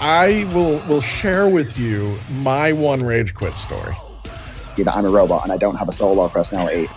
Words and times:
I 0.00 0.48
will 0.52 0.78
will 0.88 1.00
share 1.00 1.48
with 1.48 1.78
you 1.78 2.16
my 2.30 2.72
one 2.72 3.00
rage 3.00 3.34
quit 3.34 3.54
story. 3.54 3.94
That 4.76 4.88
I'm 4.88 5.04
a 5.06 5.08
robot 5.08 5.44
and 5.44 5.52
I 5.52 5.56
don't 5.56 5.76
have 5.76 5.88
a 5.88 5.92
solo 5.92 6.28
personality. 6.28 6.88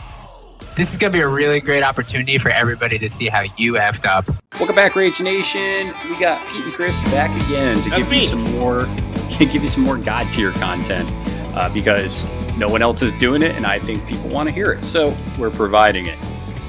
This 0.75 0.91
is 0.91 0.97
gonna 0.97 1.13
be 1.13 1.21
a 1.21 1.27
really 1.27 1.59
great 1.59 1.83
opportunity 1.83 2.37
for 2.37 2.49
everybody 2.49 2.99
to 2.99 3.07
see 3.07 3.27
how 3.27 3.43
you 3.57 3.73
effed 3.73 4.05
up. 4.05 4.25
Welcome 4.59 4.75
back, 4.75 4.95
Rage 4.95 5.19
Nation. 5.19 5.93
We 6.09 6.19
got 6.19 6.45
Pete 6.49 6.65
and 6.65 6.73
Chris 6.73 6.99
back 7.11 7.29
again 7.45 7.77
to 7.83 7.89
That's 7.89 8.01
give 8.01 8.09
me. 8.11 8.21
you 8.21 8.27
some 8.27 8.43
more, 8.55 8.81
give 9.39 9.55
you 9.55 9.67
some 9.67 9.83
more 9.83 9.97
Godtear 9.97 10.53
content 10.55 11.09
uh, 11.55 11.69
because 11.69 12.23
no 12.57 12.67
one 12.67 12.81
else 12.81 13.01
is 13.01 13.11
doing 13.13 13.41
it, 13.43 13.55
and 13.55 13.65
I 13.65 13.79
think 13.79 14.07
people 14.07 14.29
want 14.29 14.47
to 14.49 14.53
hear 14.53 14.71
it, 14.71 14.83
so 14.83 15.15
we're 15.39 15.51
providing 15.51 16.07
it. 16.07 16.17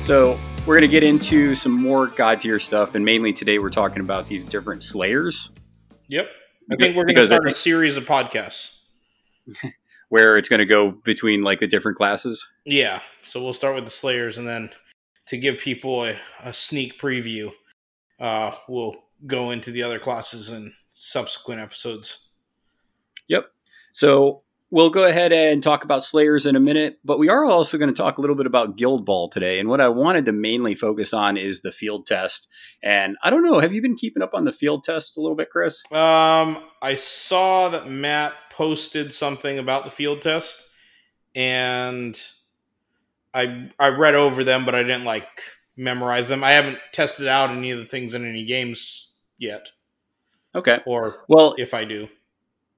So 0.03 0.39
we're 0.67 0.77
gonna 0.77 0.89
get 0.89 1.03
into 1.03 1.55
some 1.55 1.73
more 1.73 2.09
Godtear 2.09 2.61
stuff, 2.61 2.95
and 2.95 3.05
mainly 3.05 3.33
today 3.33 3.59
we're 3.59 3.71
talking 3.71 4.01
about 4.01 4.27
these 4.27 4.45
different 4.45 4.83
Slayers, 4.83 5.51
Yep. 6.09 6.29
I 6.71 6.77
think 6.77 6.97
we're 6.97 7.05
going 7.05 7.17
to 7.17 7.27
start 7.27 7.47
a 7.47 7.55
series 7.55 7.97
of 7.97 8.05
podcasts. 8.05 8.79
where 10.09 10.37
it's 10.37 10.49
gonna 10.49 10.67
go 10.67 10.93
between 11.05 11.43
like 11.43 11.61
the 11.61 11.67
different 11.67 11.97
classes. 11.97 12.49
Yeah. 12.65 13.01
So 13.25 13.43
we'll 13.43 13.53
start 13.53 13.75
with 13.75 13.85
the 13.85 13.91
Slayers, 13.91 14.39
and 14.39 14.49
then 14.49 14.71
to 15.27 15.37
give 15.37 15.59
people 15.59 16.05
a, 16.05 16.19
a 16.43 16.55
sneak 16.55 16.99
preview, 16.99 17.53
uh, 18.19 18.53
we'll 18.69 18.97
go 19.27 19.51
into 19.51 19.71
the 19.71 19.83
other 19.83 19.99
classes 19.99 20.49
in 20.49 20.73
subsequent 20.95 21.61
episodes. 21.61 22.29
Yep. 23.29 23.51
So 23.93 24.43
we'll 24.71 24.91
go 24.91 25.05
ahead 25.05 25.33
and 25.33 25.63
talk 25.63 25.85
about 25.85 26.05
Slayers 26.05 26.45
in 26.47 26.55
a 26.57 26.61
minute, 26.61 26.99
but 27.05 27.19
we 27.19 27.29
are 27.29 27.45
also 27.45 27.79
going 27.79 27.93
to 27.93 27.97
talk 27.97 28.19
a 28.19 28.21
little 28.21 28.37
bit 28.37 28.47
about 28.47 28.77
Guild 28.77 29.05
Ball 29.07 29.29
today. 29.29 29.59
And 29.59 29.69
what 29.69 29.81
I 29.81 29.89
wanted 29.89 30.27
to 30.27 30.33
mainly 30.33 30.75
focus 30.75 31.15
on 31.15 31.37
is 31.37 31.63
the 31.63 31.73
field 31.73 32.07
test. 32.07 32.49
And 32.83 33.17
I 33.23 33.31
don't 33.31 33.43
know, 33.45 33.61
have 33.61 33.73
you 33.73 33.81
been 33.81 33.97
keeping 33.97 34.23
up 34.23 34.35
on 34.35 34.45
the 34.45 34.53
field 34.53 34.85
test 34.85 35.17
a 35.17 35.21
little 35.21 35.37
bit, 35.37 35.51
Chris? 35.51 35.83
Um, 35.93 36.63
I 36.83 36.95
saw 36.97 37.69
that 37.71 37.89
Matt 37.89 38.33
posted 38.51 39.13
something 39.13 39.59
about 39.59 39.85
the 39.85 39.91
field 39.91 40.21
test, 40.23 40.63
and 41.35 42.21
I 43.33 43.71
I 43.79 43.89
read 43.89 44.15
over 44.15 44.43
them, 44.45 44.65
but 44.65 44.75
I 44.75 44.83
didn't 44.83 45.05
like 45.05 45.27
memorize 45.77 46.29
them. 46.29 46.43
I 46.43 46.53
haven't 46.53 46.79
tested 46.93 47.27
out 47.29 47.51
any 47.51 47.71
of 47.71 47.79
the 47.79 47.85
things 47.87 48.15
in 48.15 48.27
any 48.29 48.45
games 48.45 49.13
yet, 49.39 49.69
Okay. 50.57 50.81
or 50.87 51.25
Well, 51.29 51.55
if 51.57 51.73
I 51.73 51.85
do. 51.85 52.09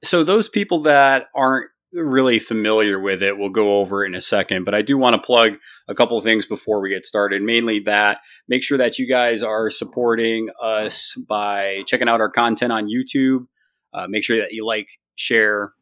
so 0.04 0.22
those 0.22 0.48
people 0.48 0.80
that 0.82 1.28
aren't 1.34 1.70
really 1.92 2.38
familiar 2.38 2.98
with 2.98 3.22
it, 3.22 3.36
we'll 3.36 3.50
go 3.50 3.78
over 3.78 4.04
it 4.04 4.08
in 4.08 4.14
a 4.14 4.20
second. 4.20 4.64
But 4.64 4.74
I 4.74 4.82
do 4.82 4.96
want 4.96 5.14
to 5.16 5.22
plug 5.22 5.54
a 5.88 5.94
couple 5.94 6.16
of 6.16 6.24
things 6.24 6.46
before 6.46 6.80
we 6.80 6.90
get 6.90 7.04
started. 7.04 7.42
Mainly 7.42 7.80
that 7.80 8.18
make 8.48 8.62
sure 8.62 8.78
that 8.78 8.98
you 8.98 9.08
guys 9.08 9.42
are 9.42 9.70
supporting 9.70 10.48
us 10.62 11.14
by 11.28 11.82
checking 11.86 12.08
out 12.08 12.20
our 12.20 12.30
content 12.30 12.72
on 12.72 12.86
YouTube. 12.86 13.46
Uh, 13.92 14.06
make 14.08 14.24
sure 14.24 14.38
that 14.38 14.52
you 14.52 14.64
like, 14.64 14.88
share, 15.16 15.72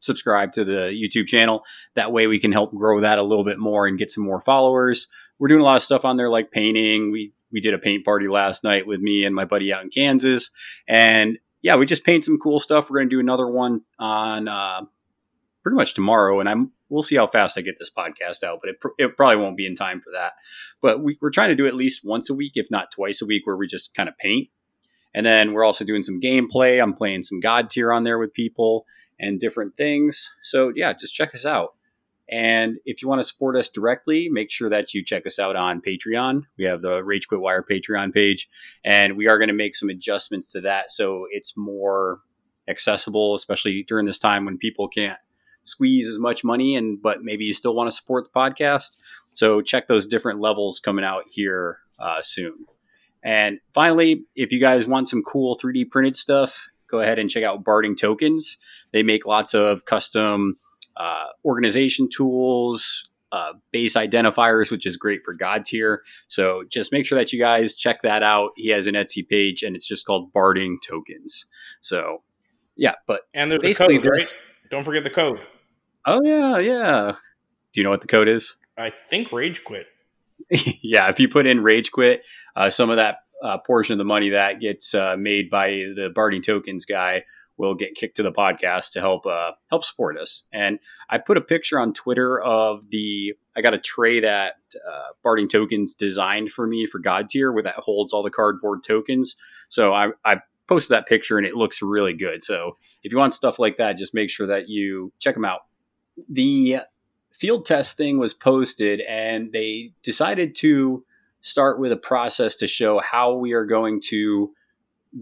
subscribe 0.00 0.52
to 0.52 0.64
the 0.64 0.90
YouTube 0.90 1.26
channel. 1.26 1.62
That 1.94 2.12
way 2.12 2.26
we 2.26 2.40
can 2.40 2.52
help 2.52 2.70
grow 2.70 3.00
that 3.00 3.18
a 3.18 3.22
little 3.22 3.44
bit 3.44 3.58
more 3.58 3.86
and 3.86 3.98
get 3.98 4.10
some 4.10 4.24
more 4.24 4.40
followers. 4.40 5.06
We're 5.38 5.48
doing 5.48 5.60
a 5.60 5.64
lot 5.64 5.76
of 5.76 5.82
stuff 5.82 6.04
on 6.04 6.16
there 6.16 6.28
like 6.28 6.50
painting. 6.50 7.10
We 7.12 7.32
we 7.52 7.60
did 7.60 7.74
a 7.74 7.78
paint 7.78 8.04
party 8.04 8.28
last 8.28 8.64
night 8.64 8.86
with 8.86 9.00
me 9.00 9.24
and 9.24 9.34
my 9.34 9.44
buddy 9.44 9.72
out 9.72 9.82
in 9.82 9.90
Kansas. 9.90 10.50
And 10.88 11.38
yeah, 11.60 11.76
we 11.76 11.86
just 11.86 12.04
paint 12.04 12.24
some 12.24 12.38
cool 12.38 12.58
stuff. 12.58 12.90
We're 12.90 12.98
going 12.98 13.10
to 13.10 13.16
do 13.16 13.20
another 13.20 13.46
one 13.46 13.82
on 13.98 14.48
uh, 14.48 14.82
pretty 15.62 15.76
much 15.76 15.94
tomorrow, 15.94 16.40
and 16.40 16.48
I'm 16.48 16.72
we'll 16.88 17.02
see 17.02 17.16
how 17.16 17.26
fast 17.26 17.56
I 17.56 17.62
get 17.62 17.78
this 17.78 17.90
podcast 17.90 18.44
out, 18.44 18.60
but 18.60 18.70
it, 18.70 18.76
it 18.98 19.16
probably 19.16 19.36
won't 19.36 19.56
be 19.56 19.66
in 19.66 19.74
time 19.74 20.00
for 20.00 20.10
that. 20.12 20.34
But 20.82 21.02
we, 21.02 21.16
we're 21.22 21.30
trying 21.30 21.48
to 21.48 21.54
do 21.54 21.66
at 21.66 21.74
least 21.74 22.02
once 22.04 22.28
a 22.28 22.34
week, 22.34 22.52
if 22.54 22.70
not 22.70 22.90
twice 22.92 23.22
a 23.22 23.26
week, 23.26 23.46
where 23.46 23.56
we 23.56 23.66
just 23.66 23.94
kind 23.94 24.08
of 24.08 24.18
paint. 24.18 24.48
And 25.14 25.24
then 25.24 25.52
we're 25.52 25.64
also 25.64 25.84
doing 25.84 26.02
some 26.02 26.20
gameplay. 26.20 26.82
I'm 26.82 26.94
playing 26.94 27.22
some 27.22 27.40
Godtear 27.40 27.94
on 27.94 28.04
there 28.04 28.18
with 28.18 28.34
people 28.34 28.86
and 29.18 29.40
different 29.40 29.74
things. 29.74 30.30
So 30.42 30.72
yeah, 30.74 30.92
just 30.92 31.14
check 31.14 31.34
us 31.34 31.46
out. 31.46 31.74
And 32.30 32.78
if 32.86 33.02
you 33.02 33.08
want 33.08 33.20
to 33.20 33.28
support 33.28 33.56
us 33.56 33.68
directly, 33.68 34.28
make 34.30 34.50
sure 34.50 34.70
that 34.70 34.94
you 34.94 35.04
check 35.04 35.26
us 35.26 35.38
out 35.38 35.56
on 35.56 35.82
Patreon. 35.82 36.44
We 36.56 36.64
have 36.64 36.80
the 36.80 37.04
Rage 37.04 37.28
Quit 37.28 37.40
Wire 37.40 37.64
Patreon 37.68 38.14
page, 38.14 38.48
and 38.84 39.16
we 39.16 39.26
are 39.26 39.38
going 39.38 39.48
to 39.48 39.54
make 39.54 39.74
some 39.74 39.90
adjustments 39.90 40.50
to 40.52 40.62
that 40.62 40.90
so 40.90 41.26
it's 41.30 41.56
more 41.58 42.20
accessible, 42.68 43.34
especially 43.34 43.82
during 43.82 44.06
this 44.06 44.18
time 44.18 44.46
when 44.46 44.56
people 44.56 44.88
can't 44.88 45.18
squeeze 45.62 46.08
as 46.08 46.18
much 46.18 46.44
money 46.44 46.76
and 46.76 47.00
but 47.00 47.22
maybe 47.22 47.44
you 47.44 47.54
still 47.54 47.74
want 47.74 47.88
to 47.88 47.96
support 47.96 48.24
the 48.24 48.38
podcast. 48.38 48.96
So 49.32 49.60
check 49.62 49.88
those 49.88 50.06
different 50.06 50.40
levels 50.40 50.78
coming 50.78 51.04
out 51.04 51.24
here 51.30 51.78
uh, 51.98 52.22
soon. 52.22 52.66
And 53.22 53.60
finally, 53.72 54.24
if 54.34 54.52
you 54.52 54.60
guys 54.60 54.86
want 54.86 55.08
some 55.08 55.22
cool 55.22 55.56
3D 55.56 55.90
printed 55.90 56.16
stuff, 56.16 56.68
go 56.88 57.00
ahead 57.00 57.18
and 57.18 57.30
check 57.30 57.44
out 57.44 57.64
Barding 57.64 57.96
Tokens. 57.96 58.58
They 58.92 59.02
make 59.02 59.26
lots 59.26 59.54
of 59.54 59.84
custom 59.84 60.58
uh, 60.96 61.26
organization 61.44 62.08
tools, 62.10 63.08
uh, 63.30 63.54
base 63.70 63.94
identifiers, 63.94 64.70
which 64.70 64.84
is 64.84 64.96
great 64.96 65.22
for 65.24 65.34
Godtear. 65.34 65.98
So 66.28 66.64
just 66.68 66.92
make 66.92 67.06
sure 67.06 67.18
that 67.18 67.32
you 67.32 67.38
guys 67.38 67.76
check 67.76 68.02
that 68.02 68.22
out. 68.22 68.50
He 68.56 68.68
has 68.68 68.86
an 68.86 68.94
Etsy 68.94 69.26
page, 69.26 69.62
and 69.62 69.74
it's 69.74 69.86
just 69.86 70.04
called 70.04 70.32
Barding 70.32 70.78
Tokens. 70.86 71.46
So 71.80 72.22
yeah, 72.76 72.94
but 73.06 73.22
And 73.32 73.50
there's 73.50 73.62
Basically, 73.62 73.98
code, 73.98 74.06
right? 74.06 74.34
Don't 74.72 74.84
forget 74.84 75.04
the 75.04 75.10
code. 75.10 75.38
oh 76.06 76.22
yeah, 76.24 76.58
yeah. 76.58 77.12
Do 77.74 77.80
you 77.80 77.84
know 77.84 77.90
what 77.90 78.00
the 78.00 78.06
code 78.06 78.26
is? 78.26 78.56
I 78.78 78.88
think 78.88 79.30
Rage 79.30 79.64
Quit. 79.64 79.86
yeah, 80.82 81.10
if 81.10 81.20
you 81.20 81.28
put 81.28 81.46
in 81.46 81.62
Rage 81.62 81.92
Quit, 81.92 82.24
uh, 82.56 82.70
some 82.70 82.88
of 82.88 82.96
that 82.96 83.18
uh, 83.44 83.58
portion 83.58 83.92
of 83.92 83.98
the 83.98 84.04
money 84.04 84.30
that 84.30 84.60
gets 84.60 84.94
uh, 84.94 85.14
made 85.18 85.50
by 85.50 85.68
the 85.68 86.10
Barding 86.14 86.40
Tokens 86.40 86.86
guy 86.86 87.24
will 87.58 87.74
get 87.74 87.94
kicked 87.94 88.16
to 88.16 88.22
the 88.22 88.32
podcast 88.32 88.92
to 88.92 89.00
help 89.00 89.26
uh, 89.26 89.52
help 89.68 89.84
support 89.84 90.16
us. 90.16 90.44
And 90.54 90.78
I 91.10 91.18
put 91.18 91.36
a 91.36 91.42
picture 91.42 91.78
on 91.78 91.92
Twitter 91.92 92.40
of 92.40 92.88
the 92.88 93.34
I 93.54 93.60
got 93.60 93.74
a 93.74 93.78
tray 93.78 94.20
that 94.20 94.54
uh, 94.74 95.12
Barding 95.22 95.50
Tokens 95.50 95.94
designed 95.94 96.50
for 96.50 96.66
me 96.66 96.86
for 96.86 96.98
Godtear, 96.98 97.52
where 97.52 97.62
that 97.62 97.74
holds 97.74 98.14
all 98.14 98.22
the 98.22 98.30
cardboard 98.30 98.84
tokens. 98.84 99.36
So 99.68 99.92
I, 99.92 100.12
I 100.24 100.40
posted 100.68 100.94
that 100.96 101.06
picture 101.06 101.38
and 101.38 101.46
it 101.46 101.54
looks 101.54 101.82
really 101.82 102.14
good. 102.14 102.42
So 102.42 102.76
if 103.02 103.12
you 103.12 103.18
want 103.18 103.34
stuff 103.34 103.58
like 103.58 103.76
that, 103.78 103.98
just 103.98 104.14
make 104.14 104.30
sure 104.30 104.46
that 104.46 104.68
you 104.68 105.12
check 105.18 105.34
them 105.34 105.44
out. 105.44 105.60
The 106.28 106.78
field 107.30 107.66
test 107.66 107.96
thing 107.96 108.18
was 108.18 108.34
posted 108.34 109.00
and 109.00 109.52
they 109.52 109.92
decided 110.02 110.54
to 110.56 111.04
start 111.40 111.80
with 111.80 111.92
a 111.92 111.96
process 111.96 112.56
to 112.56 112.66
show 112.66 113.00
how 113.00 113.34
we 113.34 113.52
are 113.52 113.64
going 113.64 114.00
to 114.08 114.52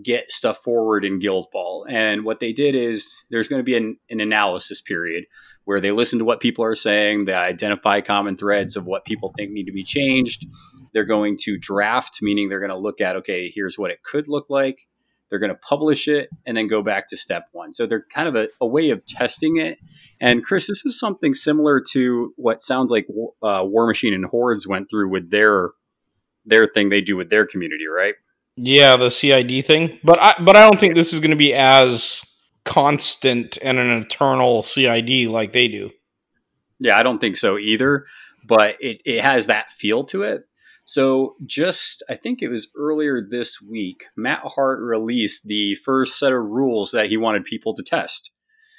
get 0.02 0.30
stuff 0.30 0.58
forward 0.58 1.04
in 1.04 1.18
Guild 1.18 1.48
Ball. 1.52 1.84
And 1.88 2.24
what 2.24 2.38
they 2.38 2.52
did 2.52 2.74
is 2.74 3.16
there's 3.30 3.48
going 3.48 3.60
to 3.60 3.64
be 3.64 3.76
an, 3.76 3.96
an 4.08 4.20
analysis 4.20 4.80
period 4.80 5.24
where 5.64 5.80
they 5.80 5.90
listen 5.90 6.18
to 6.18 6.24
what 6.24 6.40
people 6.40 6.64
are 6.64 6.74
saying, 6.74 7.24
they 7.24 7.34
identify 7.34 8.00
common 8.00 8.36
threads 8.36 8.76
of 8.76 8.86
what 8.86 9.04
people 9.04 9.32
think 9.36 9.50
need 9.50 9.66
to 9.66 9.72
be 9.72 9.84
changed. 9.84 10.46
They're 10.92 11.04
going 11.04 11.36
to 11.42 11.58
draft, 11.58 12.18
meaning 12.22 12.48
they're 12.48 12.60
going 12.60 12.70
to 12.70 12.78
look 12.78 13.00
at, 13.00 13.16
okay, 13.16 13.50
here's 13.52 13.78
what 13.78 13.90
it 13.90 14.02
could 14.02 14.28
look 14.28 14.46
like. 14.48 14.88
They're 15.30 15.38
going 15.38 15.50
to 15.50 15.56
publish 15.56 16.08
it 16.08 16.28
and 16.44 16.56
then 16.56 16.66
go 16.66 16.82
back 16.82 17.08
to 17.08 17.16
step 17.16 17.46
one. 17.52 17.72
So 17.72 17.86
they're 17.86 18.04
kind 18.12 18.28
of 18.28 18.34
a, 18.36 18.48
a 18.60 18.66
way 18.66 18.90
of 18.90 19.06
testing 19.06 19.56
it. 19.56 19.78
And 20.20 20.44
Chris, 20.44 20.66
this 20.66 20.84
is 20.84 20.98
something 20.98 21.34
similar 21.34 21.80
to 21.92 22.34
what 22.36 22.60
sounds 22.60 22.90
like 22.90 23.06
uh, 23.42 23.62
War 23.64 23.86
Machine 23.86 24.12
and 24.12 24.26
Hordes 24.26 24.66
went 24.66 24.90
through 24.90 25.08
with 25.08 25.30
their 25.30 25.70
their 26.44 26.66
thing 26.66 26.88
they 26.88 27.00
do 27.00 27.16
with 27.16 27.30
their 27.30 27.46
community, 27.46 27.86
right? 27.86 28.14
Yeah, 28.56 28.96
the 28.96 29.10
CID 29.10 29.64
thing. 29.64 29.98
But 30.02 30.18
I 30.20 30.34
but 30.40 30.56
I 30.56 30.68
don't 30.68 30.78
think 30.78 30.94
this 30.94 31.12
is 31.12 31.20
going 31.20 31.30
to 31.30 31.36
be 31.36 31.54
as 31.54 32.24
constant 32.64 33.56
and 33.62 33.78
an 33.78 33.90
eternal 33.90 34.62
CID 34.62 35.28
like 35.28 35.52
they 35.52 35.68
do. 35.68 35.90
Yeah, 36.78 36.98
I 36.98 37.02
don't 37.02 37.20
think 37.20 37.36
so 37.36 37.58
either, 37.58 38.04
but 38.44 38.76
it, 38.80 39.02
it 39.04 39.22
has 39.22 39.46
that 39.46 39.70
feel 39.70 40.04
to 40.04 40.22
it. 40.22 40.44
So, 40.90 41.36
just 41.46 42.02
I 42.08 42.16
think 42.16 42.42
it 42.42 42.48
was 42.48 42.66
earlier 42.76 43.22
this 43.22 43.62
week, 43.62 44.06
Mat 44.16 44.40
Hart 44.42 44.80
released 44.80 45.46
the 45.46 45.76
first 45.76 46.18
set 46.18 46.32
of 46.32 46.42
rules 46.42 46.90
that 46.90 47.06
he 47.06 47.16
wanted 47.16 47.44
people 47.44 47.74
to 47.74 47.82
test. 47.84 48.32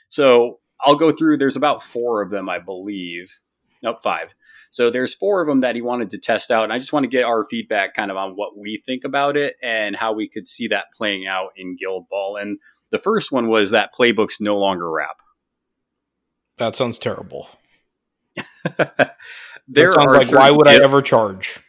So, 0.09 0.59
I'll 0.81 0.97
go 0.97 1.13
through, 1.13 1.37
there's 1.37 1.55
about 1.55 1.81
four 1.81 2.21
of 2.21 2.29
them, 2.29 2.49
I 2.49 2.59
believe. 2.59 3.39
Nope, 3.81 4.01
five. 4.03 4.35
So, 4.71 4.89
there's 4.89 5.13
four 5.15 5.39
of 5.39 5.47
them 5.47 5.59
that 5.59 5.75
he 5.75 5.81
wanted 5.81 6.09
to 6.09 6.17
test 6.17 6.51
out. 6.51 6.65
And 6.65 6.73
I 6.73 6.79
just 6.79 6.91
want 6.91 7.05
to 7.05 7.09
get 7.09 7.23
our 7.23 7.45
feedback 7.45 7.93
kind 7.93 8.11
of 8.11 8.17
on 8.17 8.31
what 8.31 8.57
we 8.57 8.75
think 8.85 9.05
about 9.05 9.37
it 9.37 9.55
and 9.63 9.95
how 9.95 10.11
we 10.11 10.27
could 10.27 10.47
see 10.47 10.67
that 10.67 10.87
playing 10.93 11.27
out 11.27 11.51
in 11.55 11.77
Guild 11.77 12.09
Ball. 12.09 12.35
And 12.35 12.59
The 12.89 12.97
first 12.97 13.31
one 13.31 13.47
was 13.47 13.71
that 13.71 13.95
playbooks 13.97 14.41
no 14.41 14.57
longer 14.57 14.91
wrap. 14.91 15.21
That 16.57 16.75
sounds 16.75 16.97
terrible. 16.97 17.47
there 18.35 18.75
that 18.75 19.93
sounds 19.93 19.97
are 19.97 20.13
like 20.13 20.31
why 20.33 20.51
would 20.51 20.67
I 20.67 20.75
ever 20.83 21.01
charge? 21.01 21.61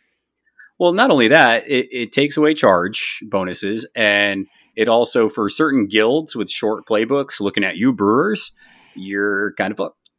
Well, 0.83 0.93
not 0.95 1.13
only 1.13 1.29
that, 1.29 1.69
it, 1.69 1.87
it 1.93 2.11
takes 2.11 2.37
away 2.37 2.55
charge 2.55 3.21
bonuses, 3.31 3.87
and 3.95 4.49
it 4.75 4.89
also 4.89 5.29
for 5.29 5.49
certain 5.49 5.87
guilds 5.87 6.35
with 6.35 6.51
short 6.51 6.89
playbooks. 6.89 7.41
Looking 7.41 7.63
at 7.63 7.77
you, 7.77 7.93
brewers, 7.93 8.51
you're 8.97 9.53
kind 9.55 9.71
of 9.71 9.77
fucked. 9.77 10.11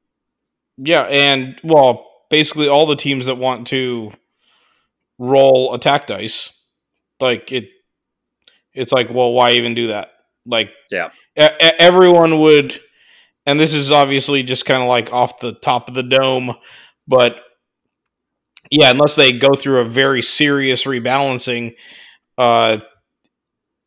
Yeah, 0.77 1.01
and 1.01 1.59
well, 1.65 2.09
basically 2.29 2.69
all 2.69 2.85
the 2.85 2.95
teams 2.95 3.25
that 3.25 3.37
want 3.37 3.67
to 3.67 4.13
roll 5.19 5.73
attack 5.73 6.07
dice, 6.07 6.53
like 7.19 7.51
it, 7.51 7.67
it's 8.73 8.93
like, 8.93 9.09
well, 9.13 9.33
why 9.33 9.51
even 9.51 9.75
do 9.75 9.87
that? 9.87 10.11
Like, 10.45 10.69
Yeah. 10.89 11.09
e- 11.37 11.41
everyone 11.77 12.39
would, 12.39 12.79
and 13.45 13.59
this 13.59 13.73
is 13.73 13.91
obviously 13.91 14.43
just 14.43 14.65
kind 14.65 14.81
of 14.81 14.87
like 14.87 15.11
off 15.11 15.41
the 15.41 15.51
top 15.51 15.89
of 15.89 15.93
the 15.93 16.03
dome, 16.03 16.55
but 17.05 17.41
yeah, 18.73 18.89
unless 18.89 19.15
they 19.15 19.31
go 19.33 19.53
through 19.55 19.79
a 19.81 19.85
very 19.85 20.21
serious 20.23 20.85
rebalancing, 20.85 21.75
uh, 22.37 22.79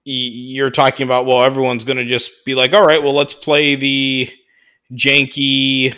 you're 0.05 0.71
talking 0.71 1.05
about 1.05 1.27
well, 1.27 1.43
everyone's 1.43 1.85
going 1.85 1.97
to 1.97 2.05
just 2.05 2.44
be 2.44 2.55
like, 2.55 2.73
all 2.73 2.85
right, 2.87 3.03
well, 3.03 3.15
let's 3.15 3.35
play 3.35 3.75
the 3.75 4.31
janky 4.93 5.97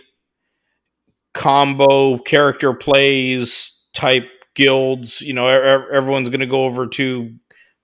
combo 1.35 2.19
character 2.19 2.73
plays 2.73 3.87
type 3.94 4.29
guilds. 4.55 5.20
You 5.20 5.34
know, 5.34 5.46
everyone's 5.46 6.31
going 6.31 6.41
to 6.41 6.46
go 6.46 6.64
over 6.64 6.87
to 6.87 7.34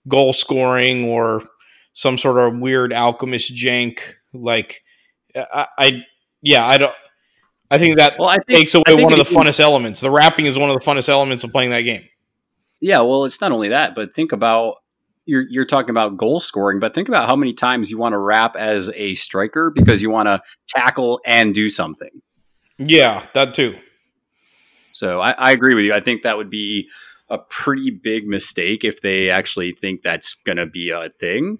goal 0.09 0.33
scoring 0.33 1.05
or 1.05 1.43
some 1.93 2.19
sort 2.19 2.39
of 2.39 2.59
weird 2.59 2.93
alchemist 2.93 3.55
jank. 3.55 4.00
Like, 4.33 4.83
I, 5.37 5.67
I 5.79 6.03
yeah, 6.43 6.67
I 6.67 6.79
don't. 6.79 6.95
I 7.75 7.79
think 7.79 7.97
that 7.97 8.19
Well, 8.19 8.29
I 8.29 8.37
think 8.37 8.47
takes 8.61 8.75
away 8.75 9.03
one 9.03 9.12
of 9.12 9.19
the 9.19 9.25
funnest 9.25 9.61
elements. 9.61 10.00
The 10.00 10.11
wrapping 10.11 10.47
is 10.47 10.59
one 10.59 10.71
of 10.71 10.79
the 10.79 10.85
funnest 10.85 11.09
elements 11.09 11.44
of 11.44 11.53
playing 11.53 11.71
that 11.71 11.82
game. 11.82 12.09
Yeah, 12.81 13.00
well, 13.00 13.25
it's 13.25 13.41
not 13.41 13.53
only 13.53 13.69
that, 13.69 13.94
but 13.94 14.15
think 14.15 14.32
about 14.32 14.76
you're 15.26 15.47
you're 15.49 15.65
talking 15.65 15.91
about 15.91 16.17
goal 16.17 16.41
scoring, 16.41 16.81
but 16.81 16.94
think 16.94 17.09
about 17.09 17.26
how 17.26 17.37
many 17.37 17.53
times 17.53 17.91
you 17.91 17.99
want 17.99 18.12
to 18.12 18.19
wrap 18.19 18.56
as 18.56 18.91
a 18.94 19.15
striker 19.15 19.71
because 19.71 20.03
you 20.03 20.11
want 20.11 20.26
to 20.26 20.43
tackle 20.69 21.21
and 21.25 21.55
do 21.55 21.69
something. 21.69 22.23
Yeah, 22.79 23.26
that 23.35 23.55
too. 23.55 23.76
So 24.93 25.21
I, 25.21 25.32
I 25.32 25.53
agree 25.53 25.75
with 25.75 25.85
you. 25.85 25.93
I 25.93 26.00
think 26.00 26.23
that 26.23 26.37
would 26.37 26.50
be 26.50 26.88
a 27.29 27.38
pretty 27.38 27.91
big 27.91 28.26
mistake 28.26 28.85
if 28.85 29.00
they 29.00 29.31
actually 29.31 29.73
think 29.73 30.03
that's 30.03 30.35
going 30.35 30.59
to 30.59 30.67
be 30.67 30.91
a 30.91 31.09
thing. 31.19 31.59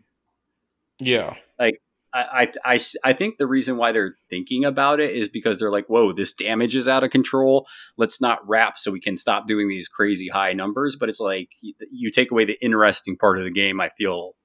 Yeah. 1.01 1.35
I, 1.59 1.73
I, 2.15 2.53
I, 2.65 2.81
I 3.03 3.13
think 3.13 3.39
the 3.39 3.47
reason 3.47 3.77
why 3.77 3.91
they're 3.91 4.15
thinking 4.31 4.65
about 4.65 5.01
it 5.01 5.17
is 5.17 5.29
because 5.29 5.59
they're 5.59 5.73
like, 5.73 5.89
whoa, 5.89 6.13
this 6.13 6.33
damage 6.33 6.77
is 6.77 6.87
out 6.87 7.03
of 7.03 7.11
control. 7.11 7.67
Let's 7.97 8.21
not 8.21 8.47
wrap 8.49 8.79
so 8.79 8.93
we 8.93 9.01
can 9.01 9.17
stop 9.17 9.49
doing 9.49 9.69
these 9.69 9.89
crazy 9.89 10.29
high 10.29 10.53
numbers. 10.53 10.95
But 10.95 11.09
it's 11.09 11.19
like 11.19 11.49
you, 11.61 12.11
take 12.11 12.31
away 12.31 12.45
the 12.45 12.57
interesting 12.65 13.17
part 13.17 13.39
of 13.39 13.45
the 13.45 13.51
game. 13.51 13.81
I 13.81 13.89
feel, 13.89 14.37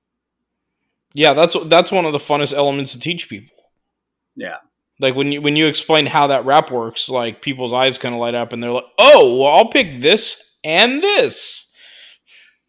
Yeah, 1.13 1.33
that's 1.33 1.55
that's 1.67 1.91
one 1.91 2.05
of 2.05 2.11
the 2.13 2.17
funnest 2.19 2.53
elements 2.53 2.93
to 2.93 2.99
teach 2.99 3.29
people. 3.29 3.55
yeah. 4.35 4.57
Like 5.01 5.15
when 5.15 5.31
you 5.31 5.41
when 5.41 5.55
you 5.55 5.67
explain 5.67 6.07
how 6.07 6.27
that 6.27 6.45
wrap 6.45 6.71
works, 6.71 7.07
like 7.07 7.41
people's 7.41 7.71
eyes 7.71 7.97
kind 7.97 8.13
of 8.13 8.19
light 8.19 8.35
up 8.35 8.51
and 8.51 8.61
they're 8.61 8.71
like, 8.71 8.83
"Oh, 8.97 9.37
well, 9.37 9.53
I'll 9.55 9.69
pick 9.69 10.01
this 10.01 10.57
and 10.61 11.01
this." 11.01 11.71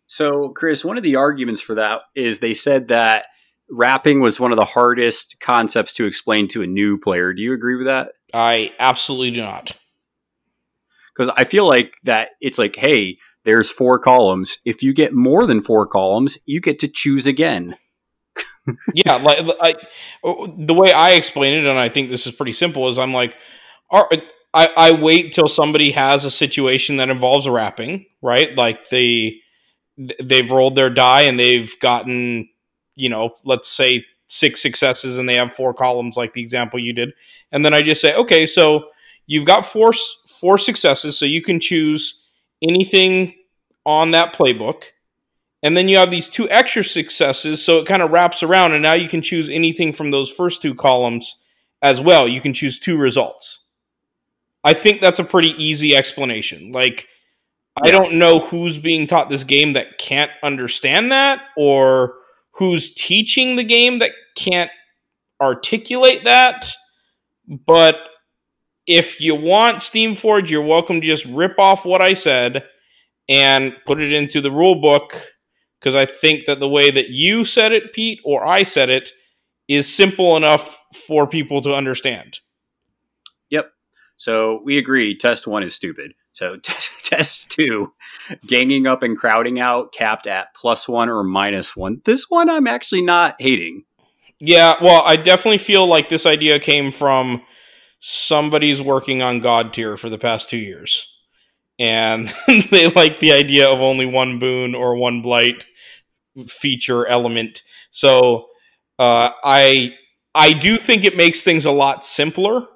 So, 0.06 0.50
Chris, 0.50 0.85
one 0.85 0.97
of 0.97 1.02
the 1.02 1.17
arguments 1.17 1.61
for 1.61 1.75
that 1.75 2.02
is 2.14 2.38
they 2.38 2.55
said 2.55 2.87
that 2.88 3.26
wrapping 3.70 4.20
was 4.20 4.40
one 4.40 4.52
of 4.52 4.56
the 4.56 4.64
hardest 4.64 5.37
concepts 5.40 5.93
to 5.94 6.06
explain 6.06 6.49
to 6.49 6.62
a 6.62 6.67
new 6.67 6.99
player. 6.99 7.32
Do 7.32 7.43
you 7.43 7.52
agree 7.52 7.76
with 7.76 7.87
that? 7.87 8.12
I 8.32 8.72
absolutely 8.78 9.32
do 9.32 9.43
not. 9.43 9.72
Because 11.14 11.32
I 11.37 11.44
feel 11.44 11.69
like 11.69 11.94
that 12.05 12.31
it's 12.40 12.58
like, 12.58 12.76
hey, 12.76 13.19
there's 13.44 13.70
four 13.70 13.99
columns. 13.99 14.58
If 14.64 14.82
you 14.82 14.93
get 14.93 15.12
more 15.12 15.46
than 15.46 15.61
four 15.61 15.87
columns, 15.87 16.38
you 16.46 16.61
get 16.61 16.78
to 16.81 16.88
choose 16.88 17.26
again. 17.26 17.76
yeah, 18.94 19.17
like 19.17 19.38
I, 19.61 19.75
the 20.23 20.75
way 20.75 20.93
I 20.93 21.12
explain 21.12 21.55
it, 21.55 21.66
and 21.66 21.78
I 21.78 21.88
think 21.88 22.11
this 22.11 22.26
is 22.26 22.34
pretty 22.34 22.52
simple, 22.52 22.88
is 22.88 22.99
I'm 22.99 23.12
like, 23.12 23.34
all 23.90 24.06
right, 24.11 24.23
I, 24.52 24.70
I 24.76 24.90
wait 24.93 25.32
till 25.32 25.49
somebody 25.49 25.93
has 25.93 26.25
a 26.25 26.31
situation 26.31 26.96
that 26.96 27.11
involves 27.11 27.49
wrapping, 27.49 28.06
right? 28.23 28.55
Like 28.56 28.88
they 28.88 29.37
they've 30.23 30.50
rolled 30.50 30.76
their 30.76 30.90
die 30.90 31.23
and 31.23 31.38
they've 31.38 31.73
gotten, 31.81 32.49
you 33.00 33.08
know, 33.08 33.35
let's 33.44 33.69
say 33.69 34.05
six 34.29 34.62
successes 34.62 35.19
and 35.19 35.29
they 35.29 35.35
have 35.35 35.52
four 35.52 35.75
columns, 35.75 36.17
like 36.17 36.35
the 36.35 36.43
example 36.43 36.79
you 36.79 36.93
did, 36.93 37.12
and 37.50 37.64
then 37.64 37.75
I 37.75 37.82
just 37.82 38.00
say, 38.00 38.14
okay, 38.14 38.47
so 38.47 38.91
you've 39.26 39.44
got 39.44 39.67
four 39.67 39.93
four 40.29 40.58
successes, 40.58 41.19
so 41.19 41.25
you 41.25 41.43
can 41.43 41.61
choose 41.61 42.23
anything 42.62 43.35
on 43.85 44.12
that 44.12 44.35
playbook. 44.35 44.85
And 45.62 45.76
then 45.76 45.88
you 45.88 45.99
have 45.99 46.11
these 46.11 46.29
two 46.29 46.49
extra 46.49 46.82
successes, 46.82 47.62
so 47.62 47.79
it 47.79 47.87
kind 47.87 48.02
of 48.02 48.11
wraps 48.11 48.43
around, 48.43 48.73
and 48.73 48.82
now 48.82 48.94
you 48.94 49.08
can 49.08 49.20
choose 49.20 49.50
anything 49.50 49.93
from 49.93 50.11
those 50.11 50.31
first 50.31 50.62
two 50.62 50.75
columns 50.75 51.37
as 51.82 52.00
well. 52.00 52.26
You 52.26 52.41
can 52.41 52.55
choose 52.55 52.79
two 52.79 52.97
results. 52.97 53.64
I 54.64 54.73
think 54.75 55.00
that's 55.00 55.19
a 55.19 55.25
pretty 55.25 55.50
easy 55.62 55.94
explanation. 55.94 56.73
Like, 56.73 57.08
I 57.82 57.91
don't 57.91 58.14
know 58.14 58.41
who's 58.41 58.79
being 58.79 59.06
taught 59.06 59.29
this 59.29 59.44
game 59.44 59.75
that 59.75 59.99
can't 59.99 60.31
understand 60.43 61.12
that, 61.12 61.41
or 61.56 62.14
who's 62.61 62.93
teaching 62.95 63.57
the 63.57 63.65
game 63.65 64.01
that 64.01 64.12
can't 64.37 64.71
articulate 65.41 66.25
that. 66.25 66.71
But 67.67 67.97
if 68.87 69.19
you 69.19 69.35
want 69.35 69.79
Steamforge, 69.79 70.51
you're 70.51 70.62
welcome 70.62 71.01
to 71.01 71.07
just 71.07 71.25
rip 71.25 71.59
off 71.59 71.87
what 71.87 72.03
I 72.03 72.12
said 72.12 72.65
and 73.31 73.75
put 73.87 73.99
it 73.99 74.12
into 74.12 74.43
the 74.43 74.51
rule 74.51 74.79
book 74.79 75.15
because 75.81 75.95
I 75.95 76.05
think 76.05 76.45
that 76.45 76.61
the 76.61 76.69
way 76.69 76.91
that 76.91 77.09
you 77.09 77.47
said 77.47 77.73
it, 77.73 77.95
Pete, 77.95 78.21
or 78.27 78.47
I 78.47 78.62
said 78.62 78.91
it, 78.91 79.09
is 79.67 79.93
simple 79.93 80.37
enough 80.37 80.83
for 81.07 81.27
people 81.27 81.62
to 81.62 81.75
understand. 81.75 82.41
Yep. 83.49 83.71
So 84.19 84.61
we 84.65 84.77
agree. 84.77 85.17
Test 85.17 85.47
one 85.47 85.62
is 85.62 85.75
stupid. 85.75 86.12
So 86.32 86.56
test 86.62 87.50
two, 87.50 87.93
ganging 88.47 88.87
up 88.87 89.03
and 89.03 89.17
crowding 89.17 89.59
out, 89.59 89.93
capped 89.93 90.27
at 90.27 90.55
plus 90.55 90.88
one 90.88 91.09
or 91.09 91.23
minus 91.23 91.77
one. 91.77 92.03
This 92.05 92.27
one 92.29 92.49
I'm 92.49 92.67
actually 92.67 93.03
not 93.03 93.37
hating. 93.41 93.85
Yeah, 94.38 94.77
well, 94.82 95.02
I 95.04 95.16
definitely 95.16 95.59
feel 95.59 95.87
like 95.87 96.09
this 96.09 96.25
idea 96.25 96.59
came 96.59 96.93
from 96.93 97.43
somebody's 98.00 98.81
working 98.81 99.21
on 99.21 99.40
Godtear 99.40 99.99
for 99.99 100.09
the 100.09 100.19
past 100.19 100.49
two 100.49 100.57
years. 100.57 101.07
And 101.78 102.33
they 102.71 102.90
like 102.90 103.21
the 103.21 103.33
idea 103.33 103.69
of 103.69 103.81
only 103.81 104.07
one 104.07 104.38
boon 104.38 104.75
or 104.75 104.97
one 104.97 105.21
blight 105.21 105.66
feature 106.47 107.07
element. 107.07 107.62
So 107.90 108.47
uh, 108.99 109.31
I 109.45 109.95
I 110.35 110.52
do 110.52 110.78
think 110.78 111.04
it 111.04 111.16
makes 111.16 111.43
things 111.43 111.64
a 111.64 111.71
lot 111.71 112.04
simpler, 112.04 112.66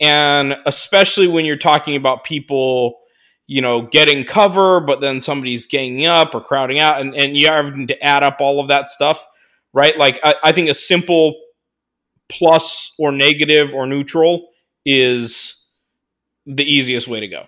and 0.00 0.56
especially 0.66 1.26
when 1.26 1.44
you're 1.44 1.56
talking 1.56 1.96
about 1.96 2.24
people, 2.24 2.98
you 3.46 3.60
know, 3.62 3.82
getting 3.82 4.24
cover, 4.24 4.80
but 4.80 5.00
then 5.00 5.20
somebody's 5.20 5.66
ganging 5.66 6.06
up 6.06 6.34
or 6.34 6.40
crowding 6.40 6.78
out, 6.78 7.00
and, 7.00 7.14
and 7.14 7.36
you 7.36 7.46
having 7.48 7.86
to 7.86 8.02
add 8.04 8.22
up 8.22 8.40
all 8.40 8.60
of 8.60 8.68
that 8.68 8.88
stuff, 8.88 9.26
right? 9.72 9.96
Like 9.98 10.20
I, 10.22 10.34
I 10.44 10.52
think 10.52 10.68
a 10.68 10.74
simple 10.74 11.34
plus 12.28 12.92
or 12.98 13.12
negative 13.12 13.72
or 13.74 13.86
neutral 13.86 14.48
is 14.84 15.66
the 16.46 16.64
easiest 16.64 17.08
way 17.08 17.20
to 17.20 17.28
go. 17.28 17.46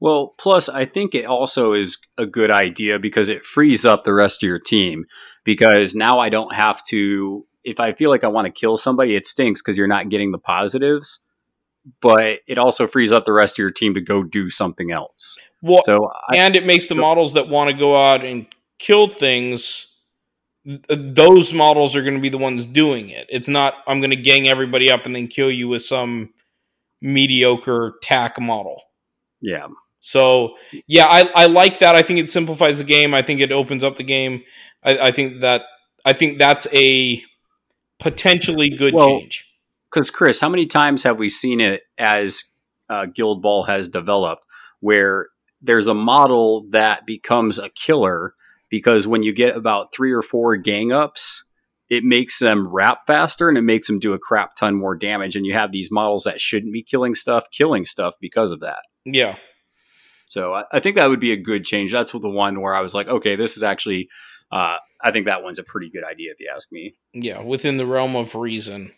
Well, 0.00 0.34
plus 0.36 0.68
I 0.68 0.84
think 0.84 1.14
it 1.14 1.26
also 1.26 1.74
is 1.74 1.96
a 2.18 2.26
good 2.26 2.50
idea 2.50 2.98
because 2.98 3.28
it 3.28 3.44
frees 3.44 3.84
up 3.84 4.02
the 4.02 4.12
rest 4.12 4.42
of 4.42 4.48
your 4.48 4.58
team. 4.58 5.04
Because 5.44 5.94
now 5.94 6.18
I 6.18 6.28
don't 6.28 6.54
have 6.54 6.84
to. 6.86 7.46
If 7.64 7.78
I 7.78 7.92
feel 7.92 8.10
like 8.10 8.24
I 8.24 8.28
want 8.28 8.46
to 8.46 8.50
kill 8.50 8.76
somebody, 8.76 9.14
it 9.14 9.26
stinks 9.26 9.62
because 9.62 9.78
you're 9.78 9.86
not 9.86 10.08
getting 10.08 10.32
the 10.32 10.38
positives. 10.38 11.20
But 12.00 12.40
it 12.46 12.58
also 12.58 12.86
frees 12.86 13.10
up 13.10 13.24
the 13.24 13.32
rest 13.32 13.54
of 13.54 13.58
your 13.58 13.70
team 13.70 13.94
to 13.94 14.00
go 14.00 14.22
do 14.22 14.50
something 14.50 14.92
else. 14.92 15.36
Well, 15.62 15.82
So 15.82 16.10
I, 16.28 16.36
and 16.36 16.56
it 16.56 16.64
makes 16.66 16.86
the 16.86 16.94
models 16.94 17.34
that 17.34 17.48
want 17.48 17.70
to 17.70 17.76
go 17.76 17.96
out 18.00 18.24
and 18.24 18.46
kill 18.78 19.08
things 19.08 19.92
th- 20.66 20.80
those 20.88 21.52
models 21.52 21.96
are 21.96 22.02
going 22.02 22.14
to 22.14 22.20
be 22.20 22.28
the 22.28 22.38
ones 22.38 22.66
doing 22.66 23.08
it. 23.08 23.26
It's 23.28 23.48
not 23.48 23.74
i'm 23.86 24.00
going 24.00 24.10
to 24.10 24.16
gang 24.16 24.48
everybody 24.48 24.90
up 24.90 25.06
and 25.06 25.14
then 25.14 25.28
kill 25.28 25.50
you 25.50 25.68
with 25.68 25.82
some 25.82 26.32
mediocre 27.00 27.94
tack 28.02 28.40
model. 28.40 28.82
Yeah, 29.40 29.68
so 30.00 30.56
yeah 30.86 31.06
i, 31.06 31.30
I 31.34 31.46
like 31.46 31.78
that. 31.80 31.94
I 31.94 32.02
think 32.02 32.18
it 32.18 32.30
simplifies 32.30 32.78
the 32.78 32.84
game. 32.84 33.14
I 33.14 33.22
think 33.22 33.40
it 33.40 33.52
opens 33.52 33.84
up 33.84 33.96
the 33.96 34.04
game. 34.04 34.42
I, 34.82 35.08
I 35.08 35.12
think 35.12 35.40
that 35.40 35.62
i 36.04 36.12
think 36.12 36.38
that's 36.38 36.66
a 36.72 37.22
potentially 38.00 38.70
good 38.70 38.94
Well, 38.94 39.20
change 39.20 39.51
because 39.92 40.10
Chris, 40.10 40.40
how 40.40 40.48
many 40.48 40.66
times 40.66 41.02
have 41.02 41.18
we 41.18 41.28
seen 41.28 41.60
it 41.60 41.82
as 41.98 42.44
uh, 42.88 43.06
Guild 43.06 43.42
Ball 43.42 43.64
has 43.64 43.88
developed, 43.88 44.42
where 44.80 45.28
there's 45.60 45.86
a 45.86 45.94
model 45.94 46.66
that 46.70 47.06
becomes 47.06 47.58
a 47.58 47.70
killer 47.70 48.34
because 48.68 49.06
when 49.06 49.22
you 49.22 49.32
get 49.32 49.56
about 49.56 49.94
three 49.94 50.12
or 50.12 50.22
four 50.22 50.56
gang 50.56 50.92
ups, 50.92 51.44
it 51.88 52.04
makes 52.04 52.38
them 52.38 52.66
wrap 52.66 53.06
faster 53.06 53.48
and 53.48 53.58
it 53.58 53.62
makes 53.62 53.86
them 53.86 53.98
do 53.98 54.14
a 54.14 54.18
crap 54.18 54.56
ton 54.56 54.74
more 54.74 54.96
damage. 54.96 55.36
And 55.36 55.44
you 55.44 55.52
have 55.52 55.72
these 55.72 55.90
models 55.90 56.24
that 56.24 56.40
shouldn't 56.40 56.72
be 56.72 56.82
killing 56.82 57.14
stuff, 57.14 57.44
killing 57.52 57.84
stuff 57.84 58.14
because 58.18 58.50
of 58.50 58.60
that. 58.60 58.80
Yeah. 59.04 59.36
So 60.30 60.54
I, 60.54 60.64
I 60.72 60.80
think 60.80 60.96
that 60.96 61.10
would 61.10 61.20
be 61.20 61.32
a 61.32 61.36
good 61.36 61.66
change. 61.66 61.92
That's 61.92 62.12
the 62.12 62.18
one 62.30 62.62
where 62.62 62.74
I 62.74 62.80
was 62.80 62.94
like, 62.94 63.08
okay, 63.08 63.36
this 63.36 63.58
is 63.58 63.62
actually, 63.62 64.08
uh, 64.50 64.76
I 65.04 65.10
think 65.10 65.26
that 65.26 65.42
one's 65.42 65.58
a 65.58 65.64
pretty 65.64 65.90
good 65.90 66.04
idea 66.04 66.32
if 66.32 66.40
you 66.40 66.50
ask 66.54 66.72
me. 66.72 66.94
Yeah. 67.12 67.42
Within 67.42 67.76
the 67.76 67.86
realm 67.86 68.16
of 68.16 68.34
reason. 68.34 68.92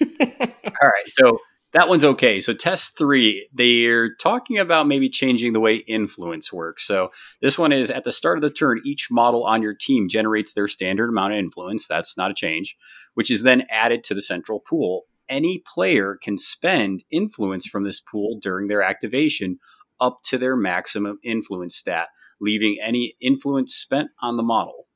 All 0.00 0.06
right. 0.08 1.06
So 1.06 1.38
that 1.74 1.88
one's 1.88 2.04
okay. 2.04 2.40
So 2.40 2.54
test 2.54 2.96
three, 2.96 3.48
they're 3.52 4.14
talking 4.14 4.58
about 4.58 4.88
maybe 4.88 5.08
changing 5.10 5.52
the 5.52 5.60
way 5.60 5.76
influence 5.76 6.52
works. 6.52 6.86
So 6.86 7.10
this 7.42 7.58
one 7.58 7.72
is 7.72 7.90
at 7.90 8.04
the 8.04 8.12
start 8.12 8.38
of 8.38 8.42
the 8.42 8.50
turn, 8.50 8.80
each 8.84 9.08
model 9.10 9.44
on 9.44 9.62
your 9.62 9.74
team 9.74 10.08
generates 10.08 10.54
their 10.54 10.68
standard 10.68 11.10
amount 11.10 11.34
of 11.34 11.38
influence. 11.38 11.86
That's 11.86 12.16
not 12.16 12.30
a 12.30 12.34
change, 12.34 12.76
which 13.14 13.30
is 13.30 13.42
then 13.42 13.64
added 13.70 14.02
to 14.04 14.14
the 14.14 14.22
central 14.22 14.60
pool. 14.60 15.02
Any 15.28 15.62
player 15.74 16.16
can 16.20 16.38
spend 16.38 17.04
influence 17.10 17.66
from 17.66 17.84
this 17.84 18.00
pool 18.00 18.38
during 18.40 18.68
their 18.68 18.82
activation 18.82 19.58
up 20.00 20.20
to 20.24 20.38
their 20.38 20.56
maximum 20.56 21.18
influence 21.22 21.76
stat, 21.76 22.08
leaving 22.40 22.78
any 22.82 23.14
influence 23.20 23.74
spent 23.74 24.08
on 24.22 24.38
the 24.38 24.42
model 24.42 24.87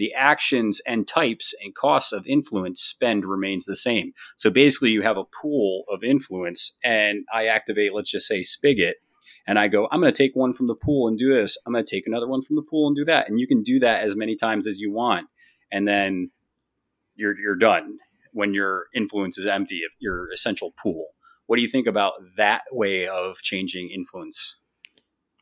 the 0.00 0.14
actions 0.14 0.80
and 0.86 1.06
types 1.06 1.54
and 1.62 1.74
costs 1.74 2.10
of 2.10 2.26
influence 2.26 2.80
spend 2.80 3.26
remains 3.26 3.66
the 3.66 3.76
same. 3.76 4.12
So 4.38 4.48
basically, 4.50 4.90
you 4.90 5.02
have 5.02 5.18
a 5.18 5.24
pool 5.24 5.84
of 5.92 6.02
influence, 6.02 6.78
and 6.82 7.24
I 7.32 7.46
activate, 7.46 7.92
let's 7.94 8.10
just 8.10 8.26
say, 8.26 8.40
Spigot, 8.40 8.96
and 9.46 9.58
I 9.58 9.68
go, 9.68 9.88
I'm 9.92 10.00
going 10.00 10.10
to 10.10 10.16
take 10.16 10.34
one 10.34 10.54
from 10.54 10.68
the 10.68 10.74
pool 10.74 11.06
and 11.06 11.18
do 11.18 11.28
this. 11.28 11.58
I'm 11.66 11.74
going 11.74 11.84
to 11.84 11.96
take 11.96 12.06
another 12.06 12.26
one 12.26 12.40
from 12.40 12.56
the 12.56 12.62
pool 12.62 12.86
and 12.86 12.96
do 12.96 13.04
that. 13.04 13.28
And 13.28 13.38
you 13.38 13.46
can 13.46 13.62
do 13.62 13.78
that 13.80 14.02
as 14.02 14.16
many 14.16 14.36
times 14.36 14.66
as 14.66 14.80
you 14.80 14.90
want, 14.90 15.26
and 15.70 15.86
then 15.86 16.30
you're 17.14 17.38
you're 17.38 17.56
done 17.56 17.98
when 18.32 18.54
your 18.54 18.86
influence 18.94 19.36
is 19.36 19.46
empty 19.46 19.82
of 19.84 19.90
your 19.98 20.32
essential 20.32 20.72
pool. 20.82 21.08
What 21.46 21.56
do 21.56 21.62
you 21.62 21.68
think 21.68 21.86
about 21.86 22.14
that 22.38 22.62
way 22.72 23.06
of 23.06 23.42
changing 23.42 23.90
influence? 23.90 24.56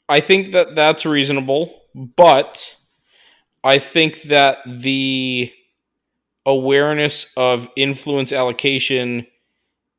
I 0.08 0.18
think 0.18 0.50
that 0.50 0.74
that's 0.74 1.06
reasonable, 1.06 1.82
but 1.94 2.77
I 3.64 3.78
think 3.78 4.22
that 4.22 4.58
the 4.66 5.52
awareness 6.46 7.32
of 7.36 7.68
influence 7.76 8.32
allocation 8.32 9.26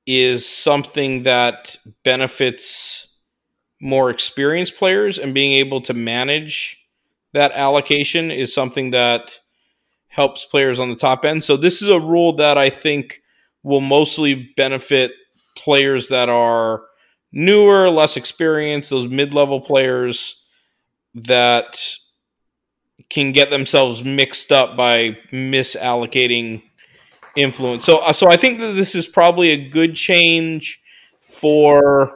is 0.07 0.47
something 0.47 1.23
that 1.23 1.77
benefits 2.03 3.17
more 3.81 4.09
experienced 4.09 4.75
players 4.75 5.17
and 5.17 5.33
being 5.33 5.51
able 5.53 5.81
to 5.81 5.93
manage 5.93 6.87
that 7.33 7.51
allocation 7.51 8.31
is 8.31 8.53
something 8.53 8.91
that 8.91 9.39
helps 10.07 10.45
players 10.45 10.79
on 10.79 10.89
the 10.89 10.95
top 10.95 11.23
end. 11.23 11.43
So 11.43 11.55
this 11.55 11.81
is 11.81 11.89
a 11.89 11.99
rule 11.99 12.33
that 12.33 12.57
I 12.57 12.69
think 12.69 13.21
will 13.61 13.81
mostly 13.81 14.51
benefit 14.57 15.11
players 15.55 16.09
that 16.09 16.29
are 16.29 16.83
newer, 17.31 17.89
less 17.89 18.17
experienced, 18.17 18.89
those 18.89 19.07
mid-level 19.07 19.61
players 19.61 20.43
that 21.13 21.79
can 23.09 23.31
get 23.31 23.49
themselves 23.49 24.03
mixed 24.03 24.51
up 24.51 24.77
by 24.77 25.17
misallocating 25.31 26.61
influence. 27.35 27.85
So, 27.85 27.97
uh, 27.99 28.13
so 28.13 28.29
I 28.29 28.37
think 28.37 28.59
that 28.59 28.73
this 28.73 28.95
is 28.95 29.07
probably 29.07 29.49
a 29.49 29.69
good 29.69 29.95
change 29.95 30.81
for 31.21 32.15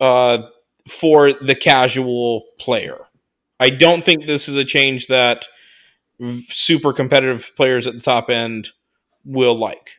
uh, 0.00 0.42
for 0.88 1.32
the 1.32 1.54
casual 1.54 2.44
player. 2.58 2.98
I 3.60 3.70
don't 3.70 4.04
think 4.04 4.26
this 4.26 4.48
is 4.48 4.56
a 4.56 4.64
change 4.64 5.08
that 5.08 5.46
super 6.48 6.92
competitive 6.92 7.52
players 7.56 7.86
at 7.86 7.94
the 7.94 8.00
top 8.00 8.30
end 8.30 8.70
will 9.24 9.58
like. 9.58 9.90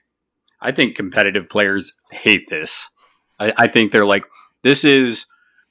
I 0.62 0.72
think 0.72 0.96
competitive 0.96 1.50
players 1.50 1.94
hate 2.12 2.50
this. 2.50 2.90
I, 3.40 3.54
I 3.58 3.68
think 3.68 3.92
they're 3.92 4.06
like, 4.06 4.26
this 4.64 4.84
is 4.84 5.26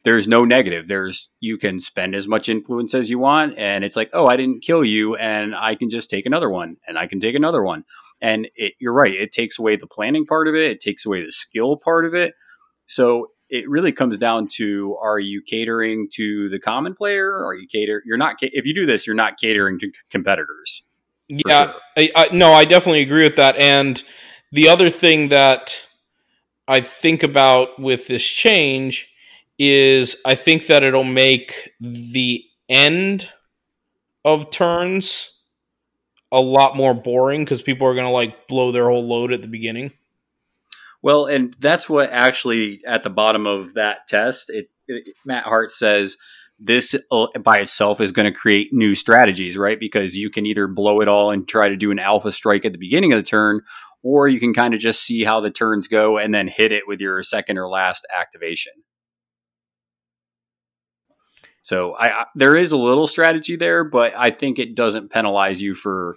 there's 0.09 0.27
no 0.27 0.47
negative. 0.47 0.88
There's 0.88 1.29
you 1.38 1.59
can 1.59 1.79
spend 1.79 2.15
as 2.15 2.27
much 2.27 2.49
influence 2.49 2.95
as 2.95 3.11
you 3.11 3.19
want, 3.19 3.59
and 3.59 3.85
it's 3.85 3.95
like, 3.95 4.09
oh, 4.15 4.27
I 4.27 4.38
didn't 4.38 4.62
kill 4.62 4.83
you, 4.83 5.17
and 5.17 5.55
I 5.55 5.75
can 5.75 5.91
just 5.91 6.09
take 6.09 6.25
another 6.25 6.49
one, 6.49 6.79
and 6.87 6.99
I 6.99 7.07
can 7.07 7.21
take 7.21 7.35
another 7.35 7.62
one. 7.62 7.85
And 8.19 8.49
it, 8.57 8.73
you're 8.81 8.95
right; 8.95 9.12
it 9.12 9.33
takes 9.33 9.59
away 9.59 9.77
the 9.77 9.87
planning 9.87 10.25
part 10.25 10.49
of 10.49 10.55
it. 10.55 10.71
It 10.71 10.81
takes 10.81 11.05
away 11.05 11.23
the 11.23 11.31
skill 11.31 11.77
part 11.77 12.07
of 12.07 12.15
it. 12.15 12.33
So 12.87 13.33
it 13.50 13.69
really 13.69 13.93
comes 13.93 14.17
down 14.17 14.49
to: 14.55 14.97
Are 15.03 15.19
you 15.19 15.43
catering 15.47 16.09
to 16.15 16.49
the 16.49 16.59
common 16.59 16.95
player? 16.95 17.45
Are 17.45 17.55
you 17.55 17.69
cater? 17.71 18.03
You're 18.07 18.17
not. 18.17 18.37
If 18.41 18.65
you 18.65 18.75
do 18.75 18.87
this, 18.87 19.07
you're 19.07 19.15
not 19.15 19.38
catering 19.38 19.79
to 19.81 19.93
competitors. 20.09 20.85
Yeah, 21.29 21.65
sure. 21.65 21.75
I, 21.99 22.11
I, 22.17 22.29
no, 22.33 22.55
I 22.55 22.65
definitely 22.65 23.03
agree 23.03 23.25
with 23.25 23.37
that. 23.37 23.57
And 23.57 24.03
the 24.53 24.71
other 24.71 24.88
thing 24.88 25.29
that 25.29 25.87
I 26.67 26.81
think 26.81 27.23
about 27.23 27.79
with 27.79 28.07
this 28.07 28.27
change 28.27 29.09
is 29.59 30.17
I 30.25 30.35
think 30.35 30.67
that 30.67 30.83
it'll 30.83 31.05
make 31.05 31.73
the 31.81 32.45
end 32.69 33.29
of 34.25 34.50
turns 34.50 35.38
a 36.31 36.41
lot 36.41 36.77
more 36.77 36.95
boring 36.95 37.45
because 37.45 37.62
people 37.62 37.87
are 37.87 37.95
going 37.95 38.07
to 38.07 38.12
like 38.12 38.47
blow 38.47 38.71
their 38.73 38.88
whole 38.88 39.07
load 39.07 39.33
at 39.33 39.43
the 39.43 39.49
beginning. 39.49 39.93
Well, 41.03 41.27
and 41.27 41.55
that's 41.59 41.88
what 41.88 42.11
actually 42.11 42.81
at 42.87 43.03
the 43.03 43.11
bottom 43.11 43.47
of 43.47 43.75
that 43.75 44.09
test, 44.09 44.50
it, 44.50 44.69
it 44.87 45.15
Mat 45.25 45.45
Hart 45.45 45.71
says 45.71 46.17
this 46.59 46.95
uh, 47.11 47.29
by 47.41 47.59
itself 47.59 48.00
is 48.00 48.12
going 48.12 48.31
to 48.31 48.37
create 48.37 48.73
new 48.73 48.95
strategies, 48.95 49.57
right? 49.57 49.79
Because 49.79 50.17
you 50.17 50.29
can 50.29 50.45
either 50.45 50.67
blow 50.67 51.00
it 51.00 51.09
all 51.09 51.31
and 51.31 51.47
try 51.49 51.69
to 51.69 51.77
do 51.77 51.91
an 51.91 52.00
alpha 52.00 52.33
strike 52.33 52.65
at 52.65 52.73
the 52.73 52.79
beginning 52.79 53.12
of 53.12 53.19
the 53.19 53.23
turn, 53.29 53.61
or 54.03 54.27
you 54.27 54.41
can 54.41 54.53
kind 54.53 54.75
of 54.75 54.81
just 54.81 55.03
see 55.03 55.23
how 55.23 55.41
the 55.41 55.50
turns 55.50 55.87
go 55.87 56.19
and 56.19 56.35
then 56.35 56.49
hit 56.49 56.73
it 56.73 56.83
with 56.87 57.00
your 57.00 57.23
second 57.23 57.59
or 57.59 57.69
last 57.69 58.07
activation. 58.17 58.73
So 61.69 61.93
I, 61.93 62.23
I, 62.23 62.25
there 62.35 62.57
is 62.57 62.73
a 62.73 62.79
little 62.79 63.07
strategy 63.07 63.55
there, 63.55 63.85
but 63.85 64.15
I 64.17 64.31
think 64.31 64.59
it 64.59 64.75
doesn't 64.75 65.11
penalize 65.11 65.61
you 65.61 65.75
for 65.75 66.17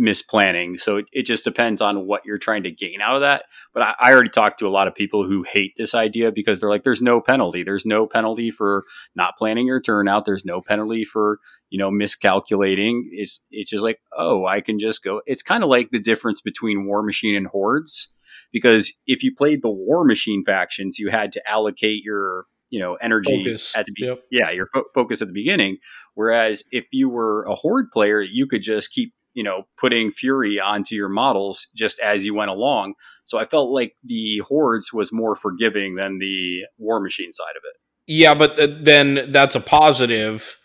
misplanning. 0.00 0.80
So 0.80 0.96
it, 0.96 1.04
it 1.12 1.26
just 1.26 1.44
depends 1.44 1.82
on 1.82 2.06
what 2.06 2.24
you're 2.24 2.38
trying 2.38 2.62
to 2.62 2.70
gain 2.70 3.02
out 3.02 3.16
of 3.16 3.20
that. 3.20 3.44
But 3.74 3.82
I, 3.82 3.94
I, 4.00 4.10
already 4.10 4.30
talked 4.30 4.58
to 4.60 4.66
a 4.66 4.70
lot 4.70 4.88
of 4.88 4.94
people 4.94 5.28
who 5.28 5.42
hate 5.42 5.74
this 5.76 5.94
idea 5.94 6.32
because 6.32 6.60
they're 6.60 6.70
like, 6.70 6.82
there's 6.82 7.02
no 7.02 7.20
penalty. 7.20 7.62
There's 7.62 7.84
no 7.84 8.06
penalty 8.06 8.50
for 8.50 8.84
not 9.14 9.36
planning 9.36 9.66
your 9.66 9.82
turnout. 9.82 10.24
There's 10.24 10.46
no 10.46 10.62
penalty 10.62 11.04
for, 11.04 11.40
you 11.68 11.78
know, 11.78 11.90
miscalculating. 11.90 13.06
It's 13.12 13.44
it's 13.50 13.68
just 13.68 13.84
like, 13.84 13.98
oh, 14.16 14.46
I 14.46 14.62
can 14.62 14.78
just 14.78 15.04
go. 15.04 15.20
It's 15.26 15.42
kind 15.42 15.62
of 15.62 15.68
like 15.68 15.90
the 15.90 16.00
difference 16.00 16.40
between 16.40 16.86
War 16.86 17.02
Machine 17.02 17.36
and 17.36 17.48
Hordes. 17.48 18.14
Because 18.50 18.94
if 19.06 19.22
you 19.22 19.34
played 19.36 19.60
the 19.60 19.68
War 19.68 20.06
Machine 20.06 20.42
factions, 20.42 20.98
you 20.98 21.10
had 21.10 21.32
to 21.32 21.42
allocate 21.46 22.02
your 22.02 22.46
you 22.70 22.80
know 22.80 22.94
energy 22.94 23.44
focus. 23.44 23.74
at 23.76 23.84
the 23.84 23.92
be- 23.92 24.06
yep. 24.06 24.22
yeah 24.30 24.50
your 24.50 24.66
fo- 24.66 24.84
focus 24.94 25.20
at 25.20 25.28
the 25.28 25.34
beginning 25.34 25.76
whereas 26.14 26.64
if 26.70 26.86
you 26.92 27.08
were 27.08 27.44
a 27.44 27.54
horde 27.54 27.90
player 27.92 28.20
you 28.20 28.46
could 28.46 28.62
just 28.62 28.92
keep 28.92 29.12
you 29.34 29.42
know 29.42 29.64
putting 29.78 30.10
fury 30.10 30.58
onto 30.58 30.94
your 30.94 31.08
models 31.08 31.68
just 31.74 31.98
as 32.00 32.24
you 32.24 32.34
went 32.34 32.50
along 32.50 32.94
so 33.24 33.38
i 33.38 33.44
felt 33.44 33.70
like 33.70 33.94
the 34.04 34.38
hordes 34.48 34.92
was 34.92 35.12
more 35.12 35.34
forgiving 35.34 35.96
than 35.96 36.18
the 36.18 36.62
war 36.78 37.00
machine 37.00 37.32
side 37.32 37.56
of 37.56 37.62
it 37.64 37.80
yeah 38.06 38.34
but 38.34 38.58
uh, 38.58 38.68
then 38.80 39.30
that's 39.30 39.54
a 39.54 39.60
positive 39.60 40.56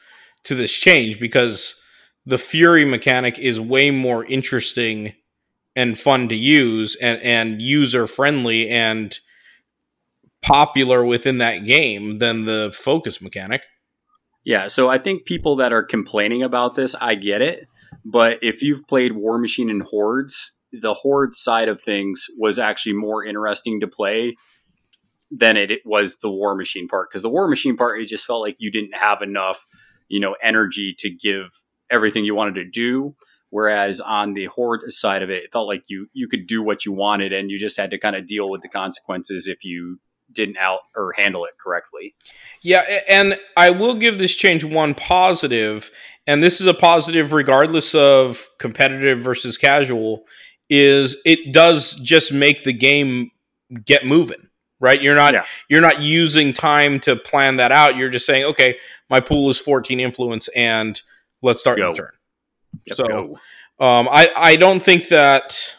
to 0.43 0.55
this 0.55 0.71
change 0.71 1.19
because 1.19 1.81
the 2.25 2.37
fury 2.37 2.85
mechanic 2.85 3.37
is 3.37 3.59
way 3.59 3.91
more 3.91 4.25
interesting 4.25 5.13
and 5.75 5.99
fun 5.99 6.27
to 6.29 6.35
use 6.35 6.95
and 6.95 7.21
and 7.21 7.61
user 7.61 8.07
friendly 8.07 8.69
and 8.69 9.19
popular 10.45 11.03
within 11.03 11.39
that 11.39 11.65
game 11.65 12.19
than 12.19 12.45
the 12.45 12.71
focus 12.75 13.21
mechanic. 13.21 13.63
Yeah, 14.45 14.67
so 14.67 14.89
I 14.89 14.99
think 14.99 15.25
people 15.25 15.55
that 15.55 15.73
are 15.73 15.83
complaining 15.83 16.43
about 16.43 16.75
this, 16.75 16.93
I 17.01 17.15
get 17.15 17.41
it. 17.41 17.67
But 18.05 18.37
if 18.43 18.61
you've 18.61 18.87
played 18.87 19.13
War 19.13 19.39
Machine 19.39 19.71
and 19.71 19.81
Hordes, 19.81 20.57
the 20.71 20.93
Horde 20.93 21.33
side 21.33 21.67
of 21.67 21.81
things 21.81 22.27
was 22.37 22.59
actually 22.59 22.93
more 22.93 23.25
interesting 23.25 23.79
to 23.79 23.87
play 23.87 24.35
than 25.31 25.57
it 25.57 25.71
was 25.83 26.19
the 26.19 26.29
War 26.29 26.55
Machine 26.55 26.87
part. 26.87 27.09
Because 27.09 27.23
the 27.23 27.29
War 27.29 27.47
Machine 27.47 27.75
part, 27.75 27.99
it 27.99 28.05
just 28.05 28.27
felt 28.27 28.41
like 28.41 28.55
you 28.59 28.71
didn't 28.71 28.95
have 28.95 29.23
enough, 29.23 29.65
you 30.07 30.19
know, 30.19 30.35
energy 30.43 30.95
to 30.99 31.09
give 31.09 31.49
everything 31.89 32.23
you 32.23 32.35
wanted 32.35 32.55
to 32.55 32.69
do. 32.69 33.15
Whereas 33.49 33.99
on 34.01 34.33
the 34.33 34.45
horde 34.45 34.91
side 34.91 35.23
of 35.23 35.29
it, 35.29 35.45
it 35.45 35.51
felt 35.51 35.67
like 35.67 35.83
you 35.87 36.07
you 36.13 36.27
could 36.27 36.45
do 36.45 36.61
what 36.61 36.85
you 36.85 36.91
wanted, 36.91 37.31
and 37.31 37.49
you 37.49 37.57
just 37.57 37.77
had 37.77 37.89
to 37.91 37.97
kind 37.97 38.15
of 38.15 38.27
deal 38.27 38.49
with 38.49 38.61
the 38.61 38.69
consequences 38.69 39.47
if 39.47 39.63
you 39.63 39.99
didn't 40.35 40.57
out 40.57 40.81
or 40.95 41.13
handle 41.17 41.45
it 41.45 41.57
correctly. 41.57 42.15
Yeah, 42.61 42.83
and 43.07 43.39
I 43.57 43.71
will 43.71 43.95
give 43.95 44.19
this 44.19 44.35
change 44.35 44.63
one 44.63 44.93
positive, 44.93 45.89
and 46.27 46.43
this 46.43 46.61
is 46.61 46.67
a 46.67 46.73
positive 46.73 47.33
regardless 47.33 47.95
of 47.95 48.47
competitive 48.59 49.21
versus 49.21 49.57
casual, 49.57 50.25
is 50.69 51.17
it 51.25 51.53
does 51.53 51.95
just 51.95 52.31
make 52.31 52.63
the 52.63 52.73
game 52.73 53.31
get 53.85 54.05
moving. 54.05 54.49
Right? 54.79 55.01
You're 55.01 55.15
not 55.15 55.33
yeah. 55.33 55.45
you're 55.69 55.81
not 55.81 56.01
using 56.01 56.53
time 56.53 56.99
to 57.01 57.15
plan 57.15 57.55
that 57.57 57.71
out. 57.71 57.95
You're 57.95 58.09
just 58.09 58.25
saying, 58.25 58.43
okay, 58.45 58.77
my 59.09 59.21
pool 59.21 59.49
is 59.49 59.57
14 59.57 59.99
influence 59.99 60.49
and 60.49 61.01
let's 61.41 61.61
start 61.61 61.77
go. 61.77 61.89
the 61.89 61.93
turn. 61.93 62.11
Yep, 62.85 62.97
so. 62.97 63.39
Um, 63.79 64.07
I 64.11 64.31
I 64.35 64.55
don't 64.57 64.83
think 64.83 65.07
that. 65.07 65.75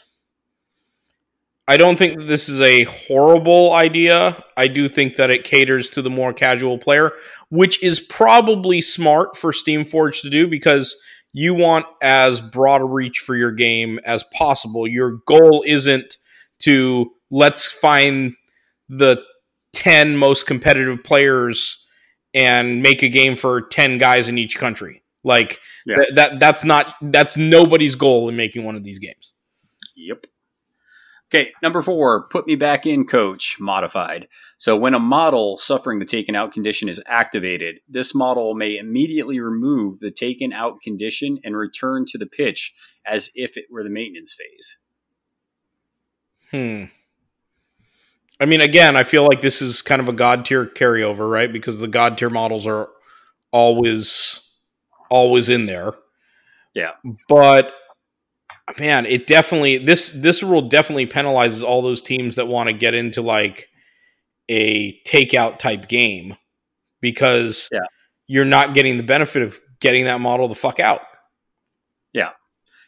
I 1.69 1.77
don't 1.77 1.99
think 1.99 2.19
that 2.19 2.27
this 2.27 2.49
is 2.49 2.61
a 2.61 2.85
horrible 2.85 3.73
idea. 3.73 4.43
I 4.57 4.69
do 4.69 4.87
think 4.89 5.17
that 5.17 5.31
it 5.31 5.45
caters 5.45 5.91
to 5.91 6.03
the 6.03 6.11
more 6.11 6.33
casual 6.33 6.79
player, 6.79 7.13
which 7.49 7.83
is 7.83 7.99
probably 7.99 8.81
smart 8.81 9.37
for 9.37 9.51
Steamforge 9.53 10.21
to 10.23 10.31
do 10.31 10.47
because 10.47 10.95
you 11.33 11.55
want 11.55 11.87
as 12.01 12.41
broad 12.41 12.81
a 12.83 12.85
reach 12.85 13.19
for 13.19 13.35
your 13.37 13.51
game 13.51 13.99
as 14.05 14.25
possible. 14.33 14.87
Your 14.87 15.19
goal 15.27 15.65
isn't 15.67 16.19
to 16.61 17.13
let's 17.31 17.67
find 17.67 18.35
the 18.89 19.21
10 19.73 20.17
most 20.17 20.47
competitive 20.47 21.03
players 21.03 21.85
and 22.33 22.81
make 22.81 23.03
a 23.03 23.09
game 23.09 23.35
for 23.35 23.63
10 23.63 23.99
guys 23.99 24.29
in 24.29 24.39
each 24.39 24.57
country. 24.57 25.03
Like 25.25 25.59
Yeah. 25.85 25.97
th- 25.97 26.15
that 26.15 26.39
that's 26.41 26.63
not 26.63 26.95
that's 27.03 27.37
nobody's 27.37 27.97
goal 27.97 28.29
in 28.29 28.37
making 28.37 28.65
one 28.65 28.77
of 28.77 28.85
these 28.85 29.01
games. 29.01 29.33
Yep. 29.97 30.27
Okay, 31.29 31.53
number 31.61 31.83
four, 31.83 32.29
put 32.29 32.47
me 32.47 32.55
back 32.55 32.87
in, 32.87 33.05
coach, 33.05 33.57
modified. 33.59 34.29
So 34.59 34.77
when 34.77 34.95
a 34.95 35.01
model 35.01 35.59
suffering 35.59 35.99
the 35.99 36.05
taken 36.05 36.37
out 36.37 36.53
condition 36.53 36.89
is 36.89 37.03
activated, 37.07 37.81
this 37.89 38.15
model 38.15 38.55
may 38.55 38.77
immediately 38.77 39.41
remove 39.41 39.99
the 39.99 40.13
taken 40.13 40.53
out 40.53 40.81
condition 40.81 41.41
and 41.43 41.57
return 41.57 42.05
to 42.09 42.19
the 42.19 42.27
pitch 42.27 42.75
as 43.05 43.31
if 43.35 43.57
it 43.57 43.65
were 43.71 43.83
the 43.83 43.91
maintenance 43.91 44.35
phase. 44.35 44.79
Hmm. 46.53 46.85
I 48.39 48.45
mean, 48.45 48.61
again, 48.61 48.97
I 48.97 49.03
feel 49.03 49.27
like 49.27 49.41
this 49.41 49.61
is 49.61 49.83
kind 49.83 50.01
of 50.01 50.09
a 50.09 50.13
Godtear 50.13 50.73
carryover, 50.75 51.29
right? 51.29 51.53
Because 51.53 51.81
the 51.81 51.89
Godtear 51.89 52.31
models 52.31 52.67
are 52.67 52.89
always 53.51 54.47
always 55.11 55.49
in 55.49 55.67
there. 55.67 55.95
Yeah. 56.75 56.91
But 57.29 57.73
man, 58.79 59.07
it 59.07 59.27
definitely 59.27 59.79
this 59.79 60.11
this 60.11 60.43
rule 60.43 60.63
definitely 60.63 61.07
penalizes 61.07 61.63
all 61.63 61.83
those 61.83 62.03
teams 62.03 62.37
that 62.37 62.49
want 62.49 62.69
to 62.69 62.73
get 62.73 62.95
into 62.95 63.23
like 63.23 63.69
a 64.49 64.99
takeout 65.03 65.59
type 65.59 65.89
game 65.89 66.37
because 67.01 67.69
Yeah. 67.73 67.81
you're 68.27 68.45
not 68.45 68.75
getting 68.75 68.97
the 68.97 69.03
benefit 69.03 69.43
of 69.43 69.61
getting 69.81 70.05
that 70.05 70.21
model 70.21 70.49
the 70.49 70.55
fuck 70.55 70.81
out. 70.81 71.01
Yeah, 72.13 72.31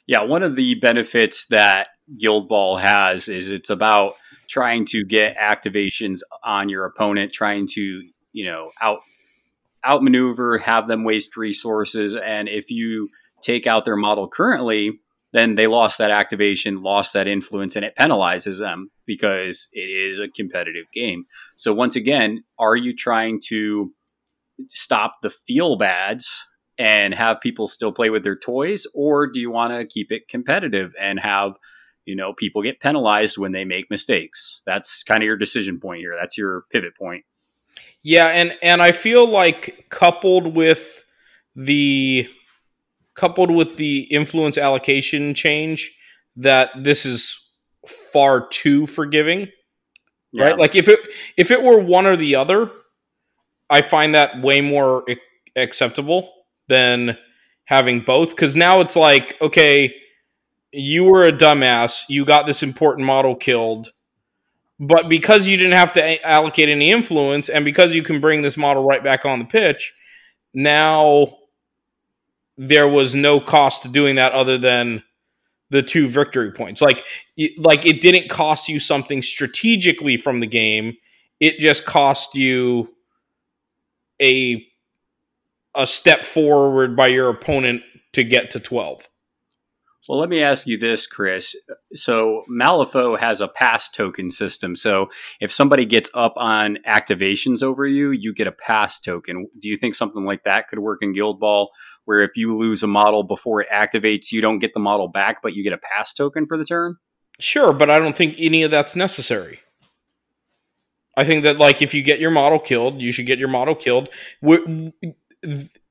Yeah, 0.06 0.23
one 0.23 0.42
of 0.42 0.56
the 0.56 0.75
benefits 0.76 1.47
that 1.49 1.88
Guild 2.18 2.49
Ball 2.49 2.78
has 2.78 3.28
is 3.28 3.50
it's 3.50 3.70
about 3.70 4.14
trying 4.49 4.87
to 4.87 5.04
get 5.04 5.37
activations 5.37 6.20
on 6.42 6.70
your 6.70 6.87
opponent, 6.87 7.32
trying 7.32 7.66
to, 7.75 8.02
you 8.32 8.44
know, 8.47 8.70
out 8.80 9.00
outmaneuver, 9.85 10.58
have 10.58 10.88
them 10.88 11.04
waste 11.04 11.37
resources, 11.37 12.16
and 12.16 12.49
if 12.49 12.70
you 12.70 13.08
take 13.42 13.66
out 13.66 13.85
their 13.85 13.97
model 13.97 14.26
currently, 14.28 14.99
then 15.32 15.56
they 15.56 15.66
lost 15.66 15.99
that 15.99 16.11
activation, 16.11 16.82
lost 16.82 17.12
that 17.12 17.28
influence, 17.28 17.76
and 17.76 17.85
it 17.85 17.97
penalizes 17.99 18.58
them 18.58 18.90
because 19.06 19.68
it 19.73 19.90
is 19.90 20.18
a 20.20 20.28
competitive 20.28 20.87
game. 20.92 21.26
So 21.56 21.75
once 21.75 21.97
again, 21.97 22.44
are 22.58 22.76
you 22.76 22.94
trying 22.94 23.40
to 23.49 23.92
stop 24.68 25.20
the 25.23 25.30
feel 25.30 25.76
bads 25.76 26.44
and 26.78 27.14
have 27.14 27.40
people 27.40 27.68
still 27.68 27.92
play 27.92 28.08
with 28.11 28.23
their 28.23 28.37
toys, 28.37 28.87
or 28.94 29.26
do 29.26 29.40
you 29.40 29.50
want 29.50 29.73
to 29.73 29.85
keep 29.85 30.11
it 30.11 30.28
competitive 30.28 30.94
and 31.00 31.20
have 31.20 31.54
you 32.04 32.16
know 32.16 32.32
people 32.32 32.62
get 32.62 32.80
penalized 32.80 33.37
when 33.37 33.52
they 33.52 33.64
make 33.64 33.90
mistakes? 33.90 34.62
That's 34.64 35.02
kind 35.02 35.23
of 35.23 35.26
your 35.26 35.37
decision 35.37 35.78
point 35.78 36.00
here. 36.00 36.14
That's 36.18 36.38
your 36.38 36.64
pivot 36.70 36.97
point. 36.97 37.25
Yeah, 38.02 38.28
and 38.28 38.56
and 38.62 38.80
I 38.80 38.92
feel 38.92 39.28
like 39.28 39.87
coupled 39.90 40.54
with 40.54 41.04
the 41.54 42.28
coupled 43.18 43.50
with 43.50 43.76
the 43.76 44.02
influence 44.04 44.56
allocation 44.56 45.34
change 45.34 45.90
that 46.37 46.70
this 46.76 47.04
is 47.04 47.37
far 48.12 48.46
too 48.48 48.87
forgiving, 48.87 49.48
Yeah. 50.33 50.44
right? 50.44 50.59
Like 50.59 50.76
if 50.76 50.88
it 50.88 51.00
if 51.37 51.50
it 51.50 51.62
were 51.62 51.78
one 51.78 52.07
or 52.07 52.16
the 52.16 52.37
other, 52.37 52.70
I 53.68 53.83
find 53.83 54.14
that 54.14 54.40
way 54.40 54.61
more 54.61 55.04
ac- 55.09 55.20
acceptable 55.57 56.33
than 56.68 57.18
having 57.64 58.00
both 58.00 58.37
cuz 58.37 58.54
now 58.57 58.81
it's 58.81 58.96
like 58.96 59.37
okay, 59.42 59.94
you 60.72 61.04
were 61.04 61.24
a 61.24 61.33
dumbass, 61.33 62.04
you 62.09 62.24
got 62.24 62.46
this 62.46 62.62
important 62.62 63.07
model 63.07 63.35
killed 63.35 63.90
but 64.81 65.09
because 65.09 65.48
you 65.48 65.57
didn't 65.57 65.72
have 65.72 65.92
to 65.92 66.00
a- 66.00 66.20
allocate 66.22 66.68
any 66.68 66.92
influence 66.92 67.48
and 67.48 67.64
because 67.64 67.94
you 67.96 68.02
can 68.02 68.20
bring 68.20 68.42
this 68.42 68.57
model 68.57 68.85
right 68.85 69.02
back 69.02 69.24
on 69.24 69.40
the 69.40 69.44
pitch 69.44 69.92
now 70.54 71.38
there 72.59 72.88
was 72.88 73.14
no 73.14 73.40
cost 73.40 73.83
to 73.83 73.88
doing 73.88 74.16
that 74.16 74.33
other 74.33 74.59
than 74.59 75.03
the 75.71 75.83
two 75.83 76.09
victory 76.09 76.53
points 76.53 76.83
like 76.83 77.05
like 77.59 77.87
it 77.87 78.03
didn't 78.03 78.29
cost 78.31 78.68
you 78.68 78.81
something 78.81 79.23
strategically 79.23 80.16
from 80.16 80.40
the 80.40 80.47
game 80.47 80.94
it 81.40 81.59
just 81.61 81.87
cost 81.87 82.35
you 82.35 82.94
a 84.23 84.66
a 85.77 85.87
step 85.87 86.25
forward 86.25 86.97
by 86.97 87.09
your 87.09 87.31
opponent 87.31 87.83
to 88.12 88.25
get 88.25 88.51
to 88.51 88.61
12 88.61 89.03
Well, 90.09 90.21
let 90.21 90.29
me 90.29 90.42
ask 90.42 90.66
you 90.66 90.79
this, 90.79 91.07
Chris. 91.07 91.57
So 91.94 92.44
Malifaux 92.51 93.18
has 93.18 93.40
a 93.40 93.49
pass 93.49 93.90
token 93.90 94.31
system. 94.31 94.77
So 94.77 95.09
if 95.40 95.53
somebody 95.53 95.87
gets 95.87 96.11
up 96.14 96.35
on 96.37 96.79
activations 96.87 97.62
over 97.62 97.87
you, 97.87 98.11
you 98.12 98.35
get 98.35 98.47
a 98.47 98.53
pass 98.53 99.01
token. 99.01 99.49
Do 99.61 99.68
you 99.68 99.77
think 99.79 99.94
something 99.94 100.25
like 100.25 100.44
that 100.44 100.68
could 100.68 100.81
work 100.81 101.01
in 101.03 101.14
Guild 101.14 101.40
Ball, 101.40 101.71
where 102.09 102.23
if 102.23 102.38
you 102.38 102.57
lose 102.57 102.83
a 102.83 102.87
model 102.87 103.23
before 103.23 103.61
it 103.61 103.68
activates, 103.71 104.33
you 104.33 104.40
don't 104.40 104.61
get 104.61 104.73
the 104.73 104.81
model 104.81 105.09
back, 105.09 105.42
but 105.42 105.53
you 105.53 105.62
get 105.62 105.75
a 105.75 105.79
pass 105.79 106.14
token 106.14 106.47
for 106.47 106.57
the 106.57 106.64
turn? 106.64 106.97
Sure, 107.38 107.75
but 107.75 107.90
I 107.90 107.99
don't 107.99 108.16
think 108.16 108.37
any 108.38 108.62
of 108.62 108.71
that's 108.71 108.97
necessary. 108.97 109.59
I 111.18 111.25
think 111.25 111.44
that 111.44 111.59
like 111.59 111.83
if 111.83 111.92
you 111.92 112.03
get 112.03 112.18
your 112.18 112.31
model 112.31 112.59
killed, 112.59 113.03
you 113.03 113.12
should 113.12 113.27
get 113.27 113.38
your 113.38 113.51
model 113.51 113.75
killed. 113.75 114.09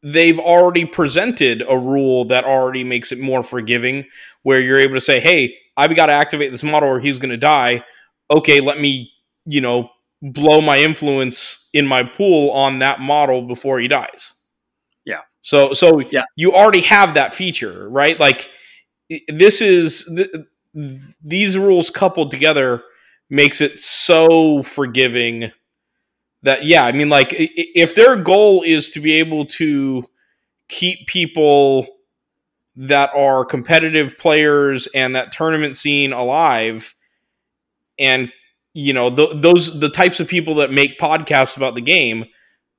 they've 0.01 0.39
already 0.39 0.85
presented 0.85 1.63
a 1.69 1.77
rule 1.77 2.25
that 2.25 2.45
already 2.45 2.83
makes 2.83 3.11
it 3.11 3.19
more 3.19 3.43
forgiving, 3.43 4.05
where 4.41 4.59
you're 4.59 4.79
able 4.79 4.95
to 4.95 5.01
say, 5.01 5.19
"Hey, 5.19 5.55
I've 5.77 5.95
got 5.95 6.07
to 6.07 6.13
activate 6.13 6.49
this 6.49 6.63
model, 6.63 6.89
or 6.89 6.99
he's 6.99 7.19
going 7.19 7.29
to 7.29 7.37
die." 7.37 7.83
Okay, 8.31 8.59
let 8.59 8.81
me, 8.81 9.11
you 9.45 9.61
know, 9.61 9.91
blow 10.23 10.61
my 10.61 10.79
influence 10.79 11.69
in 11.73 11.85
my 11.85 12.01
pool 12.01 12.49
on 12.49 12.79
that 12.79 12.99
model 13.01 13.43
before 13.43 13.79
he 13.79 13.87
dies. 13.87 14.33
So, 15.47 15.71
so 15.71 15.99
Yeah. 16.11 16.23
you 16.35 16.53
already 16.53 16.81
have 16.81 17.13
that 17.13 17.33
feature, 17.33 17.87
right? 17.89 18.19
Like 18.19 18.49
this 19.29 19.61
is 19.61 20.03
th- 20.13 20.29
these 21.23 21.57
rules 21.57 21.89
coupled 21.89 22.31
together 22.31 22.83
makes 23.29 23.61
it 23.61 23.79
so 23.79 24.61
forgiving 24.63 25.51
that 26.43 26.65
yeah 26.65 26.83
i 26.85 26.91
mean 26.91 27.09
like 27.09 27.29
if 27.31 27.95
their 27.95 28.15
goal 28.15 28.61
is 28.63 28.89
to 28.91 28.99
be 28.99 29.13
able 29.13 29.45
to 29.45 30.03
keep 30.69 31.07
people 31.07 31.87
that 32.75 33.09
are 33.15 33.43
competitive 33.45 34.17
players 34.17 34.87
and 34.93 35.15
that 35.15 35.31
tournament 35.31 35.77
scene 35.77 36.13
alive 36.13 36.93
and 37.97 38.31
you 38.73 38.93
know 38.93 39.09
th- 39.13 39.31
those 39.35 39.79
the 39.79 39.89
types 39.89 40.19
of 40.19 40.27
people 40.27 40.55
that 40.55 40.71
make 40.71 40.99
podcasts 40.99 41.57
about 41.57 41.73
the 41.75 41.81
game 41.81 42.25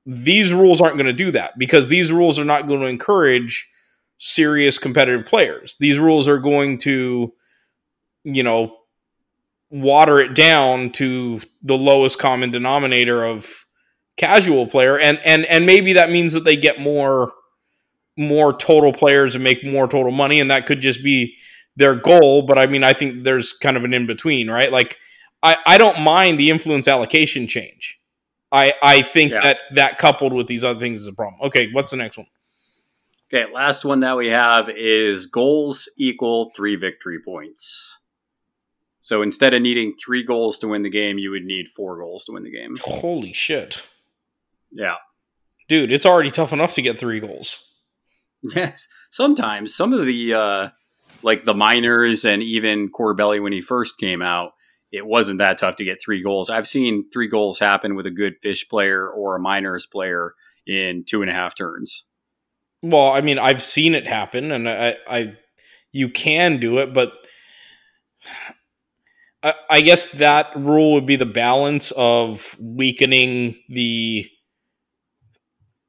these 0.05 0.53
rules 0.53 0.81
aren't 0.81 0.95
going 0.95 1.05
to 1.05 1.13
do 1.13 1.31
that 1.31 1.57
because 1.57 1.87
these 1.87 2.11
rules 2.11 2.39
are 2.39 2.45
not 2.45 2.67
going 2.67 2.79
to 2.79 2.85
encourage 2.87 3.69
serious 4.17 4.77
competitive 4.77 5.25
players. 5.25 5.77
These 5.79 5.99
rules 5.99 6.27
are 6.27 6.39
going 6.39 6.77
to 6.79 7.33
you 8.23 8.43
know 8.43 8.75
water 9.69 10.19
it 10.19 10.33
down 10.33 10.91
to 10.91 11.39
the 11.61 11.77
lowest 11.77 12.19
common 12.19 12.51
denominator 12.51 13.23
of 13.23 13.65
casual 14.17 14.67
player 14.67 14.99
and 14.99 15.19
and 15.23 15.45
and 15.45 15.65
maybe 15.65 15.93
that 15.93 16.09
means 16.09 16.33
that 16.33 16.43
they 16.43 16.57
get 16.57 16.79
more 16.79 17.31
more 18.17 18.57
total 18.57 18.91
players 18.91 19.35
and 19.35 19.43
make 19.43 19.63
more 19.63 19.87
total 19.87 20.11
money 20.11 20.39
and 20.39 20.51
that 20.51 20.65
could 20.65 20.81
just 20.81 21.03
be 21.03 21.35
their 21.77 21.95
goal 21.95 22.41
but 22.41 22.57
i 22.57 22.65
mean 22.65 22.83
i 22.83 22.91
think 22.91 23.23
there's 23.23 23.53
kind 23.53 23.77
of 23.77 23.85
an 23.85 23.93
in 23.93 24.05
between 24.05 24.49
right? 24.49 24.71
Like 24.71 24.97
i 25.43 25.55
i 25.65 25.77
don't 25.77 26.01
mind 26.01 26.39
the 26.39 26.49
influence 26.49 26.87
allocation 26.87 27.47
change 27.47 27.98
i 28.51 28.73
i 28.81 29.01
think 29.01 29.31
Yeah. 29.33 29.41
that 29.43 29.57
that 29.71 29.97
coupled 29.97 30.33
with 30.33 30.47
these 30.47 30.63
other 30.63 30.79
things 30.79 30.99
is 31.01 31.07
a 31.07 31.13
problem 31.13 31.39
okay 31.43 31.69
what's 31.71 31.91
the 31.91 31.97
next 31.97 32.17
one 32.17 32.27
Okay, 33.31 33.45
last 33.53 33.85
one 33.85 33.99
that 33.99 34.17
we 34.17 34.29
have 34.29 34.69
is 34.75 35.27
goals 35.27 35.87
equal 35.99 36.49
three 36.55 36.75
victory 36.75 37.19
points. 37.23 37.99
So 39.01 39.21
instead 39.21 39.53
of 39.53 39.61
needing 39.61 39.93
three 40.03 40.23
goals 40.23 40.57
to 40.59 40.67
win 40.67 40.81
the 40.81 40.89
game, 40.89 41.19
you 41.19 41.29
would 41.29 41.43
need 41.45 41.67
four 41.67 41.99
goals 41.99 42.25
to 42.25 42.31
win 42.31 42.41
the 42.41 42.49
game. 42.51 42.75
holy 42.81 43.31
shit 43.31 43.83
Yeah. 44.71 44.95
dude 45.67 45.91
it's 45.91 46.07
already 46.07 46.31
tough 46.31 46.53
enough 46.53 46.73
to 46.73 46.81
get 46.81 46.97
three 46.97 47.19
goals 47.19 47.71
Yes. 48.55 48.87
Sometimes 49.11 49.75
some 49.75 49.93
of 49.93 50.07
the 50.07 50.33
uh 50.33 50.69
like 51.21 51.45
the 51.45 51.53
miners 51.53 52.25
and 52.25 52.41
even 52.41 52.89
Corbelli 52.91 53.39
when 53.43 53.53
he 53.53 53.61
first 53.61 53.99
came 53.99 54.23
out, 54.23 54.53
it 54.91 55.05
wasn't 55.05 55.39
that 55.39 55.57
tough 55.57 55.75
to 55.77 55.83
get 55.83 56.01
three 56.01 56.23
goals. 56.23 56.49
I've 56.49 56.67
seen 56.67 57.09
three 57.11 57.27
goals 57.27 57.59
happen 57.59 57.95
with 57.95 58.05
a 58.05 58.11
good 58.11 58.35
fish 58.41 58.67
player 58.67 59.07
or 59.07 59.35
a 59.35 59.39
miners 59.39 59.85
player 59.85 60.33
in 60.65 61.03
two 61.07 61.21
and 61.21 61.29
a 61.29 61.33
half 61.33 61.55
turns. 61.55 62.05
Well, 62.81 63.11
I 63.11 63.21
mean, 63.21 63.39
I've 63.39 63.61
seen 63.61 63.93
it 63.93 64.07
happen, 64.07 64.51
and 64.51 64.69
I, 64.69 64.95
I 65.07 65.37
you 65.91 66.09
can 66.09 66.59
do 66.59 66.77
it, 66.77 66.93
but 66.93 67.13
I, 69.43 69.53
I 69.69 69.81
guess 69.81 70.07
that 70.13 70.51
rule 70.55 70.93
would 70.93 71.05
be 71.05 71.17
the 71.17 71.25
balance 71.25 71.91
of 71.91 72.55
weakening 72.59 73.57
the 73.69 74.25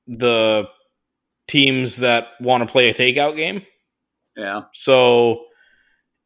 the 0.07 0.69
teams 1.47 1.99
that 1.99 2.29
want 2.41 2.67
to 2.67 2.71
play 2.71 2.89
a 2.89 2.95
takeout 2.95 3.37
game. 3.37 3.63
Yeah. 4.37 4.63
So 4.73 5.45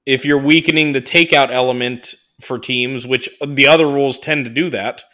if 0.07 0.25
you're 0.25 0.39
weakening 0.39 0.93
the 0.93 1.03
takeout 1.03 1.51
element 1.51 2.15
for 2.41 2.59
teams, 2.59 3.07
which 3.07 3.29
the 3.47 3.67
other 3.67 3.87
rules 3.87 4.19
tend 4.19 4.45
to 4.47 4.51
do 4.51 4.71
that, 4.71 5.05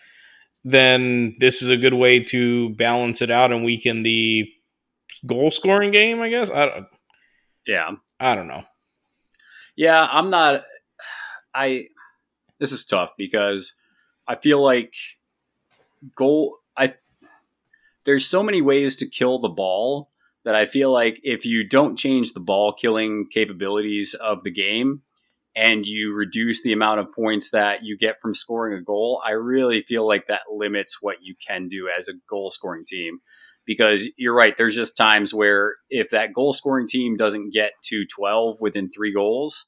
then 0.65 1.37
this 1.39 1.63
is 1.63 1.71
a 1.71 1.77
good 1.77 1.95
way 1.95 2.21
to 2.21 2.71
balance 2.75 3.23
it 3.23 3.31
out 3.31 3.53
and 3.53 3.65
weaken 3.65 4.03
the 4.03 4.47
goal 5.27 5.51
scoring 5.51 5.91
game. 5.91 6.21
I 6.21 6.29
guess 6.29 6.51
I 6.51 6.67
don't, 6.67 6.87
Yeah. 7.67 7.91
I 8.19 8.35
don't 8.35 8.49
know. 8.49 8.65
Yeah, 9.77 10.07
I'm 10.11 10.29
not. 10.31 10.63
I. 11.55 11.87
This 12.59 12.73
is 12.73 12.85
tough 12.85 13.13
because 13.17 13.75
I 14.29 14.35
feel 14.35 14.63
like 14.63 14.93
goal. 16.15 16.59
I. 16.77 16.95
There's 18.05 18.27
so 18.27 18.43
many 18.43 18.61
ways 18.61 18.97
to 18.97 19.07
kill 19.07 19.39
the 19.39 19.49
ball 19.49 20.11
that 20.45 20.55
I 20.55 20.67
feel 20.67 20.93
like 20.93 21.21
if 21.23 21.47
you 21.47 21.67
don't 21.67 21.97
change 21.97 22.33
the 22.33 22.41
ball 22.41 22.75
killing 22.75 23.27
capabilities 23.33 24.15
of 24.15 24.45
the 24.45 24.51
game 24.51 25.03
and 25.57 25.87
you 25.87 26.13
reduce 26.13 26.63
the 26.63 26.73
amount 26.73 27.01
of 27.01 27.13
points 27.13 27.51
that 27.51 27.83
you 27.83 27.97
get 27.99 28.21
from 28.21 28.35
scoring 28.35 28.79
a 28.79 28.83
goal, 28.83 29.21
I 29.27 29.33
really 29.33 29.83
feel 29.83 30.07
like 30.07 30.27
that 30.29 30.43
limits 30.53 30.99
what 31.01 31.17
you 31.23 31.35
can 31.47 31.69
do 31.69 31.89
as 31.89 32.09
a 32.09 32.15
goal 32.29 32.51
scoring 32.51 32.85
team. 32.87 33.19
Because 33.67 34.09
you're 34.17 34.35
right, 34.35 34.57
there's 34.57 34.75
just 34.75 34.97
times 34.97 35.35
where 35.35 35.75
if 35.91 36.11
that 36.11 36.33
goal 36.33 36.53
scoring 36.53 36.89
team 36.89 37.17
doesn't 37.17 37.53
get 37.53 37.73
to 37.85 38.07
12 38.07 38.57
within 38.61 38.91
three 38.91 39.13
goals, 39.13 39.67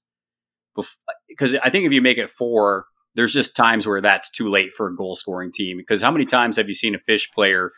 because 1.28 1.56
I 1.62 1.70
think 1.70 1.86
if 1.86 1.92
you 1.92 2.00
make 2.00 2.18
it 2.18 2.30
four, 2.30 2.86
there's 3.14 3.32
just 3.32 3.54
times 3.54 3.86
where 3.86 4.00
that's 4.00 4.30
too 4.30 4.50
late 4.50 4.72
for 4.72 4.88
a 4.88 4.96
goal 4.96 5.16
scoring 5.16 5.52
team. 5.52 5.76
Because 5.76 6.02
how 6.02 6.10
many 6.10 6.24
times 6.24 6.56
have 6.56 6.68
you 6.68 6.74
seen 6.74 6.94
a 6.94 7.00
fish 7.00 7.30
player 7.32 7.72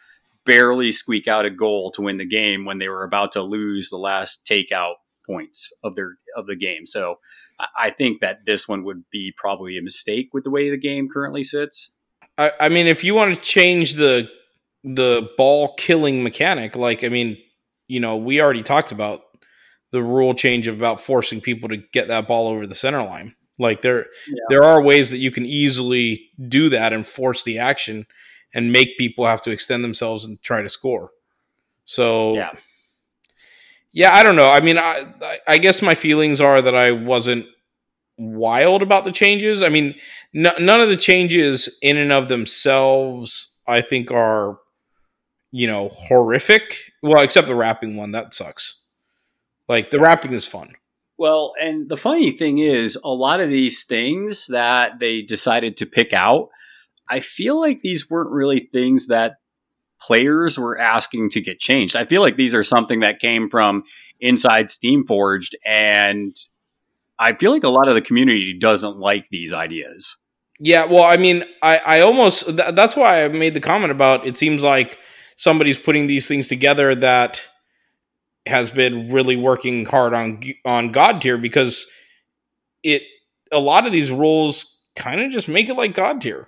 barely 0.47 0.93
squeak 0.93 1.27
out 1.27 1.47
a 1.47 1.51
goal 1.51 1.91
to 1.93 2.03
win 2.03 2.19
the 2.19 2.27
game 2.27 2.65
when 2.65 2.79
they 2.79 2.89
were 2.89 3.05
about 3.05 3.33
to 3.33 3.43
lose 3.43 3.89
the 3.89 3.99
last 3.99 4.47
takeout 4.49 4.95
points 5.27 5.73
of 5.83 5.95
their 5.97 6.13
of 6.37 6.47
the 6.47 6.57
game? 6.57 6.87
So 6.87 7.17
I 7.79 7.91
think 7.91 8.21
that 8.21 8.45
this 8.47 8.67
one 8.69 8.85
would 8.85 9.05
be 9.11 9.33
probably 9.37 9.77
a 9.79 9.83
mistake 9.83 10.31
with 10.33 10.45
the 10.45 10.51
way 10.51 10.71
the 10.71 10.77
game 10.77 11.09
currently 11.13 11.45
sits. 11.45 11.91
I, 12.39 12.53
I 12.61 12.69
mean, 12.69 12.87
if 12.87 13.05
you 13.05 13.15
want 13.15 13.35
to 13.35 13.41
change 13.41 13.95
the 13.95 14.29
the 14.83 15.29
ball 15.37 15.75
killing 15.79 16.23
mechanic, 16.23 16.77
like 16.77 17.05
I 17.05 17.09
mean, 17.09 17.39
you 17.89 18.01
know, 18.01 18.17
we 18.17 18.41
already 18.41 18.63
talked 18.63 18.93
about 18.93 19.23
the 19.93 20.03
rule 20.03 20.35
change 20.35 20.67
of 20.67 20.77
about 20.77 21.01
forcing 21.01 21.41
people 21.41 21.69
to 21.69 21.77
get 21.93 22.09
that 22.09 22.27
ball 22.27 22.49
over 22.49 22.67
the 22.67 22.75
center 22.75 23.03
line. 23.03 23.35
Like 23.59 23.83
there 23.83 24.07
Yeah. 24.27 24.35
there 24.49 24.65
are 24.65 24.83
ways 24.83 25.11
that 25.11 25.19
you 25.19 25.31
can 25.31 25.47
easily 25.47 26.31
do 26.49 26.69
that 26.71 26.93
and 26.93 27.07
force 27.07 27.45
the 27.45 27.59
action 27.59 28.07
and 28.53 28.73
make 28.73 28.99
people 28.99 29.27
have 29.27 29.41
to 29.43 29.51
extend 29.53 29.85
themselves 29.85 30.25
and 30.25 30.43
try 30.43 30.63
to 30.63 30.69
score. 30.69 31.11
So 31.85 32.35
Yeah. 32.35 32.51
yeah, 33.93 34.13
I 34.15 34.23
don't 34.23 34.37
know. 34.37 34.49
I 34.51 34.61
mean, 34.61 34.79
I- 34.79 35.39
I 35.47 35.59
guess 35.59 35.81
my 35.83 35.95
feelings 35.95 36.41
are 36.41 36.61
that 36.61 36.75
I 36.75 36.91
wasn't 36.91 37.47
wild 38.19 38.83
about 38.83 39.05
the 39.05 39.13
changes. 39.13 39.63
I 39.63 39.69
mean, 39.69 39.95
none 40.33 40.81
of 40.81 40.89
the 40.89 40.97
changes 40.97 41.69
in 41.83 41.97
and 41.97 42.13
of 42.13 42.29
themselves, 42.29 43.57
I 43.67 43.81
think, 43.81 44.11
are 44.11 44.59
you 45.51 45.67
know 45.67 45.89
horrific. 45.89 46.77
Well, 47.03 47.23
except 47.23 47.49
the 47.49 47.55
wrapping 47.55 47.97
one 47.97 48.13
that 48.13 48.35
sucks. 48.35 48.81
Like 49.69 49.91
the 49.91 50.01
wrapping 50.01 50.33
is 50.33 50.47
fun. 50.47 50.75
Well, 51.17 51.53
and 51.61 51.89
the 51.89 51.97
funny 51.97 52.33
thing 52.33 52.59
is, 52.59 52.99
a 53.05 53.11
lot 53.11 53.41
of 53.41 53.49
these 53.49 53.85
things 53.85 54.49
that 54.49 54.99
they 54.99 55.23
decided 55.23 55.77
to 55.77 55.87
pick 55.87 56.13
out, 56.13 56.49
I 57.09 57.21
feel 57.21 57.61
like 57.61 57.83
these 57.83 58.11
weren't 58.11 58.33
really 58.33 58.69
things 58.73 59.07
that 59.07 59.37
players 60.01 60.59
were 60.59 60.79
asking 60.79 61.31
to 61.31 61.41
get 61.41 61.61
changed. 61.61 61.95
I 61.95 62.05
feel 62.05 62.21
like 62.21 62.37
these 62.37 62.53
are 62.53 62.65
something 62.65 63.01
that 63.01 63.21
came 63.21 63.49
from 63.49 63.85
inside 64.21 64.67
Steamforged, 64.67 65.55
and 65.65 66.37
I 67.19 67.35
feel 67.35 67.53
like 67.53 67.65
a 67.65 67.69
lot 67.69 67.89
of 67.89 67.95
the 67.95 68.01
community 68.01 68.57
doesn't 68.59 68.99
like 68.99 69.29
these 69.29 69.53
ideas. 69.53 70.17
Yeah, 70.61 70.85
well, 70.85 71.05
I 71.05 71.17
mean, 71.17 71.45
I, 71.63 71.79
I 71.79 72.01
almost 72.01 72.47
th- 72.47 72.75
that's 72.75 72.97
why 72.97 73.25
I 73.25 73.29
made 73.29 73.55
the 73.55 73.61
comment 73.61 73.91
about 73.91 74.27
it 74.27 74.37
seems 74.37 74.63
like 74.63 74.99
somebody's 75.37 75.79
putting 75.79 76.07
these 76.07 76.29
things 76.29 76.49
together 76.49 76.95
that 76.95 77.47
has 78.47 78.71
been 78.71 79.11
really 79.11 79.37
working 79.37 79.87
hard 79.87 80.15
on 80.15 80.41
on 80.65 80.93
Godtear 80.93 81.41
because 81.41 81.87
it 82.83 83.03
a 83.51 83.59
lot 83.59 83.87
of 83.87 83.93
these 83.93 84.11
rules 84.11 84.81
kind 84.97 85.21
of 85.21 85.31
just 85.31 85.49
make 85.49 85.69
it 85.69 85.75
like 85.75 85.95
Godtear. 85.95 86.47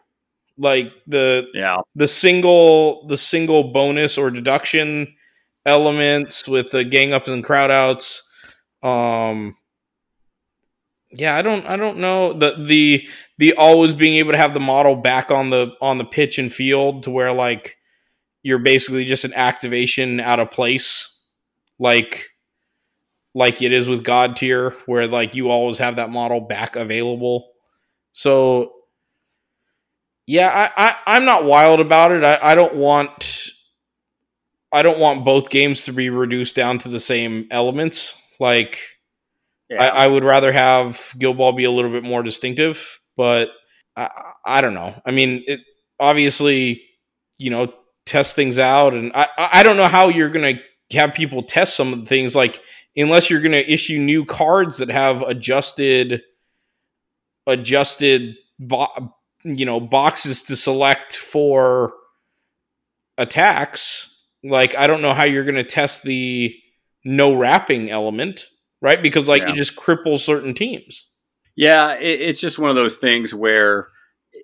Like 0.59 0.93
the 1.07 1.49
Yeah, 1.53 1.79
the 1.95 2.09
single 2.09 3.07
the 3.09 3.17
single 3.17 3.73
bonus 3.73 4.17
or 4.17 4.31
deduction 4.31 5.15
elements 5.67 6.47
with 6.47 6.71
the 6.71 6.85
gang 6.85 7.13
ups 7.13 7.29
and 7.29 7.43
crowd 7.43 7.71
outs 7.73 8.23
um 8.83 9.57
yeah 11.11 11.37
i 11.37 11.43
don't 11.43 11.67
i 11.67 11.77
don't 11.77 11.99
know 11.99 12.33
the 12.33 12.55
the 12.67 13.09
the 13.39 13.55
always 13.55 13.95
being 13.95 14.15
able 14.15 14.33
to 14.33 14.39
have 14.39 14.55
the 14.55 14.61
model 14.61 14.97
back 14.97 15.31
on 15.31 15.51
the 15.51 15.73
on 15.81 15.99
the 15.99 16.05
pitch 16.05 16.39
and 16.39 16.53
field 16.53 17.03
to 17.03 17.11
where 17.11 17.33
like 17.33 17.77
you're 18.43 18.59
basically 18.59 19.05
just 19.05 19.25
an 19.25 19.35
activation 19.35 20.21
out 20.21 20.41
of 20.41 20.51
place 20.51 21.23
like 21.79 22.29
like 23.35 23.61
it 23.61 23.71
is 23.73 23.89
with 23.89 24.03
Godtear 24.03 24.73
where 24.87 25.07
like 25.07 25.35
you 25.35 25.51
always 25.51 25.79
have 25.79 25.97
that 25.97 26.11
model 26.11 26.41
back 26.41 26.75
available 26.75 27.51
so 28.13 28.73
yeah, 30.27 30.71
I, 30.77 30.89
I 30.89 30.97
I'm 31.07 31.25
not 31.25 31.45
wild 31.45 31.81
about 31.81 32.11
it. 32.11 32.25
I, 32.25 32.39
I 32.43 32.55
don't 32.55 32.75
want 32.75 33.51
I 34.73 34.83
don't 34.83 34.99
want 34.99 35.25
both 35.25 35.51
games 35.51 35.85
to 35.85 35.93
be 35.93 36.11
reduced 36.11 36.57
down 36.57 36.79
to 36.79 36.89
the 36.89 37.01
same 37.01 37.47
elements. 37.51 38.21
Like 38.41 38.81
I, 39.71 39.89
I 39.89 40.07
would 40.07 40.25
rather 40.25 40.53
have 40.53 41.13
Guild 41.19 41.39
Ball 41.39 41.53
be 41.53 41.65
a 41.65 41.71
little 41.71 41.91
bit 41.91 42.05
more 42.05 42.23
distinctive, 42.23 43.01
but 43.17 43.51
I, 43.97 44.11
I 44.45 44.61
don't 44.61 44.75
know. 44.75 44.95
I 45.05 45.11
mean, 45.11 45.43
it 45.47 45.61
obviously, 45.99 46.83
you 47.39 47.51
know, 47.51 47.73
test 48.05 48.37
things 48.37 48.59
out, 48.59 48.95
and 48.95 49.13
I 49.15 49.29
I 49.37 49.63
don't 49.63 49.77
know 49.77 49.89
how 49.89 50.09
you're 50.09 50.31
gonna 50.31 50.61
have 50.93 51.15
people 51.15 51.43
test 51.43 51.77
some 51.77 51.93
of 51.93 52.01
the 52.01 52.07
things 52.07 52.37
like 52.37 52.61
unless 52.97 53.29
you're 53.29 53.41
gonna 53.41 53.57
issue 53.57 53.99
new 53.99 54.25
cards 54.25 54.77
that 54.79 54.89
have 54.89 55.23
adjusted 55.23 56.23
adjusted 57.47 58.37
bo- 58.59 59.15
you 59.45 59.67
know 59.67 59.81
boxes 59.81 60.43
to 60.45 60.57
select 60.57 61.17
for 61.17 61.95
attacks. 63.19 64.13
Like 64.45 64.77
i 64.77 64.87
don't 64.87 65.03
know 65.03 65.13
how 65.13 65.25
you're 65.25 65.45
going 65.45 65.57
to 65.57 65.65
test 65.65 66.05
the 66.05 66.55
no 67.05 67.35
wrapping 67.35 67.91
element 67.91 68.47
right 68.81 69.03
because 69.03 69.29
like 69.29 69.43
Yeah. 69.43 69.51
it 69.51 69.57
just 69.57 69.77
cripples 69.77 70.21
certain 70.21 70.55
teams 70.55 71.09
Yeah, 71.57 71.95
it, 71.99 72.21
it's 72.21 72.41
just 72.41 72.59
one 72.59 72.71
of 72.71 72.77
those 72.77 72.97
things 72.99 73.35
where 73.35 73.89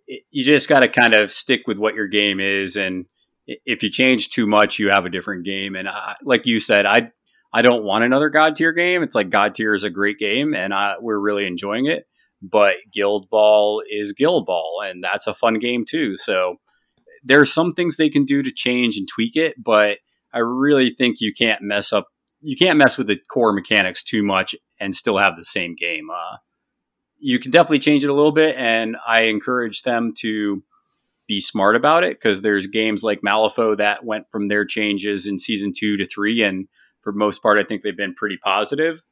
it, 0.07 0.23
you 0.31 0.45
just 0.45 0.69
got 0.69 0.81
to 0.81 0.89
kind 0.89 1.15
of 1.15 1.31
stick 1.31 1.63
with 1.67 1.79
what 1.79 1.95
your 1.95 2.09
game 2.09 2.41
is, 2.41 2.77
and 2.77 3.05
if 3.47 3.83
you 3.83 3.91
change 3.91 4.31
too 4.31 4.47
much, 4.47 4.79
you 4.79 4.91
have 4.91 5.05
a 5.05 5.11
different 5.11 5.45
game. 5.45 5.75
And 5.77 5.89
I, 5.89 6.15
like 6.23 6.47
you 6.47 6.61
said, 6.61 6.87
I 6.87 7.11
I 7.53 7.61
don't 7.61 7.85
want 7.85 8.05
another 8.05 8.31
Godtear 8.31 8.75
game. 8.75 9.03
It's 9.03 9.15
like 9.15 9.29
Godtear 9.29 9.77
is 9.77 9.85
a 9.85 9.91
great 9.91 10.19
game, 10.19 10.55
and 10.55 10.73
I, 10.73 10.95
we're 11.01 11.19
really 11.19 11.47
enjoying 11.47 11.87
it. 11.87 12.07
But 12.41 12.77
Guild 12.93 13.29
Ball 13.31 13.83
is 13.91 14.13
Guild 14.13 14.47
Ball, 14.47 14.83
and 14.85 15.05
that's 15.05 15.27
a 15.27 15.35
fun 15.35 15.59
game 15.59 15.85
too. 15.87 16.17
So 16.17 16.57
there's 17.23 17.53
some 17.53 17.75
things 17.75 17.97
they 17.97 18.09
can 18.09 18.25
do 18.25 18.43
to 18.43 18.51
change 18.51 18.97
and 18.97 19.07
tweak 19.07 19.37
it, 19.37 19.55
but 19.63 19.99
I 20.33 20.39
really 20.39 20.91
think 20.97 21.17
you 21.21 21.33
can't 21.39 21.61
mess 21.63 21.93
up. 21.93 22.07
You 22.43 22.57
can't 22.57 22.79
mess 22.79 22.99
with 22.99 23.07
the 23.07 23.19
core 23.31 23.53
mechanics 23.53 24.03
too 24.03 24.23
much 24.23 24.55
and 24.81 24.95
still 24.95 25.19
have 25.19 25.37
the 25.37 25.45
same 25.45 25.75
game. 25.75 26.09
Uh, 26.11 26.37
you 27.19 27.39
can 27.39 27.53
definitely 27.53 27.79
change 27.79 28.03
it 28.03 28.11
a 28.11 28.15
little 28.15 28.33
bit, 28.33 28.57
and 28.57 28.97
I 29.07 29.23
encourage 29.23 29.83
them 29.83 30.13
to 30.19 30.63
be 31.29 31.39
smart 31.41 31.77
about 31.77 32.03
it 32.03 32.19
because 32.21 32.43
there's 32.43 32.67
games 32.67 33.05
like 33.05 33.21
Malifaux 33.21 33.79
that 33.79 34.05
went 34.05 34.27
from 34.31 34.47
their 34.47 34.65
changes 34.65 35.27
in 35.27 35.39
season 35.39 35.73
two 35.77 35.97
to 35.97 36.07
three, 36.07 36.43
and 36.43 36.67
for 37.01 37.13
most 37.13 37.43
part, 37.43 37.59
I 37.59 37.65
think 37.65 37.83
they've 37.83 37.97
been 37.97 38.15
pretty 38.15 38.39
positive. 38.43 39.03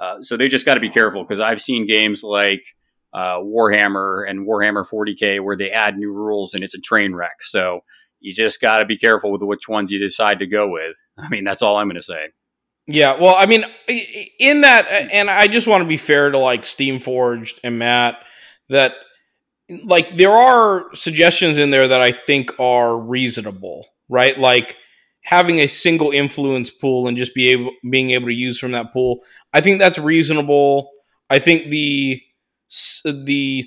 Uh, 0.00 0.20
so 0.20 0.36
they 0.36 0.48
just 0.48 0.66
got 0.66 0.74
to 0.74 0.80
be 0.80 0.88
careful 0.88 1.22
because 1.22 1.40
I've 1.40 1.60
seen 1.60 1.86
games 1.86 2.22
like 2.22 2.62
uh, 3.12 3.38
Warhammer 3.38 4.28
and 4.28 4.46
Warhammer 4.46 4.84
40k 4.88 5.44
where 5.44 5.56
they 5.56 5.70
add 5.70 5.96
new 5.96 6.12
rules 6.12 6.54
and 6.54 6.64
it's 6.64 6.74
a 6.74 6.80
train 6.80 7.14
wreck. 7.14 7.42
So 7.42 7.80
you 8.20 8.34
just 8.34 8.60
got 8.60 8.78
to 8.78 8.86
be 8.86 8.96
careful 8.96 9.30
with 9.30 9.42
which 9.42 9.68
ones 9.68 9.90
you 9.90 9.98
decide 9.98 10.38
to 10.38 10.46
go 10.46 10.68
with. 10.68 10.96
I 11.18 11.28
mean, 11.28 11.44
that's 11.44 11.62
all 11.62 11.76
I'm 11.76 11.88
going 11.88 11.96
to 11.96 12.02
say. 12.02 12.28
Yeah 12.86 13.16
well 13.18 13.34
i 13.36 13.46
mean 13.46 13.64
in 14.38 14.62
that 14.62 14.86
and 14.88 15.30
i 15.30 15.46
just 15.46 15.66
want 15.66 15.82
to 15.82 15.88
be 15.88 15.96
fair 15.96 16.30
to 16.30 16.38
like 16.38 16.64
steam 16.64 16.98
forged 16.98 17.60
and 17.62 17.78
matt 17.78 18.18
that 18.68 18.94
like 19.84 20.16
there 20.16 20.32
are 20.32 20.94
suggestions 20.94 21.58
in 21.58 21.70
there 21.70 21.88
that 21.88 22.00
i 22.00 22.12
think 22.12 22.50
are 22.58 22.98
reasonable 22.98 23.86
right 24.08 24.38
like 24.38 24.76
having 25.22 25.58
a 25.60 25.66
single 25.66 26.10
influence 26.10 26.70
pool 26.70 27.06
and 27.06 27.16
just 27.16 27.34
be 27.34 27.48
able 27.48 27.70
being 27.88 28.10
able 28.10 28.26
to 28.26 28.34
use 28.34 28.58
from 28.58 28.72
that 28.72 28.92
pool. 28.92 29.20
I 29.52 29.60
think 29.60 29.78
that's 29.78 29.98
reasonable. 29.98 30.90
I 31.28 31.38
think 31.38 31.70
the 31.70 32.20
the 33.04 33.64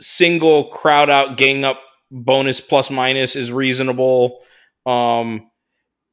single 0.00 0.64
crowd 0.64 1.10
out 1.10 1.36
gang 1.36 1.64
up 1.64 1.80
bonus 2.10 2.60
plus 2.60 2.90
minus 2.90 3.36
is 3.36 3.50
reasonable. 3.50 4.40
Um, 4.86 5.47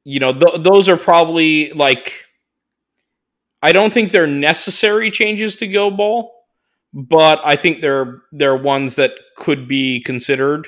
you 0.05 0.19
know, 0.19 0.33
th- 0.33 0.61
those 0.61 0.87
are 0.87 0.97
probably 0.97 1.71
like 1.73 2.23
I 3.61 3.71
don't 3.71 3.91
think 3.91 4.11
they're 4.11 4.27
necessary 4.27 5.09
changes 5.11 5.55
to 5.57 5.67
Go 5.67 5.89
Ball, 5.89 6.31
but 6.93 7.41
I 7.43 7.55
think 7.55 7.81
they're 7.81 8.21
they're 8.31 8.55
ones 8.55 8.95
that 8.95 9.13
could 9.35 9.67
be 9.67 10.01
considered. 10.01 10.67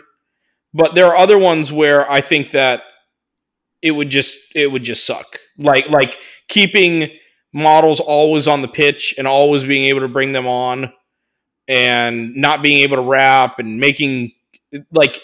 But 0.73 0.95
there 0.95 1.05
are 1.05 1.15
other 1.15 1.37
ones 1.37 1.71
where 1.71 2.09
I 2.11 2.21
think 2.21 2.51
that 2.51 2.83
it 3.81 3.91
would 3.91 4.09
just 4.09 4.39
it 4.55 4.71
would 4.71 4.83
just 4.83 5.05
suck. 5.05 5.37
Like 5.57 5.89
like 5.89 6.17
keeping 6.47 7.11
models 7.53 7.99
always 7.99 8.47
on 8.47 8.61
the 8.61 8.67
pitch 8.67 9.13
and 9.17 9.27
always 9.27 9.63
being 9.63 9.85
able 9.85 10.01
to 10.01 10.07
bring 10.07 10.33
them 10.33 10.47
on 10.47 10.91
and 11.67 12.35
not 12.35 12.61
being 12.63 12.81
able 12.81 12.97
to 12.97 13.03
wrap 13.03 13.59
and 13.59 13.79
making 13.79 14.31
like 14.91 15.19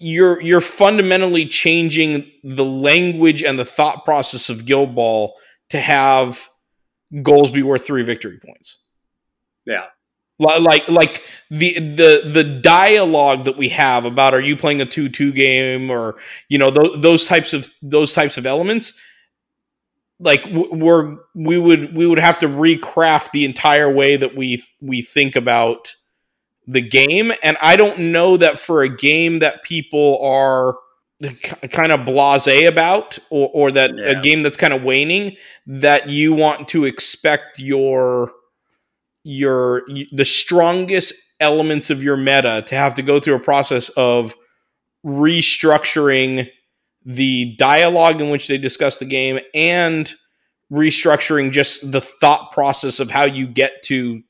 you're 0.00 0.40
you're 0.40 0.62
fundamentally 0.62 1.46
changing 1.46 2.30
the 2.42 2.64
language 2.64 3.42
and 3.42 3.58
the 3.58 3.64
thought 3.64 4.04
process 4.04 4.48
of 4.48 4.64
Guild 4.64 4.94
Ball 4.94 5.36
to 5.68 5.78
have 5.78 6.48
goals 7.22 7.52
be 7.52 7.62
worth 7.62 7.86
three 7.86 8.02
victory 8.02 8.38
points. 8.44 8.78
Yeah. 9.66 9.84
Like 10.38 10.88
like 10.88 11.22
the 11.50 11.74
the 11.74 12.22
the 12.24 12.44
dialogue 12.44 13.44
that 13.44 13.58
we 13.58 13.68
have 13.68 14.06
about 14.06 14.32
are 14.32 14.40
you 14.40 14.56
playing 14.56 14.80
a 14.80 14.86
two 14.86 15.10
two 15.10 15.32
game 15.32 15.90
or 15.90 16.16
you 16.48 16.56
know 16.56 16.70
th- 16.70 17.02
those 17.02 17.26
types 17.26 17.52
of 17.52 17.68
those 17.82 18.14
types 18.14 18.38
of 18.38 18.46
elements 18.46 18.94
like 20.18 20.42
we're 20.50 21.16
we 21.34 21.58
would 21.58 21.94
we 21.94 22.06
would 22.06 22.18
have 22.18 22.38
to 22.38 22.48
recraft 22.48 23.32
the 23.32 23.44
entire 23.44 23.90
way 23.90 24.16
that 24.16 24.34
we 24.34 24.62
we 24.80 25.02
think 25.02 25.36
about 25.36 25.94
the 26.70 26.80
game 26.80 27.32
and 27.42 27.56
i 27.60 27.74
don't 27.74 27.98
know 27.98 28.36
that 28.36 28.58
for 28.58 28.82
a 28.82 28.88
game 28.88 29.40
that 29.40 29.62
people 29.64 30.18
are 30.22 30.76
kind 31.70 31.92
of 31.92 32.00
blasé 32.00 32.68
about 32.68 33.18
or, 33.28 33.50
or 33.52 33.72
that 33.72 33.90
yeah. 33.94 34.10
a 34.10 34.20
game 34.20 34.42
that's 34.42 34.56
kind 34.56 34.72
of 34.72 34.82
waning 34.82 35.36
that 35.66 36.08
you 36.08 36.32
want 36.32 36.68
to 36.68 36.84
expect 36.84 37.58
your 37.58 38.32
your 39.24 39.82
the 40.12 40.24
strongest 40.24 41.12
elements 41.40 41.90
of 41.90 42.02
your 42.02 42.16
meta 42.16 42.62
to 42.66 42.74
have 42.74 42.94
to 42.94 43.02
go 43.02 43.18
through 43.18 43.34
a 43.34 43.40
process 43.40 43.88
of 43.90 44.34
restructuring 45.04 46.48
the 47.04 47.54
dialogue 47.56 48.20
in 48.20 48.30
which 48.30 48.46
they 48.46 48.58
discuss 48.58 48.98
the 48.98 49.04
game 49.04 49.40
and 49.54 50.12
restructuring 50.70 51.50
just 51.50 51.90
the 51.90 52.00
thought 52.00 52.52
process 52.52 53.00
of 53.00 53.10
how 53.10 53.24
you 53.24 53.46
get 53.46 53.82
to 53.82 54.22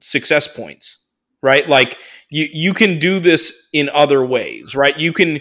success 0.00 0.48
points 0.48 1.03
right? 1.44 1.68
Like 1.68 1.98
you 2.30 2.48
you 2.52 2.74
can 2.74 2.98
do 2.98 3.20
this 3.20 3.68
in 3.72 3.88
other 3.90 4.24
ways 4.24 4.74
right? 4.74 4.98
You 4.98 5.12
can 5.12 5.40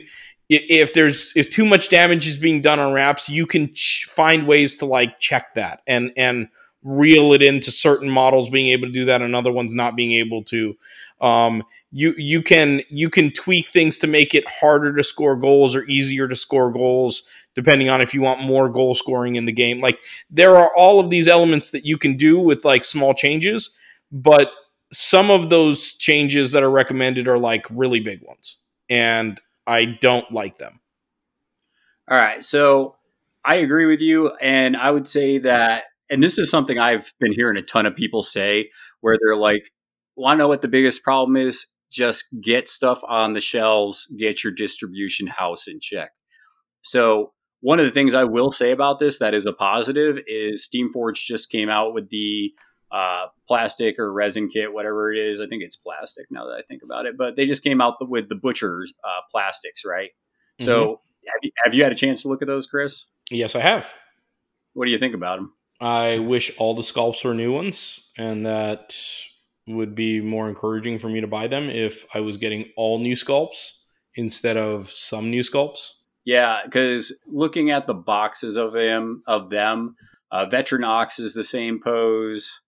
if 0.50 0.94
there's 0.94 1.34
if 1.36 1.50
too 1.50 1.66
much 1.66 1.90
damage 1.90 2.28
is 2.28 2.38
being 2.38 2.62
done 2.62 2.80
on 2.80 2.94
wraps 2.94 3.30
you 3.30 3.48
can 3.48 3.74
ch- 3.74 4.06
find 4.08 4.46
ways 4.46 4.78
to 4.78 4.86
like 4.86 5.20
check 5.20 5.56
that 5.56 5.82
and 5.88 6.12
and 6.16 6.50
reel 6.84 7.34
it 7.34 7.42
into 7.42 7.72
certain 7.72 8.10
models 8.10 8.50
being 8.50 8.68
able 8.68 8.88
to 8.88 8.94
do 8.94 9.06
that 9.06 9.22
and 9.22 9.36
other 9.36 9.52
ones 9.52 9.74
not 9.74 9.96
being 9.96 10.12
able 10.14 10.44
to. 10.44 10.76
Um, 11.22 11.64
you 11.92 12.14
you 12.18 12.42
can 12.42 12.82
you 12.90 13.10
can 13.10 13.32
tweak 13.32 13.68
things 13.68 13.98
to 14.00 14.08
make 14.08 14.36
it 14.36 14.44
harder 14.50 14.94
to 14.96 15.04
score 15.04 15.38
goals 15.38 15.76
or 15.76 15.84
easier 15.86 16.28
to 16.28 16.36
score 16.36 16.72
goals 16.72 17.24
depending 17.56 17.88
on 17.88 18.02
if 18.02 18.14
you 18.14 18.22
want 18.22 18.42
more 18.42 18.68
goal 18.68 18.94
scoring 18.96 19.36
in 19.36 19.46
the 19.46 19.52
game. 19.52 19.80
Like 19.80 20.00
there 20.30 20.58
are 20.58 20.76
all 20.76 21.00
of 21.00 21.10
these 21.10 21.28
elements 21.28 21.70
that 21.70 21.86
you 21.86 21.98
can 21.98 22.18
do 22.18 22.40
with 22.40 22.66
like 22.66 22.84
small 22.84 23.14
changes, 23.14 23.70
but 24.12 24.52
some 24.94 25.32
of 25.32 25.50
those 25.50 25.94
changes 25.94 26.52
that 26.52 26.64
are 26.64 26.70
recommended 26.70 27.28
are 27.28 27.40
like 27.40 27.66
really 27.70 28.00
big 28.00 28.22
ones, 28.22 28.60
and 28.90 29.42
I 29.66 29.86
don't 29.86 30.32
like 30.32 30.58
them. 30.58 30.80
All 32.10 32.18
right, 32.18 32.46
so 32.46 32.96
I 33.44 33.56
agree 33.56 33.88
with 33.88 34.02
you, 34.02 34.32
and 34.42 34.78
I 34.78 34.92
would 34.92 35.08
say 35.08 35.40
that, 35.40 35.86
and 36.10 36.22
this 36.22 36.38
is 36.38 36.50
something 36.50 36.78
I've 36.78 37.12
been 37.20 37.34
hearing 37.34 37.58
a 37.58 37.64
ton 37.64 37.86
of 37.86 37.96
people 37.96 38.22
say, 38.22 38.70
where 39.02 39.18
they're 39.20 39.36
like, 39.36 39.72
want 40.16 40.38
to 40.38 40.44
know 40.44 40.48
what 40.48 40.62
the 40.62 40.68
biggest 40.68 41.04
problem 41.04 41.36
is? 41.36 41.66
Just 41.92 42.26
get 42.42 42.68
stuff 42.68 43.02
on 43.08 43.34
the 43.34 43.42
shelves, 43.42 44.06
get 44.18 44.44
your 44.44 44.54
distribution 44.54 45.28
house 45.28 45.68
in 45.68 45.80
check. 45.82 46.12
So, 46.84 47.34
one 47.62 47.80
of 47.80 47.86
the 47.86 47.92
things 47.92 48.14
I 48.14 48.26
will 48.26 48.52
say 48.52 48.72
about 48.72 49.00
this 49.00 49.20
that 49.20 49.34
is 49.34 49.46
a 49.46 49.54
positive 49.54 50.20
is 50.28 50.68
Steamforge 50.68 51.16
just 51.26 51.50
came 51.50 51.70
out 51.70 51.94
with 51.94 52.10
the 52.10 52.52
uh, 52.94 53.26
plastic 53.48 53.98
or 53.98 54.14
resin 54.14 54.48
kit, 54.48 54.72
whatever 54.72 55.12
it 55.12 55.18
is. 55.18 55.42
I 55.42 55.48
think 55.48 55.64
it's 55.64 55.76
plastic 55.76 56.28
now 56.30 56.46
that 56.46 56.54
I 56.54 56.62
think 56.62 56.84
about 56.84 57.08
it, 57.08 57.18
but 57.18 57.36
they 57.36 57.46
just 57.46 57.64
came 57.64 57.82
out 57.82 57.96
with 58.02 58.30
the 58.30 58.36
butcher's 58.36 58.94
uh, 59.04 59.22
plastics, 59.32 59.84
right? 59.84 60.10
Mm-hmm. 60.60 60.66
So, 60.66 61.02
have 61.26 61.40
you, 61.42 61.52
have 61.64 61.74
you 61.74 61.84
had 61.84 61.92
a 61.92 61.96
chance 61.96 62.22
to 62.22 62.28
look 62.28 62.42
at 62.42 62.48
those, 62.48 62.68
Chris? 62.68 63.08
Yes, 63.32 63.56
I 63.56 63.62
have. 63.62 63.92
What 64.74 64.86
do 64.86 64.92
you 64.92 65.00
think 65.00 65.16
about 65.16 65.38
them? 65.38 65.54
I 65.82 66.20
wish 66.20 66.52
all 66.58 66.76
the 66.76 66.84
sculpts 66.84 67.26
were 67.26 67.34
new 67.34 67.52
ones, 67.52 68.00
and 68.18 68.46
that 68.46 68.96
would 69.68 69.96
be 69.96 70.22
more 70.22 70.48
encouraging 70.48 71.00
for 71.00 71.10
me 71.10 71.22
to 71.22 71.28
buy 71.28 71.48
them 71.48 71.70
if 71.70 72.06
I 72.14 72.20
was 72.20 72.38
getting 72.38 72.72
all 72.78 73.00
new 73.00 73.16
sculpts 73.16 73.72
instead 74.16 74.58
of 74.58 74.90
some 74.90 75.30
new 75.30 75.42
sculpts. 75.42 75.94
Yeah, 76.26 76.62
because 76.64 77.20
looking 77.28 77.72
at 77.72 77.88
the 77.88 77.94
boxes 77.94 78.56
of 78.56 78.74
them, 78.74 79.24
of 79.28 79.50
them, 79.50 79.96
uh, 80.32 80.46
Veteran 80.46 80.84
Ox 80.84 81.20
is 81.20 81.34
the 81.34 81.44
same 81.44 81.80
pose. 81.84 82.62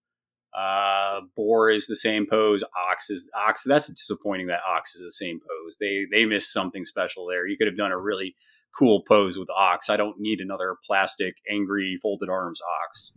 Uh, 0.56 1.22
Boar 1.36 1.70
is 1.70 1.88
the 1.88 1.96
same 1.96 2.26
pose. 2.26 2.64
Ox 2.90 3.10
is 3.10 3.30
Ox. 3.36 3.64
That's 3.66 3.88
disappointing 3.88 4.48
that 4.48 4.62
Ox 4.68 4.96
is 4.96 5.02
the 5.02 5.12
same 5.12 5.40
pose. 5.40 5.78
They 5.80 6.06
they 6.10 6.26
missed 6.26 6.54
something 6.54 6.86
special 6.86 7.26
there. 7.26 7.46
You 7.46 7.58
could 7.58 7.68
have 7.68 7.76
done 7.76 7.92
a 7.92 7.98
really 7.98 8.36
cool 8.72 9.02
pose 9.02 9.38
with 9.38 9.50
Ox. 9.50 9.90
I 9.90 9.98
don't 9.98 10.20
need 10.20 10.40
another 10.40 10.78
plastic, 10.86 11.38
angry, 11.50 12.00
folded 12.02 12.30
arms 12.30 12.62
Ox. 12.86 13.14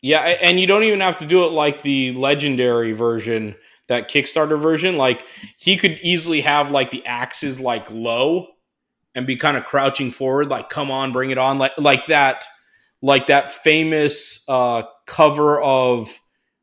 Yeah, 0.00 0.20
and 0.20 0.58
you 0.58 0.66
don't 0.66 0.84
even 0.84 1.00
have 1.00 1.16
to 1.16 1.26
do 1.26 1.44
it 1.44 1.52
like 1.52 1.82
the 1.82 2.12
legendary 2.12 2.92
version, 2.92 3.56
that 3.88 4.08
Kickstarter 4.08 4.58
version. 4.58 4.96
Like 4.96 5.26
he 5.58 5.76
could 5.76 5.98
easily 6.02 6.40
have 6.40 6.70
like 6.70 6.90
the 6.90 7.04
axes 7.04 7.60
like 7.60 7.90
low 7.90 8.48
and 9.14 9.26
be 9.26 9.36
kind 9.36 9.58
of 9.58 9.64
crouching 9.64 10.10
forward, 10.10 10.48
like 10.48 10.70
"Come 10.70 10.90
on, 10.90 11.12
bring 11.12 11.30
it 11.30 11.36
on!" 11.36 11.58
Like 11.58 11.72
like 11.76 12.06
that, 12.06 12.46
like 13.02 13.26
that 13.26 13.50
famous 13.50 14.48
uh, 14.48 14.84
cover 15.06 15.60
of 15.60 16.18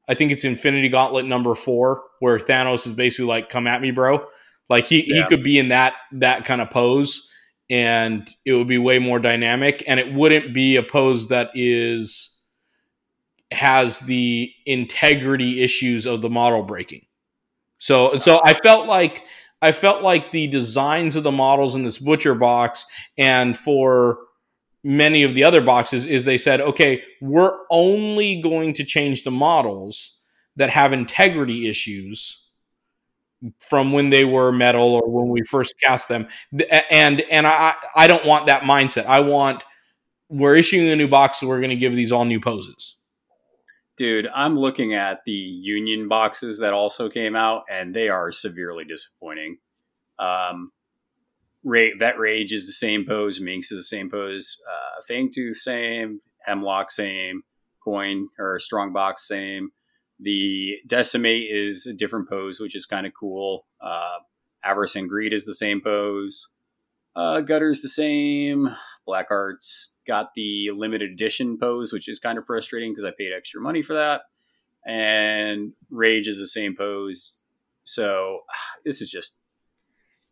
I 0.08 0.14
think 0.14 0.32
it's 0.32 0.44
Infinity 0.44 0.90
Gauntlet 0.90 1.26
number 1.26 1.54
four, 1.56 2.04
where 2.20 2.38
Thanos 2.40 2.88
is 2.88 2.94
basically 2.94 3.26
like, 3.26 3.50
"Come 3.50 3.68
at 3.68 3.82
me, 3.82 3.92
bro." 3.92 4.26
Like 4.70 4.88
he 4.88 5.06
yeah. 5.08 5.24
he 5.24 5.28
could 5.30 5.44
be 5.44 5.60
in 5.60 5.70
that 5.70 5.96
that 6.14 6.46
kind 6.46 6.62
of 6.62 6.70
pose, 6.70 7.30
and 7.70 8.28
it 8.46 8.54
would 8.54 8.68
be 8.68 8.78
way 8.78 9.00
more 9.00 9.20
dynamic, 9.20 9.84
and 9.88 10.00
it 10.00 10.14
wouldn't 10.14 10.54
be 10.54 10.76
a 10.76 10.84
pose 10.84 11.28
that 11.30 11.52
is 11.54 12.36
has 13.52 14.02
the 14.02 14.52
integrity 14.66 15.62
issues 15.62 16.06
of 16.06 16.22
the 16.22 16.30
model 16.30 16.64
breaking. 16.64 17.06
So 17.80 18.18
so 18.18 18.42
I 18.44 18.54
felt 18.54 18.88
like 18.88 19.24
I 19.62 19.72
felt 19.72 20.04
like 20.04 20.32
the 20.32 20.48
designs 20.48 21.16
of 21.16 21.24
the 21.24 21.32
models 21.32 21.76
in 21.76 21.84
this 21.84 21.98
butcher 21.98 22.36
box 22.36 22.86
and 23.18 23.58
for 23.58 24.20
many 24.88 25.24
of 25.24 25.36
the 25.36 25.44
other 25.44 25.60
boxes 25.60 26.06
is 26.06 26.24
they 26.24 26.38
said, 26.38 26.62
okay, 26.62 27.04
we're 27.20 27.60
only 27.70 28.42
going 28.42 28.74
to 28.74 28.86
change 28.86 29.24
the 29.24 29.32
models 29.32 30.18
that 30.56 30.70
have 30.70 30.94
integrity 30.94 31.68
issues 31.68 32.46
from 33.60 33.92
when 33.92 34.10
they 34.10 34.24
were 34.24 34.52
metal 34.52 34.96
or 34.96 35.10
when 35.10 35.28
we 35.28 35.42
first 35.44 35.76
cast 35.84 36.08
them. 36.08 36.26
And 36.90 37.20
and 37.22 37.46
I 37.46 37.76
I 37.96 38.08
don't 38.08 38.26
want 38.26 38.46
that 38.46 38.62
mindset. 38.62 39.06
I 39.06 39.20
want 39.20 39.66
we're 40.30 40.56
issuing 40.56 40.88
a 40.88 40.96
new 40.96 41.10
box, 41.10 41.40
so 41.40 41.48
we're 41.48 41.60
going 41.60 41.70
to 41.70 41.76
give 41.76 41.94
these 41.94 42.14
all 42.14 42.26
new 42.26 42.40
poses. 42.40 42.96
Dude, 43.98 44.28
I'm 44.34 44.58
looking 44.58 44.94
at 44.94 45.20
the 45.26 45.32
Union 45.32 46.08
boxes 46.08 46.60
that 46.60 46.74
also 46.74 47.10
came 47.10 47.36
out, 47.36 47.64
and 47.70 47.94
they 47.94 48.08
are 48.08 48.32
severely 48.32 48.86
disappointing. 48.86 49.58
Um, 50.18 50.72
Vet 51.68 52.18
Rage 52.18 52.54
is 52.54 52.66
the 52.66 52.74
same 52.74 53.06
pose, 53.06 53.42
Minx 53.42 53.72
is 53.72 53.80
the 53.80 53.84
same 53.84 54.10
pose, 54.10 54.58
uh, 54.68 55.02
Fangtooth 55.10 55.56
same, 55.56 56.20
Hemlock 56.46 56.92
same, 56.92 57.44
Coin 57.84 58.30
or 58.40 58.60
Strongbox 58.60 59.28
same. 59.28 59.70
The 60.20 60.78
Decimate 60.88 61.48
is 61.52 61.86
a 61.86 61.94
different 61.94 62.30
pose, 62.30 62.60
which 62.60 62.76
is 62.76 62.86
kind 62.86 63.06
of 63.06 63.14
cool. 63.18 63.66
Uh, 63.82 64.20
Avarice 64.64 64.96
and 64.96 65.08
Greed 65.08 65.34
is 65.34 65.46
the 65.46 65.54
same 65.54 65.82
pose. 65.82 66.50
Uh, 67.16 67.42
Gutter's 67.42 67.82
the 67.82 67.90
same. 67.90 68.70
Blackheart's 69.06 69.96
got 70.06 70.34
the 70.36 70.72
limited 70.76 71.12
edition 71.12 71.58
pose, 71.58 71.92
which 71.92 72.08
is 72.08 72.20
kind 72.20 72.38
of 72.38 72.46
frustrating 72.46 72.92
because 72.92 73.06
I 73.06 73.12
paid 73.18 73.32
extra 73.36 73.62
money 73.62 73.82
for 73.82 73.94
that. 73.94 74.22
And 74.86 75.74
Rage 75.90 76.28
is 76.28 76.38
the 76.38 76.48
same 76.48 76.76
pose. 76.78 77.40
So 77.84 78.42
this 78.86 79.02
is 79.02 79.10
just 79.10 79.36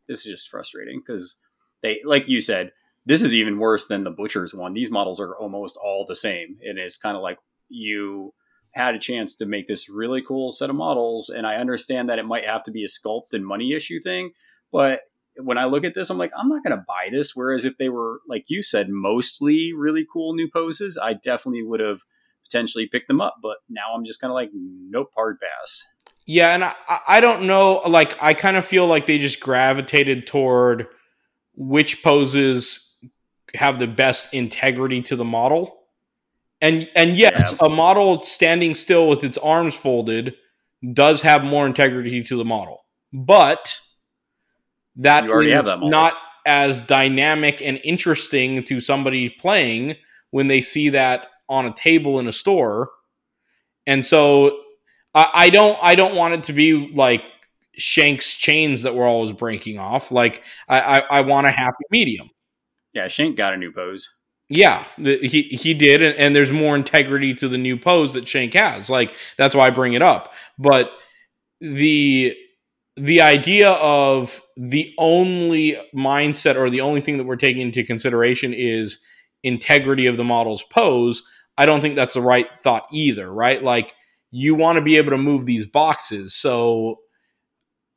this 0.07 0.25
is 0.25 0.33
just 0.33 0.49
frustrating 0.49 1.01
because 1.05 1.37
they, 1.81 2.01
like 2.05 2.27
you 2.27 2.41
said, 2.41 2.71
this 3.05 3.21
is 3.21 3.33
even 3.33 3.59
worse 3.59 3.87
than 3.87 4.03
the 4.03 4.11
butcher's 4.11 4.53
one. 4.53 4.73
These 4.73 4.91
models 4.91 5.19
are 5.19 5.35
almost 5.35 5.77
all 5.77 6.05
the 6.07 6.15
same, 6.15 6.57
and 6.63 6.79
it's 6.79 6.97
kind 6.97 7.15
of 7.15 7.21
like 7.23 7.37
you 7.69 8.33
had 8.71 8.95
a 8.95 8.99
chance 8.99 9.35
to 9.35 9.45
make 9.45 9.67
this 9.67 9.89
really 9.89 10.21
cool 10.21 10.51
set 10.51 10.69
of 10.69 10.75
models. 10.75 11.29
And 11.29 11.47
I 11.47 11.55
understand 11.55 12.09
that 12.09 12.19
it 12.19 12.25
might 12.25 12.45
have 12.45 12.63
to 12.63 12.71
be 12.71 12.83
a 12.83 12.87
sculpt 12.87 13.33
and 13.33 13.45
money 13.45 13.73
issue 13.73 14.01
thing, 14.01 14.31
but 14.71 15.01
when 15.37 15.57
I 15.57 15.65
look 15.65 15.83
at 15.83 15.93
this, 15.93 16.09
I'm 16.09 16.17
like, 16.17 16.31
I'm 16.37 16.47
not 16.47 16.63
going 16.63 16.77
to 16.77 16.85
buy 16.87 17.09
this. 17.11 17.35
Whereas 17.35 17.65
if 17.65 17.77
they 17.77 17.89
were, 17.89 18.21
like 18.27 18.45
you 18.47 18.63
said, 18.63 18.89
mostly 18.89 19.73
really 19.73 20.05
cool 20.11 20.33
new 20.33 20.49
poses, 20.51 20.97
I 20.97 21.13
definitely 21.13 21.63
would 21.63 21.79
have 21.79 21.99
potentially 22.45 22.87
picked 22.87 23.07
them 23.07 23.21
up. 23.21 23.35
But 23.41 23.57
now 23.69 23.93
I'm 23.93 24.05
just 24.05 24.21
kind 24.21 24.31
of 24.31 24.35
like, 24.35 24.51
nope, 24.53 25.09
hard 25.15 25.37
pass. 25.39 25.83
Yeah, 26.25 26.55
and 26.55 26.63
I, 26.63 26.73
I 27.07 27.19
don't 27.19 27.43
know. 27.45 27.81
Like, 27.85 28.17
I 28.21 28.33
kind 28.33 28.57
of 28.57 28.65
feel 28.65 28.87
like 28.87 29.05
they 29.05 29.17
just 29.17 29.39
gravitated 29.39 30.27
toward 30.27 30.87
which 31.55 32.03
poses 32.03 32.95
have 33.53 33.79
the 33.79 33.87
best 33.87 34.33
integrity 34.33 35.01
to 35.03 35.15
the 35.15 35.23
model. 35.23 35.81
And 36.61 36.89
and 36.95 37.17
yes, 37.17 37.53
yeah. 37.53 37.67
a 37.67 37.69
model 37.69 38.23
standing 38.23 38.75
still 38.75 39.07
with 39.07 39.23
its 39.23 39.37
arms 39.37 39.75
folded 39.75 40.35
does 40.93 41.21
have 41.21 41.43
more 41.43 41.65
integrity 41.65 42.23
to 42.23 42.37
the 42.37 42.45
model, 42.45 42.85
but 43.13 43.79
that 44.97 45.25
is 45.25 45.75
not 45.81 46.13
as 46.45 46.79
dynamic 46.79 47.61
and 47.61 47.79
interesting 47.83 48.63
to 48.63 48.79
somebody 48.79 49.29
playing 49.29 49.95
when 50.31 50.47
they 50.47 50.61
see 50.61 50.89
that 50.89 51.27
on 51.49 51.65
a 51.65 51.73
table 51.73 52.19
in 52.19 52.27
a 52.27 52.31
store. 52.31 52.89
And 53.87 54.05
so 54.05 54.57
I, 55.15 55.31
I 55.33 55.49
don't 55.49 55.77
I 55.81 55.95
don't 55.95 56.15
want 56.15 56.35
it 56.35 56.43
to 56.45 56.53
be 56.53 56.91
like 56.93 57.23
Shank's 57.77 58.35
chains 58.35 58.83
that 58.83 58.93
we're 58.93 59.07
always 59.07 59.31
breaking 59.31 59.79
off. 59.79 60.11
Like 60.11 60.43
I, 60.67 60.79
I, 60.79 60.99
I 60.99 61.21
want 61.21 61.47
a 61.47 61.51
happy 61.51 61.85
medium. 61.89 62.29
Yeah, 62.93 63.07
Shank 63.07 63.35
got 63.35 63.53
a 63.53 63.57
new 63.57 63.71
pose. 63.71 64.13
Yeah, 64.47 64.85
he 64.97 65.43
he 65.43 65.73
did, 65.73 66.03
and, 66.03 66.15
and, 66.17 66.35
there's 66.35 66.51
more 66.51 66.75
integrity 66.75 67.33
to 67.35 67.47
the 67.47 67.57
new 67.57 67.77
pose 67.77 68.13
that 68.13 68.27
Shank 68.27 68.53
has. 68.53 68.91
Like 68.91 69.15
that's 69.37 69.55
why 69.55 69.65
I 69.65 69.69
bring 69.71 69.93
it 69.93 70.03
up. 70.03 70.33
But 70.59 70.91
the 71.59 72.37
the 72.95 73.21
idea 73.21 73.71
of 73.71 74.39
the 74.55 74.93
only 74.99 75.77
mindset 75.95 76.57
or 76.57 76.69
the 76.69 76.81
only 76.81 77.01
thing 77.01 77.17
that 77.17 77.23
we're 77.23 77.37
taking 77.37 77.61
into 77.63 77.83
consideration 77.83 78.53
is 78.53 78.99
integrity 79.43 80.05
of 80.05 80.15
the 80.15 80.23
model's 80.23 80.63
pose. 80.63 81.23
I 81.57 81.65
don't 81.65 81.81
think 81.81 81.95
that's 81.95 82.13
the 82.13 82.21
right 82.21 82.47
thought 82.59 82.85
either. 82.91 83.33
Right? 83.33 83.63
Like 83.63 83.95
you 84.31 84.55
want 84.55 84.77
to 84.77 84.81
be 84.81 84.97
able 84.97 85.11
to 85.11 85.17
move 85.17 85.45
these 85.45 85.65
boxes, 85.65 86.33
so 86.33 86.99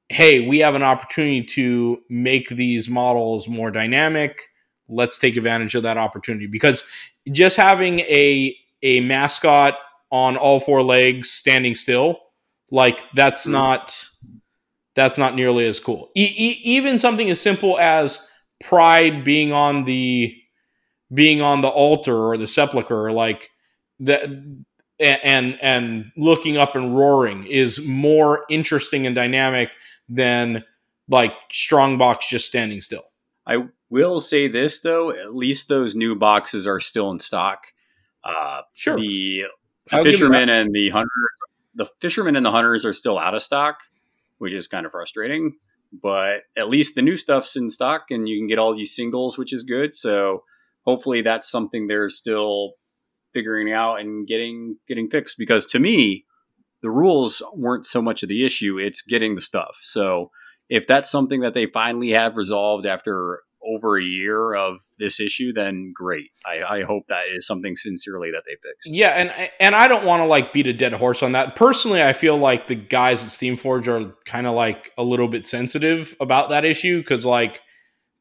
hey, 0.09 0.47
we 0.47 0.59
have 0.61 0.75
an 0.75 0.83
opportunity 0.83 1.43
to 1.43 1.99
make 2.09 2.49
these 2.49 2.89
models 2.89 3.47
more 3.47 3.71
dynamic. 3.71 4.41
Let's 4.89 5.19
take 5.19 5.37
advantage 5.37 5.75
of 5.75 5.83
that 5.83 5.99
opportunity. 5.99 6.47
Because 6.47 6.83
just 7.31 7.57
having 7.57 8.01
a 8.01 8.57
a 8.83 9.01
mascot 9.01 9.77
on 10.11 10.37
all 10.37 10.61
four 10.61 10.83
legs 10.83 11.31
standing 11.31 11.75
still 11.75 12.19
like 12.71 13.07
that's 13.13 13.47
mm. 13.47 13.53
not 13.53 14.09
that's 14.95 15.19
not 15.19 15.35
nearly 15.35 15.67
as 15.67 15.79
cool. 15.79 16.11
E- 16.17 16.35
e- 16.37 16.61
even 16.65 16.99
something 16.99 17.31
as 17.31 17.41
simple 17.41 17.79
as 17.79 18.19
pride 18.61 19.25
being 19.25 19.53
on 19.53 19.85
the 19.85 20.35
being 21.13 21.41
on 21.41 21.61
the 21.61 21.69
altar 21.69 22.17
or 22.17 22.37
the 22.37 22.47
sepulcher 22.47 23.13
like 23.13 23.51
that 24.01 24.23
and 25.01 25.59
and 25.63 26.11
looking 26.17 26.57
up 26.57 26.75
and 26.75 26.97
roaring 26.97 27.45
is 27.47 27.81
more 27.87 28.45
interesting 28.51 29.07
and 29.07 29.15
dynamic 29.15 29.71
than 30.09 30.65
like 31.09 31.33
strongbox 31.53 32.29
just 32.29 32.47
standing 32.47 32.81
still 32.81 33.05
i 33.47 33.59
Will 33.91 34.21
say 34.21 34.49
this 34.49 34.81
though, 34.81 35.11
at 35.11 35.35
least 35.35 35.69
those 35.69 35.95
new 35.95 36.15
boxes 36.15 36.67
are 36.67 36.81
still 36.81 37.11
in 37.11 37.21
stock. 37.21 37.69
Uh, 38.23 38.63
sure. 38.75 38.97
The, 38.97 39.45
the 39.91 40.03
fishermen 40.03 40.51
and 40.51 40.75
the 40.75 40.91
hunters, 40.91 41.11
the 41.75 41.87
fishermen 41.99 42.37
and 42.37 42.45
the 42.45 42.51
hunters 42.51 42.85
are 42.85 42.93
still 42.93 43.19
out 43.19 43.35
of 43.35 43.43
stock, 43.43 43.79
which 44.39 44.53
is 44.53 44.67
kind 44.67 44.85
of 44.85 44.93
frustrating. 44.93 45.57
But 45.91 46.43
at 46.55 46.69
least 46.69 46.97
the 46.97 47.03
new 47.03 47.17
stuff's 47.17 47.57
in 47.57 47.71
stock, 47.71 48.11
and 48.11 48.29
you 48.29 48.39
can 48.39 48.47
get 48.47 48.59
all 48.59 48.75
these 48.75 48.95
singles, 48.95 49.39
which 49.39 49.55
is 49.55 49.65
good. 49.65 49.95
So 49.95 50.45
hopefully 50.85 51.23
that's 51.23 51.51
something 51.51 51.87
they're 51.87 52.11
still 52.11 52.73
figuring 53.33 53.73
out 53.73 53.97
and 53.97 54.27
getting 54.27 54.77
getting 54.87 55.09
fixed. 55.09 55.37
Because 55.39 55.67
to 55.67 55.79
me, 55.79 56.25
the 56.83 56.91
rules 56.91 57.43
weren't 57.55 57.87
so 57.87 58.03
much 58.03 58.23
of 58.23 58.29
the 58.29 58.45
issue; 58.45 58.79
it's 58.79 59.03
getting 59.03 59.35
the 59.35 59.41
stuff. 59.41 59.79
So 59.83 60.31
if 60.69 60.87
that's 60.87 61.11
something 61.11 61.41
that 61.41 61.55
they 61.55 61.67
finally 61.67 62.11
have 62.11 62.37
resolved 62.37 62.87
after 62.87 63.41
over 63.67 63.99
a 63.99 64.03
year 64.03 64.55
of 64.55 64.79
this 64.99 65.21
issue, 65.21 65.53
then 65.53 65.93
great. 65.95 66.31
I, 66.47 66.79
I 66.79 66.83
hope 66.85 67.05
that 67.09 67.25
is 67.35 67.47
something 67.47 67.77
sincerely 67.77 68.31
that 68.31 68.45
they 68.47 68.53
fixed. 68.53 68.93
Yeah, 68.93 69.11
and 69.11 69.51
and 69.61 69.75
I 69.75 69.89
don't 69.89 70.05
want 70.05 70.23
to 70.23 70.27
like 70.27 70.53
beat 70.53 70.67
a 70.67 70.73
dead 70.73 70.95
horse 70.95 71.23
on 71.23 71.33
that. 71.33 71.57
Personally, 71.57 72.03
I 72.03 72.13
feel 72.13 72.37
like 72.37 72.67
the 72.67 72.75
guys 72.75 73.23
at 73.23 73.31
Steamforge 73.31 73.89
are 73.89 74.15
kind 74.25 74.47
of 74.47 74.55
like 74.55 74.93
a 74.97 75.03
little 75.03 75.29
bit 75.29 75.47
sensitive 75.47 76.15
about 76.21 76.51
that 76.51 76.65
issue 76.65 77.01
because 77.01 77.27
like 77.27 77.61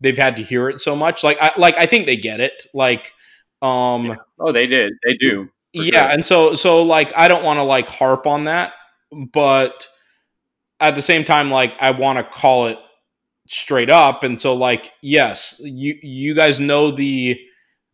they've 0.02 0.18
had 0.18 0.36
to 0.38 0.44
hear 0.44 0.70
it 0.70 0.82
so 0.82 0.96
much. 0.96 1.24
Like 1.24 1.38
I 1.42 1.52
like 1.58 1.78
I 1.78 1.86
think 1.86 2.06
they 2.06 2.18
get 2.18 2.40
it. 2.40 2.66
Like 2.74 3.14
um 3.62 4.06
yeah. 4.06 4.16
oh 4.40 4.52
they 4.52 4.68
did. 4.68 4.94
They 5.06 5.16
do 5.16 5.50
yeah 5.74 6.04
sure. 6.04 6.12
and 6.12 6.26
so 6.26 6.56
so 6.56 6.84
like 6.84 7.16
I 7.16 7.28
don't 7.28 7.44
want 7.44 7.58
to 7.58 7.64
like 7.64 7.88
harp 7.88 8.28
on 8.28 8.46
that, 8.46 8.74
but 9.12 9.88
at 10.80 10.96
the 10.96 11.02
same 11.02 11.24
time 11.24 11.52
like 11.52 11.76
I 11.82 11.92
want 11.92 12.20
to 12.20 12.24
call 12.24 12.68
it 12.68 12.80
straight 13.48 13.90
up 13.90 14.24
and 14.24 14.40
so 14.40 14.54
like 14.54 14.92
yes 15.02 15.56
you 15.64 15.98
you 16.02 16.36
guys 16.36 16.60
know 16.60 16.92
the 16.92 17.40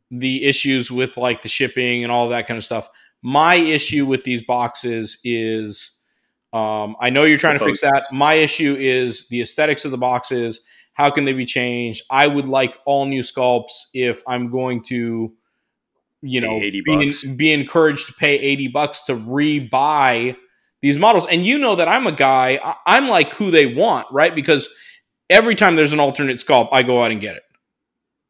the 0.09 0.45
issues 0.45 0.91
with 0.91 1.15
like 1.15 1.41
the 1.41 1.49
shipping 1.49 2.03
and 2.03 2.11
all 2.11 2.29
that 2.29 2.47
kind 2.47 2.57
of 2.57 2.63
stuff. 2.63 2.87
My 3.23 3.55
issue 3.55 4.05
with 4.05 4.23
these 4.25 4.41
boxes 4.43 5.17
is 5.23 5.99
um, 6.51 6.95
i 6.99 7.09
know 7.09 7.23
you're 7.23 7.39
trying 7.39 7.57
to 7.57 7.63
fix 7.63 7.81
that. 7.81 8.03
My 8.11 8.35
issue 8.35 8.75
is 8.77 9.27
the 9.29 9.41
aesthetics 9.41 9.85
of 9.85 9.91
the 9.91 9.97
boxes. 9.97 10.61
How 10.93 11.09
can 11.09 11.25
they 11.25 11.33
be 11.33 11.45
changed? 11.45 12.03
I 12.11 12.27
would 12.27 12.47
like 12.47 12.77
all 12.85 13.05
new 13.05 13.21
sculpts 13.21 13.71
if 13.93 14.21
i'm 14.27 14.51
going 14.51 14.83
to 14.83 15.33
you 16.23 16.41
know 16.41 16.59
be, 16.59 17.13
be 17.35 17.51
encouraged 17.51 18.07
to 18.07 18.13
pay 18.13 18.39
80 18.39 18.67
bucks 18.69 19.03
to 19.03 19.15
rebuy 19.15 20.35
these 20.81 20.97
models 20.97 21.25
and 21.29 21.45
you 21.45 21.57
know 21.57 21.75
that 21.75 21.87
i'm 21.87 22.07
a 22.07 22.11
guy 22.11 22.59
i'm 22.85 23.07
like 23.07 23.33
who 23.33 23.51
they 23.51 23.67
want 23.67 24.07
right 24.11 24.33
because 24.33 24.69
every 25.29 25.55
time 25.55 25.75
there's 25.75 25.93
an 25.93 25.99
alternate 25.99 26.37
sculpt, 26.37 26.69
I 26.71 26.83
go 26.83 27.03
out 27.03 27.11
and 27.11 27.19
get 27.19 27.35
it. 27.35 27.43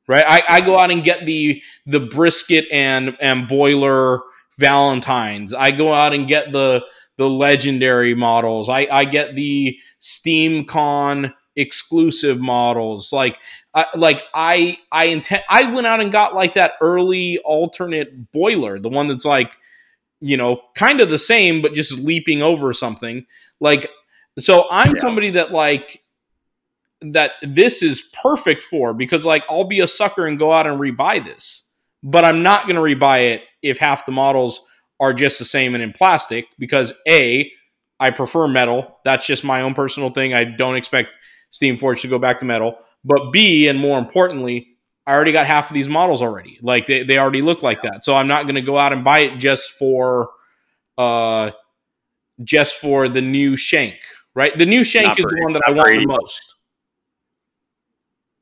Right? 0.07 0.25
I, 0.27 0.57
I 0.57 0.61
go 0.61 0.77
out 0.77 0.91
and 0.91 1.03
get 1.03 1.25
the 1.25 1.61
the 1.85 2.01
brisket 2.01 2.65
and 2.71 3.15
and 3.21 3.47
boiler 3.47 4.21
Valentines. 4.59 5.53
I 5.53 5.71
go 5.71 5.93
out 5.93 6.13
and 6.13 6.27
get 6.27 6.51
the 6.51 6.85
the 7.17 7.29
legendary 7.29 8.15
models. 8.15 8.69
I, 8.69 8.87
I 8.91 9.05
get 9.05 9.35
the 9.35 9.77
SteamCon 10.01 11.33
exclusive 11.55 12.39
models. 12.39 13.13
Like 13.13 13.39
I 13.73 13.85
like 13.95 14.23
I 14.33 14.77
I 14.91 15.05
intend 15.05 15.43
I 15.49 15.71
went 15.71 15.87
out 15.87 15.99
and 15.99 16.11
got 16.11 16.35
like 16.35 16.53
that 16.53 16.73
early 16.81 17.39
alternate 17.39 18.31
boiler, 18.31 18.79
the 18.79 18.89
one 18.89 19.07
that's 19.07 19.25
like, 19.25 19.57
you 20.21 20.37
know, 20.37 20.61
kind 20.75 21.01
of 21.01 21.09
the 21.09 21.19
same 21.19 21.61
but 21.61 21.73
just 21.73 21.97
leaping 21.97 22.41
over 22.41 22.73
something. 22.73 23.25
Like 23.59 23.89
so 24.39 24.67
I'm 24.69 24.95
yeah. 24.95 25.01
somebody 25.01 25.29
that 25.31 25.51
like 25.51 26.03
that 27.01 27.33
this 27.41 27.81
is 27.81 28.09
perfect 28.21 28.63
for 28.63 28.93
because 28.93 29.25
like 29.25 29.43
I'll 29.49 29.63
be 29.63 29.79
a 29.79 29.87
sucker 29.87 30.25
and 30.25 30.39
go 30.39 30.51
out 30.51 30.67
and 30.67 30.79
rebuy 30.79 31.23
this. 31.23 31.63
But 32.03 32.25
I'm 32.25 32.43
not 32.43 32.67
going 32.67 32.75
to 32.75 32.81
rebuy 32.81 33.27
it 33.33 33.43
if 33.61 33.77
half 33.77 34.05
the 34.05 34.11
models 34.11 34.61
are 34.99 35.13
just 35.13 35.39
the 35.39 35.45
same 35.45 35.73
and 35.73 35.83
in 35.83 35.93
plastic 35.93 36.47
because 36.59 36.93
A, 37.07 37.49
I 37.99 38.11
prefer 38.11 38.47
metal. 38.47 38.99
That's 39.05 39.25
just 39.25 39.43
my 39.43 39.61
own 39.61 39.73
personal 39.73 40.09
thing. 40.09 40.33
I 40.33 40.43
don't 40.43 40.75
expect 40.75 41.15
Steamforge 41.53 42.01
to 42.01 42.07
go 42.07 42.19
back 42.19 42.39
to 42.39 42.45
metal. 42.45 42.77
But 43.05 43.31
B, 43.31 43.67
and 43.67 43.79
more 43.79 43.99
importantly, 43.99 44.73
I 45.05 45.13
already 45.13 45.31
got 45.31 45.45
half 45.45 45.69
of 45.69 45.73
these 45.73 45.89
models 45.89 46.21
already. 46.21 46.59
Like 46.61 46.85
they, 46.85 47.03
they 47.03 47.17
already 47.17 47.41
look 47.41 47.61
like 47.61 47.81
that. 47.81 48.05
So 48.05 48.15
I'm 48.15 48.27
not 48.27 48.43
going 48.43 48.55
to 48.55 48.61
go 48.61 48.77
out 48.77 48.93
and 48.93 49.03
buy 49.03 49.19
it 49.19 49.37
just 49.37 49.71
for 49.71 50.29
uh 50.97 51.51
just 52.43 52.77
for 52.77 53.07
the 53.07 53.21
new 53.21 53.57
shank, 53.57 53.99
right? 54.33 54.57
The 54.57 54.65
new 54.65 54.83
shank 54.83 55.07
not 55.07 55.19
is 55.19 55.25
the 55.25 55.39
one 55.43 55.53
that 55.53 55.61
I 55.67 55.71
want 55.71 55.91
the 55.93 56.05
most. 56.05 56.55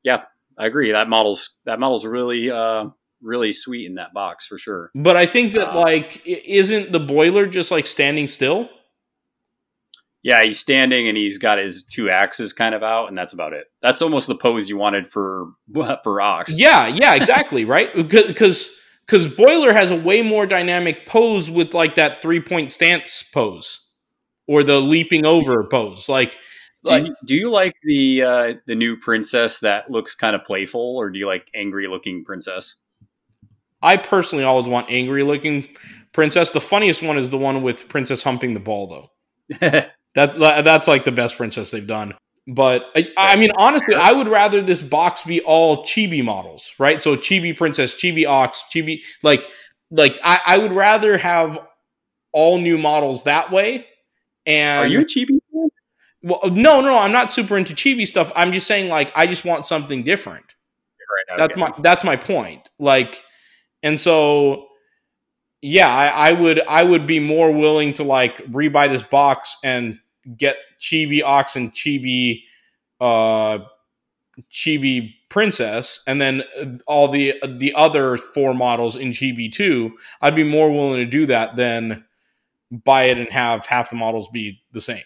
Yeah, 0.02 0.22
I 0.58 0.66
agree. 0.66 0.92
That 0.92 1.08
model's 1.08 1.56
that 1.64 1.80
model's 1.80 2.06
really 2.06 2.50
uh 2.50 2.86
really 3.20 3.52
sweet 3.52 3.86
in 3.86 3.94
that 3.96 4.12
box 4.12 4.46
for 4.46 4.58
sure. 4.58 4.90
But 4.94 5.16
I 5.16 5.26
think 5.26 5.52
that 5.54 5.72
uh, 5.72 5.80
like 5.80 6.22
isn't 6.26 6.92
the 6.92 7.00
boiler 7.00 7.46
just 7.46 7.70
like 7.70 7.86
standing 7.86 8.28
still? 8.28 8.68
Yeah, 10.22 10.42
he's 10.44 10.58
standing 10.58 11.08
and 11.08 11.16
he's 11.16 11.38
got 11.38 11.58
his 11.58 11.82
two 11.84 12.08
axes 12.08 12.52
kind 12.52 12.74
of 12.74 12.82
out, 12.82 13.08
and 13.08 13.18
that's 13.18 13.32
about 13.32 13.52
it. 13.52 13.64
That's 13.82 14.00
almost 14.02 14.28
the 14.28 14.36
pose 14.36 14.68
you 14.68 14.76
wanted 14.76 15.06
for 15.06 15.48
for 16.04 16.20
Ox. 16.20 16.58
Yeah, 16.58 16.86
yeah, 16.86 17.14
exactly, 17.14 17.64
right? 17.64 17.90
Because 18.08 18.70
because 19.06 19.26
boiler 19.26 19.72
has 19.72 19.90
a 19.90 19.96
way 19.96 20.22
more 20.22 20.46
dynamic 20.46 21.06
pose 21.06 21.50
with 21.50 21.74
like 21.74 21.96
that 21.96 22.22
three 22.22 22.40
point 22.40 22.70
stance 22.70 23.22
pose 23.22 23.80
or 24.46 24.62
the 24.62 24.80
leaping 24.80 25.26
over 25.26 25.64
pose. 25.64 26.08
Like 26.08 26.38
Do, 26.84 26.96
you, 27.06 27.16
do 27.24 27.34
you 27.34 27.50
like 27.50 27.74
the 27.84 28.22
uh, 28.22 28.54
the 28.66 28.74
new 28.74 28.96
princess 28.96 29.60
that 29.60 29.90
looks 29.90 30.14
kind 30.14 30.34
of 30.36 30.44
playful, 30.44 30.96
or 30.96 31.10
do 31.10 31.18
you 31.18 31.26
like 31.26 31.46
angry 31.54 31.88
looking 31.88 32.24
princess? 32.24 32.76
I 33.82 33.96
personally 33.96 34.44
always 34.44 34.68
want 34.68 34.86
angry 34.88 35.24
looking 35.24 35.68
princess. 36.12 36.52
The 36.52 36.60
funniest 36.60 37.02
one 37.02 37.18
is 37.18 37.30
the 37.30 37.38
one 37.38 37.62
with 37.62 37.88
princess 37.88 38.22
humping 38.22 38.54
the 38.54 38.60
ball, 38.60 39.10
though. 39.60 39.84
That's 40.14 40.36
that's 40.36 40.88
like 40.88 41.04
the 41.04 41.12
best 41.12 41.36
princess 41.36 41.70
they've 41.70 41.86
done. 41.86 42.14
But 42.46 42.86
I, 42.96 43.08
I 43.16 43.36
mean, 43.36 43.50
honestly, 43.56 43.94
I 43.94 44.12
would 44.12 44.28
rather 44.28 44.62
this 44.62 44.82
box 44.82 45.22
be 45.22 45.40
all 45.42 45.84
chibi 45.84 46.24
models, 46.24 46.72
right? 46.78 47.00
So 47.00 47.16
chibi 47.16 47.56
princess, 47.56 47.94
chibi 47.94 48.26
ox, 48.26 48.64
chibi 48.72 49.02
like 49.22 49.44
like 49.90 50.18
I, 50.24 50.40
I 50.46 50.58
would 50.58 50.72
rather 50.72 51.18
have 51.18 51.58
all 52.32 52.58
new 52.58 52.78
models 52.78 53.24
that 53.24 53.52
way. 53.52 53.86
And 54.44 54.86
Are 54.86 54.88
you 54.88 55.02
a 55.02 55.04
chibi? 55.04 55.38
well, 56.22 56.40
uh, 56.42 56.48
no, 56.48 56.80
no, 56.80 56.98
I'm 56.98 57.12
not 57.12 57.32
super 57.32 57.56
into 57.56 57.74
chibi 57.74 58.06
stuff. 58.06 58.32
I'm 58.34 58.52
just 58.52 58.66
saying, 58.66 58.88
like, 58.88 59.12
I 59.14 59.26
just 59.26 59.44
want 59.44 59.66
something 59.66 60.02
different. 60.02 60.44
Right, 61.28 61.38
That's 61.38 61.52
okay. 61.52 61.60
my 61.60 61.72
that's 61.80 62.04
my 62.04 62.16
point. 62.16 62.68
Like, 62.78 63.22
and 63.82 64.00
so 64.00 64.66
yeah, 65.62 65.88
I, 65.88 66.30
I 66.30 66.32
would 66.32 66.60
I 66.68 66.82
would 66.82 67.06
be 67.06 67.20
more 67.20 67.50
willing 67.50 67.94
to 67.94 68.02
like 68.02 68.38
rebuy 68.46 68.88
this 68.90 69.02
box 69.04 69.56
and 69.64 69.98
get 70.36 70.56
Chibi 70.80 71.22
Ox 71.22 71.56
and 71.56 71.72
Chibi 71.72 72.42
uh 73.00 73.60
Chibi 74.50 75.14
Princess 75.28 76.02
and 76.06 76.20
then 76.20 76.42
all 76.86 77.08
the 77.08 77.34
the 77.46 77.72
other 77.74 78.16
four 78.18 78.54
models 78.54 78.96
in 78.96 79.10
Chibi 79.10 79.50
2. 79.50 79.92
I'd 80.20 80.34
be 80.34 80.44
more 80.44 80.70
willing 80.70 80.98
to 80.98 81.06
do 81.10 81.26
that 81.26 81.56
than 81.56 82.04
buy 82.70 83.04
it 83.04 83.18
and 83.18 83.28
have 83.30 83.66
half 83.66 83.90
the 83.90 83.96
models 83.96 84.28
be 84.28 84.60
the 84.72 84.80
same. 84.80 85.02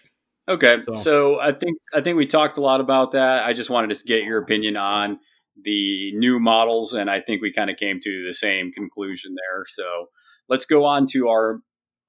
Okay, 0.49 0.77
So- 0.85 0.95
so. 0.95 1.39
I 1.39 1.51
think 1.51 1.77
I 1.93 2.01
think 2.01 2.17
we 2.17 2.25
talked 2.25 2.57
a 2.57 2.61
lot 2.61 2.79
about 2.79 3.11
that. 3.11 3.43
I 3.43 3.53
just 3.53 3.69
wanted 3.69 3.95
to 3.95 4.03
get 4.05 4.23
your 4.23 4.41
opinion 4.41 4.77
on 4.77 5.19
the 5.61 6.13
new 6.15 6.39
models, 6.39 6.93
and 6.93 7.09
I 7.09 7.19
think 7.19 7.41
we 7.41 7.51
kind 7.51 7.69
of 7.69 7.77
came 7.77 7.99
to 8.01 8.25
the 8.25 8.33
same 8.33 8.71
conclusion 8.71 9.35
there. 9.35 9.65
So 9.67 10.07
let's 10.49 10.65
go 10.65 10.85
on 10.85 11.07
to 11.13 11.29
our 11.29 11.59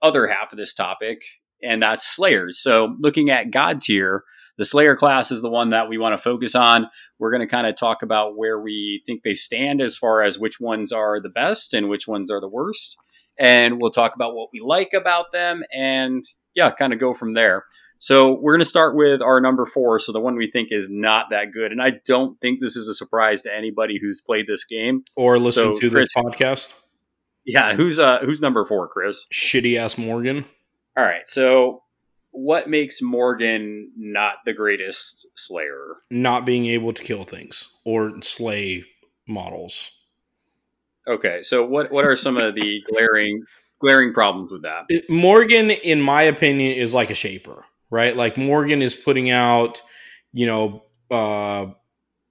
other 0.03 0.27
half 0.29 0.53
of 0.53 0.59
this 0.59 0.75
topic, 0.75 1.23
and 1.63 1.83
that's 1.83 2.07
Slayers. 2.07 2.61
So 2.61 2.97
looking 3.01 3.31
at 3.31 3.51
Godtear, 3.51 4.21
the 4.57 4.65
Slayer 4.65 4.97
class 4.97 5.31
is 5.31 5.41
the 5.43 5.51
one 5.51 5.71
that 5.71 5.89
we 5.89 5.99
want 5.99 6.17
to 6.17 6.23
focus 6.23 6.55
on. 6.55 6.89
We're 7.19 7.31
going 7.31 7.47
to 7.47 7.51
kind 7.51 7.67
of 7.67 7.77
talk 7.77 8.03
about 8.03 8.37
where 8.37 8.61
we 8.61 9.03
think 9.07 9.23
they 9.23 9.35
stand 9.35 9.81
as 9.81 9.97
far 9.97 10.23
as 10.23 10.39
which 10.39 10.61
ones 10.61 10.93
are 10.93 11.21
the 11.21 11.29
best 11.29 11.75
and 11.75 11.89
which 11.89 12.09
ones 12.09 12.31
are 12.31 12.41
the 12.41 12.49
worst. 12.49 12.97
And 13.39 13.81
we'll 13.81 13.91
talk 13.93 14.17
about 14.17 14.35
what 14.35 14.49
we 14.53 14.61
like 14.61 14.93
about 14.95 15.27
them 15.33 15.63
and 15.73 16.25
yeah, 16.57 16.71
kind 16.73 16.93
of 16.93 16.99
go 16.99 17.15
from 17.15 17.35
there. 17.35 17.65
So 18.01 18.33
we're 18.33 18.53
going 18.55 18.61
to 18.65 18.65
start 18.69 18.97
with 18.97 19.23
our 19.23 19.41
number 19.41 19.65
four. 19.65 19.99
So 20.01 20.13
the 20.13 20.21
one 20.21 20.37
we 20.37 20.51
think 20.51 20.69
is 20.73 20.89
not 20.91 21.27
that 21.31 21.53
good. 21.53 21.71
And 21.73 21.81
I 21.83 21.93
don't 22.05 22.41
think 22.41 22.61
this 22.61 22.77
is 22.77 22.89
a 22.89 22.95
surprise 22.95 23.43
to 23.43 23.55
anybody 23.55 23.99
who's 24.01 24.21
played 24.21 24.47
this 24.49 24.65
game. 24.65 25.03
Or 25.17 25.39
listened 25.39 25.77
So, 25.77 25.81
to 25.81 25.91
this 25.91 26.13
Chris- 26.13 26.25
podcast. 26.25 26.75
Yeah. 27.49 27.75
Who's, 27.75 27.99
uh, 27.99 28.19
who's 28.21 28.41
number 28.41 28.65
four, 28.65 28.87
Chris? 28.89 29.25
Shitty 29.33 29.79
ass 29.79 29.97
Morgan. 29.99 30.45
All 30.97 31.05
right. 31.05 31.27
So 31.27 31.83
what 32.31 32.69
makes 32.69 33.01
Morgan 33.01 33.91
not 33.97 34.35
the 34.45 34.53
greatest 34.53 35.27
Slayer? 35.35 35.97
not 36.11 36.45
being 36.45 36.67
able 36.67 36.93
to 36.93 37.03
kill 37.03 37.25
things 37.25 37.69
or 37.85 38.21
slay 38.23 38.85
models. 39.27 39.91
Okay. 41.07 41.43
So 41.43 41.65
what, 41.65 41.91
what 41.91 42.05
are 42.05 42.17
some 42.17 42.37
of 42.37 42.55
the 42.55 42.83
glaring, 42.93 43.43
glaring 43.81 44.13
problems 44.13 44.53
with 44.53 44.63
that? 44.63 44.85
It- 44.91 45.09
Morgan, 45.09 45.71
in 45.71 46.01
my 46.03 46.23
opinion, 46.23 46.77
is 46.77 46.93
like 46.93 47.09
a 47.11 47.15
shaper, 47.15 47.65
right? 47.91 48.15
Like 48.15 48.37
Morgan 48.37 48.83
is 48.83 48.95
putting 48.95 49.31
out, 49.31 49.81
you 50.33 50.47
know, 50.47 50.85
uh, 51.11 51.73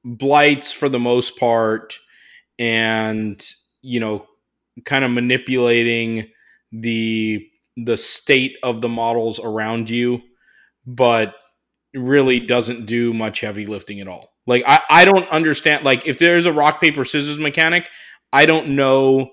blights 0.06 0.72
for 0.72 0.90
the 0.90 1.00
most 1.00 1.40
part, 1.40 1.98
and 2.60 3.44
you 3.82 4.00
know, 4.00 4.28
kind 4.86 5.04
of 5.06 5.12
manipulating 5.12 6.30
the 6.72 7.46
the 7.76 7.98
state 7.98 8.58
of 8.64 8.82
the 8.82 8.90
models 8.90 9.40
around 9.40 9.90
you, 9.90 10.22
but 10.86 11.36
really 11.94 12.40
doesn't 12.40 12.86
do 12.86 13.14
much 13.14 13.42
heavy 13.42 13.66
lifting 13.66 14.00
at 14.00 14.08
all. 14.08 14.34
Like 14.46 14.64
I, 14.68 14.82
I 14.90 15.06
don't 15.06 15.30
understand. 15.30 15.86
Like 15.86 16.08
if 16.08 16.18
there's 16.18 16.46
a 16.46 16.54
rock 16.54 16.82
paper 16.82 17.06
scissors 17.06 17.38
mechanic, 17.38 17.90
I 18.34 18.46
don't 18.46 18.70
know 18.70 19.32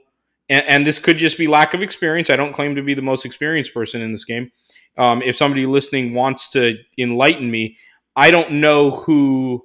and, 0.49 0.66
and 0.66 0.86
this 0.86 0.99
could 0.99 1.18
just 1.18 1.38
be 1.38 1.47
lack 1.47 1.74
of 1.74 1.82
experience. 1.82 2.30
I 2.30 2.36
don't 2.36 2.53
claim 2.53 2.74
to 2.76 2.82
be 2.82 2.95
the 2.95 3.03
most 3.03 3.24
experienced 3.24 3.72
person 3.72 4.03
in 4.03 4.12
this 4.12 4.24
game. 4.24 4.51
Um, 4.97 5.22
if 5.22 5.36
somebody 5.36 5.66
listening 5.66 6.14
wants 6.14 6.51
to 6.51 6.76
enlighten 6.99 7.51
me, 7.51 7.76
I 8.14 8.30
don't 8.30 8.53
know 8.53 8.90
who 8.90 9.64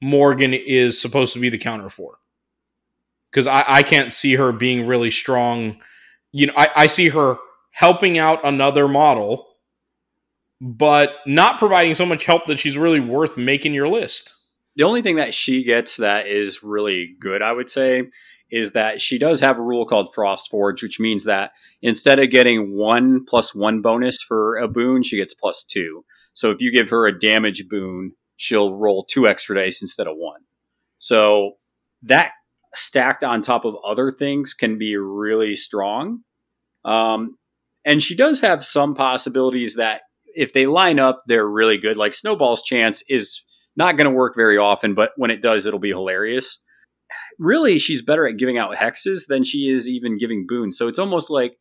Morgan 0.00 0.54
is 0.54 1.00
supposed 1.00 1.32
to 1.34 1.40
be 1.40 1.48
the 1.48 1.58
counter 1.58 1.90
for. 1.90 2.18
Because 3.32 3.46
I, 3.46 3.64
I 3.66 3.82
can't 3.82 4.12
see 4.12 4.34
her 4.34 4.52
being 4.52 4.86
really 4.86 5.10
strong. 5.10 5.80
You 6.32 6.48
know, 6.48 6.52
I, 6.56 6.70
I 6.76 6.86
see 6.86 7.08
her 7.08 7.38
helping 7.72 8.18
out 8.18 8.44
another 8.44 8.86
model, 8.86 9.48
but 10.60 11.14
not 11.26 11.58
providing 11.58 11.94
so 11.94 12.06
much 12.06 12.24
help 12.26 12.46
that 12.46 12.58
she's 12.58 12.76
really 12.76 13.00
worth 13.00 13.38
making 13.38 13.72
your 13.72 13.88
list. 13.88 14.34
The 14.76 14.84
only 14.84 15.02
thing 15.02 15.16
that 15.16 15.34
she 15.34 15.64
gets 15.64 15.96
that 15.96 16.26
is 16.26 16.62
really 16.62 17.14
good, 17.18 17.42
I 17.42 17.52
would 17.52 17.68
say, 17.68 18.04
is 18.50 18.72
that 18.72 19.00
she 19.00 19.18
does 19.18 19.40
have 19.40 19.58
a 19.58 19.62
rule 19.62 19.86
called 19.86 20.12
Frost 20.14 20.50
Forge, 20.50 20.82
which 20.82 21.00
means 21.00 21.24
that 21.24 21.52
instead 21.80 22.18
of 22.18 22.30
getting 22.30 22.76
one 22.76 23.24
plus 23.24 23.54
one 23.54 23.80
bonus 23.80 24.22
for 24.22 24.56
a 24.56 24.68
boon, 24.68 25.02
she 25.02 25.16
gets 25.16 25.32
plus 25.32 25.64
two. 25.64 26.04
So 26.34 26.50
if 26.50 26.60
you 26.60 26.70
give 26.70 26.90
her 26.90 27.06
a 27.06 27.18
damage 27.18 27.68
boon, 27.68 28.12
she'll 28.36 28.74
roll 28.74 29.04
two 29.04 29.26
extra 29.26 29.56
dice 29.56 29.80
instead 29.80 30.06
of 30.06 30.16
one. 30.16 30.42
So 30.98 31.52
that 32.02 32.32
stacked 32.74 33.24
on 33.24 33.42
top 33.42 33.64
of 33.64 33.76
other 33.84 34.10
things 34.10 34.54
can 34.54 34.78
be 34.78 34.96
really 34.96 35.54
strong. 35.54 36.20
Um, 36.84 37.36
and 37.84 38.02
she 38.02 38.16
does 38.16 38.40
have 38.40 38.64
some 38.64 38.94
possibilities 38.94 39.76
that 39.76 40.02
if 40.34 40.52
they 40.52 40.66
line 40.66 40.98
up, 40.98 41.22
they're 41.26 41.48
really 41.48 41.78
good. 41.78 41.96
Like 41.96 42.14
Snowball's 42.14 42.62
chance 42.62 43.02
is 43.08 43.42
not 43.76 43.96
going 43.96 44.10
to 44.10 44.16
work 44.16 44.34
very 44.36 44.56
often, 44.56 44.94
but 44.94 45.10
when 45.16 45.30
it 45.30 45.42
does, 45.42 45.66
it'll 45.66 45.80
be 45.80 45.90
hilarious. 45.90 46.58
Really, 47.38 47.78
she's 47.78 48.02
better 48.02 48.26
at 48.26 48.36
giving 48.36 48.58
out 48.58 48.76
hexes 48.76 49.26
than 49.28 49.44
she 49.44 49.68
is 49.68 49.88
even 49.88 50.18
giving 50.18 50.46
boons. 50.46 50.78
So 50.78 50.88
it's 50.88 50.98
almost 50.98 51.30
like 51.30 51.56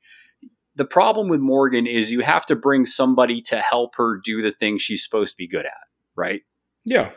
the 0.76 0.86
problem 0.86 1.28
with 1.28 1.40
Morgan 1.40 1.88
is 1.88 2.12
you 2.12 2.22
have 2.22 2.46
to 2.46 2.56
bring 2.56 2.86
somebody 2.86 3.42
to 3.44 3.60
help 3.60 3.96
her 3.98 4.20
do 4.24 4.42
the 4.42 4.52
thing 4.52 4.78
she's 4.78 5.04
supposed 5.04 5.34
to 5.34 5.38
be 5.38 5.48
good 5.48 5.66
at, 5.66 5.88
right? 6.16 6.42
Yeah. 6.86 7.12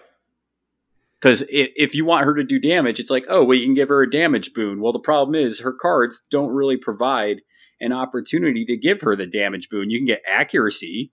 Because 1.24 1.42
if, 1.48 1.94
you 1.94 2.04
want 2.04 2.26
her 2.26 2.34
to 2.34 2.44
do 2.44 2.58
damage, 2.58 3.00
it's 3.00 3.08
like, 3.08 3.24
oh, 3.30 3.42
well, 3.42 3.56
you 3.56 3.64
can 3.64 3.72
give 3.72 3.88
her 3.88 4.02
a 4.02 4.10
damage 4.10 4.52
boon. 4.52 4.82
Well, 4.82 4.92
the 4.92 4.98
problem 4.98 5.34
is 5.34 5.60
her 5.60 5.72
cards 5.72 6.20
don't 6.30 6.50
really 6.50 6.76
provide 6.76 7.40
an 7.80 7.94
opportunity 7.94 8.66
to 8.66 8.76
give 8.76 9.00
her 9.00 9.16
the 9.16 9.26
damage 9.26 9.70
boon. 9.70 9.88
You 9.88 9.98
can 9.98 10.06
get 10.06 10.20
accuracy, 10.28 11.12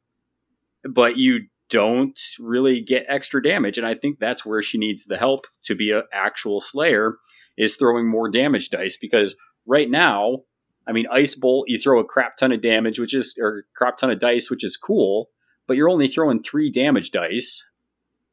but 0.83 1.15
you 1.15 1.47
don't 1.69 2.19
really 2.41 2.81
get 2.81 3.05
extra 3.07 3.41
damage. 3.41 3.77
And 3.77 3.87
I 3.87 3.95
think 3.95 4.19
that's 4.19 4.45
where 4.45 4.61
she 4.61 4.77
needs 4.77 5.05
the 5.05 5.17
help 5.17 5.47
to 5.63 5.75
be 5.75 5.91
an 5.91 6.03
actual 6.11 6.59
Slayer 6.59 7.15
is 7.57 7.77
throwing 7.77 8.11
more 8.11 8.29
damage 8.29 8.69
dice 8.69 8.97
because 8.97 9.37
right 9.65 9.89
now, 9.89 10.39
I 10.85 10.91
mean, 10.91 11.05
Ice 11.09 11.35
Bolt, 11.35 11.69
you 11.69 11.79
throw 11.79 12.01
a 12.01 12.05
crap 12.05 12.35
ton 12.35 12.51
of 12.51 12.61
damage, 12.61 12.99
which 12.99 13.15
is, 13.15 13.33
or 13.39 13.63
crap 13.77 13.95
ton 13.95 14.11
of 14.11 14.19
dice, 14.19 14.49
which 14.49 14.65
is 14.65 14.75
cool, 14.75 15.29
but 15.67 15.77
you're 15.77 15.89
only 15.89 16.09
throwing 16.09 16.43
three 16.43 16.69
damage 16.69 17.11
dice. 17.11 17.65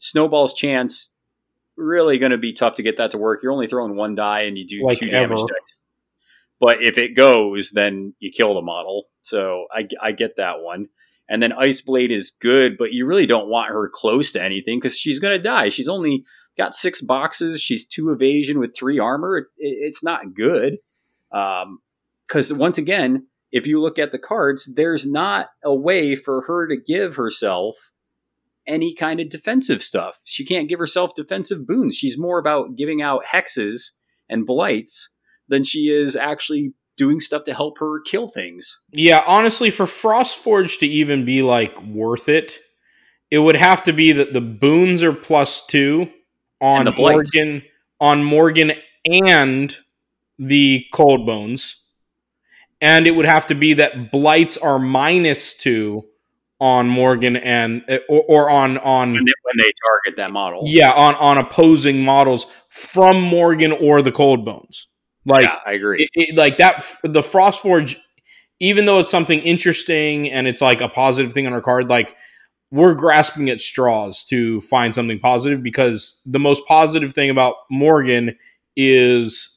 Snowball's 0.01 0.55
chance, 0.55 1.14
really 1.79 2.18
going 2.18 2.33
to 2.33 2.39
be 2.39 2.53
tough 2.53 2.74
to 2.76 2.83
get 2.83 2.99
that 2.99 3.12
to 3.12 3.18
work. 3.18 3.43
You're 3.43 3.53
only 3.53 3.66
throwing 3.68 3.97
one 3.97 4.14
die 4.14 4.43
and 4.43 4.59
you 4.59 4.66
do 4.66 4.85
Like 4.85 4.99
two 4.99 5.09
damage 5.09 5.39
ever. 5.39 5.47
dice. 5.49 5.81
But 6.61 6.83
if 6.83 6.99
it 6.99 7.14
goes, 7.16 7.70
then 7.70 8.14
you 8.18 8.33
kill 8.37 8.55
the 8.55 8.62
model. 8.62 9.05
So 9.22 9.66
I, 9.72 9.87
I 10.03 10.12
get 10.12 10.37
that 10.37 10.61
one. 10.61 10.89
And 11.29 11.43
then 11.43 11.53
Ice 11.53 11.81
Blade 11.83 12.11
is 12.11 12.31
good, 12.41 12.76
but 12.79 12.93
you 12.93 13.07
really 13.07 13.26
don't 13.26 13.49
want 13.49 13.70
her 13.70 13.91
close 13.93 14.33
to 14.33 14.43
anything 14.43 14.79
because 14.79 14.97
she's 14.97 15.18
going 15.18 15.37
to 15.37 15.43
die. 15.43 15.68
She's 15.68 15.89
only 15.89 16.24
got 16.57 16.74
six 16.74 17.01
boxes. 17.03 17.61
She's 17.61 17.87
two 17.87 18.11
evasion 18.11 18.59
with 18.59 18.74
three 18.76 18.99
armor. 18.99 19.37
It, 19.37 19.45
it, 19.59 19.76
it's 19.83 20.03
not 20.03 20.35
good. 20.35 20.79
Um, 21.33 21.79
because 22.26 22.53
once 22.53 22.76
again, 22.79 23.26
if 23.53 23.66
you 23.66 23.81
look 23.81 23.99
at 23.99 24.11
the 24.12 24.18
cards, 24.18 24.72
there's 24.74 25.07
not 25.07 25.49
a 25.64 25.74
way 25.74 26.14
for 26.14 26.43
her 26.43 26.66
to 26.68 26.76
give 26.76 27.16
herself 27.16 27.76
any 28.69 28.95
kind 28.95 29.19
of 29.19 29.31
defensive 29.31 29.83
stuff. 29.83 30.21
She 30.25 30.45
can't 30.45 30.69
give 30.69 30.79
herself 30.79 31.14
defensive 31.14 31.66
boons. 31.66 31.97
She's 31.97 32.19
more 32.19 32.39
about 32.39 32.77
giving 32.77 33.03
out 33.03 33.25
hexes 33.25 33.93
and 34.29 34.47
blights 34.47 35.09
than 35.49 35.64
she 35.64 35.91
is 35.91 36.14
actually 36.14 36.75
doing 36.97 37.21
stuff 37.21 37.45
to 37.45 37.55
help 37.55 37.79
her 37.79 38.01
kill 38.01 38.29
things. 38.29 38.81
Yeah, 38.93 39.25
honestly, 39.27 39.71
for 39.71 39.87
Frostforge 39.87 40.79
to 40.81 40.87
even 40.87 41.25
be 41.25 41.43
like 41.43 41.81
worth 41.83 42.29
it, 42.29 42.59
it 43.31 43.39
would 43.39 43.57
have 43.57 43.83
to 43.85 43.93
be 43.93 44.12
that 44.12 44.33
the 44.33 44.41
boons 44.41 45.03
are 45.03 45.12
plus 45.12 45.64
two 45.66 46.11
on 46.61 46.85
the. 46.85 46.93
Morgan, 46.93 47.62
on 48.01 48.25
Morgan 48.25 48.73
and 49.11 49.77
the 50.39 50.85
cold 50.93 51.27
bones, 51.27 51.83
and 52.81 53.07
it 53.07 53.14
would 53.14 53.27
have 53.27 53.47
to 53.47 53.55
be 53.55 53.75
that 53.75 54.12
blights 54.12 54.57
are 54.57 54.79
minus 54.79 55.55
two 55.55 56.05
on 56.61 56.89
Morgan 56.89 57.37
and 57.37 57.85
or, 58.09 58.25
or 58.29 58.51
on 58.51 58.79
on 58.79 59.13
when 59.13 59.25
they, 59.25 59.33
when 59.43 59.57
they 59.59 59.69
target 60.05 60.17
that 60.17 60.33
model. 60.33 60.63
yeah 60.65 60.91
on 60.93 61.15
on 61.17 61.39
opposing 61.39 62.03
models 62.05 62.47
from 62.69 63.21
Morgan 63.23 63.73
or 63.73 64.03
the 64.03 64.13
Cold 64.13 64.45
Bones. 64.45 64.89
Like 65.25 65.45
yeah, 65.45 65.59
I 65.67 65.73
agree. 65.73 66.09
it, 66.15 66.31
it- 66.31 66.37
like 66.37 66.57
that 66.59 66.85
the 67.03 67.21
Frostforge, 67.21 67.97
even 68.61 68.87
though 68.87 68.99
it's 68.99 69.11
something 69.11 69.41
interesting 69.41 70.31
and 70.33 70.47
it's 70.49 70.61
like 70.61 70.81
a 70.81 70.89
positive 70.89 71.33
thing 71.33 71.47
on 71.47 71.53
our 71.53 71.61
card, 71.61 71.89
like 71.89 72.15
we're 72.71 72.95
grasping 72.95 73.49
at 73.49 73.61
straws 73.61 74.25
to 74.25 74.61
find 74.63 74.95
something 74.95 75.19
positive 75.21 75.63
because 75.63 76.21
the 76.27 76.39
most 76.41 76.67
positive 76.67 77.13
thing 77.13 77.31
about 77.31 77.55
Morgan 77.71 78.37
is 78.77 79.55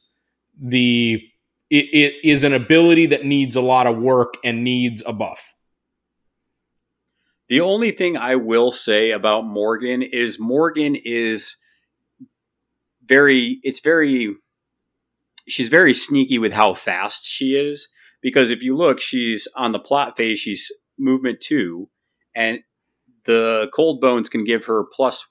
the 0.60 1.20
it, 1.70 1.84
it 1.92 2.14
is 2.24 2.44
an 2.44 2.52
ability 2.52 3.06
that 3.06 3.24
needs 3.24 3.56
a 3.56 3.60
lot 3.62 3.86
of 3.86 3.96
work 3.98 4.34
and 4.44 4.62
needs 4.62 5.02
a 5.06 5.12
buff. 5.12 5.52
The 7.52 7.60
only 7.60 7.90
thing 7.90 8.16
I 8.16 8.36
will 8.36 8.72
say 8.72 9.10
about 9.10 9.44
Morgan 9.44 10.00
is 10.00 10.40
Morgan 10.40 10.96
is 10.96 11.58
very 13.04 13.60
it's 13.62 13.80
very 13.80 14.36
she's 15.46 15.68
very 15.68 15.92
sneaky 15.92 16.38
with 16.38 16.54
how 16.54 16.72
fast 16.72 17.26
she 17.26 17.54
is 17.54 17.90
because 18.22 18.48
if 18.48 18.62
you 18.62 18.74
look 18.74 19.02
she's 19.02 19.46
on 19.54 19.72
the 19.72 19.78
plot 19.78 20.16
phase 20.16 20.38
she's 20.38 20.72
movement 20.98 21.42
2 21.42 21.90
and 22.34 22.60
the 23.24 23.68
cold 23.74 24.00
bones 24.00 24.30
can 24.30 24.44
give 24.44 24.64
her 24.64 24.84
plus 24.90 25.28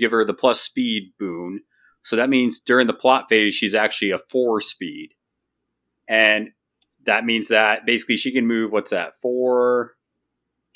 give 0.00 0.12
her 0.12 0.24
the 0.24 0.32
plus 0.32 0.62
speed 0.62 1.12
boon. 1.18 1.60
So 2.00 2.16
that 2.16 2.30
means 2.30 2.60
during 2.60 2.86
the 2.86 2.94
plot 2.94 3.26
phase 3.28 3.54
she's 3.54 3.74
actually 3.74 4.12
a 4.12 4.20
4 4.30 4.62
speed. 4.62 5.10
And 6.08 6.52
that 7.04 7.26
means 7.26 7.48
that 7.48 7.84
basically 7.84 8.16
she 8.16 8.32
can 8.32 8.46
move 8.46 8.72
what's 8.72 8.90
that 8.90 9.14
4 9.20 9.95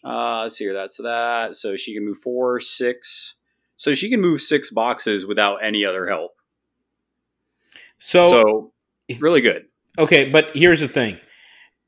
uh, 0.05 0.42
let's 0.42 0.57
see 0.57 0.64
here. 0.64 0.74
That's 0.74 0.96
that. 0.98 1.55
So 1.57 1.76
she 1.76 1.94
can 1.94 2.05
move 2.05 2.18
four, 2.18 2.61
six. 2.61 3.34
So 3.76 3.94
she 3.94 4.11
can 4.11 4.20
move 4.20 4.40
six 4.40 4.70
boxes 4.70 5.26
without 5.26 5.57
any 5.64 5.84
other 5.84 6.09
help. 6.09 6.32
So, 7.98 8.30
So 8.30 8.72
really 9.20 9.40
good. 9.40 9.66
okay, 9.98 10.28
but 10.28 10.51
here's 10.55 10.80
the 10.80 10.88
thing. 10.88 11.18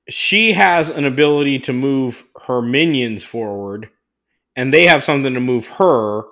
She 0.08 0.52
has 0.52 0.90
an 0.90 1.04
ability 1.04 1.60
to 1.60 1.72
move 1.72 2.24
her 2.46 2.60
minions 2.60 3.22
forward 3.22 3.88
and 4.56 4.72
they 4.72 4.86
have 4.86 5.04
something 5.04 5.32
to 5.34 5.40
move 5.40 5.68
her, 5.68 6.22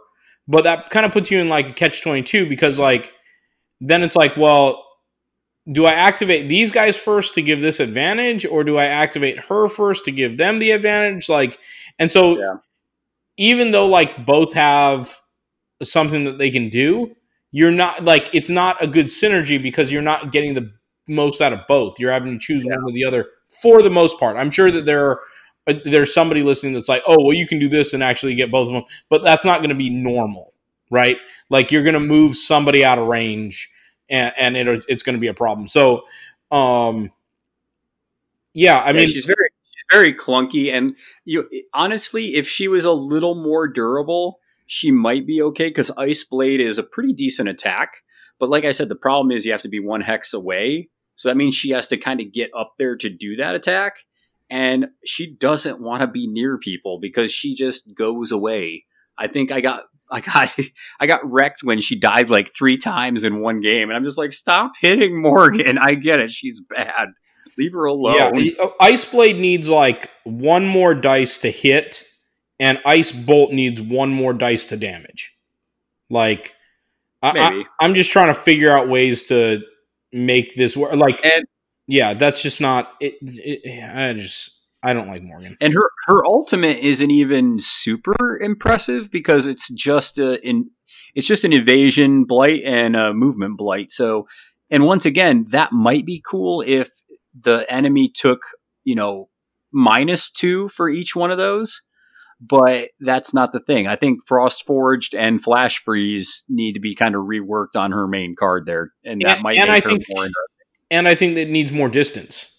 but 0.48 0.64
that 0.64 0.90
kind 0.90 1.06
of 1.06 1.12
puts 1.12 1.30
you 1.30 1.38
in 1.38 1.48
like 1.48 1.68
a 1.68 1.72
catch 1.72 2.02
22 2.02 2.48
because 2.48 2.78
like 2.78 3.12
then 3.80 4.02
it's 4.02 4.16
like, 4.16 4.36
well, 4.36 4.86
do 5.72 5.86
I 5.86 5.92
activate 5.92 6.48
these 6.48 6.72
guys 6.72 6.96
first 6.96 7.34
to 7.34 7.42
give 7.42 7.60
this 7.60 7.80
advantage, 7.80 8.44
or 8.46 8.64
do 8.64 8.76
I 8.76 8.86
activate 8.86 9.38
her 9.46 9.68
first 9.68 10.04
to 10.06 10.12
give 10.12 10.36
them 10.36 10.58
the 10.58 10.72
advantage? 10.72 11.28
Like, 11.28 11.58
and 11.98 12.10
so 12.10 12.38
Yeah. 12.38 12.56
even 13.36 13.70
though 13.72 13.86
like 13.86 14.26
both 14.26 14.54
have 14.54 15.20
something 15.82 16.24
that 16.24 16.38
they 16.38 16.50
can 16.50 16.68
do, 16.68 17.14
you're 17.52 17.70
not 17.70 18.04
like 18.04 18.30
it's 18.32 18.50
not 18.50 18.82
a 18.82 18.86
good 18.86 19.06
synergy 19.06 19.62
because 19.62 19.90
you're 19.92 20.02
not 20.02 20.32
getting 20.32 20.54
the 20.54 20.72
most 21.08 21.40
out 21.40 21.52
of 21.52 21.60
both. 21.68 21.98
You're 21.98 22.12
having 22.12 22.32
to 22.32 22.44
choose 22.44 22.64
one 22.64 22.82
or 22.84 22.92
the 22.92 23.04
other 23.04 23.28
for 23.62 23.82
the 23.82 23.90
most 23.90 24.18
part. 24.20 24.36
I'm 24.36 24.50
sure 24.50 24.70
that 24.70 24.86
there 24.86 25.06
are, 25.10 25.20
uh, 25.66 25.74
there's 25.84 26.14
somebody 26.14 26.42
listening 26.42 26.72
that's 26.74 26.88
like, 26.88 27.02
oh, 27.06 27.16
well, 27.24 27.36
you 27.36 27.46
can 27.46 27.58
do 27.58 27.68
this 27.68 27.92
and 27.92 28.02
actually 28.02 28.34
get 28.36 28.50
both 28.50 28.68
of 28.68 28.74
them, 28.74 28.84
but 29.08 29.22
that's 29.24 29.44
not 29.44 29.58
going 29.60 29.70
to 29.70 29.74
be 29.74 29.90
normal, 29.90 30.54
right? 30.90 31.16
Like 31.48 31.72
you're 31.72 31.82
going 31.82 31.94
to 31.94 32.00
move 32.00 32.36
somebody 32.36 32.84
out 32.84 32.98
of 32.98 33.08
range 33.08 33.70
and, 34.10 34.56
and 34.56 34.68
it, 34.68 34.84
it's 34.88 35.02
going 35.02 35.14
to 35.14 35.20
be 35.20 35.28
a 35.28 35.34
problem. 35.34 35.68
So, 35.68 36.02
um, 36.50 37.12
yeah, 38.52 38.78
I 38.78 38.88
I 38.88 38.92
mean, 38.92 39.06
she's 39.06 39.24
very 39.24 39.50
she's 39.62 39.84
very 39.90 40.12
clunky, 40.12 40.72
and 40.72 40.96
you 41.24 41.48
honestly, 41.72 42.34
if 42.34 42.48
she 42.48 42.68
was 42.68 42.84
a 42.84 42.92
little 42.92 43.36
more 43.36 43.68
durable, 43.68 44.40
she 44.66 44.90
might 44.90 45.26
be 45.26 45.40
okay 45.42 45.68
because 45.68 45.90
Ice 45.92 46.24
Blade 46.24 46.60
is 46.60 46.76
a 46.76 46.82
pretty 46.82 47.12
decent 47.12 47.48
attack. 47.48 48.02
But 48.38 48.50
like 48.50 48.64
I 48.64 48.72
said, 48.72 48.88
the 48.88 48.96
problem 48.96 49.30
is 49.30 49.46
you 49.46 49.52
have 49.52 49.62
to 49.62 49.68
be 49.68 49.80
one 49.80 50.00
hex 50.00 50.34
away, 50.34 50.88
so 51.14 51.28
that 51.28 51.36
means 51.36 51.54
she 51.54 51.70
has 51.70 51.86
to 51.88 51.96
kind 51.96 52.20
of 52.20 52.32
get 52.32 52.50
up 52.56 52.72
there 52.78 52.96
to 52.96 53.08
do 53.08 53.36
that 53.36 53.54
attack, 53.54 53.98
and 54.48 54.88
she 55.04 55.32
doesn't 55.32 55.80
want 55.80 56.00
to 56.00 56.08
be 56.08 56.26
near 56.26 56.58
people 56.58 56.98
because 56.98 57.30
she 57.30 57.54
just 57.54 57.94
goes 57.94 58.32
away. 58.32 58.84
I 59.16 59.28
think 59.28 59.52
I 59.52 59.60
got. 59.60 59.84
I 60.10 60.20
got 60.20 60.54
I 61.00 61.06
got 61.06 61.20
wrecked 61.30 61.62
when 61.62 61.80
she 61.80 61.98
died 61.98 62.30
like 62.30 62.54
three 62.54 62.76
times 62.76 63.24
in 63.24 63.40
one 63.40 63.60
game, 63.60 63.88
and 63.88 63.96
I'm 63.96 64.04
just 64.04 64.18
like, 64.18 64.32
stop 64.32 64.72
hitting 64.80 65.20
Morgan. 65.20 65.78
I 65.78 65.94
get 65.94 66.20
it, 66.20 66.30
she's 66.30 66.60
bad. 66.60 67.08
Leave 67.58 67.72
her 67.74 67.84
alone. 67.84 68.14
yeah, 68.36 68.52
uh, 68.62 68.70
Ice 68.80 69.04
Blade 69.04 69.36
needs 69.36 69.68
like 69.68 70.10
one 70.24 70.66
more 70.66 70.94
dice 70.94 71.38
to 71.38 71.50
hit, 71.50 72.04
and 72.58 72.80
Ice 72.84 73.12
Bolt 73.12 73.52
needs 73.52 73.80
one 73.80 74.10
more 74.10 74.32
dice 74.32 74.66
to 74.66 74.76
damage. 74.76 75.34
Like, 76.08 76.54
I, 77.22 77.30
I, 77.30 77.50
Maybe. 77.50 77.66
I'm 77.80 77.94
just 77.94 78.12
trying 78.12 78.28
to 78.28 78.34
figure 78.34 78.70
out 78.70 78.88
ways 78.88 79.24
to 79.24 79.62
make 80.12 80.54
this 80.56 80.76
work. 80.76 80.94
Like, 80.94 81.24
And 81.24 81.44
yeah, 81.86 82.14
that's 82.14 82.42
just 82.42 82.60
not. 82.60 82.92
It, 83.00 83.14
it, 83.20 83.94
I 83.94 84.12
just 84.14 84.59
I 84.82 84.92
don't 84.92 85.08
like 85.08 85.22
Morgan. 85.22 85.56
and 85.60 85.74
her 85.74 85.90
her 86.06 86.24
ultimate 86.26 86.78
isn't 86.78 87.10
even 87.10 87.60
super 87.60 88.38
impressive 88.40 89.10
because 89.10 89.46
it's 89.46 89.68
just 89.72 90.18
a 90.18 90.40
in 90.46 90.70
it's 91.14 91.26
just 91.26 91.44
an 91.44 91.52
evasion 91.52 92.24
blight 92.24 92.62
and 92.64 92.96
a 92.96 93.12
movement 93.12 93.58
blight. 93.58 93.90
So 93.90 94.26
and 94.70 94.84
once 94.86 95.04
again, 95.04 95.46
that 95.50 95.72
might 95.72 96.06
be 96.06 96.22
cool 96.24 96.62
if 96.66 96.88
the 97.38 97.66
enemy 97.68 98.08
took, 98.08 98.42
you 98.84 98.94
know, 98.94 99.28
minus 99.72 100.30
2 100.30 100.68
for 100.68 100.88
each 100.88 101.14
one 101.16 101.30
of 101.30 101.38
those. 101.38 101.82
But 102.40 102.90
that's 103.00 103.34
not 103.34 103.52
the 103.52 103.60
thing. 103.60 103.86
I 103.86 103.96
think 103.96 104.20
Frost 104.26 104.64
Forged 104.64 105.14
and 105.14 105.42
Flash 105.42 105.76
Freeze 105.78 106.42
need 106.48 106.72
to 106.72 106.80
be 106.80 106.94
kind 106.94 107.14
of 107.14 107.22
reworked 107.24 107.76
on 107.76 107.92
her 107.92 108.06
main 108.06 108.34
card 108.34 108.64
there, 108.64 108.92
and 109.04 109.20
that 109.22 109.34
And- 109.36 109.42
might 109.42 109.56
and 109.58 109.68
make 109.68 109.84
I 109.84 109.88
her 109.90 109.96
think- 109.96 110.04
more. 110.14 110.26
and 110.90 111.06
I 111.06 111.14
think 111.14 111.34
that 111.34 111.42
it 111.42 111.50
needs 111.50 111.70
more 111.70 111.90
distance. 111.90 112.50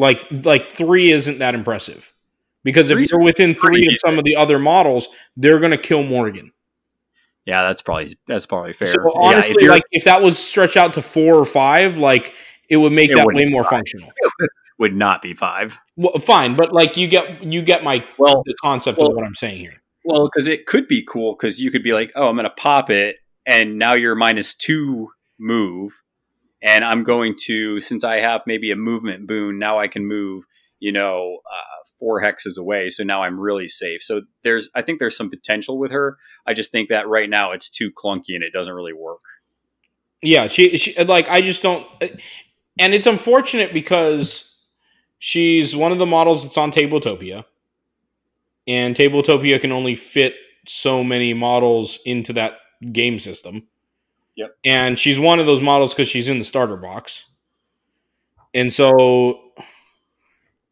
Like 0.00 0.26
like 0.30 0.66
three 0.66 1.12
isn't 1.12 1.38
that 1.40 1.54
impressive 1.54 2.12
because 2.64 2.90
if 2.90 2.96
Three's 2.96 3.10
you're 3.10 3.20
within 3.20 3.54
three 3.54 3.86
of 3.86 3.96
some 3.98 4.18
of 4.18 4.24
the 4.24 4.34
other 4.36 4.58
models, 4.58 5.08
they're 5.36 5.58
going 5.58 5.72
to 5.72 5.78
kill 5.78 6.02
Morgan. 6.02 6.52
Yeah, 7.44 7.62
that's 7.62 7.82
probably 7.82 8.16
that's 8.26 8.46
probably 8.46 8.72
fair. 8.72 8.88
So 8.88 8.98
Yeah, 9.04 9.10
honestly, 9.28 9.64
if 9.64 9.70
like 9.70 9.82
if 9.92 10.04
that 10.04 10.22
was 10.22 10.38
stretched 10.38 10.76
out 10.78 10.94
to 10.94 11.02
four 11.02 11.34
or 11.34 11.44
five, 11.44 11.98
like 11.98 12.32
it 12.70 12.78
would 12.78 12.92
make 12.92 13.10
It 13.10 13.16
that 13.16 13.26
way 13.26 13.44
more 13.44 13.62
five. 13.64 13.70
functional. 13.70 14.10
would 14.78 14.96
not 14.96 15.20
be 15.20 15.34
five. 15.34 15.78
Well, 15.96 16.16
fine, 16.18 16.56
but 16.56 16.72
like 16.72 16.96
you 16.96 17.06
get 17.06 17.42
you 17.44 17.60
get 17.60 17.84
my 17.84 18.02
Well, 18.18 18.42
the 18.46 18.54
concept 18.62 18.96
well- 18.98 19.08
of 19.10 19.16
what 19.16 19.26
I'm 19.26 19.34
saying 19.34 19.58
here. 19.58 19.82
Well, 20.04 20.30
because 20.32 20.48
it 20.48 20.64
could 20.64 20.88
be 20.88 21.02
cool 21.02 21.34
because 21.34 21.60
you 21.60 21.70
could 21.70 21.82
be 21.82 21.92
like, 21.92 22.10
oh, 22.16 22.28
I'm 22.28 22.34
going 22.36 22.44
to 22.44 22.50
pop 22.56 22.88
it, 22.88 23.16
and 23.44 23.78
now 23.78 23.92
you're 23.92 24.14
minus 24.14 24.54
two 24.54 25.10
move, 25.38 25.92
and 26.62 26.84
I'm 26.84 27.04
going 27.04 27.34
to 27.46 27.80
since 27.80 28.04
I 28.04 28.20
have 28.20 28.42
maybe 28.46 28.70
a 28.70 28.76
movement 28.76 29.26
boon, 29.26 29.58
now 29.58 29.78
I 29.78 29.88
can 29.88 30.06
move, 30.06 30.44
you 30.78 30.92
know, 30.92 31.38
uh, 31.50 31.84
four 31.98 32.22
hexes 32.22 32.58
away. 32.58 32.88
So 32.88 33.04
now 33.04 33.22
I'm 33.22 33.38
really 33.38 33.68
safe. 33.68 34.02
So 34.02 34.22
there's, 34.42 34.70
I 34.74 34.82
think 34.82 34.98
there's 34.98 35.16
some 35.16 35.30
potential 35.30 35.78
with 35.78 35.90
her. 35.90 36.16
I 36.46 36.54
just 36.54 36.72
think 36.72 36.88
that 36.88 37.08
right 37.08 37.28
now 37.28 37.52
it's 37.52 37.70
too 37.70 37.90
clunky 37.90 38.34
and 38.34 38.42
it 38.42 38.52
doesn't 38.52 38.74
really 38.74 38.92
work. 38.92 39.20
Yeah, 40.22 40.48
she, 40.48 40.76
she 40.76 41.02
like 41.02 41.28
I 41.30 41.40
just 41.40 41.62
don't, 41.62 41.86
and 42.78 42.92
it's 42.92 43.06
unfortunate 43.06 43.72
because 43.72 44.54
she's 45.18 45.74
one 45.74 45.92
of 45.92 45.98
the 45.98 46.06
models 46.06 46.42
that's 46.42 46.58
on 46.58 46.72
Tabletopia, 46.72 47.46
and 48.66 48.94
Tabletopia 48.94 49.58
can 49.60 49.72
only 49.72 49.94
fit 49.94 50.34
so 50.66 51.02
many 51.02 51.32
models 51.32 51.98
into 52.04 52.34
that 52.34 52.58
game 52.92 53.18
system. 53.18 53.66
Yep. 54.40 54.56
And 54.64 54.98
she's 54.98 55.18
one 55.18 55.38
of 55.38 55.44
those 55.46 55.60
models 55.60 55.92
because 55.92 56.08
she's 56.08 56.28
in 56.30 56.38
the 56.38 56.44
starter 56.44 56.76
box, 56.76 57.26
and 58.54 58.72
so 58.72 59.52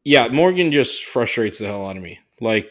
yeah, 0.05 0.29
Morgan 0.29 0.73
just 0.73 1.05
frustrates 1.05 1.59
the 1.59 1.66
hell 1.66 1.87
out 1.87 1.99
of 1.99 2.03
me. 2.03 2.19
Like, 2.41 2.71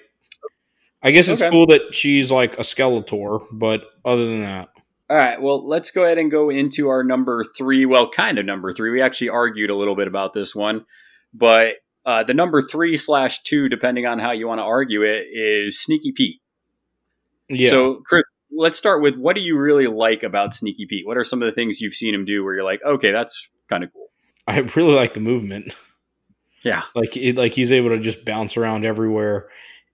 I 1.04 1.12
guess 1.12 1.28
it's 1.28 1.44
Okay. 1.44 1.52
cool 1.52 1.68
that 1.68 1.94
she's 1.94 2.32
like 2.32 2.56
a 2.58 2.64
Skeletor, 2.64 3.46
but 3.52 3.86
other 4.04 4.26
than 4.28 4.42
that. 4.42 4.70
All 5.10 5.16
right, 5.16 5.40
well, 5.40 5.66
let's 5.66 5.92
go 5.92 6.04
ahead 6.04 6.18
and 6.18 6.32
go 6.32 6.50
into 6.50 6.90
our 6.90 7.04
number 7.04 7.46
three. 7.56 7.86
Well, 7.86 8.10
kind 8.10 8.40
of 8.40 8.46
number 8.46 8.74
three. 8.74 8.90
We 8.90 9.02
actually 9.02 9.30
argued 9.30 9.70
a 9.70 9.76
little 9.76 9.96
bit 9.96 10.08
about 10.08 10.34
this 10.34 10.56
one, 10.56 10.86
but 11.34 11.76
uh, 12.06 12.24
the 12.24 12.34
number 12.34 12.62
three 12.62 12.98
slash 12.98 13.44
two, 13.44 13.70
depending 13.70 14.06
on 14.08 14.18
how 14.18 14.32
you 14.32 14.48
want 14.48 14.60
to 14.60 14.64
argue 14.64 15.04
it, 15.04 15.28
is 15.32 15.80
Sneaky 15.80 16.12
Pete. 16.12 16.42
Yeah. 17.50 17.70
So, 17.70 18.02
Chris, 18.06 18.24
let's 18.52 18.78
start 18.78 19.02
with 19.02 19.16
what 19.16 19.36
do 19.36 19.42
you 19.42 19.58
really 19.58 19.88
like 19.88 20.24
about 20.24 20.54
Sneaky 20.54 20.86
Pete? 20.86 21.06
What 21.06 21.18
are 21.18 21.24
some 21.24 21.42
of 21.42 21.46
the 21.46 21.52
things 21.52 21.82
you've 21.82 21.94
seen 21.94 22.14
him 22.14 22.26
do 22.26 22.44
where 22.44 22.56
you're 22.56 22.64
like, 22.64 22.82
okay, 22.86 23.12
that's 23.12 23.50
kind 23.70 23.84
of 23.84 23.92
cool? 23.94 24.08
I 24.48 24.60
really 24.76 24.94
like 24.94 25.14
the 25.14 25.20
movement. 25.20 25.76
Yeah. 26.64 26.84
Like 26.96 27.16
it, 27.16 27.36
like 27.36 27.54
he's 27.54 27.72
able 27.72 27.90
to 27.90 28.00
just 28.00 28.26
bounce 28.26 28.58
around 28.58 28.86
everywhere, 28.86 29.50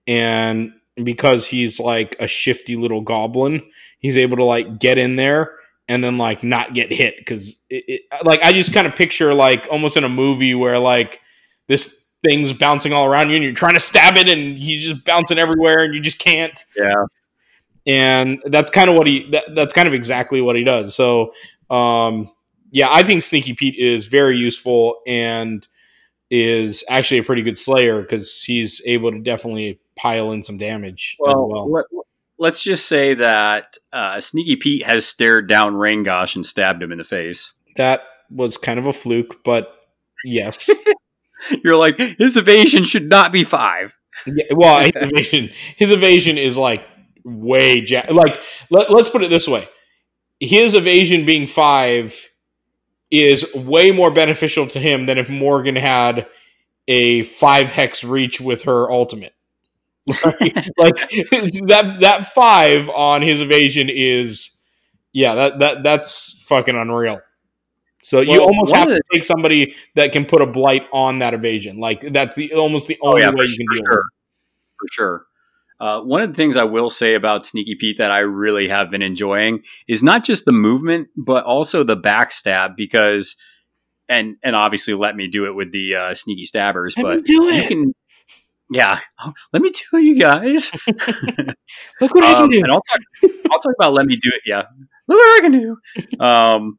and 0.06 0.72
because 1.02 1.46
he's 1.46 1.80
like 1.80 2.16
a 2.20 2.26
shifty 2.26 2.76
little 2.76 3.00
goblin, 3.00 3.62
he's 3.98 4.16
able 4.16 4.36
to 4.36 4.44
like 4.44 4.78
get 4.78 4.98
in 4.98 5.16
there 5.16 5.58
and 5.88 6.02
then 6.02 6.16
like 6.16 6.42
not 6.42 6.72
get 6.72 6.92
hit 6.92 7.16
because 7.18 7.60
like 8.24 8.42
I 8.42 8.52
just 8.52 8.72
kind 8.72 8.86
of 8.86 8.96
picture 8.96 9.34
like 9.34 9.68
almost 9.70 9.96
in 9.96 10.04
a 10.04 10.08
movie 10.08 10.54
where 10.54 10.78
like 10.78 11.20
this 11.68 12.06
things 12.24 12.52
bouncing 12.54 12.92
all 12.92 13.04
around 13.04 13.28
you, 13.28 13.36
and 13.36 13.44
you're 13.44 13.52
trying 13.52 13.74
to 13.74 13.80
stab 13.80 14.16
it, 14.16 14.28
and 14.28 14.56
he's 14.58 14.88
just 14.88 15.04
bouncing 15.04 15.38
everywhere, 15.38 15.84
and 15.84 15.94
you 15.94 16.00
just 16.00 16.18
can't. 16.18 16.58
Yeah. 16.76 17.04
And 17.86 18.42
that's 18.46 18.70
kind 18.70 18.88
of 18.88 18.96
what 18.96 19.06
he. 19.06 19.28
That, 19.32 19.54
that's 19.54 19.72
kind 19.74 19.86
of 19.88 19.94
exactly 19.94 20.40
what 20.40 20.56
he 20.56 20.64
does. 20.64 20.94
So, 20.94 21.32
um, 21.70 22.30
yeah, 22.70 22.88
I 22.90 23.02
think 23.02 23.22
Sneaky 23.22 23.52
Pete 23.54 23.76
is 23.78 24.06
very 24.06 24.36
useful 24.36 25.00
and 25.06 25.66
is 26.30 26.82
actually 26.88 27.18
a 27.18 27.24
pretty 27.24 27.42
good 27.42 27.58
Slayer 27.58 28.00
because 28.02 28.42
he's 28.42 28.80
able 28.86 29.12
to 29.12 29.20
definitely 29.20 29.80
pile 29.96 30.32
in 30.32 30.42
some 30.42 30.56
damage. 30.56 31.16
as 31.20 31.34
Well, 31.34 31.48
well. 31.48 31.70
Let, 31.70 31.84
let's 32.38 32.62
just 32.62 32.86
say 32.86 33.14
that 33.14 33.76
uh, 33.92 34.20
Sneaky 34.20 34.56
Pete 34.56 34.84
has 34.84 35.06
stared 35.06 35.48
down 35.48 35.74
Rangosh 35.74 36.34
and 36.36 36.44
stabbed 36.44 36.82
him 36.82 36.90
in 36.92 36.98
the 36.98 37.04
face. 37.04 37.52
that 37.76 38.02
was 38.30 38.56
kind 38.56 38.78
of 38.78 38.86
a 38.86 38.92
fluke, 38.92 39.44
but 39.44 39.68
yes. 40.24 40.68
You're 41.64 41.76
like, 41.76 41.98
his 41.98 42.36
evasion 42.36 42.84
should 42.84 43.08
not 43.08 43.30
be 43.30 43.44
five. 43.44 43.96
Yeah, 44.26 44.44
well, 44.52 44.80
his 44.80 44.92
evasion, 44.96 45.50
his 45.76 45.92
evasion 45.92 46.38
is 46.38 46.56
like 46.56 46.82
way 47.24 47.80
ja- 47.80 48.06
like. 48.10 48.40
Let, 48.70 48.90
let's 48.90 49.08
put 49.10 49.22
it 49.22 49.30
this 49.30 49.48
way: 49.48 49.68
his 50.40 50.74
evasion 50.74 51.24
being 51.26 51.46
five 51.46 52.30
is 53.10 53.46
way 53.54 53.90
more 53.90 54.10
beneficial 54.10 54.66
to 54.68 54.80
him 54.80 55.06
than 55.06 55.18
if 55.18 55.28
Morgan 55.30 55.76
had 55.76 56.26
a 56.88 57.22
five 57.22 57.72
hex 57.72 58.02
reach 58.04 58.40
with 58.40 58.62
her 58.62 58.90
ultimate. 58.90 59.34
like 60.08 60.96
that, 61.66 61.96
that 62.00 62.28
five 62.34 62.90
on 62.90 63.22
his 63.22 63.40
evasion 63.40 63.88
is, 63.90 64.50
yeah, 65.12 65.34
that 65.34 65.58
that 65.60 65.82
that's 65.82 66.42
fucking 66.42 66.76
unreal. 66.76 67.20
So 68.02 68.20
you 68.20 68.42
almost 68.42 68.74
have 68.74 68.88
to 68.88 69.00
take 69.10 69.24
somebody 69.24 69.74
that 69.94 70.12
can 70.12 70.26
put 70.26 70.42
a 70.42 70.46
blight 70.46 70.82
on 70.92 71.20
that 71.20 71.32
evasion. 71.32 71.78
Like 71.80 72.00
that's 72.12 72.36
the 72.36 72.52
almost 72.52 72.86
the 72.86 72.98
Oh, 73.02 73.12
only 73.12 73.22
yeah, 73.22 73.30
way 73.30 73.46
you 73.46 73.56
can 73.56 73.66
for 73.66 73.74
deal 73.76 73.84
with 73.88 73.98
it. 73.98 74.04
For 74.78 74.88
sure. 74.92 75.26
Uh, 75.80 76.00
one 76.00 76.22
of 76.22 76.28
the 76.28 76.34
things 76.34 76.56
I 76.56 76.64
will 76.64 76.88
say 76.90 77.14
about 77.14 77.46
Sneaky 77.46 77.74
Pete 77.74 77.98
that 77.98 78.10
I 78.12 78.20
really 78.20 78.68
have 78.68 78.90
been 78.90 79.02
enjoying 79.02 79.62
is 79.88 80.02
not 80.02 80.24
just 80.24 80.44
the 80.44 80.52
movement, 80.52 81.08
but 81.16 81.44
also 81.44 81.82
the 81.82 81.96
backstab 81.96 82.74
because, 82.76 83.36
and 84.08 84.36
and 84.42 84.54
obviously 84.54 84.94
let 84.94 85.16
me 85.16 85.26
do 85.28 85.46
it 85.46 85.54
with 85.54 85.72
the 85.72 85.94
uh, 85.94 86.14
sneaky 86.14 86.46
stabbers, 86.46 86.94
Let 86.96 87.04
me 87.04 87.16
but 87.16 87.24
do 87.26 87.32
you 87.44 87.66
can, 87.68 87.92
yeah, 88.70 89.00
let 89.52 89.62
me 89.62 89.70
do 89.70 89.98
it, 89.98 90.02
you 90.04 90.18
guys. 90.18 90.70
Look 92.00 92.14
what 92.14 92.24
I 92.24 92.34
can 92.34 92.42
Um, 92.44 92.48
do. 92.50 92.58
And 92.62 92.70
I'll 92.72 92.82
talk, 92.82 93.00
I'll 93.50 93.58
talk 93.60 93.74
about 93.80 93.94
let 93.94 94.06
me 94.06 94.16
do 94.16 94.30
it. 94.34 94.42
Yeah, 94.46 94.62
look 95.08 95.18
what 95.18 95.38
I 95.38 95.40
can 95.42 95.52
do. 95.52 95.76
Um, 96.24 96.78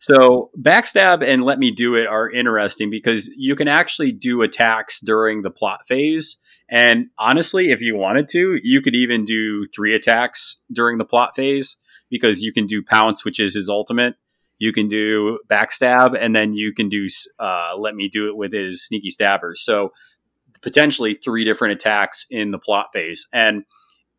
so 0.00 0.50
backstab 0.60 1.22
and 1.26 1.44
let 1.44 1.58
me 1.58 1.70
do 1.70 1.94
it 1.94 2.06
are 2.06 2.30
interesting 2.30 2.90
because 2.90 3.28
you 3.36 3.56
can 3.56 3.68
actually 3.68 4.12
do 4.12 4.42
attacks 4.42 5.00
during 5.00 5.42
the 5.42 5.50
plot 5.50 5.80
phase. 5.86 6.40
And 6.70 7.06
honestly, 7.18 7.70
if 7.70 7.80
you 7.80 7.96
wanted 7.96 8.28
to, 8.30 8.58
you 8.62 8.80
could 8.80 8.94
even 8.94 9.24
do 9.24 9.64
three 9.74 9.94
attacks 9.94 10.62
during 10.72 10.98
the 10.98 11.04
plot 11.04 11.36
phase 11.36 11.76
because 12.10 12.40
you 12.42 12.52
can 12.52 12.66
do 12.66 12.82
pounce, 12.82 13.24
which 13.24 13.38
is 13.38 13.54
his 13.54 13.68
ultimate. 13.68 14.14
You 14.58 14.72
can 14.72 14.88
do 14.88 15.40
backstab, 15.50 16.16
and 16.18 16.34
then 16.34 16.52
you 16.52 16.72
can 16.72 16.88
do 16.88 17.06
uh, 17.38 17.72
let 17.76 17.94
me 17.94 18.08
do 18.08 18.28
it 18.28 18.36
with 18.36 18.52
his 18.52 18.84
sneaky 18.84 19.10
stabbers. 19.10 19.62
So 19.62 19.92
potentially 20.62 21.14
three 21.14 21.44
different 21.44 21.74
attacks 21.74 22.26
in 22.30 22.50
the 22.50 22.58
plot 22.58 22.86
phase, 22.92 23.26
and 23.32 23.64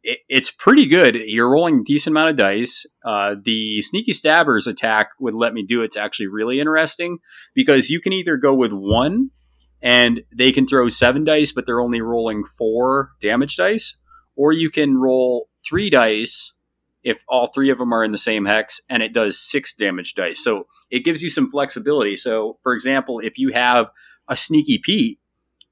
it, 0.03 0.19
it's 0.29 0.51
pretty 0.51 0.85
good. 0.85 1.15
You're 1.15 1.49
rolling 1.49 1.83
decent 1.83 2.13
amount 2.13 2.31
of 2.31 2.35
dice. 2.35 2.85
Uh, 3.03 3.35
the 3.41 3.81
sneaky 3.81 4.13
stabbers 4.13 4.67
attack 4.67 5.09
with 5.19 5.33
let 5.33 5.53
me 5.53 5.63
do 5.63 5.81
it's 5.81 5.97
actually 5.97 6.27
really 6.27 6.59
interesting 6.59 7.19
because 7.53 7.89
you 7.89 7.99
can 7.99 8.13
either 8.13 8.37
go 8.37 8.53
with 8.53 8.71
one 8.71 9.31
and 9.85 10.23
they 10.35 10.51
can 10.51 10.65
throw 10.65 10.89
seven 10.89 11.23
dice, 11.23 11.51
but 11.51 11.67
they're 11.67 11.79
only 11.79 12.01
rolling 12.01 12.43
four 12.43 13.11
damage 13.21 13.55
dice, 13.55 13.99
or 14.35 14.51
you 14.51 14.71
can 14.71 14.97
roll 14.97 15.47
three 15.63 15.91
dice 15.91 16.53
if 17.03 17.23
all 17.29 17.51
three 17.53 17.69
of 17.69 17.77
them 17.77 17.93
are 17.93 18.03
in 18.03 18.11
the 18.11 18.17
same 18.17 18.45
hex 18.45 18.81
and 18.89 19.03
it 19.03 19.13
does 19.13 19.39
six 19.39 19.75
damage 19.75 20.15
dice. 20.15 20.43
So 20.43 20.65
it 20.89 21.05
gives 21.05 21.21
you 21.21 21.29
some 21.29 21.51
flexibility. 21.51 22.15
So, 22.15 22.57
for 22.63 22.73
example, 22.73 23.19
if 23.19 23.37
you 23.37 23.53
have 23.53 23.91
a 24.27 24.35
sneaky 24.35 24.79
Pete 24.79 25.19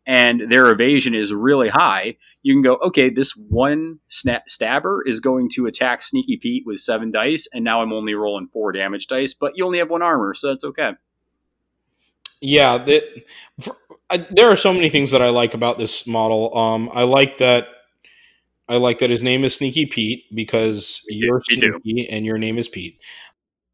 and 0.05 0.51
their 0.51 0.69
evasion 0.69 1.15
is 1.15 1.33
really 1.33 1.69
high, 1.69 2.17
you 2.43 2.53
can 2.53 2.61
go, 2.61 2.75
okay, 2.85 3.09
this 3.09 3.31
one 3.35 3.97
stabber 4.09 5.01
is 5.07 5.21
going 5.21 5.49
to 5.55 5.65
attack 5.65 6.03
Sneaky 6.03 6.37
Pete 6.37 6.63
with 6.67 6.77
seven 6.77 7.09
dice, 7.09 7.47
and 7.51 7.63
now 7.63 7.81
I'm 7.81 7.93
only 7.93 8.13
rolling 8.13 8.49
four 8.51 8.73
damage 8.73 9.07
dice, 9.07 9.33
but 9.33 9.53
you 9.55 9.65
only 9.65 9.79
have 9.79 9.89
one 9.89 10.01
armor, 10.01 10.33
so 10.33 10.49
that's 10.49 10.65
okay. 10.65 10.91
Yeah, 12.43 12.77
the, 12.77 13.23
for, 13.61 13.75
I, 14.09 14.17
there 14.29 14.49
are 14.51 14.57
so 14.57 14.73
many 14.73 14.89
things 14.89 15.11
that 15.11 15.21
I 15.21 15.29
like 15.29 15.53
about 15.53 15.77
this 15.77 16.05
model. 16.05 16.55
Um, 16.57 16.89
I 16.93 17.03
like 17.03 17.37
that. 17.37 17.67
I 18.69 18.77
like 18.77 18.99
that 18.99 19.09
his 19.09 19.23
name 19.23 19.43
is 19.43 19.55
Sneaky 19.55 19.85
Pete 19.85 20.23
because 20.33 21.01
you're 21.09 21.41
sneaky 21.43 22.07
and 22.09 22.25
your 22.25 22.37
name 22.37 22.57
is 22.57 22.67
Pete. 22.67 22.99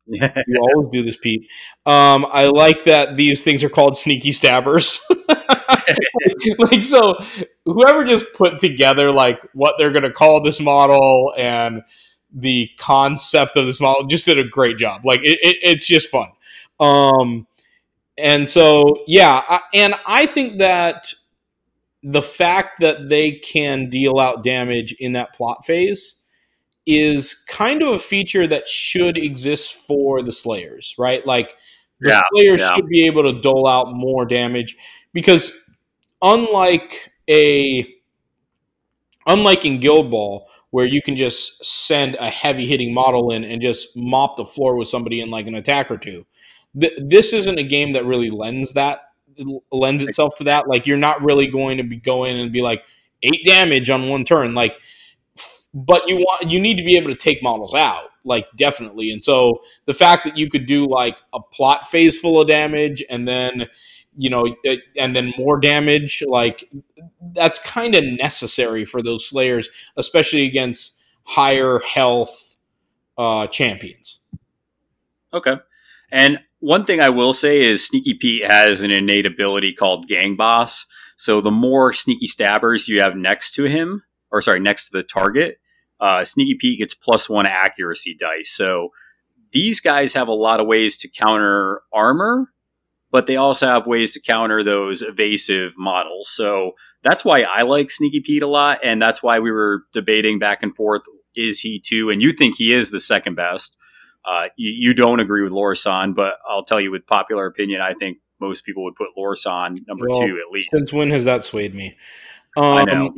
You 0.09 0.59
always 0.75 0.89
do 0.91 1.03
this, 1.03 1.17
Pete. 1.17 1.43
Um, 1.85 2.27
I 2.33 2.45
like 2.47 2.85
that 2.85 3.17
these 3.17 3.43
things 3.43 3.63
are 3.63 3.69
called 3.69 3.97
sneaky 3.97 4.31
stabbers. 4.33 4.99
like 6.59 6.83
so, 6.83 7.15
whoever 7.65 8.03
just 8.05 8.25
put 8.33 8.59
together 8.59 9.11
like 9.11 9.41
what 9.53 9.75
they're 9.77 9.91
going 9.91 10.03
to 10.03 10.11
call 10.11 10.41
this 10.41 10.59
model 10.59 11.33
and 11.37 11.83
the 12.33 12.69
concept 12.77 13.55
of 13.57 13.65
this 13.65 13.79
model 13.81 14.05
just 14.07 14.25
did 14.25 14.39
a 14.39 14.43
great 14.43 14.77
job. 14.77 15.05
Like 15.05 15.21
it, 15.21 15.39
it 15.41 15.57
it's 15.61 15.87
just 15.87 16.09
fun. 16.09 16.29
Um, 16.79 17.47
and 18.19 18.47
so 18.47 19.03
yeah, 19.07 19.41
I, 19.47 19.61
and 19.73 19.95
I 20.05 20.25
think 20.25 20.59
that 20.59 21.13
the 22.03 22.21
fact 22.21 22.79
that 22.81 23.09
they 23.09 23.33
can 23.33 23.89
deal 23.89 24.19
out 24.19 24.43
damage 24.43 24.93
in 24.99 25.13
that 25.13 25.33
plot 25.33 25.65
phase 25.65 26.15
is 26.85 27.33
kind 27.47 27.81
of 27.81 27.89
a 27.89 27.99
feature 27.99 28.47
that 28.47 28.67
should 28.69 29.17
exist 29.17 29.73
for 29.73 30.23
the 30.23 30.33
Slayers, 30.33 30.95
right? 30.97 31.25
Like 31.25 31.55
the 32.01 32.11
Yeah, 32.11 32.21
Slayers 32.33 32.61
yeah. 32.61 32.75
should 32.75 32.87
be 32.89 33.05
able 33.07 33.23
to 33.23 33.41
dole 33.41 33.67
out 33.67 33.93
more 33.93 34.25
damage 34.25 34.77
because 35.13 35.51
unlike 36.21 37.11
a 37.29 37.87
unlike 39.25 39.65
in 39.65 39.79
Guild 39.79 40.11
Ball 40.11 40.49
where 40.71 40.85
you 40.85 41.01
can 41.01 41.15
just 41.15 41.65
send 41.65 42.15
a 42.15 42.29
heavy 42.29 42.65
hitting 42.67 42.93
model 42.93 43.31
in 43.31 43.43
and 43.43 43.61
just 43.61 43.95
mop 43.97 44.37
the 44.37 44.45
floor 44.45 44.75
with 44.75 44.87
somebody 44.87 45.19
in 45.21 45.29
like 45.31 45.47
an 45.47 45.55
attack 45.55 45.89
or 45.89 45.97
two. 45.97 46.25
Th- 46.79 46.93
this 46.99 47.33
isn't 47.33 47.57
a 47.57 47.63
game 47.63 47.93
that 47.93 48.05
really 48.05 48.29
lends 48.29 48.73
that 48.73 49.01
lends 49.71 50.03
itself 50.03 50.35
to 50.35 50.43
that. 50.45 50.67
Like 50.67 50.85
you're 50.85 50.97
not 50.97 51.23
really 51.23 51.47
going 51.47 51.77
to 51.77 51.83
be 51.83 51.97
going 51.97 52.39
and 52.39 52.51
be 52.51 52.61
like 52.61 52.83
eight 53.23 53.43
damage 53.45 53.89
on 53.89 54.09
one 54.09 54.25
turn. 54.25 54.53
Like 54.53 54.77
but 55.73 56.07
you 56.07 56.17
want 56.17 56.49
you 56.49 56.59
need 56.59 56.77
to 56.77 56.83
be 56.83 56.97
able 56.97 57.09
to 57.09 57.15
take 57.15 57.43
models 57.43 57.73
out 57.75 58.09
like 58.25 58.47
definitely 58.55 59.11
and 59.11 59.23
so 59.23 59.61
the 59.85 59.93
fact 59.93 60.23
that 60.23 60.35
you 60.35 60.49
could 60.49 60.65
do 60.65 60.87
like 60.87 61.21
a 61.31 61.39
plot 61.39 61.87
phase 61.87 62.19
full 62.19 62.41
of 62.41 62.47
damage 62.47 63.03
and 63.09 63.27
then 63.27 63.67
you 64.17 64.29
know 64.29 64.55
and 64.97 65.15
then 65.15 65.31
more 65.37 65.59
damage 65.59 66.23
like 66.27 66.67
that's 67.33 67.59
kind 67.59 67.93
of 67.95 68.03
necessary 68.03 68.83
for 68.83 69.01
those 69.03 69.25
slayers 69.27 69.69
especially 69.95 70.45
against 70.45 70.97
higher 71.23 71.79
health 71.79 72.57
uh 73.17 73.45
champions 73.47 74.19
Okay. 75.33 75.55
And 76.11 76.39
one 76.59 76.85
thing 76.85 77.01
I 77.01 77.09
will 77.09 77.33
say 77.33 77.61
is 77.61 77.85
Sneaky 77.85 78.13
Pete 78.13 78.45
has 78.45 78.81
an 78.81 78.91
innate 78.91 79.25
ability 79.25 79.73
called 79.73 80.07
Gang 80.07 80.35
Boss. 80.35 80.85
So 81.17 81.41
the 81.41 81.51
more 81.51 81.91
sneaky 81.91 82.27
stabbers 82.27 82.87
you 82.87 83.01
have 83.01 83.15
next 83.15 83.53
to 83.55 83.65
him, 83.65 84.03
or 84.31 84.41
sorry, 84.41 84.59
next 84.59 84.89
to 84.89 84.97
the 84.97 85.03
target, 85.03 85.57
uh, 85.99 86.23
Sneaky 86.23 86.55
Pete 86.55 86.79
gets 86.79 86.93
plus 86.93 87.29
one 87.29 87.45
accuracy 87.45 88.15
dice. 88.17 88.51
So 88.51 88.89
these 89.51 89.79
guys 89.79 90.13
have 90.13 90.27
a 90.27 90.33
lot 90.33 90.59
of 90.59 90.67
ways 90.67 90.97
to 90.99 91.09
counter 91.09 91.81
armor, 91.91 92.51
but 93.11 93.27
they 93.27 93.35
also 93.35 93.67
have 93.67 93.87
ways 93.87 94.13
to 94.13 94.21
counter 94.21 94.63
those 94.63 95.01
evasive 95.01 95.73
models. 95.77 96.29
So 96.29 96.73
that's 97.03 97.25
why 97.25 97.41
I 97.41 97.63
like 97.63 97.91
Sneaky 97.91 98.21
Pete 98.21 98.43
a 98.43 98.47
lot, 98.47 98.79
and 98.83 99.01
that's 99.01 99.23
why 99.23 99.39
we 99.39 99.51
were 99.51 99.83
debating 99.93 100.39
back 100.39 100.63
and 100.63 100.75
forth: 100.75 101.01
is 101.35 101.61
he 101.61 101.81
two? 101.83 102.09
And 102.09 102.21
you 102.21 102.31
think 102.31 102.55
he 102.55 102.73
is 102.73 102.91
the 102.91 102.99
second 102.99 103.35
best. 103.35 103.75
Uh, 104.25 104.47
you, 104.57 104.89
you 104.89 104.93
don't 104.93 105.19
agree 105.19 105.43
with 105.43 105.51
Lorsan, 105.51 106.15
but 106.15 106.35
I'll 106.47 106.63
tell 106.63 106.79
you 106.79 106.91
with 106.91 107.07
popular 107.07 107.45
opinion, 107.45 107.81
I 107.81 107.93
think 107.93 108.17
most 108.39 108.65
people 108.65 108.83
would 108.83 108.95
put 108.95 109.07
Lorsan 109.17 109.85
number 109.87 110.07
Well, 110.09 110.19
two 110.19 110.41
at 110.45 110.51
least. 110.51 110.69
since 110.71 110.93
when 110.93 111.09
has 111.11 111.25
that 111.25 111.43
swayed 111.43 111.73
me 111.75 111.95
I 112.57 112.81
um, 112.81 113.13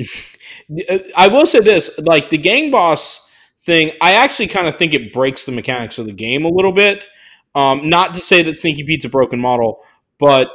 know. 0.69 0.99
I 1.17 1.27
will 1.27 1.45
say 1.45 1.59
this 1.59 1.89
like 1.99 2.29
the 2.29 2.37
gang 2.37 2.71
boss 2.71 3.27
thing 3.65 3.91
i 4.01 4.13
actually 4.13 4.47
kind 4.47 4.67
of 4.67 4.75
think 4.75 4.93
it 4.93 5.13
breaks 5.13 5.45
the 5.45 5.51
mechanics 5.51 5.97
of 5.97 6.05
the 6.05 6.11
game 6.11 6.45
a 6.45 6.49
little 6.49 6.71
bit 6.71 7.07
um, 7.53 7.89
not 7.89 8.13
to 8.15 8.19
say 8.21 8.41
that 8.41 8.57
sneaky 8.57 8.83
pete's 8.83 9.05
a 9.05 9.09
broken 9.09 9.39
model 9.39 9.83
but 10.19 10.49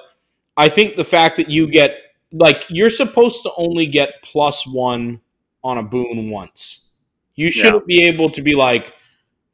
i 0.57 0.69
think 0.69 0.97
the 0.97 1.05
fact 1.05 1.37
that 1.37 1.49
you 1.49 1.69
get 1.69 1.97
like 2.33 2.67
you're 2.69 2.91
supposed 2.91 3.43
to 3.43 3.51
only 3.57 3.87
get 3.87 4.15
plus 4.23 4.67
one 4.67 5.21
on 5.63 5.79
a 5.79 5.83
boon 5.83 6.31
once 6.31 6.89
you 7.37 7.51
shouldn't 7.51 7.87
be 7.87 8.05
able 8.05 8.31
to 8.31 8.43
be 8.43 8.55
like 8.55 8.93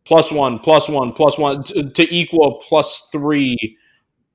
plus 0.04 0.32
one 0.32 0.58
plus 0.58 0.88
one 0.88 1.12
plus 1.12 1.38
one 1.38 1.62
to, 1.64 1.90
to 1.90 2.14
equal 2.14 2.62
plus 2.66 3.08
three 3.12 3.78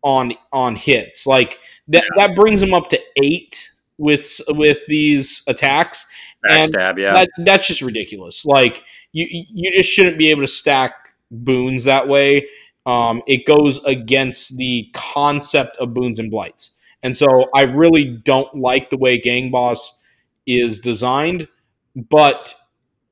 on 0.02 0.34
on 0.54 0.76
hits. 0.76 1.28
Like 1.28 1.60
that 1.88 2.06
that 2.18 2.36
brings 2.36 2.62
him 2.62 2.74
up 2.74 2.90
to 2.90 3.02
eight 3.24 3.72
with 3.98 4.40
with 4.50 4.80
these 4.88 5.44
attacks. 5.48 6.06
And 6.44 6.74
Backstab, 6.74 7.00
yeah. 7.00 7.14
That, 7.14 7.30
that's 7.44 7.68
just 7.68 7.82
ridiculous. 7.82 8.46
Like 8.46 8.84
you 9.12 9.28
you 9.30 9.72
just 9.72 9.90
shouldn't 9.90 10.18
be 10.18 10.30
able 10.32 10.44
to 10.44 10.48
stack 10.48 10.94
boons 11.32 11.84
that 11.84 12.08
way. 12.08 12.48
Um, 12.86 13.22
it 13.28 13.46
goes 13.46 13.84
against 13.84 14.56
the 14.58 14.90
concept 14.94 15.76
of 15.78 15.94
boons 15.94 16.20
and 16.20 16.32
blights. 16.32 16.72
And 17.04 17.18
so 17.18 17.50
I 17.54 17.64
really 17.64 18.06
don't 18.06 18.54
like 18.56 18.90
the 18.90 18.98
way 18.98 19.18
Gang 19.18 19.52
Boss 19.52 19.98
is 20.46 20.80
designed, 20.80 21.48
but 21.96 22.56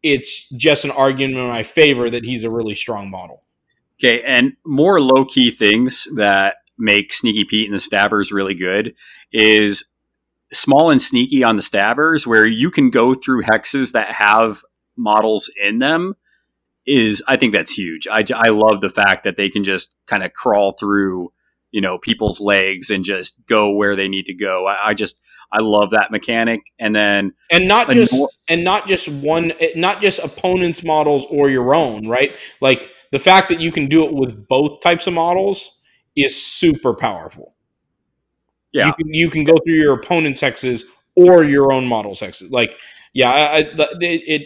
it's 0.06 0.48
just 0.50 0.86
an 0.86 0.92
argument 0.92 1.40
in 1.40 1.48
my 1.48 1.64
favor 1.64 2.12
that 2.12 2.26
he's 2.26 2.44
a 2.44 2.52
really 2.52 2.76
strong 2.76 3.10
model. 3.10 3.42
Okay, 4.00 4.22
and 4.22 4.54
more 4.64 5.02
low 5.02 5.26
key 5.26 5.50
things 5.50 6.08
that 6.16 6.58
make 6.78 7.12
Sneaky 7.12 7.44
Pete 7.44 7.66
and 7.66 7.74
the 7.74 7.80
Stabbers 7.80 8.32
really 8.32 8.54
good 8.54 8.94
is 9.34 9.86
small 10.54 10.92
and 10.92 11.02
sneaky 11.02 11.44
on 11.44 11.56
the 11.56 11.64
Stabbers, 11.64 12.28
where 12.28 12.46
you 12.46 12.70
can 12.70 12.92
go 12.92 13.16
through 13.16 13.44
hexes 13.44 13.94
that 13.94 14.10
have 14.10 14.62
models 14.96 15.50
in 15.62 15.80
them. 15.80 16.14
Is 16.86 17.24
I 17.28 17.36
think 17.36 17.52
that's 17.52 17.76
huge. 17.76 18.08
I, 18.08 18.24
I 18.36 18.50
love 18.50 18.82
the 18.82 18.90
fact 18.90 19.24
that 19.24 19.38
they 19.38 19.50
can 19.50 19.64
just 19.64 19.96
kind 20.06 20.22
of 20.22 20.34
crawl 20.34 20.74
through, 20.80 21.34
you 21.72 21.82
know, 21.82 21.98
people's 21.98 22.40
legs 22.40 22.92
and 22.92 23.04
just 23.04 23.44
go 23.48 23.72
where 23.72 23.96
they 23.96 24.08
need 24.08 24.28
to 24.28 24.36
go. 24.36 24.68
I, 24.68 24.90
I 24.90 24.94
just 24.94 25.20
I 25.56 25.62
love 25.62 25.92
that 25.92 26.12
mechanic. 26.12 26.62
And 26.80 26.94
then 26.94 27.34
and 27.50 27.68
not 27.68 27.90
just 27.92 28.14
more- 28.14 28.30
and 28.48 28.64
not 28.64 28.88
just 28.88 29.08
one 29.08 29.52
eh, 29.60 29.72
not 29.76 30.02
just 30.02 30.20
opponents 30.20 30.84
models 30.84 31.26
or 31.30 31.50
your 31.50 31.74
own 31.74 32.08
right 32.08 32.38
like 32.62 32.90
the 33.12 33.20
fact 33.20 33.48
that 33.50 33.60
you 33.62 33.72
can 33.72 33.88
do 33.88 34.06
it 34.06 34.14
with 34.14 34.48
both 34.48 34.82
types 34.82 35.08
of 35.08 35.14
models 35.14 35.78
is 36.16 36.36
super 36.36 36.94
powerful 36.94 37.56
Yeah. 38.72 38.88
you 38.88 38.94
can, 38.94 39.14
you 39.14 39.30
can 39.30 39.44
go 39.46 39.56
through 39.66 39.76
your 39.76 39.94
opponent's 39.94 40.42
hexes 40.42 40.84
or 41.16 41.44
your 41.44 41.72
own 41.72 41.86
model's 41.88 42.20
hexes 42.20 42.52
like 42.52 42.78
yeah 43.14 43.32
I, 43.32 43.58
I, 43.58 43.58
it, 44.02 44.22
it 44.28 44.42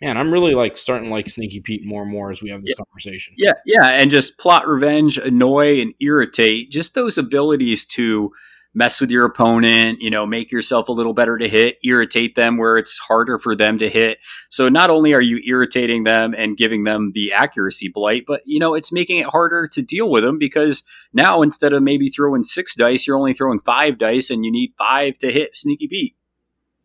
man 0.00 0.16
i'm 0.16 0.32
really 0.32 0.54
like 0.54 0.76
starting 0.78 1.08
to 1.08 1.10
like 1.14 1.28
sneaky 1.28 1.60
pete 1.60 1.84
more 1.84 2.02
and 2.02 2.10
more 2.10 2.30
as 2.30 2.42
we 2.42 2.50
have 2.50 2.64
this 2.64 2.74
conversation 2.74 3.34
Yeah, 3.36 3.52
yeah, 3.66 3.86
and 3.88 4.10
just 4.10 4.38
plot 4.38 4.66
revenge, 4.66 5.18
annoy, 5.18 5.80
and 5.80 5.94
irritate. 6.00 6.70
Just 6.70 6.94
those 6.94 7.18
abilities 7.18 7.84
to 7.86 8.32
mess 8.72 9.00
with 9.00 9.10
your 9.10 9.24
opponent, 9.26 9.98
you 10.00 10.10
know, 10.10 10.24
make 10.24 10.52
yourself 10.52 10.88
a 10.88 10.92
little 10.92 11.12
better 11.12 11.36
to 11.36 11.48
hit, 11.48 11.76
irritate 11.82 12.36
them 12.36 12.56
where 12.56 12.76
it's 12.78 12.96
harder 12.98 13.36
for 13.36 13.56
them 13.56 13.78
to 13.78 13.88
hit. 13.88 14.18
So 14.48 14.68
not 14.68 14.90
only 14.90 15.12
are 15.12 15.20
you 15.20 15.40
irritating 15.44 16.04
them 16.04 16.34
and 16.38 16.56
giving 16.56 16.84
them 16.84 17.10
the 17.12 17.32
accuracy 17.32 17.88
blight, 17.92 18.24
but 18.26 18.42
you 18.46 18.60
know, 18.60 18.74
it's 18.74 18.92
making 18.92 19.18
it 19.18 19.26
harder 19.26 19.66
to 19.72 19.82
deal 19.82 20.08
with 20.08 20.22
them 20.22 20.38
because 20.38 20.84
now 21.12 21.42
instead 21.42 21.72
of 21.72 21.82
maybe 21.82 22.10
throwing 22.10 22.44
six 22.44 22.74
dice, 22.76 23.06
you're 23.06 23.16
only 23.18 23.32
throwing 23.32 23.58
five 23.58 23.98
dice 23.98 24.30
and 24.30 24.44
you 24.44 24.52
need 24.52 24.72
five 24.78 25.18
to 25.18 25.32
hit 25.32 25.56
Sneaky 25.56 25.88
Pete. 25.88 26.16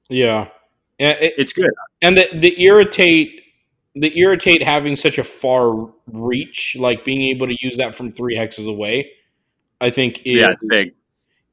yeah 0.10 0.48
it- 0.98 1.34
It's 1.38 1.54
good. 1.54 1.70
and 2.02 2.18
the 2.18 2.28
the 2.34 2.62
irritate 2.64 3.42
the 3.96 4.18
irritate 4.20 4.62
having 4.64 4.96
such 4.98 5.18
a 5.18 5.24
far 5.24 5.90
reach, 6.08 6.76
like 6.80 7.06
being 7.06 7.22
able 7.22 7.48
to 7.48 7.56
use 7.62 7.78
that 7.78 7.96
from 7.96 8.12
three 8.12 8.36
hexes 8.36 8.68
away, 8.68 9.10
I 9.80 9.90
think 9.90 10.20
is 10.26 10.42
Yeah, 10.42 10.50
big. 10.68 10.94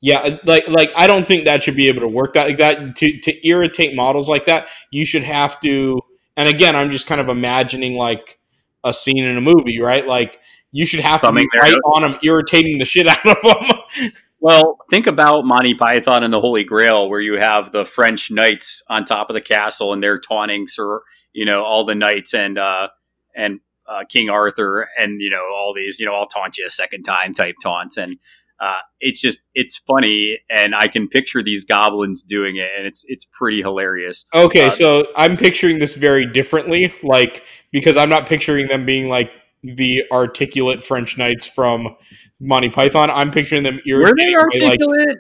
Yeah, 0.05 0.39
like 0.45 0.67
like 0.67 0.93
I 0.97 1.07
don't 1.07 1.29
think 1.29 1.45
that 1.45 1.63
should 1.63 1.77
be 1.77 1.87
able 1.87 2.01
to 2.01 2.09
work 2.09 2.33
that 2.33 2.49
like 2.49 2.57
that 2.57 2.97
to 2.97 3.21
to 3.21 3.47
irritate 3.47 3.95
models 3.95 4.29
like 4.29 4.47
that. 4.47 4.69
You 4.91 5.07
should 5.07 5.23
have 5.23 5.61
to. 5.61 6.01
And 6.37 6.49
again, 6.49 6.75
I'm 6.75 6.91
just 6.91 7.07
kind 7.07 7.21
of 7.21 7.29
imagining 7.29 7.95
like 7.95 8.41
a 8.83 8.93
scene 8.93 9.23
in 9.23 9.37
a 9.37 9.41
movie, 9.41 9.81
right? 9.81 10.05
Like 10.05 10.41
you 10.73 10.87
should 10.87 11.01
have 11.01 11.21
Coming 11.21 11.45
to 11.45 11.51
be 11.53 11.61
right 11.61 11.81
on 11.95 12.03
them, 12.03 12.19
irritating 12.25 12.79
the 12.79 12.85
shit 12.85 13.07
out 13.09 13.25
of 13.25 13.41
them. 13.43 14.11
Well, 14.41 14.79
think 14.91 15.07
about 15.07 15.45
Monty 15.45 15.75
Python 15.75 16.25
and 16.25 16.35
the 16.35 16.41
Holy 16.41 16.65
Grail, 16.65 17.09
where 17.09 17.21
you 17.21 17.39
have 17.39 17.71
the 17.71 17.85
French 17.85 18.29
knights 18.29 18.83
on 18.89 19.05
top 19.05 19.31
of 19.31 19.35
the 19.35 19.41
castle, 19.41 19.93
and 19.93 20.03
they're 20.03 20.19
taunting 20.19 20.67
Sir, 20.67 21.01
you 21.33 21.45
know, 21.45 21.63
all 21.63 21.85
the 21.85 21.95
knights 21.95 22.35
and 22.35 22.59
uh, 22.59 22.89
and 23.37 23.61
uh, 23.87 24.03
King 24.09 24.31
Arthur, 24.31 24.89
and 24.99 25.21
you 25.21 25.31
know, 25.31 25.45
all 25.55 25.73
these, 25.73 26.01
you 26.01 26.07
know, 26.07 26.15
I'll 26.15 26.27
taunt 26.27 26.59
you 26.59 26.67
a 26.67 26.71
second 26.71 27.05
time 27.05 27.35
type 27.35 27.55
taunts, 27.63 27.97
and 27.97 28.17
uh, 28.63 28.79
it's 29.01 29.21
just 29.21 29.41
it's 29.55 29.77
funny, 29.77 30.39
and 30.49 30.73
I 30.75 30.87
can 30.87 31.09
picture 31.09 31.43
these 31.43 31.65
goblins 31.65 32.23
doing 32.23 32.57
it, 32.57 32.69
and 32.79 32.87
it's 32.87 33.05
it's 33.09 33.25
pretty 33.25 33.61
hilarious. 33.61 34.25
Okay, 34.33 34.69
Uh, 34.69 34.71
so 34.71 35.07
I'm 35.17 35.37
picturing 35.37 35.81
this 35.81 35.95
very 35.97 36.27
differently, 36.33 36.95
like 37.03 37.43
because 37.73 37.97
I'm 37.97 38.09
not 38.09 38.27
picturing 38.29 38.69
them 38.69 38.87
being 38.87 39.09
like 39.09 39.33
the 39.65 40.05
articulate 40.13 40.83
French 40.83 41.19
knights 41.19 41.47
from 41.47 41.97
Monty 42.41 42.71
Python. 42.71 43.11
I'm 43.11 43.31
picturing 43.33 43.65
them 43.65 43.81
Were 43.87 44.15
they 44.17 44.29
irritating, 44.31 44.61
by, 44.61 44.67
like, 44.67 44.81
articulate? 44.81 45.19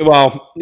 well, 0.00 0.52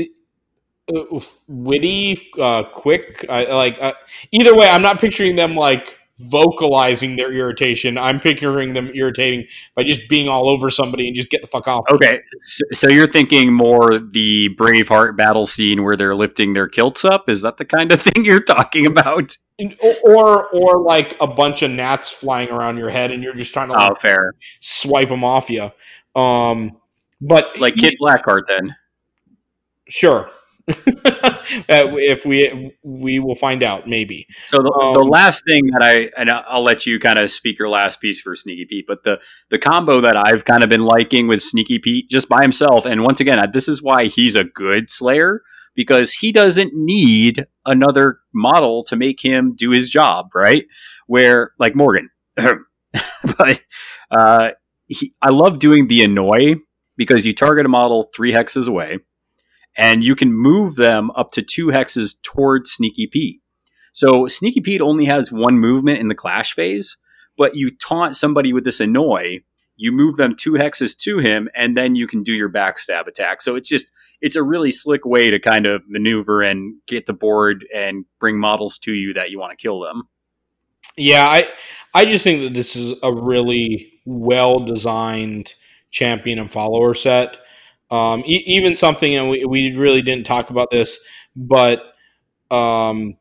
uh, 0.95 1.21
witty, 1.49 2.31
uh, 2.41 2.63
quick. 2.73 3.25
I 3.29 3.45
like 3.53 3.83
uh, 3.83 3.95
either 4.31 4.55
way. 4.57 4.69
I'm 4.69 4.83
not 4.83 5.01
picturing 5.01 5.35
them 5.35 5.57
like 5.57 5.99
vocalizing 6.19 7.17
their 7.17 7.31
irritation. 7.33 7.99
I'm 7.99 8.21
picturing 8.21 8.73
them 8.75 8.91
irritating 8.95 9.47
by 9.75 9.85
just 9.85 10.09
being 10.09 10.29
all 10.29 10.49
over 10.49 10.71
somebody 10.71 11.07
and 11.09 11.15
just 11.17 11.29
get 11.29 11.43
the 11.43 11.47
fuck 11.47 11.69
off. 11.69 11.85
Okay, 11.93 12.21
so, 12.41 12.65
so 12.73 12.89
you're 12.89 13.07
thinking 13.11 13.53
more 13.53 13.99
the 13.99 14.49
Braveheart 14.59 15.17
battle 15.17 15.47
scene 15.47 15.85
where 15.85 15.97
they're 15.97 16.15
lifting 16.15 16.55
their 16.55 16.69
kilts 16.69 17.05
up? 17.05 17.29
Is 17.29 17.43
that 17.43 17.59
the 17.59 17.65
kind 17.67 17.93
of 17.93 18.01
thing 18.07 18.25
you're 18.25 18.43
talking 18.43 18.87
about? 18.87 19.37
Or 20.05 20.49
or 20.49 20.81
like 20.83 21.17
a 21.21 21.27
bunch 21.27 21.63
of 21.63 21.71
gnats 21.71 22.11
flying 22.11 22.51
around 22.51 22.77
your 22.79 22.91
head 22.91 23.11
and 23.11 23.23
you're 23.23 23.35
just 23.35 23.53
trying 23.55 23.69
to 23.69 23.75
like, 23.75 23.91
Oh, 23.93 23.95
fair. 23.95 24.33
swipe 24.61 25.09
them 25.09 25.25
off 25.25 25.49
you. 25.51 25.71
Um, 26.15 26.77
but 27.21 27.59
Like 27.59 27.77
Kid 27.77 27.95
Blackheart, 28.01 28.43
then. 28.49 28.75
sure. 29.89 30.31
uh, 30.69 31.45
if 31.69 32.27
we 32.27 32.73
we 32.83 33.19
will 33.21 33.37
find 33.37 33.63
out 33.63 33.87
maybe. 33.87 34.27
So 34.47 34.57
the, 34.59 34.91
the 34.95 35.01
Um, 35.01 35.09
last 35.09 35.45
thing 35.47 35.63
that 35.67 35.83
I 35.83 36.11
and 36.21 36.29
I'll 36.31 36.45
I'll 36.49 36.63
let 36.63 36.87
you 36.87 36.99
kind 36.99 37.19
of 37.19 37.31
speak 37.31 37.59
your 37.59 37.69
last 37.69 38.01
piece 38.01 38.21
for 38.21 38.35
Sneaky 38.35 38.67
Pete, 38.69 38.85
but 38.89 39.05
the 39.05 39.21
the 39.51 39.59
combo 39.59 40.01
that 40.01 40.17
I've 40.17 40.45
kind 40.45 40.65
of 40.65 40.69
been 40.69 40.85
liking 40.85 41.29
with 41.29 41.43
Sneaky 41.43 41.79
Pete 41.79 42.11
just 42.11 42.29
by 42.29 42.43
himself, 42.43 42.85
and 42.85 43.05
once 43.05 43.21
again, 43.21 43.39
this 43.53 43.69
is 43.69 43.83
why 43.83 44.07
he's 44.07 44.35
a 44.35 44.45
good 44.45 44.91
Slayer 44.91 45.43
because 45.77 46.13
he 46.15 46.33
doesn't 46.33 46.73
need 46.75 47.47
another 47.65 48.19
model 48.35 48.83
to 48.85 48.97
make 48.97 49.21
him 49.25 49.55
do 49.55 49.71
his 49.71 49.89
job, 49.91 50.31
right? 50.35 50.65
Where 51.07 51.53
like 51.61 51.77
Morgan, 51.77 52.11
but 52.37 53.61
uh, 54.11 54.49
he, 54.87 55.15
I 55.23 55.31
love 55.31 55.59
doing 55.61 55.87
the 55.87 56.03
annoy 56.03 56.57
because 56.97 57.27
you 57.27 57.35
target 57.35 57.67
a 57.67 57.69
model 57.69 58.11
three 58.15 58.33
hexes 58.33 58.67
away, 58.67 58.99
and 59.77 60.03
you 60.03 60.15
can 60.17 60.33
move 60.33 60.77
them 60.77 61.11
up 61.13 61.33
to 61.33 61.43
two 61.43 61.67
hexes 61.67 62.15
toward 62.23 62.67
Sneaky 62.67 63.07
Pete. 63.07 63.41
So 63.93 64.27
Sneaky 64.27 64.61
Pete 64.61 64.81
only 64.81 65.07
has 65.07 65.33
one 65.33 65.59
movement 65.59 65.99
in 65.99 66.09
the 66.09 66.15
clash 66.15 66.53
phase, 66.53 66.97
but 67.37 67.55
you 67.55 67.71
taunt 67.71 68.17
somebody 68.17 68.53
with 68.53 68.65
this 68.65 68.81
annoy, 68.81 69.41
you 69.77 69.93
move 69.93 70.17
them 70.17 70.35
two 70.35 70.53
hexes 70.53 70.97
to 70.99 71.19
him, 71.19 71.49
and 71.55 71.77
then 71.77 71.95
you 71.95 72.07
can 72.07 72.23
do 72.23 72.33
your 72.33 72.51
backstab 72.51 73.07
attack. 73.07 73.43
So 73.43 73.55
it's 73.55 73.69
just 73.69 73.91
it's 74.21 74.37
a 74.37 74.43
really 74.43 74.71
slick 74.71 75.05
way 75.05 75.31
to 75.31 75.39
kind 75.39 75.67
of 75.67 75.83
maneuver 75.89 76.43
and 76.43 76.77
get 76.87 77.07
the 77.07 77.13
board 77.13 77.67
and 77.75 78.07
bring 78.19 78.39
models 78.39 78.79
to 78.79 78.93
you 78.93 79.13
that 79.15 79.31
you 79.31 79.39
want 79.39 79.57
to 79.57 79.63
kill 79.63 79.81
them. 79.81 80.05
Yeah, 80.97 81.27
I 81.27 81.49
I 81.93 82.05
just 82.07 82.25
think 82.25 82.43
that 82.43 82.55
this 82.55 82.77
is 82.77 82.99
a 83.03 83.13
really 83.13 83.93
well 84.07 84.61
designed 84.61 85.55
champion 85.91 86.39
and 86.39 86.51
follower 86.51 86.95
set. 86.95 87.39
Um, 87.91 88.21
e- 88.27 88.43
even 88.47 88.75
something, 88.77 89.15
and 89.15 89.31
we, 89.31 89.45
we 89.45 89.75
really 89.75 90.03
didn't 90.03 90.27
talk 90.27 90.51
about 90.51 90.71
this, 90.71 90.99
but 91.37 91.83
um, 92.51 93.17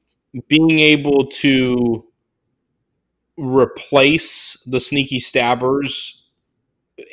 being 0.49 0.80
able 0.80 1.28
to 1.28 2.05
replace 3.38 4.57
the 4.66 4.80
sneaky 4.80 5.20
stabbers 5.20 6.24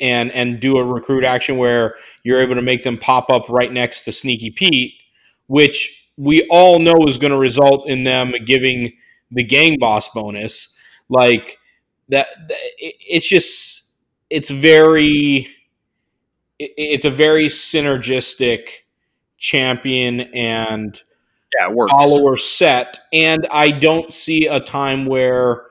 and 0.01 0.31
and 0.31 0.59
do 0.59 0.77
a 0.77 0.85
recruit 0.85 1.23
action 1.25 1.57
where 1.57 1.95
you're 2.23 2.41
able 2.41 2.55
to 2.55 2.61
make 2.61 2.83
them 2.83 2.97
pop 2.97 3.29
up 3.31 3.49
right 3.49 3.71
next 3.71 4.03
to 4.03 4.11
sneaky 4.11 4.51
Pete, 4.51 4.93
which 5.47 6.09
we 6.17 6.47
all 6.49 6.79
know 6.79 6.95
is 7.07 7.17
going 7.17 7.31
to 7.33 7.37
result 7.39 7.87
in 7.87 8.03
them 8.03 8.33
giving 8.45 8.93
the 9.31 9.43
gang 9.43 9.77
boss 9.79 10.09
bonus. 10.09 10.69
Like 11.09 11.57
that 12.09 12.27
it's 12.79 13.27
just 13.27 13.91
it's 14.29 14.49
very 14.49 15.47
it's 16.77 17.05
a 17.05 17.09
very 17.09 17.45
synergistic 17.47 18.69
champion 19.37 20.21
and 20.21 21.01
Yeah, 21.59 21.73
follower 21.89 22.37
set. 22.37 22.99
And 23.11 23.47
i 23.51 23.71
don't 23.71 24.13
see 24.13 24.47
a 24.47 24.59
time 24.59 25.05
where 25.05 25.65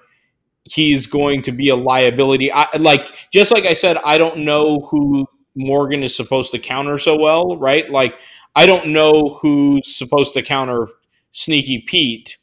he's 0.65 1.07
going 1.07 1.43
to 1.43 1.53
be 1.53 1.69
a 1.69 1.77
liability. 1.77 2.53
I, 2.53 2.69
like 2.79 3.15
just 3.33 3.51
like 3.51 3.65
i 3.65 3.75
said 3.75 3.97
i 4.05 4.17
don't 4.19 4.39
know 4.39 4.81
who 4.91 5.27
morgan 5.55 6.03
is 6.03 6.15
supposed 6.15 6.53
to 6.53 6.59
counter 6.59 6.99
so 6.99 7.19
well 7.19 7.57
right? 7.57 7.91
Like 7.91 8.19
i 8.55 8.67
don't 8.67 8.89
know 8.89 9.39
who's 9.41 9.97
supposed 9.97 10.35
to 10.35 10.43
counter 10.43 10.89
sneaky 11.33 11.81
pete 11.87 12.39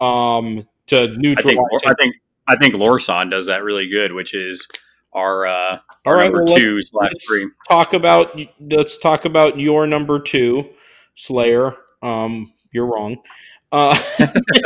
um 0.00 0.66
to 0.86 1.02
I 1.02 1.06
neutralize 1.16 1.56
think 1.56 1.84
him. 1.84 1.90
I 1.90 1.94
think 1.94 2.14
I 2.48 2.56
think 2.56 2.74
Lorsan 2.74 3.30
does 3.30 3.46
that 3.46 3.64
really 3.64 3.88
good, 3.88 4.12
which 4.12 4.34
is 4.34 4.68
our 5.16 5.46
uh, 5.46 5.78
All 6.06 6.12
our 6.12 6.16
right, 6.16 6.24
number 6.24 6.44
well, 6.44 6.56
two 6.56 6.82
slash 6.82 7.10
let's 7.10 7.26
three. 7.26 7.50
talk 7.68 7.94
about 7.94 8.38
let's 8.60 8.98
talk 8.98 9.24
about 9.24 9.58
your 9.58 9.86
number 9.86 10.20
two, 10.20 10.68
Slayer. 11.16 11.74
Um, 12.02 12.52
you're 12.72 12.86
wrong. 12.86 13.16
Uh, 13.72 13.98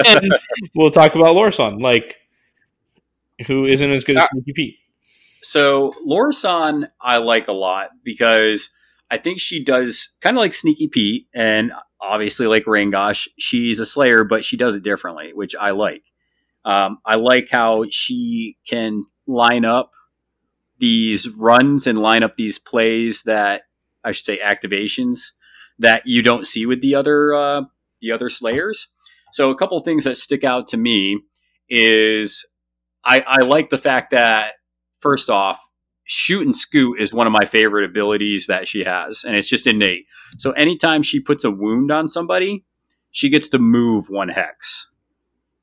and 0.06 0.30
we'll 0.74 0.90
talk 0.90 1.14
about 1.14 1.34
Lorsan, 1.36 1.80
like 1.80 2.16
who 3.46 3.64
isn't 3.64 3.90
as 3.90 4.04
good 4.04 4.16
as 4.16 4.24
Uh, 4.24 4.28
Sneaky 4.32 4.52
Pete. 4.54 4.76
So 5.42 5.94
Lorsan, 6.06 6.90
I 7.00 7.16
like 7.18 7.48
a 7.48 7.52
lot 7.52 7.90
because 8.04 8.68
I 9.10 9.16
think 9.18 9.40
she 9.40 9.64
does 9.64 10.16
kind 10.20 10.36
of 10.36 10.40
like 10.40 10.52
Sneaky 10.52 10.88
Pete, 10.88 11.28
and 11.34 11.72
obviously 12.00 12.46
like 12.46 12.64
Rangosh, 12.64 13.28
she's 13.38 13.80
a 13.80 13.86
Slayer, 13.86 14.24
but 14.24 14.44
she 14.44 14.56
does 14.56 14.74
it 14.74 14.82
differently, 14.82 15.30
which 15.32 15.54
I 15.58 15.70
like. 15.70 16.02
Um, 16.64 16.98
I 17.06 17.16
like 17.16 17.48
how 17.48 17.86
she 17.90 18.58
can 18.66 19.02
line 19.26 19.64
up 19.64 19.92
these 20.80 21.28
runs 21.28 21.86
and 21.86 21.98
line 21.98 22.22
up 22.22 22.36
these 22.36 22.58
plays 22.58 23.22
that 23.22 23.62
I 24.04 24.12
should 24.12 24.24
say 24.24 24.38
activations 24.38 25.32
that 25.78 26.06
you 26.06 26.22
don't 26.22 26.46
see 26.46 26.66
with 26.66 26.80
the 26.80 26.94
other 26.94 27.34
uh, 27.34 27.62
the 28.00 28.12
other 28.12 28.30
Slayers. 28.30 28.88
So 29.32 29.50
a 29.50 29.56
couple 29.56 29.80
things 29.80 30.04
that 30.04 30.16
stick 30.16 30.42
out 30.42 30.66
to 30.68 30.76
me 30.76 31.20
is 31.68 32.46
I, 33.04 33.20
I 33.26 33.44
like 33.44 33.70
the 33.70 33.78
fact 33.78 34.10
that 34.10 34.54
first 35.00 35.30
off, 35.30 35.60
shoot 36.04 36.44
and 36.44 36.56
scoot 36.56 37.00
is 37.00 37.12
one 37.12 37.26
of 37.26 37.32
my 37.32 37.44
favorite 37.44 37.88
abilities 37.88 38.46
that 38.48 38.66
she 38.66 38.84
has, 38.84 39.22
and 39.24 39.36
it's 39.36 39.48
just 39.48 39.66
innate. 39.66 40.06
So 40.38 40.50
anytime 40.52 41.02
she 41.02 41.20
puts 41.20 41.44
a 41.44 41.50
wound 41.50 41.92
on 41.92 42.08
somebody, 42.08 42.64
she 43.10 43.28
gets 43.28 43.48
to 43.50 43.58
move 43.58 44.06
one 44.08 44.30
hex. 44.30 44.90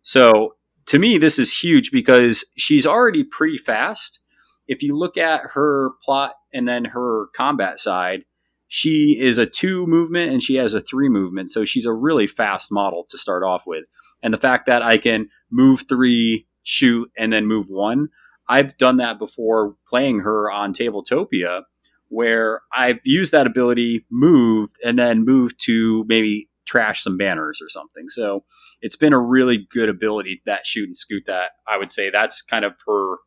So 0.03 0.55
to 0.87 0.99
me, 0.99 1.17
this 1.17 1.37
is 1.37 1.59
huge 1.59 1.91
because 1.91 2.45
she's 2.55 2.87
already 2.87 3.23
pretty 3.23 3.57
fast. 3.57 4.21
If 4.67 4.83
you 4.83 4.97
look 4.97 5.17
at 5.17 5.41
her 5.53 5.91
plot 6.03 6.33
and 6.53 6.67
then 6.67 6.85
her 6.85 7.27
combat 7.35 7.79
side, 7.79 8.23
she 8.67 9.17
is 9.19 9.37
a 9.37 9.45
two 9.45 9.87
movement 9.87 10.31
and 10.31 10.43
she 10.43 10.55
has 10.55 10.73
a 10.73 10.81
three 10.81 11.09
movement. 11.09 11.49
So 11.49 11.63
she's 11.65 11.85
a 11.85 11.93
really 11.93 12.27
fast 12.27 12.71
model 12.71 13.05
to 13.09 13.17
start 13.17 13.43
off 13.43 13.63
with. 13.65 13.85
And 14.21 14.33
the 14.33 14.37
fact 14.37 14.65
that 14.65 14.81
I 14.81 14.97
can 14.97 15.29
move 15.49 15.85
three, 15.87 16.47
shoot, 16.63 17.09
and 17.17 17.31
then 17.31 17.45
move 17.45 17.67
one, 17.69 18.09
I've 18.49 18.77
done 18.77 18.97
that 18.97 19.19
before 19.19 19.75
playing 19.87 20.21
her 20.21 20.51
on 20.51 20.73
Tabletopia, 20.73 21.63
where 22.09 22.61
I've 22.75 22.99
used 23.03 23.31
that 23.33 23.47
ability, 23.47 24.05
moved, 24.09 24.77
and 24.83 24.97
then 24.97 25.25
moved 25.25 25.63
to 25.65 26.05
maybe 26.07 26.49
trash 26.65 27.03
some 27.03 27.17
banners 27.17 27.61
or 27.61 27.69
something. 27.69 28.09
So 28.09 28.43
it's 28.81 28.95
been 28.95 29.13
a 29.13 29.19
really 29.19 29.67
good 29.71 29.89
ability 29.89 30.41
that 30.45 30.65
shoot 30.65 30.87
and 30.87 30.97
scoot 30.97 31.23
that 31.27 31.51
I 31.67 31.77
would 31.77 31.91
say 31.91 32.09
that's 32.09 32.41
kind 32.41 32.65
of 32.65 32.73
her 32.85 33.17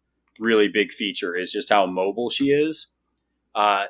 really 0.40 0.68
big 0.68 0.92
feature 0.92 1.36
is 1.36 1.52
just 1.52 1.68
how 1.68 1.86
mobile 1.86 2.30
she 2.30 2.50
is. 2.50 2.88
Uh, 3.54 3.86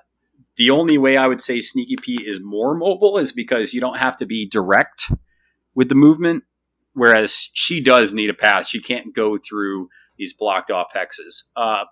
the 0.56 0.70
only 0.70 0.98
way 0.98 1.16
I 1.16 1.26
would 1.26 1.40
say 1.40 1.60
Sneaky 1.60 1.96
Pete 1.96 2.26
is 2.26 2.40
more 2.40 2.74
mobile 2.76 3.18
is 3.18 3.32
because 3.32 3.72
you 3.72 3.80
don't 3.80 3.98
have 3.98 4.16
to 4.18 4.26
be 4.26 4.46
direct 4.46 5.10
with 5.74 5.88
the 5.88 5.94
movement, 5.94 6.44
whereas 6.92 7.48
she 7.54 7.80
does 7.80 8.12
need 8.12 8.30
a 8.30 8.34
path. 8.34 8.66
She 8.66 8.80
can't 8.80 9.14
go 9.14 9.38
through 9.38 9.88
these 10.18 10.32
blocked 10.34 10.70
off 10.70 10.92
hexes. 10.94 11.44
Uh, 11.56 11.84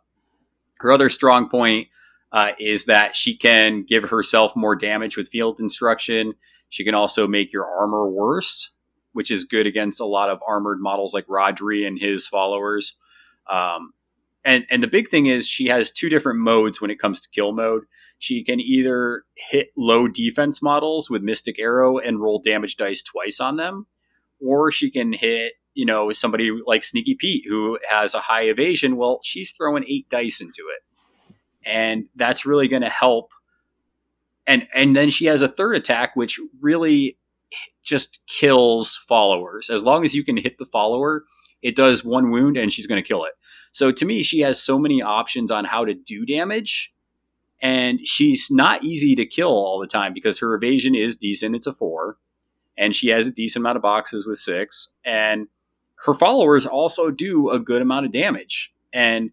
her 0.81 0.93
other 0.93 1.09
strong 1.09 1.49
point 1.49 1.89
uh, 2.33 2.53
is 2.59 2.85
that 2.85 3.17
she 3.17 3.37
can 3.37 3.83
give 3.83 4.05
herself 4.05 4.55
more 4.55 4.77
damage 4.77 5.17
with 5.17 5.29
field 5.29 5.61
instruction. 5.61 6.35
She 6.69 6.85
can 6.85 6.95
also 6.95 7.27
make 7.27 7.53
your 7.53 7.67
armor 7.67 8.09
worse, 8.09 8.73
which 9.13 9.31
is 9.31 9.45
good 9.45 9.67
against 9.67 10.01
a 10.01 10.05
lot 10.05 10.29
of 10.29 10.41
armored 10.47 10.81
models 10.81 11.15
like 11.15 11.27
Rodri 11.27 11.87
and 11.87 11.99
his 11.99 12.27
followers. 12.27 12.97
Um, 13.51 13.93
and 14.45 14.65
and 14.71 14.83
the 14.83 14.89
big 14.89 15.09
thing 15.09 15.27
is 15.27 15.49
she 15.49 15.67
has 15.67 15.91
two 15.91 16.09
different 16.09 16.41
modes 16.41 16.81
when 16.81 16.91
it 16.91 16.99
comes 16.99 17.21
to 17.21 17.29
kill 17.31 17.53
mode. 17.53 17.85
She 18.19 18.43
can 18.43 18.61
either 18.61 19.25
hit 19.35 19.69
low 19.77 20.09
defense 20.09 20.61
models 20.61 21.09
with 21.09 21.23
Mystic 21.23 21.59
Arrow 21.59 21.99
and 21.99 22.21
roll 22.21 22.41
damage 22.41 22.77
dice 22.77 23.03
twice 23.03 23.41
on 23.41 23.57
them, 23.57 23.87
or 24.41 24.73
she 24.73 24.91
can 24.91 25.13
hit 25.13 25.55
you 25.75 25.85
know 25.85 26.13
somebody 26.13 26.51
like 26.67 26.85
Sneaky 26.85 27.15
Pete 27.15 27.45
who 27.49 27.79
has 27.89 28.15
a 28.15 28.21
high 28.21 28.43
evasion. 28.43 28.97
Well, 28.97 29.21
she's 29.23 29.53
throwing 29.53 29.85
eight 29.87 30.09
dice 30.09 30.41
into 30.41 30.65
it, 30.75 31.37
and 31.65 32.07
that's 32.17 32.47
really 32.47 32.69
going 32.69 32.83
to 32.83 32.89
help. 32.89 33.31
And 34.47 34.67
and 34.75 34.97
then 34.97 35.11
she 35.11 35.27
has 35.27 35.43
a 35.43 35.49
third 35.49 35.77
attack 35.77 36.17
which 36.17 36.41
really 36.61 37.19
just 37.85 38.21
kills 38.27 38.97
followers. 39.09 39.71
As 39.71 39.83
long 39.83 40.05
as 40.05 40.15
you 40.15 40.25
can 40.25 40.37
hit 40.37 40.59
the 40.59 40.67
follower, 40.67 41.25
it 41.63 41.77
does 41.77 42.05
one 42.05 42.31
wound 42.31 42.57
and 42.57 42.73
she's 42.73 42.87
going 42.87 43.03
to 43.03 43.07
kill 43.07 43.25
it. 43.25 43.33
So 43.73 43.93
to 43.93 44.05
me, 44.05 44.23
she 44.23 44.41
has 44.41 44.63
so 44.63 44.79
many 44.79 45.03
options 45.03 45.51
on 45.51 45.65
how 45.65 45.85
to 45.85 45.95
do 45.95 46.25
damage. 46.25 46.93
And 47.61 48.07
she's 48.07 48.49
not 48.51 48.85
easy 48.85 49.17
to 49.17 49.27
kill 49.27 49.51
all 49.51 49.81
the 49.81 49.87
time 49.87 50.15
because 50.15 50.39
her 50.39 50.55
evasion 50.55 50.95
is 50.95 51.17
decent. 51.17 51.57
It's 51.57 51.67
a 51.67 51.73
four. 51.73 52.17
And 52.77 52.95
she 52.95 53.09
has 53.09 53.27
a 53.27 53.33
decent 53.33 53.63
amount 53.63 53.77
of 53.77 53.83
boxes 53.83 54.27
with 54.27 54.39
six. 54.39 54.91
And 55.05 55.49
her 56.05 56.15
followers 56.15 56.67
also 56.67 57.11
do 57.11 57.51
a 57.51 57.59
good 57.59 57.83
amount 57.83 58.07
of 58.07 58.13
damage. 58.13 58.73
And 58.93 59.31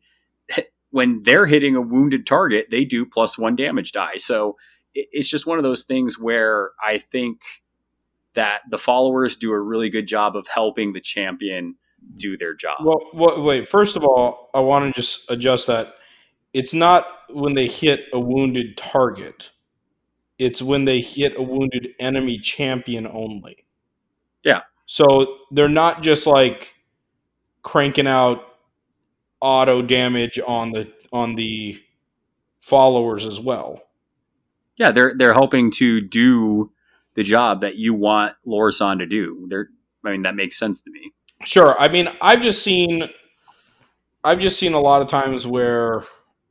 when 0.89 1.21
they're 1.23 1.45
hitting 1.45 1.75
a 1.75 1.81
wounded 1.81 2.25
target, 2.25 2.67
they 2.71 2.85
do 2.85 3.05
plus 3.05 3.37
one 3.37 3.55
damage 3.55 3.91
die. 3.91 4.17
So 4.17 4.57
it's 4.95 5.29
just 5.29 5.45
one 5.45 5.59
of 5.59 5.63
those 5.63 5.83
things 5.83 6.19
where 6.19 6.71
I 6.83 6.97
think 6.97 7.41
that 8.33 8.61
the 8.69 8.77
followers 8.77 9.35
do 9.35 9.51
a 9.51 9.59
really 9.59 9.89
good 9.89 10.07
job 10.07 10.35
of 10.35 10.47
helping 10.47 10.93
the 10.93 11.01
champion 11.01 11.75
do 12.15 12.37
their 12.37 12.53
job. 12.53 12.77
Well, 12.83 13.01
well, 13.13 13.41
wait. 13.43 13.67
First 13.67 13.95
of 13.95 14.03
all, 14.03 14.49
I 14.53 14.59
want 14.59 14.93
to 14.93 15.01
just 15.01 15.29
adjust 15.29 15.67
that. 15.67 15.95
It's 16.53 16.73
not 16.73 17.07
when 17.29 17.53
they 17.55 17.67
hit 17.67 18.05
a 18.13 18.19
wounded 18.19 18.77
target. 18.77 19.51
It's 20.37 20.61
when 20.61 20.85
they 20.85 21.01
hit 21.01 21.33
a 21.37 21.41
wounded 21.41 21.89
enemy 21.99 22.37
champion 22.39 23.07
only. 23.07 23.65
Yeah. 24.43 24.61
So 24.85 25.37
they're 25.51 25.67
not 25.69 26.03
just 26.03 26.27
like 26.27 26.73
cranking 27.63 28.07
out 28.07 28.43
auto 29.41 29.81
damage 29.81 30.39
on 30.47 30.71
the 30.71 30.91
on 31.11 31.35
the 31.35 31.81
followers 32.61 33.25
as 33.25 33.39
well. 33.39 33.81
yeah, 34.77 34.91
they're 34.91 35.13
they're 35.17 35.33
helping 35.33 35.71
to 35.71 36.01
do 36.01 36.71
the 37.15 37.23
job 37.23 37.61
that 37.61 37.75
you 37.75 37.93
want 37.93 38.35
Lorsan 38.45 38.99
to 38.99 39.05
do. 39.05 39.45
They're 39.49 39.69
I 40.05 40.11
mean 40.11 40.23
that 40.23 40.35
makes 40.35 40.57
sense 40.57 40.81
to 40.81 40.91
me. 40.91 41.13
Sure. 41.43 41.75
I 41.79 41.87
mean, 41.87 42.09
I've 42.21 42.41
just 42.41 42.63
seen, 42.63 43.09
I've 44.23 44.39
just 44.39 44.57
seen 44.59 44.73
a 44.73 44.79
lot 44.79 45.01
of 45.01 45.07
times 45.07 45.45
where 45.45 46.03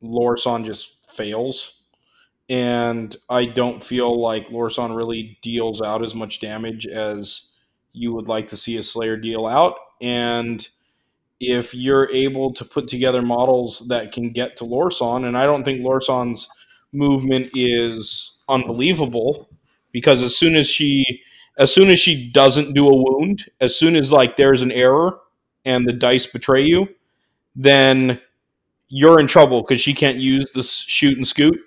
Lorsan 0.03 0.65
just 0.65 0.97
fails, 1.11 1.73
and 2.49 3.17
I 3.31 3.47
don't 3.47 3.85
feel 3.85 4.21
like 4.21 4.49
Lorsan 4.49 4.97
really 4.97 5.39
deals 5.43 5.83
out 5.83 6.05
as 6.05 6.15
much 6.15 6.41
damage 6.41 6.87
as 6.87 7.53
you 7.93 8.13
would 8.15 8.29
like 8.29 8.49
to 8.49 8.59
see 8.59 8.77
a 8.79 8.83
Slayer 8.85 9.17
deal 9.17 9.47
out. 9.47 9.77
And 10.01 10.67
if 11.41 11.75
you're 11.75 12.11
able 12.13 12.53
to 12.55 12.65
put 12.65 12.89
together 12.89 13.23
models 13.23 13.87
that 13.89 14.13
can 14.13 14.33
get 14.33 14.57
to 14.59 14.65
Lorsan, 14.65 15.27
and 15.27 15.39
I 15.39 15.47
don't 15.47 15.65
think 15.65 15.83
Lorsan's 15.83 16.49
movement 16.93 17.51
is 17.55 18.39
unbelievable 18.49 19.49
because 19.93 20.23
as 20.23 20.37
soon 20.37 20.57
as 20.57 20.69
she 20.69 21.23
as 21.59 21.73
soon 21.73 21.89
as 21.89 21.99
she 21.99 22.31
doesn't 22.31 22.75
do 22.75 22.89
a 22.89 22.95
wound, 22.95 23.51
as 23.61 23.77
soon 23.77 23.97
as 23.97 24.11
like 24.11 24.37
there's 24.37 24.63
an 24.63 24.73
error 24.73 25.19
and 25.65 25.87
the 25.87 25.93
dice 25.93 26.27
betray 26.27 26.65
you, 26.65 26.89
then 27.55 28.21
you're 28.89 29.21
in 29.21 29.27
trouble 29.27 29.63
because 29.63 29.81
she 29.81 29.95
can't 29.95 30.19
use 30.19 30.51
the 30.53 30.63
shoot 30.63 31.17
and 31.17 31.27
scoot, 31.27 31.59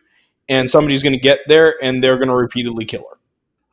and 0.50 0.70
somebody's 0.70 1.04
going 1.04 1.14
to 1.14 1.20
get 1.20 1.40
there 1.48 1.76
and 1.82 2.04
they're 2.04 2.18
going 2.18 2.30
to 2.30 2.36
repeatedly 2.36 2.86
kill 2.86 3.06
her. 3.10 3.18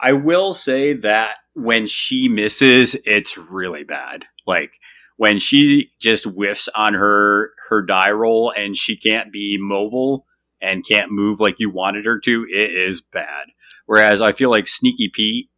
I 0.00 0.12
will 0.12 0.54
say 0.54 0.92
that 0.92 1.36
when 1.54 1.86
she 1.86 2.28
misses, 2.28 2.96
it's 3.04 3.38
really 3.38 3.84
bad. 3.84 4.26
Like 4.46 4.78
when 5.16 5.38
she 5.38 5.92
just 5.98 6.24
whiffs 6.24 6.68
on 6.74 6.94
her 6.94 7.52
her 7.68 7.82
die 7.82 8.10
roll 8.10 8.50
and 8.50 8.76
she 8.76 8.96
can't 8.96 9.32
be 9.32 9.56
mobile 9.58 10.26
and 10.60 10.86
can't 10.86 11.10
move 11.10 11.40
like 11.40 11.58
you 11.58 11.70
wanted 11.70 12.04
her 12.04 12.18
to, 12.20 12.46
it 12.50 12.74
is 12.74 13.00
bad. 13.00 13.46
Whereas 13.86 14.20
I 14.20 14.32
feel 14.32 14.50
like 14.50 14.66
Sneaky 14.66 15.08
Pete, 15.08 15.48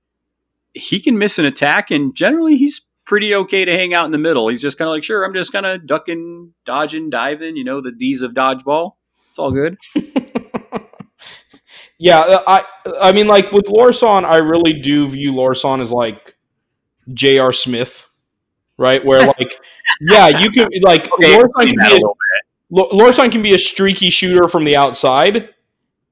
he 0.76 1.00
can 1.00 1.18
miss 1.18 1.38
an 1.38 1.44
attack 1.44 1.90
and 1.90 2.14
generally 2.14 2.56
he's 2.56 2.88
pretty 3.04 3.34
okay 3.34 3.64
to 3.64 3.72
hang 3.72 3.94
out 3.94 4.06
in 4.06 4.12
the 4.12 4.18
middle. 4.18 4.48
He's 4.48 4.62
just 4.62 4.78
kind 4.78 4.88
of 4.88 4.92
like, 4.92 5.04
sure, 5.04 5.24
I'm 5.24 5.34
just 5.34 5.52
kind 5.52 5.66
of 5.66 5.86
ducking, 5.86 6.54
dodging, 6.64 7.10
diving, 7.10 7.56
you 7.56 7.64
know, 7.64 7.80
the 7.80 7.92
D's 7.92 8.22
of 8.22 8.32
dodgeball. 8.32 8.92
It's 9.30 9.38
all 9.38 9.52
good. 9.52 9.78
Yeah, 11.98 12.20
uh, 12.20 12.42
I 12.46 12.64
I 13.00 13.12
mean 13.12 13.26
like 13.26 13.52
with 13.52 13.66
Lorsan, 13.66 14.24
I 14.24 14.36
really 14.36 14.74
do 14.74 15.06
view 15.06 15.32
Lorsan 15.32 15.80
as 15.80 15.90
like 15.90 16.36
J.R. 17.12 17.52
Smith, 17.52 18.06
right? 18.76 19.04
Where 19.04 19.26
like 19.38 19.58
yeah, 20.00 20.28
you 20.28 20.50
can 20.50 20.68
like 20.82 21.10
Okay, 21.14 21.34
Lorsan 21.34 21.44
explain 21.44 21.68
can 21.68 21.78
be 21.78 21.86
a 21.86 21.88
a, 21.88 21.94
little 21.94 22.16
L- 22.76 22.90
Lorsan 22.90 23.32
can 23.32 23.42
be 23.42 23.54
a 23.54 23.58
streaky 23.58 24.10
shooter 24.10 24.48
from 24.48 24.64
the 24.64 24.76
outside 24.76 25.50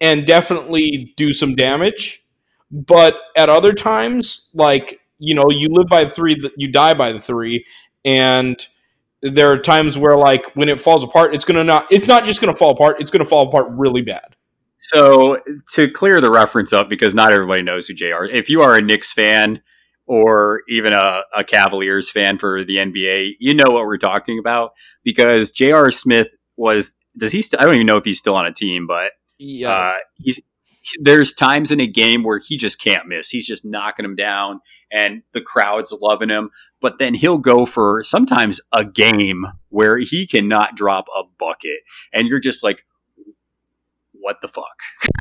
and 0.00 0.26
definitely 0.26 1.12
do 1.16 1.32
some 1.32 1.54
damage. 1.54 2.23
But 2.70 3.16
at 3.36 3.48
other 3.48 3.72
times, 3.72 4.50
like, 4.54 5.00
you 5.18 5.34
know, 5.34 5.50
you 5.50 5.68
live 5.68 5.86
by 5.88 6.04
the 6.04 6.10
three, 6.10 6.40
you 6.56 6.68
die 6.70 6.94
by 6.94 7.12
the 7.12 7.20
three. 7.20 7.64
And 8.04 8.56
there 9.22 9.50
are 9.50 9.58
times 9.58 9.96
where 9.96 10.16
like 10.16 10.54
when 10.54 10.68
it 10.68 10.80
falls 10.80 11.02
apart, 11.02 11.34
it's 11.34 11.44
gonna 11.44 11.64
not. 11.64 11.86
It's 11.90 12.06
not 12.06 12.26
just 12.26 12.40
gonna 12.40 12.54
fall 12.54 12.70
apart. 12.70 13.00
It's 13.00 13.10
gonna 13.10 13.24
fall 13.24 13.48
apart 13.48 13.66
really 13.70 14.02
bad. 14.02 14.36
So 14.78 15.40
to 15.72 15.90
clear 15.90 16.20
the 16.20 16.30
reference 16.30 16.72
up, 16.74 16.90
because 16.90 17.14
not 17.14 17.32
everybody 17.32 17.62
knows 17.62 17.86
who 17.86 17.94
JR. 17.94 18.24
If 18.24 18.50
you 18.50 18.60
are 18.60 18.76
a 18.76 18.82
Knicks 18.82 19.12
fan 19.12 19.62
or 20.06 20.60
even 20.68 20.92
a, 20.92 21.22
a 21.34 21.42
Cavaliers 21.42 22.10
fan 22.10 22.36
for 22.36 22.64
the 22.64 22.76
NBA, 22.76 23.36
you 23.40 23.54
know 23.54 23.70
what 23.70 23.86
we're 23.86 23.96
talking 23.96 24.38
about 24.38 24.72
because 25.02 25.50
J.R. 25.50 25.90
Smith 25.90 26.28
was. 26.56 26.96
Does 27.16 27.32
he? 27.32 27.40
St- 27.40 27.62
I 27.62 27.64
don't 27.64 27.76
even 27.76 27.86
know 27.86 27.96
if 27.96 28.04
he's 28.04 28.18
still 28.18 28.34
on 28.34 28.44
a 28.44 28.52
team, 28.52 28.86
but 28.86 29.12
Yeah, 29.38 29.70
uh, 29.70 29.94
he's 30.16 30.42
there's 31.00 31.32
times 31.32 31.70
in 31.70 31.80
a 31.80 31.86
game 31.86 32.22
where 32.22 32.38
he 32.38 32.56
just 32.56 32.80
can't 32.80 33.06
miss. 33.06 33.30
He's 33.30 33.46
just 33.46 33.64
knocking 33.64 34.04
them 34.04 34.16
down, 34.16 34.60
and 34.90 35.22
the 35.32 35.40
crowd's 35.40 35.96
loving 36.00 36.28
him. 36.28 36.50
But 36.80 36.98
then 36.98 37.14
he'll 37.14 37.38
go 37.38 37.66
for 37.66 38.02
sometimes 38.04 38.60
a 38.72 38.84
game 38.84 39.46
where 39.68 39.98
he 39.98 40.26
cannot 40.26 40.76
drop 40.76 41.06
a 41.16 41.22
bucket, 41.38 41.78
and 42.12 42.28
you're 42.28 42.40
just 42.40 42.62
like, 42.62 42.84
"What 44.12 44.40
the 44.40 44.48
fuck?" 44.48 44.80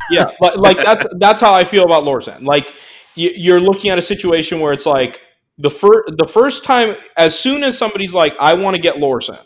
yeah, 0.09 0.31
like, 0.39 0.57
like 0.57 0.77
that's 0.83 1.05
that's 1.17 1.41
how 1.41 1.53
I 1.53 1.63
feel 1.63 1.85
about 1.85 2.03
Lorsan. 2.03 2.45
Like 2.45 2.73
you, 3.15 3.31
you're 3.35 3.61
looking 3.61 3.89
at 3.89 3.97
a 3.97 4.03
situation 4.03 4.59
where 4.59 4.73
it's 4.73 4.85
like 4.85 5.21
the 5.57 5.69
first 5.69 6.17
the 6.17 6.27
first 6.27 6.63
time, 6.65 6.95
as 7.15 7.37
soon 7.37 7.63
as 7.63 7.77
somebody's 7.77 8.13
like, 8.13 8.35
"I 8.39 8.55
want 8.55 8.75
to 8.75 8.81
get 8.81 8.95
Lorsan," 8.95 9.39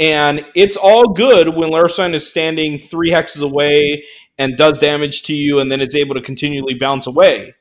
and 0.00 0.46
it's 0.54 0.76
all 0.76 1.12
good 1.12 1.50
when 1.50 1.70
Lorsan 1.70 2.14
is 2.14 2.26
standing 2.26 2.78
three 2.78 3.10
hexes 3.10 3.42
away 3.42 4.04
and 4.38 4.56
does 4.56 4.78
damage 4.78 5.24
to 5.24 5.34
you, 5.34 5.60
and 5.60 5.70
then 5.70 5.82
is 5.82 5.94
able 5.94 6.14
to 6.14 6.22
continually 6.22 6.74
bounce 6.74 7.06
away, 7.06 7.54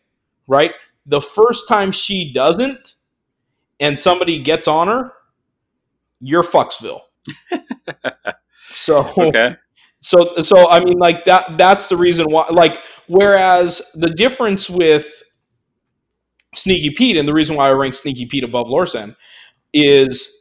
right? 0.47 0.71
The 1.05 1.19
first 1.19 1.67
time 1.67 1.91
she 1.91 2.31
doesn't, 2.31 2.95
and 3.81 3.99
somebody 3.99 4.39
gets 4.39 4.67
on 4.67 4.87
her, 4.87 5.11
you're 6.21 6.43
Fucksville. 6.43 7.01
so 8.73 9.05
Okay, 9.17 9.55
so 10.01 10.35
so 10.41 10.69
I 10.69 10.83
mean 10.83 10.97
like 10.97 11.25
that 11.25 11.57
that's 11.57 11.89
the 11.89 11.97
reason 11.97 12.27
why 12.29 12.47
like 12.51 12.81
whereas 13.07 13.81
the 13.95 14.09
difference 14.09 14.69
with 14.69 15.21
Sneaky 16.55 16.91
Pete 16.91 17.17
and 17.17 17.27
the 17.27 17.33
reason 17.33 17.57
why 17.57 17.67
I 17.67 17.73
rank 17.73 17.95
Sneaky 17.95 18.25
Pete 18.25 18.45
above 18.45 18.67
Lorsan 18.67 19.15
is 19.73 20.38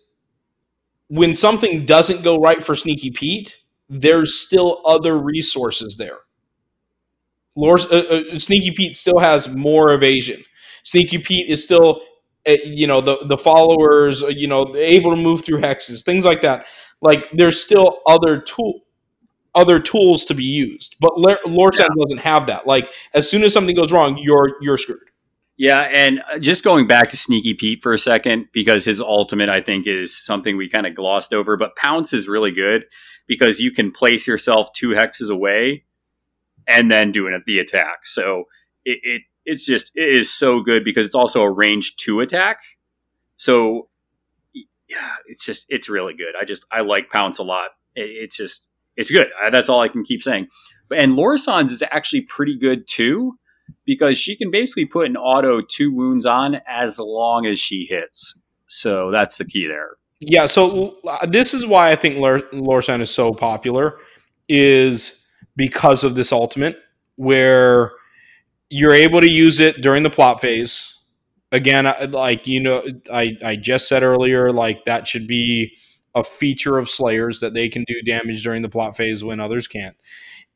when 1.08 1.34
something 1.34 1.86
doesn't 1.86 2.22
go 2.22 2.38
right 2.38 2.62
for 2.62 2.74
Sneaky 2.74 3.10
Pete, 3.10 3.56
there's 3.88 4.38
still 4.38 4.82
other 4.84 5.18
resources 5.18 5.96
there. 5.96 6.18
Lors, 7.56 7.86
uh, 7.86 8.24
uh, 8.34 8.38
Sneaky 8.38 8.70
Pete 8.70 8.96
still 8.96 9.18
has 9.18 9.48
more 9.48 9.92
evasion. 9.92 10.44
Sneaky 10.84 11.18
Pete 11.18 11.48
is 11.48 11.62
still, 11.64 12.00
uh, 12.46 12.52
you 12.64 12.86
know, 12.86 13.00
the 13.00 13.18
the 13.24 13.36
followers, 13.36 14.22
uh, 14.22 14.28
you 14.28 14.46
know, 14.46 14.74
able 14.76 15.10
to 15.10 15.16
move 15.20 15.44
through 15.44 15.60
hexes, 15.60 16.02
things 16.04 16.24
like 16.24 16.42
that. 16.42 16.66
Like 17.00 17.28
there's 17.32 17.60
still 17.60 18.00
other 18.06 18.40
tool, 18.40 18.82
other 19.54 19.80
tools 19.80 20.24
to 20.26 20.34
be 20.34 20.44
used, 20.44 20.96
but 21.00 21.18
Lor- 21.18 21.40
Lorsan 21.46 21.88
doesn't 22.00 22.20
have 22.20 22.46
that. 22.46 22.66
Like 22.66 22.88
as 23.14 23.28
soon 23.28 23.42
as 23.44 23.52
something 23.52 23.74
goes 23.74 23.92
wrong, 23.92 24.18
you're 24.18 24.56
you're 24.60 24.76
screwed. 24.78 25.00
Yeah, 25.58 25.80
and 25.80 26.22
uh, 26.32 26.38
just 26.38 26.62
going 26.62 26.86
back 26.86 27.10
to 27.10 27.16
Sneaky 27.16 27.52
Pete 27.52 27.82
for 27.82 27.92
a 27.92 27.98
second 27.98 28.46
because 28.52 28.84
his 28.84 29.00
ultimate 29.00 29.48
I 29.48 29.60
think 29.60 29.88
is 29.88 30.16
something 30.16 30.56
we 30.56 30.68
kind 30.68 30.86
of 30.86 30.94
glossed 30.94 31.34
over, 31.34 31.56
but 31.56 31.74
Pounce 31.74 32.12
is 32.12 32.28
really 32.28 32.52
good 32.52 32.84
because 33.26 33.58
you 33.58 33.72
can 33.72 33.90
place 33.90 34.26
yourself 34.28 34.72
two 34.72 34.90
hexes 34.90 35.30
away 35.30 35.84
and 36.68 36.88
then 36.90 37.10
do 37.10 37.26
an, 37.26 37.42
the 37.44 37.58
attack. 37.58 38.06
So 38.06 38.44
it, 38.84 39.00
it 39.02 39.22
it's 39.44 39.66
just 39.66 39.90
it 39.96 40.08
is 40.08 40.32
so 40.32 40.60
good 40.60 40.84
because 40.84 41.06
it's 41.06 41.14
also 41.16 41.42
a 41.42 41.50
range 41.50 41.96
two 41.96 42.20
attack. 42.20 42.60
So 43.36 43.88
yeah, 44.54 45.16
it's 45.26 45.44
just 45.44 45.66
it's 45.68 45.88
really 45.88 46.14
good. 46.14 46.36
I 46.40 46.44
just 46.44 46.66
I 46.70 46.82
like 46.82 47.10
Pounce 47.10 47.40
a 47.40 47.44
lot. 47.44 47.70
It, 47.96 48.02
it's 48.02 48.36
just 48.36 48.68
it's 48.96 49.10
good. 49.10 49.26
I, 49.42 49.50
that's 49.50 49.68
all 49.68 49.80
I 49.80 49.88
can 49.88 50.04
keep 50.04 50.22
saying. 50.22 50.46
And 50.94 51.16
Lorsan's 51.16 51.72
is 51.72 51.82
actually 51.90 52.20
pretty 52.20 52.56
good 52.56 52.86
too 52.86 53.38
because 53.88 54.18
she 54.18 54.36
can 54.36 54.50
basically 54.50 54.84
put 54.84 55.06
an 55.06 55.16
auto 55.16 55.62
two 55.62 55.90
wounds 55.90 56.26
on 56.26 56.60
as 56.68 56.98
long 56.98 57.46
as 57.46 57.58
she 57.58 57.86
hits. 57.88 58.38
So 58.66 59.10
that's 59.10 59.38
the 59.38 59.46
key 59.46 59.66
there. 59.66 59.92
Yeah, 60.20 60.44
so 60.46 60.98
uh, 61.06 61.24
this 61.24 61.54
is 61.54 61.64
why 61.64 61.90
I 61.90 61.96
think 61.96 62.18
Lor- 62.18 62.40
Lorsan 62.52 63.00
is 63.00 63.10
so 63.10 63.32
popular 63.32 63.96
is 64.46 65.24
because 65.56 66.04
of 66.04 66.16
this 66.16 66.32
ultimate 66.32 66.76
where 67.16 67.92
you're 68.68 68.92
able 68.92 69.22
to 69.22 69.30
use 69.30 69.58
it 69.58 69.80
during 69.80 70.02
the 70.02 70.10
plot 70.10 70.42
phase. 70.42 70.94
Again, 71.50 71.86
I- 71.86 72.04
like 72.04 72.46
you 72.46 72.60
know, 72.60 72.84
I 73.10 73.38
I 73.42 73.56
just 73.56 73.88
said 73.88 74.02
earlier, 74.02 74.52
like 74.52 74.84
that 74.84 75.08
should 75.08 75.26
be 75.26 75.72
a 76.14 76.22
feature 76.22 76.76
of 76.76 76.90
Slayers 76.90 77.40
that 77.40 77.54
they 77.54 77.70
can 77.70 77.84
do 77.86 78.02
damage 78.02 78.42
during 78.42 78.60
the 78.60 78.68
plot 78.68 78.98
phase 78.98 79.24
when 79.24 79.40
others 79.40 79.66
can't. 79.66 79.96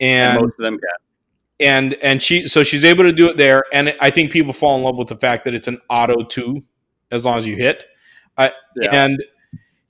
And, 0.01 0.33
And 0.35 0.43
most 0.43 0.59
of 0.59 0.65
them 0.65 0.75
can. 0.75 1.12
And 1.61 1.95
and 1.95 2.23
she 2.23 2.49
so 2.49 2.63
she's 2.63 2.85
able 2.85 3.05
to 3.05 3.13
do 3.13 3.29
it 3.29 3.37
there 3.37 3.63
and 3.73 3.95
i 4.01 4.11
think 4.11 4.31
people 4.33 4.53
fall 4.53 4.77
in 4.77 4.83
love 4.83 4.97
with 4.97 5.09
the 5.09 5.15
fact 5.17 5.45
that 5.45 5.55
it's 5.55 5.69
an 5.69 5.81
auto 5.91 6.25
two 6.25 6.63
as 7.11 7.25
long 7.25 7.39
as 7.39 7.47
you 7.47 7.55
hit 7.57 7.85
I, 8.37 8.53
Yeah. 8.77 9.05
and 9.05 9.23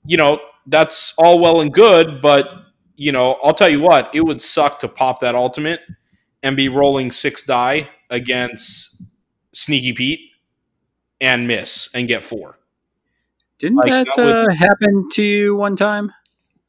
you 0.05 0.17
know 0.17 0.39
that's 0.67 1.13
all 1.17 1.39
well 1.39 1.61
and 1.61 1.73
good 1.73 2.21
but 2.21 2.47
you 2.95 3.11
know 3.11 3.33
i'll 3.43 3.53
tell 3.53 3.69
you 3.69 3.79
what 3.79 4.13
it 4.13 4.21
would 4.21 4.41
suck 4.41 4.79
to 4.81 4.87
pop 4.87 5.21
that 5.21 5.35
ultimate 5.35 5.79
and 6.43 6.55
be 6.57 6.67
rolling 6.69 7.11
six 7.11 7.43
die 7.45 7.89
against 8.09 9.01
sneaky 9.53 9.93
pete 9.93 10.19
and 11.21 11.47
miss 11.47 11.89
and 11.93 12.07
get 12.07 12.21
four 12.23 12.59
Didn't 13.59 13.77
Like, 13.77 13.89
that, 13.89 14.07
that 14.17 14.25
would- 14.25 14.49
uh, 14.49 14.53
happen 14.53 15.09
to 15.13 15.23
you 15.23 15.55
one 15.55 15.75
time? 15.77 16.11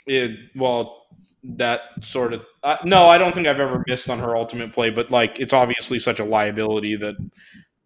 it, 0.07 0.33
well 0.55 1.07
that 1.43 1.81
sort 2.03 2.33
of 2.33 2.43
uh, 2.65 2.77
no 2.85 3.09
i 3.09 3.19
don't 3.19 3.35
think 3.35 3.47
i've 3.47 3.61
ever 3.61 3.85
missed 3.87 4.11
on 4.11 4.19
her 4.19 4.37
ultimate 4.37 4.73
play 4.73 4.91
but 4.91 5.11
like 5.11 5.39
it's 5.39 5.53
obviously 5.53 5.99
such 5.99 6.19
a 6.21 6.25
liability 6.25 6.97
that 6.97 7.15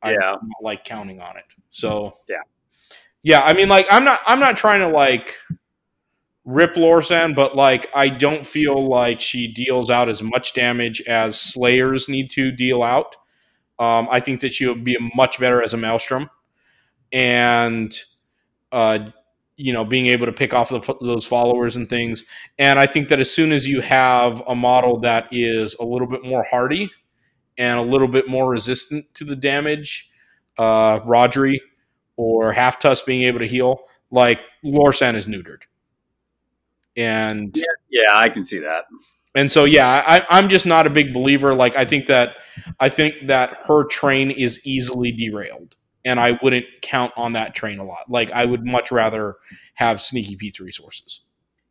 I 0.02 0.12
Yeah. 0.12 0.18
don't 0.18 0.50
like 0.62 0.84
counting 0.84 1.20
on 1.20 1.36
it 1.36 1.44
so 1.70 2.18
Yeah. 2.28 2.36
yeah 3.22 3.40
i 3.42 3.52
mean 3.52 3.68
like 3.68 3.86
i'm 3.90 4.04
not 4.04 4.20
i'm 4.26 4.40
not 4.40 4.56
trying 4.56 4.80
to 4.80 4.88
like 4.88 5.34
rip 6.44 6.74
lorsan 6.76 7.34
but 7.34 7.54
like 7.56 7.90
i 7.94 8.08
don't 8.08 8.46
feel 8.46 8.88
like 8.88 9.20
she 9.20 9.52
deals 9.52 9.90
out 9.90 10.08
as 10.08 10.22
much 10.22 10.54
damage 10.54 11.02
as 11.02 11.38
slayers 11.38 12.08
need 12.08 12.30
to 12.30 12.50
deal 12.50 12.82
out 12.82 13.16
um, 13.78 14.08
i 14.10 14.18
think 14.20 14.40
that 14.40 14.52
she 14.54 14.66
would 14.66 14.82
be 14.84 14.96
much 15.14 15.38
better 15.38 15.62
as 15.62 15.74
a 15.74 15.76
maelstrom 15.76 16.30
and 17.12 17.94
uh, 18.72 19.10
you 19.58 19.72
know 19.74 19.84
being 19.84 20.06
able 20.06 20.24
to 20.26 20.32
pick 20.32 20.54
off 20.54 20.70
the, 20.70 20.80
those 21.02 21.26
followers 21.26 21.76
and 21.76 21.90
things. 21.90 22.24
And 22.58 22.78
i 22.78 22.86
think 22.86 23.08
that 23.08 23.20
as 23.20 23.30
soon 23.30 23.52
as 23.52 23.66
you 23.68 23.80
have 23.82 24.42
a 24.48 24.54
model 24.54 25.00
that 25.00 25.28
is 25.32 25.74
a 25.80 25.84
little 25.84 26.06
bit 26.08 26.24
more 26.24 26.44
hardy 26.44 26.90
and 27.58 27.78
a 27.78 27.82
little 27.82 28.08
bit 28.08 28.28
more 28.28 28.48
resistant 28.50 29.12
to 29.14 29.24
the 29.24 29.36
damage 29.36 30.10
uh 30.58 31.00
Rhodri 31.00 31.58
or 32.16 32.54
Halftusk 32.54 33.04
being 33.06 33.22
able 33.24 33.40
to 33.40 33.46
heal 33.48 33.80
like 34.10 34.40
lorsan 34.64 35.14
is 35.16 35.26
neutered. 35.26 35.62
And 36.96 37.54
Yeah, 37.90 38.02
I 38.14 38.28
can 38.28 38.42
see 38.44 38.58
that. 38.58 38.84
and 39.34 39.52
so 39.52 39.64
yeah 39.64 40.02
I, 40.06 40.26
i'm 40.30 40.48
just 40.48 40.66
not 40.66 40.86
a 40.86 40.90
big 40.90 41.12
believer. 41.12 41.54
Like 41.54 41.76
i 41.76 41.84
think 41.84 42.06
that 42.06 42.36
i 42.80 42.88
think 42.88 43.14
that 43.28 43.58
her 43.66 43.84
train 43.84 44.30
is 44.30 44.60
easily 44.64 45.12
derailed 45.12 45.76
and 46.08 46.18
i 46.18 46.38
wouldn't 46.42 46.66
count 46.82 47.12
on 47.16 47.34
that 47.34 47.54
train 47.54 47.78
a 47.78 47.84
lot 47.84 48.04
like 48.08 48.30
i 48.32 48.44
would 48.44 48.64
much 48.64 48.90
rather 48.90 49.36
have 49.74 50.00
sneaky 50.00 50.34
pete's 50.36 50.60
resources 50.60 51.20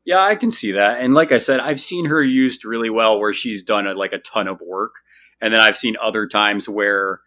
Yeah, 0.06 0.24
I 0.24 0.36
can 0.36 0.52
see 0.52 0.72
that. 0.72 1.02
And 1.02 1.14
like 1.14 1.34
I 1.34 1.38
said, 1.38 1.60
I've 1.60 1.82
seen 1.82 2.06
her 2.06 2.24
used 2.24 2.64
really 2.64 2.90
well 2.90 3.20
where 3.20 3.34
she's 3.34 3.62
done 3.62 3.86
a, 3.88 3.94
like 3.94 4.14
a 4.14 4.20
ton 4.20 4.48
of 4.48 4.62
work. 4.66 4.94
And 5.42 5.54
then 5.54 5.60
I've 5.60 5.76
seen 5.76 5.98
other 6.02 6.26
times 6.26 6.70
where 6.70 7.20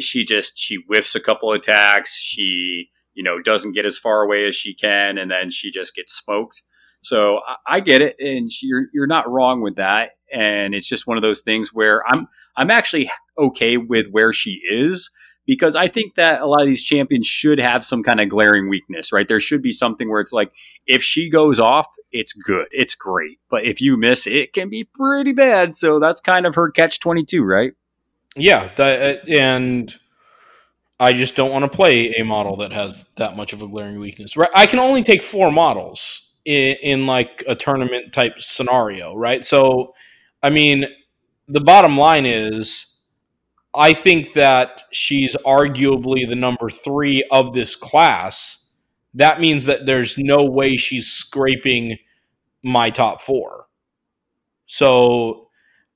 she 0.00 0.26
just 0.26 0.58
she 0.58 0.76
whiffs 0.86 1.14
a 1.14 1.20
couple 1.20 1.50
attacks, 1.52 2.14
she, 2.14 2.90
you 3.14 3.22
know, 3.22 3.40
doesn't 3.40 3.72
get 3.72 3.86
as 3.86 3.96
far 3.96 4.20
away 4.20 4.46
as 4.46 4.54
she 4.54 4.74
can 4.74 5.16
and 5.16 5.30
then 5.30 5.50
she 5.50 5.70
just 5.70 5.96
gets 5.96 6.12
smoked. 6.12 6.62
So 7.00 7.40
I, 7.48 7.76
I 7.76 7.80
get 7.80 8.02
it 8.02 8.16
and 8.20 8.50
you're 8.60 8.88
you're 8.92 9.06
not 9.06 9.30
wrong 9.30 9.62
with 9.62 9.76
that. 9.76 10.10
And 10.30 10.74
it's 10.74 10.88
just 10.88 11.06
one 11.06 11.16
of 11.16 11.22
those 11.22 11.40
things 11.40 11.72
where 11.72 12.02
I'm 12.12 12.28
I'm 12.54 12.70
actually 12.70 13.10
okay 13.38 13.78
with 13.78 14.08
where 14.10 14.34
she 14.34 14.60
is 14.70 15.08
because 15.46 15.74
I 15.76 15.88
think 15.88 16.14
that 16.14 16.40
a 16.40 16.46
lot 16.46 16.60
of 16.60 16.66
these 16.66 16.82
champions 16.84 17.26
should 17.26 17.58
have 17.58 17.84
some 17.84 18.02
kind 18.02 18.20
of 18.20 18.28
glaring 18.28 18.68
weakness, 18.68 19.12
right? 19.12 19.26
There 19.26 19.40
should 19.40 19.62
be 19.62 19.72
something 19.72 20.08
where 20.08 20.20
it's 20.20 20.32
like 20.32 20.52
if 20.86 21.02
she 21.02 21.28
goes 21.28 21.58
off, 21.58 21.86
it's 22.12 22.32
good, 22.32 22.66
it's 22.70 22.94
great. 22.94 23.38
But 23.50 23.64
if 23.64 23.80
you 23.80 23.96
miss, 23.96 24.26
it 24.26 24.52
can 24.52 24.68
be 24.68 24.84
pretty 24.84 25.32
bad. 25.32 25.74
So 25.74 25.98
that's 25.98 26.20
kind 26.20 26.46
of 26.46 26.54
her 26.54 26.70
catch 26.70 27.00
twenty 27.00 27.24
two, 27.24 27.42
right? 27.42 27.72
yeah 28.36 28.70
that, 28.76 29.22
uh, 29.22 29.30
and 29.30 29.98
i 30.98 31.12
just 31.12 31.34
don't 31.34 31.50
want 31.50 31.70
to 31.70 31.76
play 31.76 32.12
a 32.14 32.24
model 32.24 32.56
that 32.56 32.72
has 32.72 33.04
that 33.16 33.36
much 33.36 33.52
of 33.52 33.62
a 33.62 33.68
glaring 33.68 33.98
weakness 33.98 34.36
right 34.36 34.50
i 34.54 34.66
can 34.66 34.78
only 34.78 35.02
take 35.02 35.22
four 35.22 35.50
models 35.50 36.30
in, 36.44 36.76
in 36.82 37.06
like 37.06 37.42
a 37.48 37.54
tournament 37.54 38.12
type 38.12 38.40
scenario 38.40 39.14
right 39.14 39.44
so 39.44 39.94
i 40.42 40.50
mean 40.50 40.86
the 41.48 41.60
bottom 41.60 41.98
line 41.98 42.26
is 42.26 42.89
I 43.74 43.92
think 43.92 44.32
that 44.34 44.82
she's 44.90 45.36
arguably 45.46 46.28
the 46.28 46.36
number 46.36 46.70
three 46.70 47.24
of 47.30 47.52
this 47.52 47.76
class 47.76 48.60
that 49.14 49.40
means 49.40 49.64
that 49.64 49.86
there's 49.86 50.16
no 50.18 50.44
way 50.44 50.76
she's 50.76 51.08
scraping 51.08 51.98
my 52.62 52.90
top 52.90 53.20
four. 53.20 53.66
So, 54.66 55.48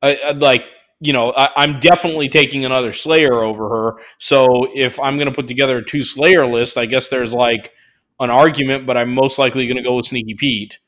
I, 0.03 0.19
I 0.27 0.31
like 0.33 0.65
you 1.01 1.13
know, 1.13 1.33
I, 1.37 1.51
I'm 1.57 1.81
definitely 1.81 2.29
taking 2.29 2.65
another 2.65 2.93
Slayer 2.93 3.43
over 3.43 3.69
her. 3.69 4.03
So 4.19 4.69
if 4.75 4.99
I'm 4.99 5.17
going 5.17 5.29
to 5.29 5.35
put 5.35 5.49
together 5.49 5.79
a 5.79 5.85
two 5.85 6.03
Slayer 6.03 6.47
list, 6.47 6.79
I 6.79 6.87
guess 6.87 7.11
there's 7.11 7.35
like 7.35 7.73
an 8.21 8.31
argument, 8.31 8.87
but 8.87 8.97
I'm 8.97 9.15
most 9.15 9.39
likely 9.39 9.67
going 9.67 9.77
to 9.77 9.83
go 9.83 9.97
with 9.97 10.07
Sneaky 10.07 10.35
Pete. 10.35 10.79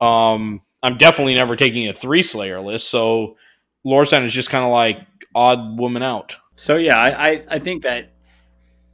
Um, 0.00 0.62
I'm 0.82 0.96
definitely 0.96 1.36
never 1.36 1.54
taking 1.54 1.86
a 1.86 1.92
three 1.92 2.24
Slayer 2.24 2.60
list. 2.60 2.90
So 2.90 3.36
Lorsan 3.86 4.24
is 4.24 4.32
just 4.32 4.50
kind 4.50 4.64
of 4.64 4.72
like 4.72 4.98
odd 5.34 5.78
woman 5.78 6.02
out. 6.02 6.36
So 6.56 6.76
yeah, 6.76 6.98
I, 6.98 7.42
I, 7.50 7.58
think 7.58 7.82
that 7.82 8.14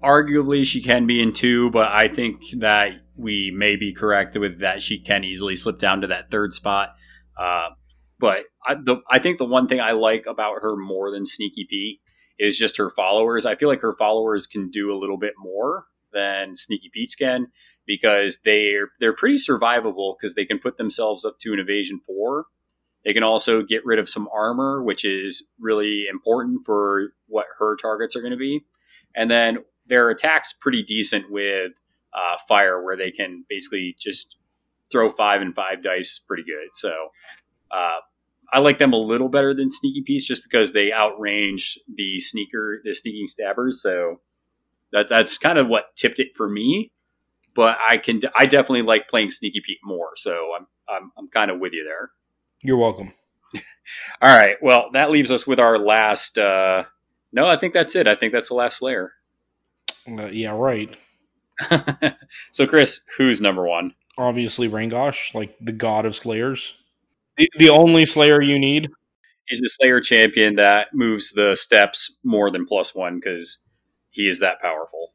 arguably 0.02 0.64
she 0.64 0.80
can 0.80 1.06
be 1.06 1.20
in 1.20 1.32
two, 1.32 1.70
but 1.70 1.88
I 1.88 2.08
think 2.08 2.42
that 2.58 2.92
we 3.16 3.52
may 3.54 3.76
be 3.76 3.92
correct 3.92 4.36
with 4.36 4.60
that 4.60 4.80
she 4.80 5.00
can 5.00 5.24
easily 5.24 5.56
slip 5.56 5.78
down 5.78 6.02
to 6.02 6.06
that 6.06 6.30
third 6.30 6.54
spot. 6.54 6.90
Uh, 7.36 7.70
but 8.18 8.44
I, 8.66 8.74
the, 8.74 8.98
I 9.10 9.18
think 9.18 9.38
the 9.38 9.44
one 9.44 9.68
thing 9.68 9.80
I 9.80 9.92
like 9.92 10.26
about 10.26 10.62
her 10.62 10.76
more 10.76 11.10
than 11.10 11.26
Sneaky 11.26 11.66
Pete 11.68 12.00
is 12.38 12.56
just 12.56 12.76
her 12.76 12.90
followers. 12.90 13.44
I 13.44 13.56
feel 13.56 13.68
like 13.68 13.80
her 13.82 13.92
followers 13.92 14.46
can 14.46 14.70
do 14.70 14.92
a 14.92 14.98
little 14.98 15.18
bit 15.18 15.34
more 15.38 15.86
than 16.12 16.56
Sneaky 16.56 16.90
Pete's 16.92 17.14
can 17.14 17.48
because 17.86 18.40
they're 18.44 18.90
they're 19.00 19.14
pretty 19.14 19.36
survivable 19.36 20.14
because 20.18 20.34
they 20.34 20.44
can 20.44 20.58
put 20.58 20.76
themselves 20.76 21.24
up 21.24 21.38
to 21.40 21.52
an 21.52 21.58
evasion 21.58 22.00
four. 22.06 22.46
They 23.08 23.14
can 23.14 23.22
also 23.22 23.62
get 23.62 23.86
rid 23.86 23.98
of 23.98 24.06
some 24.06 24.28
armor, 24.34 24.82
which 24.82 25.02
is 25.02 25.48
really 25.58 26.04
important 26.10 26.66
for 26.66 27.14
what 27.26 27.46
her 27.58 27.74
targets 27.74 28.14
are 28.14 28.20
going 28.20 28.32
to 28.32 28.36
be. 28.36 28.66
And 29.16 29.30
then 29.30 29.60
their 29.86 30.10
attacks 30.10 30.52
pretty 30.52 30.82
decent 30.82 31.32
with 31.32 31.72
uh, 32.12 32.36
fire, 32.46 32.84
where 32.84 32.98
they 32.98 33.10
can 33.10 33.46
basically 33.48 33.96
just 33.98 34.36
throw 34.92 35.08
five 35.08 35.40
and 35.40 35.54
five 35.54 35.82
dice 35.82 36.12
is 36.12 36.18
pretty 36.18 36.42
good. 36.42 36.68
So 36.74 36.90
uh, 37.70 38.00
I 38.52 38.58
like 38.58 38.76
them 38.76 38.92
a 38.92 38.98
little 38.98 39.30
better 39.30 39.54
than 39.54 39.70
Sneaky 39.70 40.02
Pete's 40.02 40.26
just 40.26 40.42
because 40.42 40.74
they 40.74 40.90
outrange 40.90 41.78
the 41.90 42.18
sneaker, 42.18 42.82
the 42.84 42.92
sneaking 42.92 43.26
stabbers. 43.26 43.80
So 43.80 44.20
that 44.92 45.08
that's 45.08 45.38
kind 45.38 45.56
of 45.56 45.66
what 45.66 45.96
tipped 45.96 46.18
it 46.18 46.36
for 46.36 46.46
me. 46.46 46.92
But 47.54 47.78
I 47.88 47.96
can, 47.96 48.20
I 48.36 48.44
definitely 48.44 48.82
like 48.82 49.08
playing 49.08 49.30
Sneaky 49.30 49.62
Pete 49.64 49.78
more. 49.82 50.10
So 50.16 50.50
I'm, 50.54 50.66
I'm, 50.90 51.10
I'm 51.16 51.28
kind 51.28 51.50
of 51.50 51.58
with 51.58 51.72
you 51.72 51.84
there. 51.84 52.10
You're 52.62 52.76
welcome. 52.76 53.12
All 54.22 54.36
right. 54.36 54.56
Well, 54.62 54.88
that 54.92 55.10
leaves 55.10 55.30
us 55.30 55.46
with 55.46 55.60
our 55.60 55.78
last. 55.78 56.38
Uh, 56.38 56.84
no, 57.32 57.48
I 57.48 57.56
think 57.56 57.74
that's 57.74 57.94
it. 57.94 58.06
I 58.06 58.14
think 58.14 58.32
that's 58.32 58.48
the 58.48 58.54
last 58.54 58.78
Slayer. 58.78 59.12
Uh, 60.08 60.26
yeah, 60.26 60.52
right. 60.52 60.94
so, 62.52 62.66
Chris, 62.66 63.00
who's 63.16 63.40
number 63.40 63.66
one? 63.66 63.94
Obviously, 64.16 64.68
Rangosh, 64.68 65.34
like 65.34 65.56
the 65.60 65.72
god 65.72 66.06
of 66.06 66.16
slayers. 66.16 66.74
The, 67.36 67.48
the 67.58 67.68
only 67.68 68.04
slayer 68.04 68.42
you 68.42 68.58
need. 68.58 68.88
He's 69.46 69.60
the 69.60 69.68
Slayer 69.68 70.00
champion 70.00 70.56
that 70.56 70.88
moves 70.92 71.32
the 71.32 71.56
steps 71.56 72.16
more 72.22 72.50
than 72.50 72.66
plus 72.66 72.94
one 72.94 73.16
because 73.16 73.58
he 74.10 74.28
is 74.28 74.40
that 74.40 74.60
powerful. 74.60 75.12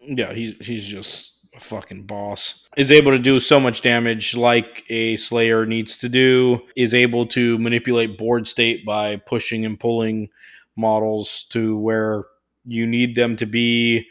Yeah, 0.00 0.32
he's 0.32 0.54
he's 0.64 0.86
just 0.86 1.32
a 1.56 1.60
fucking 1.60 2.04
boss. 2.04 2.66
Is 2.76 2.90
able 2.90 3.12
to 3.12 3.18
do 3.18 3.40
so 3.40 3.58
much 3.58 3.82
damage 3.82 4.34
like 4.34 4.84
a 4.90 5.16
Slayer 5.16 5.66
needs 5.66 5.98
to 5.98 6.08
do. 6.08 6.62
Is 6.76 6.94
able 6.94 7.26
to 7.28 7.58
manipulate 7.58 8.18
board 8.18 8.46
state 8.46 8.84
by 8.84 9.16
pushing 9.16 9.64
and 9.64 9.78
pulling 9.78 10.28
models 10.76 11.46
to 11.50 11.76
where 11.78 12.24
you 12.64 12.86
need 12.86 13.14
them 13.14 13.36
to 13.36 13.46
be. 13.46 14.06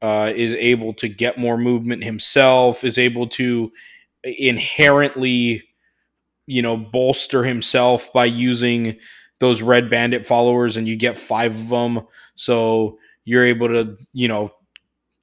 Uh, 0.00 0.32
is 0.34 0.52
able 0.54 0.92
to 0.94 1.08
get 1.08 1.38
more 1.38 1.56
movement 1.56 2.04
himself. 2.04 2.84
Is 2.84 2.98
able 2.98 3.28
to 3.28 3.72
inherently 4.24 5.62
you 6.46 6.62
know, 6.62 6.76
bolster 6.76 7.44
himself 7.44 8.12
by 8.12 8.24
using 8.24 8.98
those 9.40 9.62
red 9.62 9.90
bandit 9.90 10.26
followers 10.26 10.76
and 10.76 10.86
you 10.86 10.96
get 10.96 11.18
five 11.18 11.52
of 11.52 11.68
them. 11.68 12.00
So 12.34 12.98
you're 13.24 13.44
able 13.46 13.68
to, 13.68 13.96
you 14.12 14.28
know, 14.28 14.52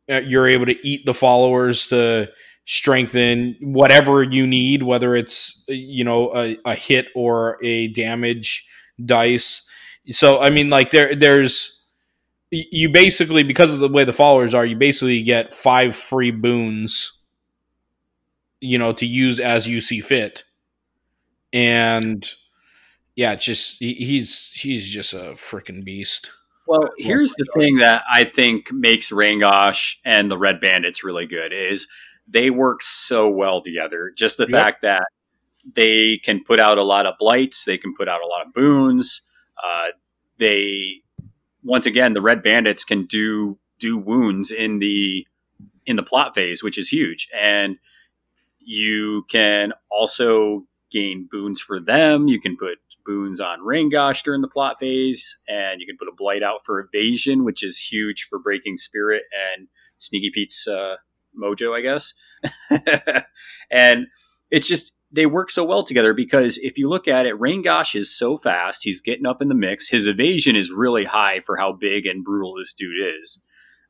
Uh, 0.10 0.22
you're 0.22 0.48
able 0.48 0.66
to 0.66 0.88
eat 0.88 1.06
the 1.06 1.14
followers 1.14 1.88
to 1.88 2.30
strengthen 2.66 3.56
whatever 3.62 4.24
you 4.24 4.46
need, 4.46 4.84
whether 4.84 5.16
it's, 5.16 5.64
uh, 5.70 5.74
you 5.74 6.04
know, 6.04 6.32
a, 6.36 6.58
a 6.66 6.76
hit 6.76 7.08
or 7.16 7.58
a 7.64 7.88
damage 7.90 8.68
dice. 9.04 9.68
So, 10.12 10.40
I 10.42 10.50
mean, 10.50 10.70
like 10.70 10.92
there, 10.92 11.16
there's, 11.16 11.84
you 12.52 12.90
basically, 12.90 13.44
because 13.44 13.74
of 13.74 13.80
the 13.80 13.90
way 13.90 14.04
the 14.04 14.14
followers 14.14 14.54
are, 14.54 14.66
you 14.66 14.76
basically 14.76 15.22
get 15.22 15.54
five 15.54 15.96
free 15.96 16.32
boons, 16.32 17.20
you 18.60 18.78
know, 18.78 18.94
to 18.94 19.06
use 19.06 19.40
as 19.40 19.68
you 19.68 19.82
see 19.82 20.02
fit 20.02 20.44
and 21.54 22.34
yeah, 23.16 23.36
just 23.36 23.80
he's 23.80 24.52
he's 24.54 24.88
just 24.88 25.14
a 25.14 25.34
freaking 25.34 25.84
beast. 25.84 26.32
Well, 26.70 26.92
here's 27.00 27.34
the 27.34 27.48
thing 27.56 27.78
that 27.78 28.04
I 28.14 28.26
think 28.26 28.72
makes 28.72 29.12
Rangosh 29.12 29.96
and 30.06 30.30
the 30.30 30.38
Red 30.38 30.62
Bandits 30.62 31.04
really 31.04 31.26
good 31.26 31.52
is 31.52 31.88
they 32.28 32.52
work 32.52 32.84
so 32.84 33.28
well 33.28 33.60
together. 33.60 34.14
Just 34.16 34.38
the 34.38 34.46
yep. 34.48 34.52
fact 34.52 34.82
that 34.84 35.08
they 35.74 36.20
can 36.20 36.44
put 36.44 36.60
out 36.60 36.78
a 36.78 36.84
lot 36.84 37.08
of 37.08 37.16
blights, 37.18 37.66
they 37.66 37.80
can 37.80 37.96
put 37.96 38.08
out 38.08 38.22
a 38.22 38.28
lot 38.28 38.46
of 38.46 38.54
boons. 38.54 39.24
Uh, 39.64 39.88
they 40.38 41.02
once 41.64 41.88
again 41.88 42.14
the 42.14 42.22
Red 42.22 42.44
Bandits 42.44 42.84
can 42.84 43.08
do 43.08 43.58
do 43.80 43.98
wounds 43.98 44.52
in 44.52 44.78
the 44.78 45.26
in 45.88 45.96
the 45.96 46.04
plot 46.04 46.36
phase, 46.36 46.62
which 46.62 46.78
is 46.78 46.90
huge, 46.90 47.30
and 47.36 47.78
you 48.60 49.26
can 49.28 49.74
also 49.90 50.68
gain 50.92 51.28
boons 51.30 51.62
for 51.62 51.80
them. 51.80 52.28
You 52.28 52.40
can 52.40 52.58
put 52.58 52.78
boons 53.06 53.40
on 53.40 53.60
Rangosh 53.60 54.24
during 54.24 54.42
the 54.42 54.48
plot 54.48 54.78
phase, 54.80 55.38
and 55.48 55.80
you 55.82 55.88
can 55.88 55.98
put 55.98 56.08
a 56.08 56.16
blight 56.16 56.44
out 56.44 56.62
for 56.66 56.80
evasion, 56.80 57.44
which 57.44 57.64
is 57.64 57.80
huge 57.80 58.28
for 58.30 58.40
breaking 58.40 58.78
spirit 58.78 59.24
and 59.34 59.68
Sneaky 59.98 60.32
Pete's 60.34 60.68
uh, 60.68 60.96
mojo, 61.40 61.76
I 61.76 61.82
guess. 61.82 62.14
and 63.72 64.08
it's 64.52 64.68
just 64.68 64.94
they 65.12 65.26
work 65.26 65.50
so 65.50 65.66
well 65.66 65.84
together 65.84 66.14
because 66.14 66.58
if 66.60 66.78
you 66.78 66.88
look 66.88 67.08
at 67.08 67.26
it, 67.26 67.40
Rangosh 67.40 67.96
is 67.96 68.16
so 68.16 68.38
fast. 68.38 68.84
He's 68.84 69.02
getting 69.02 69.26
up 69.26 69.42
in 69.42 69.48
the 69.48 69.56
mix. 69.56 69.90
His 69.90 70.08
evasion 70.08 70.56
is 70.56 70.72
really 70.72 71.06
high 71.06 71.42
for 71.46 71.58
how 71.58 71.74
big 71.74 72.06
and 72.06 72.24
brutal 72.24 72.56
this 72.56 72.74
dude 72.74 72.98
is. 73.22 73.42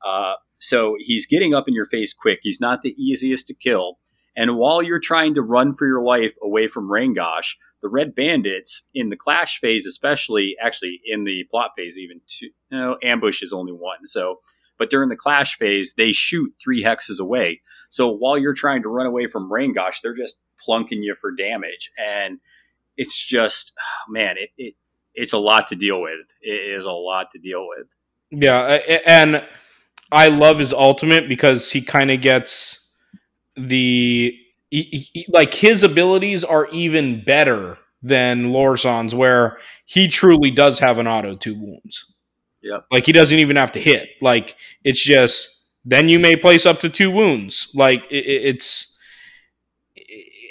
Uh, 0.06 0.34
so 0.60 0.96
he's 1.00 1.26
getting 1.26 1.54
up 1.54 1.68
in 1.68 1.74
your 1.74 1.86
face 1.86 2.14
quick. 2.14 2.40
He's 2.42 2.62
not 2.62 2.82
the 2.84 2.96
easiest 3.02 3.48
to 3.48 3.54
kill. 3.54 4.00
And 4.40 4.56
while 4.56 4.82
you're 4.82 5.02
trying 5.02 5.34
to 5.36 5.42
run 5.42 5.74
for 5.74 5.86
your 5.86 6.02
life 6.02 6.34
away 6.42 6.68
from 6.68 6.90
Rangosh, 6.90 7.56
the 7.82 7.90
Red 7.90 8.16
Bandits 8.16 8.88
in 8.96 9.10
the 9.10 9.18
clash 9.18 9.60
phase, 9.60 9.86
especially 9.86 10.56
actually 10.62 11.02
in 11.06 11.26
the 11.26 11.44
plot 11.52 11.72
phase, 11.76 11.98
even 11.98 12.22
two, 12.26 12.48
know, 12.72 12.98
ambush 13.04 13.44
is 13.44 13.52
only 13.52 13.74
one. 13.74 14.06
So, 14.06 14.40
but 14.78 14.90
during 14.90 15.10
the 15.10 15.18
clash 15.18 15.58
phase, 15.58 15.96
they 15.98 16.14
shoot 16.14 16.54
three 16.58 16.82
hexes 16.82 17.20
away. 17.20 17.60
So 17.90 18.08
while 18.08 18.38
you're 18.38 18.54
trying 18.54 18.82
to 18.84 18.88
run 18.88 19.08
away 19.08 19.28
from 19.28 19.52
Rangosh, 19.52 19.98
they're 20.02 20.16
just 20.16 20.38
plunking 20.66 21.04
you 21.04 21.16
for 21.16 21.34
damage, 21.34 21.92
and 21.98 22.40
it's 22.96 23.22
just 23.22 23.74
oh, 23.78 24.12
man, 24.12 24.38
it, 24.38 24.52
it 24.58 24.76
it's 25.14 25.34
a 25.34 25.38
lot 25.38 25.68
to 25.68 25.76
deal 25.76 26.02
with. 26.02 26.34
It 26.42 26.78
is 26.78 26.86
a 26.86 26.92
lot 26.92 27.32
to 27.34 27.40
deal 27.40 27.68
with. 27.68 27.94
Yeah, 28.32 28.80
and 29.06 29.46
I 30.14 30.30
love 30.30 30.60
his 30.60 30.72
ultimate 30.72 31.28
because 31.28 31.72
he 31.72 31.82
kind 31.82 32.10
of 32.10 32.22
gets 32.22 32.86
the 33.68 34.38
he, 34.70 35.10
he, 35.14 35.26
like 35.30 35.54
his 35.54 35.84
abilities 35.84 36.44
are 36.44 36.68
even 36.72 37.24
better 37.24 37.78
than 38.02 38.52
Lorsan's, 38.52 39.14
where 39.16 39.58
he 39.86 40.08
truly 40.08 40.52
does 40.52 40.80
have 40.80 41.00
an 41.00 41.08
auto 41.08 41.36
two 41.36 41.56
wounds. 41.56 42.06
Yeah, 42.62 42.80
Like 42.92 43.06
he 43.06 43.12
doesn't 43.12 43.40
even 43.40 43.56
have 43.56 43.72
to 43.74 43.80
hit. 43.80 44.10
Like 44.22 44.56
it's 44.84 45.04
just 45.04 45.64
then 45.86 46.10
you 46.10 46.20
may 46.20 46.36
place 46.36 46.66
up 46.66 46.82
to 46.82 46.90
two 46.90 47.10
wounds. 47.10 47.70
Like 47.74 48.06
it, 48.12 48.26
it's 48.26 48.98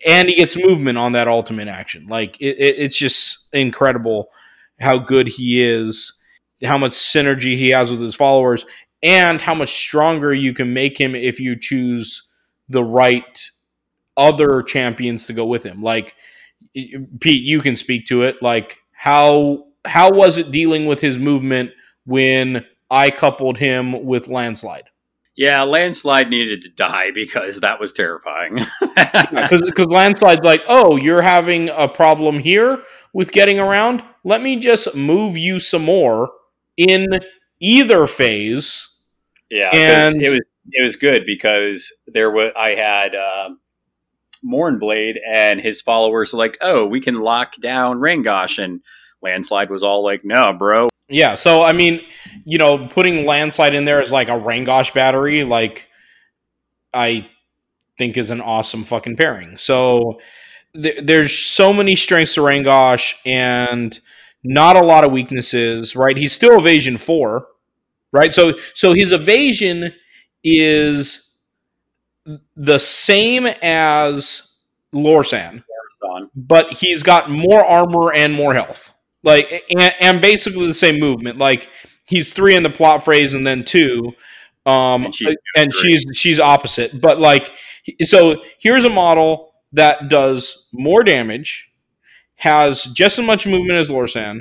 and 0.06 0.28
he 0.28 0.36
gets 0.36 0.56
movement 0.56 0.98
on 0.98 1.12
that 1.12 1.28
ultimate 1.28 1.68
action. 1.68 2.06
Like 2.06 2.40
it, 2.40 2.56
it's 2.58 2.96
just 2.96 3.48
incredible 3.52 4.30
how 4.80 4.98
good 4.98 5.28
he 5.28 5.62
is, 5.62 6.12
how 6.64 6.78
much 6.78 6.92
synergy 6.92 7.56
he 7.56 7.70
has 7.70 7.90
with 7.90 8.00
his 8.00 8.14
followers, 8.14 8.64
and 9.02 9.40
how 9.40 9.54
much 9.54 9.70
stronger 9.70 10.32
you 10.32 10.54
can 10.54 10.72
make 10.72 10.98
him 10.98 11.14
if 11.14 11.40
you 11.40 11.58
choose 11.58 12.27
the 12.68 12.84
right 12.84 13.50
other 14.16 14.62
champions 14.62 15.26
to 15.26 15.32
go 15.32 15.46
with 15.46 15.62
him. 15.62 15.82
Like 15.82 16.14
Pete, 16.74 17.42
you 17.42 17.60
can 17.60 17.76
speak 17.76 18.06
to 18.06 18.22
it. 18.22 18.42
Like 18.42 18.78
how 18.92 19.66
how 19.84 20.10
was 20.10 20.38
it 20.38 20.50
dealing 20.50 20.86
with 20.86 21.00
his 21.00 21.18
movement 21.18 21.70
when 22.04 22.64
I 22.90 23.10
coupled 23.10 23.58
him 23.58 24.04
with 24.04 24.28
landslide? 24.28 24.84
Yeah, 25.36 25.62
landslide 25.62 26.30
needed 26.30 26.62
to 26.62 26.68
die 26.68 27.12
because 27.12 27.60
that 27.60 27.78
was 27.78 27.92
terrifying. 27.92 28.56
Because 28.80 29.62
yeah, 29.78 29.84
landslide's 29.84 30.44
like, 30.44 30.64
oh, 30.66 30.96
you're 30.96 31.22
having 31.22 31.68
a 31.68 31.86
problem 31.86 32.40
here 32.40 32.82
with 33.12 33.30
getting 33.30 33.60
around. 33.60 34.02
Let 34.24 34.42
me 34.42 34.58
just 34.58 34.96
move 34.96 35.36
you 35.36 35.60
some 35.60 35.84
more 35.84 36.30
in 36.76 37.20
either 37.60 38.06
phase. 38.06 38.96
Yeah, 39.48 39.70
and 39.72 40.20
it 40.20 40.32
was 40.32 40.42
it 40.72 40.82
was 40.82 40.96
good 40.96 41.24
because 41.26 41.92
there 42.06 42.30
was 42.30 42.52
I 42.56 42.70
had 42.70 43.14
uh, 43.14 43.50
Mournblade 44.44 45.16
and 45.26 45.60
his 45.60 45.80
followers 45.80 46.34
like, 46.34 46.56
oh, 46.60 46.86
we 46.86 47.00
can 47.00 47.20
lock 47.20 47.54
down 47.60 47.98
Rangosh, 47.98 48.62
and 48.62 48.80
Landslide 49.22 49.70
was 49.70 49.82
all 49.82 50.04
like, 50.04 50.24
no, 50.24 50.52
bro. 50.52 50.88
Yeah, 51.08 51.36
so 51.36 51.62
I 51.62 51.72
mean, 51.72 52.02
you 52.44 52.58
know, 52.58 52.86
putting 52.86 53.24
landslide 53.24 53.74
in 53.74 53.86
there 53.86 54.00
as 54.00 54.12
like 54.12 54.28
a 54.28 54.32
Rangosh 54.32 54.92
battery, 54.92 55.42
like 55.42 55.88
I 56.92 57.28
think 57.96 58.16
is 58.16 58.30
an 58.30 58.40
awesome 58.40 58.84
fucking 58.84 59.16
pairing. 59.16 59.56
So 59.56 60.20
th- 60.74 61.00
there's 61.02 61.36
so 61.36 61.72
many 61.72 61.96
strengths 61.96 62.34
to 62.34 62.40
Rangosh 62.40 63.14
and 63.24 63.98
not 64.44 64.76
a 64.76 64.82
lot 64.82 65.04
of 65.04 65.10
weaknesses, 65.10 65.96
right? 65.96 66.16
He's 66.16 66.32
still 66.32 66.58
evasion 66.58 66.98
four, 66.98 67.46
right? 68.12 68.34
So 68.34 68.54
so 68.74 68.92
his 68.92 69.12
evasion 69.12 69.94
is 70.44 71.30
the 72.56 72.78
same 72.78 73.46
as 73.62 74.56
Lorsan, 74.94 75.62
but 76.34 76.72
he's 76.72 77.02
got 77.02 77.30
more 77.30 77.64
armor 77.64 78.12
and 78.12 78.32
more 78.34 78.54
health. 78.54 78.92
Like 79.22 79.64
and, 79.70 79.94
and 80.00 80.20
basically 80.20 80.66
the 80.66 80.74
same 80.74 80.98
movement. 80.98 81.38
Like 81.38 81.68
he's 82.08 82.32
three 82.32 82.54
in 82.54 82.62
the 82.62 82.70
plot 82.70 83.04
phrase 83.04 83.34
and 83.34 83.46
then 83.46 83.64
two. 83.64 84.12
Um 84.66 85.06
And 85.06 85.14
she's 85.14 85.36
and 85.56 85.74
she's 85.74 86.06
she's 86.14 86.40
opposite. 86.40 87.00
But 87.00 87.20
like 87.20 87.52
so 88.02 88.42
here's 88.58 88.84
a 88.84 88.90
model 88.90 89.54
that 89.72 90.08
does 90.08 90.68
more 90.72 91.02
damage, 91.02 91.70
has 92.36 92.84
just 92.84 93.18
as 93.18 93.24
much 93.24 93.46
movement 93.46 93.78
as 93.78 93.88
Lorsan, 93.88 94.40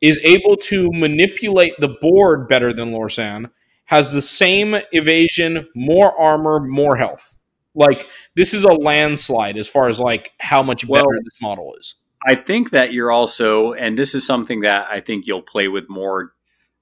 is 0.00 0.18
able 0.24 0.56
to 0.56 0.90
manipulate 0.92 1.74
the 1.78 1.96
board 2.00 2.48
better 2.48 2.72
than 2.72 2.90
Lorsan, 2.90 3.50
has 3.86 4.12
the 4.12 4.22
same 4.22 4.76
evasion, 4.92 5.68
more 5.74 6.18
armor, 6.18 6.60
more 6.60 6.96
health. 6.96 7.36
Like 7.74 8.06
this 8.36 8.54
is 8.54 8.64
a 8.64 8.72
landslide 8.72 9.56
as 9.56 9.68
far 9.68 9.88
as 9.88 9.98
like 9.98 10.30
how 10.40 10.62
much 10.62 10.82
better 10.82 11.04
Well- 11.06 11.22
this 11.24 11.40
model 11.40 11.74
is. 11.78 11.94
I 12.24 12.36
think 12.36 12.70
that 12.70 12.92
you're 12.92 13.10
also, 13.10 13.72
and 13.72 13.98
this 13.98 14.14
is 14.14 14.24
something 14.24 14.60
that 14.60 14.86
I 14.88 15.00
think 15.00 15.26
you'll 15.26 15.42
play 15.42 15.66
with 15.66 15.88
more 15.88 16.34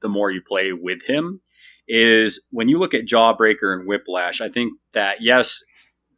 the 0.02 0.08
more 0.08 0.30
you 0.30 0.42
play 0.46 0.72
with 0.72 1.06
him, 1.06 1.40
is 1.88 2.44
when 2.50 2.68
you 2.68 2.78
look 2.78 2.94
at 2.94 3.06
Jawbreaker 3.06 3.74
and 3.74 3.86
Whiplash, 3.86 4.40
I 4.40 4.48
think 4.48 4.74
that, 4.92 5.18
yes, 5.20 5.62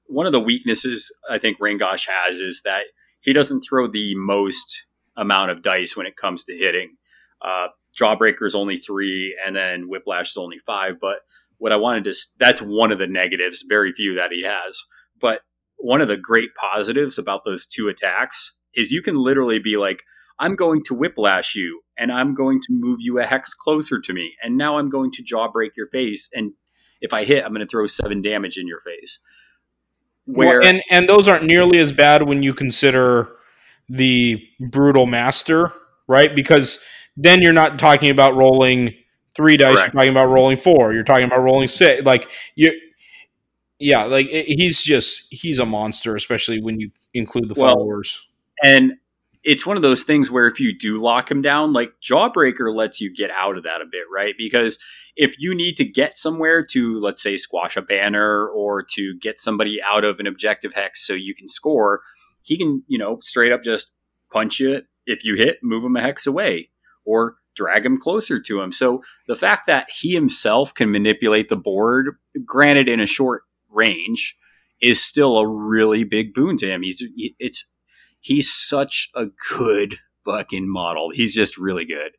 one 0.07 0.27
of 0.27 0.33
the 0.33 0.41
weaknesses 0.41 1.13
I 1.31 1.39
think 1.39 1.59
Rangosh 1.59 2.09
has 2.09 2.37
is 2.41 2.63
that 2.65 2.83
he 3.21 3.33
doesn't 3.33 3.63
throw 3.63 3.87
the 3.87 4.15
most 4.17 4.87
amount 5.17 5.51
of 5.51 5.63
dice 5.63 5.97
when 5.97 6.07
it 6.07 6.17
comes 6.17 6.45
to 6.45 6.57
hitting. 6.57 6.97
Uh, 7.41 7.69
Jawbreaker 7.99 8.47
is 8.47 8.55
only 8.55 8.77
three, 8.77 9.37
and 9.45 9.55
then 9.55 9.89
Whiplash 9.89 10.31
is 10.31 10.37
only 10.37 10.59
five. 10.59 10.95
But 11.01 11.19
what 11.59 11.73
I 11.73 11.77
wanted 11.77 12.05
to, 12.05 12.15
that's 12.39 12.63
one 12.63 12.93
of 12.93 12.99
the 12.99 13.07
negatives, 13.07 13.65
very 13.69 13.93
few 13.93 14.15
that 14.17 14.33
he 14.33 14.43
has. 14.45 14.79
But 15.21 15.43
one 15.77 16.01
of 16.01 16.09
the 16.09 16.17
great 16.17 16.51
positives 16.55 17.19
about 17.19 17.45
those 17.45 17.67
two 17.67 17.89
attacks 17.89 18.57
is 18.75 18.93
you 18.93 19.03
can 19.03 19.17
literally 19.17 19.59
be 19.59 19.77
like, 19.77 20.03
I'm 20.39 20.57
going 20.57 20.83
to 20.87 20.95
whiplash 20.95 21.55
you 21.55 21.83
and 21.99 22.11
I'm 22.11 22.35
going 22.35 22.61
to 22.61 22.69
move 22.71 22.99
you 23.01 23.19
a 23.19 23.25
hex 23.25 23.55
closer 23.55 24.01
to 24.01 24.13
me. 24.13 24.33
And 24.43 24.57
now 24.57 24.79
I'm 24.79 24.89
going 24.89 25.11
to 25.13 25.23
jawbreak 25.23 25.77
your 25.77 25.87
face. 25.87 26.29
And 26.33 26.53
if 27.01 27.13
I 27.13 27.25
hit, 27.25 27.45
I'm 27.45 27.53
going 27.53 27.67
to 27.67 27.71
throw 27.71 27.87
seven 27.87 28.23
damage 28.23 28.57
in 28.57 28.67
your 28.67 28.81
face. 28.81 29.21
Where, 30.25 30.61
Well, 30.61 30.69
and 30.69 30.83
and 30.91 31.09
those 31.09 31.29
aren't 31.29 31.45
nearly 31.45 31.79
as 31.79 31.93
bad 31.93 32.23
when 32.25 32.43
you 32.43 32.55
consider 32.55 33.29
the 33.89 34.43
brutal 34.61 35.07
master, 35.07 35.73
right? 36.07 36.35
Because 36.35 36.79
then 37.17 37.43
you're 37.43 37.53
not 37.53 37.79
talking 37.79 38.11
about 38.11 38.35
rolling 38.37 38.95
three 39.35 39.57
dice. 39.57 39.75
Correct. 39.77 39.95
You're 39.95 40.01
talking 40.01 40.11
about 40.13 40.27
rolling 40.27 40.57
four. 40.57 40.93
You're 40.93 41.05
talking 41.05 41.25
about 41.25 41.41
rolling 41.43 41.69
six. 41.69 42.03
Like 42.05 42.29
you, 42.55 42.73
yeah, 43.79 44.05
like 44.05 44.27
it- 44.31 44.47
he's 44.47 44.83
just 44.83 45.27
he's 45.31 45.59
a 45.59 45.67
monster, 45.67 46.15
especially 46.17 46.61
when 46.61 46.81
you 46.81 46.91
include 47.15 47.49
the 47.49 47.55
Well, 47.61 47.75
followers. 47.75 48.27
and 48.65 48.95
it's 49.45 49.67
one 49.67 49.77
of 49.77 49.83
those 49.83 50.05
things 50.05 50.31
where 50.31 50.47
if 50.47 50.61
you 50.61 50.73
do 50.77 51.01
lock 51.03 51.29
him 51.31 51.43
down, 51.43 51.73
like 51.73 51.95
Jawbreaker 52.01 52.73
lets 52.73 53.01
you 53.01 53.13
get 53.13 53.31
out 53.33 53.57
of 53.57 53.65
that 53.65 53.81
a 53.81 53.85
bit, 53.91 54.05
right? 54.15 54.35
Because 54.39 54.79
if 55.17 55.35
you 55.39 55.53
need 55.53 55.77
to 55.79 55.85
get 55.85 56.17
somewhere 56.17 56.65
to, 56.67 57.01
let's 57.01 57.21
say, 57.21 57.37
squash 57.37 57.77
a 57.77 57.83
banner 57.83 58.47
or 58.47 58.85
to 58.95 59.19
get 59.19 59.41
somebody 59.41 59.81
out 59.83 60.05
of 60.05 60.21
an 60.21 60.29
objective 60.29 60.75
hex 60.75 61.05
so 61.05 61.13
you 61.13 61.35
can 61.35 61.49
score, 61.49 62.03
he 62.43 62.57
can, 62.57 62.85
you 62.87 62.97
know, 62.99 63.19
straight 63.21 63.51
up 63.51 63.65
just 63.65 63.93
punch 64.31 64.61
you. 64.61 64.83
If 65.07 65.25
you 65.25 65.35
hit, 65.35 65.59
move 65.61 65.83
him 65.85 65.97
a 65.97 66.01
hex 66.01 66.25
away 66.29 66.69
or 67.05 67.37
drag 67.55 67.85
him 67.85 67.99
closer 67.99 68.41
to 68.41 68.61
him. 68.63 68.73
So 68.73 69.03
the 69.29 69.37
fact 69.37 69.67
that 69.67 69.89
he 69.91 70.15
himself 70.15 70.75
can 70.75 70.91
manipulate 70.91 71.49
the 71.49 71.57
board, 71.57 72.17
granted 72.45 72.89
in 72.89 73.01
a 73.01 73.07
short 73.07 73.43
range, 73.71 74.37
is 74.81 75.03
still 75.03 75.39
a 75.39 75.47
really 75.47 76.05
big 76.05 76.35
boon 76.35 76.57
to 76.59 76.71
him. 76.71 76.83
He's 76.83 77.03
it's 77.39 77.73
he's 78.21 78.53
such 78.53 79.11
a 79.15 79.27
good 79.57 79.99
fucking 80.25 80.71
model. 80.71 81.11
He's 81.11 81.35
just 81.35 81.57
really 81.59 81.85
good. 81.85 82.13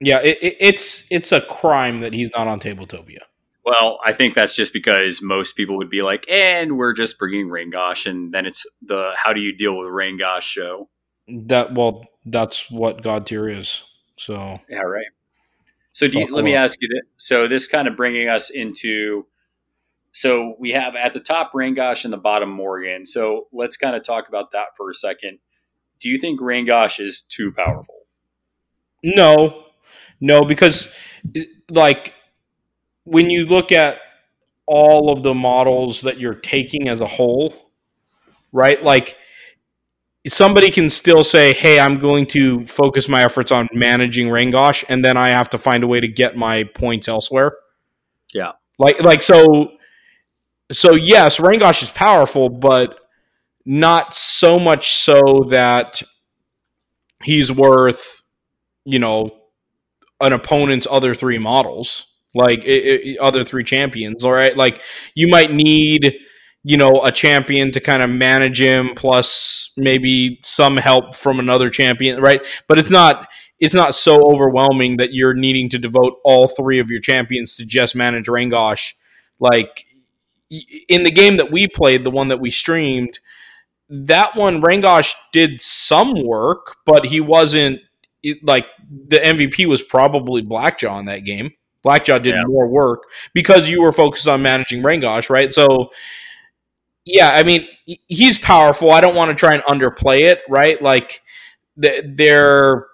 Yeah, 0.00 0.20
it, 0.20 0.38
it, 0.42 0.56
it's 0.60 1.06
it's 1.10 1.32
a 1.32 1.40
crime 1.40 2.00
that 2.00 2.12
he's 2.12 2.30
not 2.30 2.46
on 2.46 2.60
Tabletopia. 2.60 3.20
Well, 3.64 3.98
I 4.04 4.12
think 4.12 4.34
that's 4.34 4.54
just 4.54 4.72
because 4.72 5.20
most 5.20 5.56
people 5.56 5.76
would 5.78 5.90
be 5.90 6.02
like, 6.02 6.24
and 6.30 6.78
we're 6.78 6.92
just 6.92 7.18
bringing 7.18 7.48
Rangosh, 7.48 8.08
and 8.08 8.32
then 8.32 8.46
it's 8.46 8.64
the 8.80 9.12
how 9.16 9.32
do 9.32 9.40
you 9.40 9.56
deal 9.56 9.76
with 9.76 9.88
Rangosh 9.88 10.42
show. 10.42 10.88
That 11.28 11.74
well, 11.74 12.04
that's 12.24 12.70
what 12.70 13.02
Godtear 13.02 13.58
is. 13.58 13.82
So 14.16 14.56
Yeah, 14.68 14.78
right. 14.78 15.06
So 15.92 16.08
do 16.08 16.18
you, 16.18 16.34
let 16.34 16.44
me 16.44 16.54
ask 16.54 16.76
you 16.80 16.88
this. 16.88 17.08
So 17.16 17.48
this 17.48 17.66
kind 17.66 17.88
of 17.88 17.96
bringing 17.96 18.28
us 18.28 18.50
into. 18.50 19.26
So 20.12 20.54
we 20.58 20.70
have 20.72 20.96
at 20.96 21.12
the 21.12 21.20
top 21.20 21.52
Rangosh 21.52 22.04
and 22.04 22.12
the 22.12 22.18
bottom 22.18 22.50
Morgan. 22.50 23.06
So 23.06 23.48
let's 23.52 23.76
kind 23.76 23.96
of 23.96 24.02
talk 24.02 24.28
about 24.28 24.52
that 24.52 24.68
for 24.76 24.90
a 24.90 24.94
second. 24.94 25.38
Do 26.00 26.08
you 26.08 26.18
think 26.18 26.40
Rangosh 26.40 27.00
is 27.00 27.22
too 27.22 27.52
powerful? 27.52 27.94
No, 29.02 29.64
no, 30.20 30.44
because 30.44 30.88
like 31.70 32.14
when 33.04 33.30
you 33.30 33.46
look 33.46 33.72
at 33.72 33.98
all 34.66 35.12
of 35.12 35.22
the 35.22 35.34
models 35.34 36.02
that 36.02 36.18
you're 36.18 36.34
taking 36.34 36.88
as 36.88 37.00
a 37.00 37.06
whole, 37.06 37.54
right? 38.52 38.82
Like 38.82 39.16
somebody 40.28 40.70
can 40.70 40.88
still 40.88 41.24
say, 41.24 41.52
"Hey, 41.52 41.78
I'm 41.78 41.98
going 41.98 42.26
to 42.26 42.64
focus 42.66 43.08
my 43.08 43.22
efforts 43.22 43.52
on 43.52 43.68
managing 43.72 44.28
Rangosh, 44.28 44.84
and 44.88 45.04
then 45.04 45.16
I 45.16 45.28
have 45.28 45.50
to 45.50 45.58
find 45.58 45.84
a 45.84 45.86
way 45.86 46.00
to 46.00 46.08
get 46.08 46.36
my 46.36 46.64
points 46.64 47.08
elsewhere." 47.08 47.52
Yeah. 48.34 48.52
like 48.78 49.02
like 49.02 49.22
so. 49.22 49.72
So 50.72 50.94
yes, 50.94 51.38
Rangosh 51.38 51.82
is 51.82 51.90
powerful, 51.90 52.48
but 52.48 52.98
not 53.64 54.14
so 54.14 54.58
much 54.58 54.94
so 54.94 55.46
that 55.50 56.02
he's 57.24 57.50
worth 57.50 58.22
you 58.84 58.98
know 58.98 59.30
an 60.20 60.32
opponent's 60.32 60.86
other 60.90 61.14
three 61.14 61.38
models 61.38 62.06
like 62.34 62.62
i 62.66 63.00
i 63.04 63.16
other 63.20 63.42
three 63.42 63.64
champions 63.64 64.24
all 64.24 64.32
right 64.32 64.56
like 64.56 64.80
you 65.14 65.28
might 65.28 65.50
need 65.50 66.14
you 66.68 66.76
know 66.76 67.04
a 67.04 67.12
champion 67.12 67.70
to 67.70 67.80
kind 67.80 68.02
of 68.02 68.10
manage 68.10 68.60
him 68.60 68.90
plus 68.96 69.70
maybe 69.76 70.40
some 70.42 70.76
help 70.76 71.14
from 71.14 71.38
another 71.38 71.70
champion 71.70 72.20
right 72.20 72.40
but 72.66 72.76
it's 72.78 72.90
not 72.90 73.28
it's 73.60 73.74
not 73.74 73.94
so 73.94 74.28
overwhelming 74.30 74.96
that 74.96 75.12
you're 75.14 75.32
needing 75.34 75.68
to 75.68 75.78
devote 75.78 76.14
all 76.24 76.48
three 76.48 76.78
of 76.80 76.90
your 76.90 77.00
champions 77.00 77.54
to 77.56 77.64
just 77.64 77.94
manage 77.94 78.26
Rangosh 78.26 78.94
like 79.38 79.86
in 80.88 81.04
the 81.04 81.10
game 81.10 81.36
that 81.36 81.52
we 81.52 81.68
played 81.68 82.04
the 82.04 82.10
one 82.10 82.28
that 82.28 82.40
we 82.40 82.50
streamed 82.50 83.20
that 83.88 84.34
one 84.34 84.60
Rangosh 84.60 85.14
did 85.32 85.62
some 85.62 86.12
work, 86.26 86.76
but 86.84 87.04
he 87.06 87.20
wasn't 87.20 87.78
it, 88.22 88.38
like 88.42 88.66
the 89.08 89.18
MVP 89.18 89.66
was 89.66 89.82
probably 89.82 90.42
Blackjaw 90.42 90.98
in 90.98 91.06
that 91.06 91.20
game. 91.20 91.52
Blackjaw 91.84 92.18
did 92.18 92.34
Yeah. 92.34 92.42
more 92.48 92.66
work 92.66 93.04
because 93.32 93.68
you 93.68 93.82
were 93.82 93.92
focused 93.92 94.26
on 94.26 94.42
managing 94.42 94.82
Rangosh, 94.82 95.30
right? 95.30 95.54
So 95.54 95.90
yeah, 97.06 97.30
I 97.30 97.44
mean 97.44 97.68
he's 98.08 98.36
powerful. 98.36 98.90
I 98.90 99.00
don't 99.00 99.14
want 99.14 99.30
to 99.30 99.34
try 99.34 99.54
and 99.54 99.62
underplay 99.62 100.22
it, 100.22 100.40
right? 100.48 100.80
Like 100.82 101.22
th- 101.80 102.04
there 102.04 102.86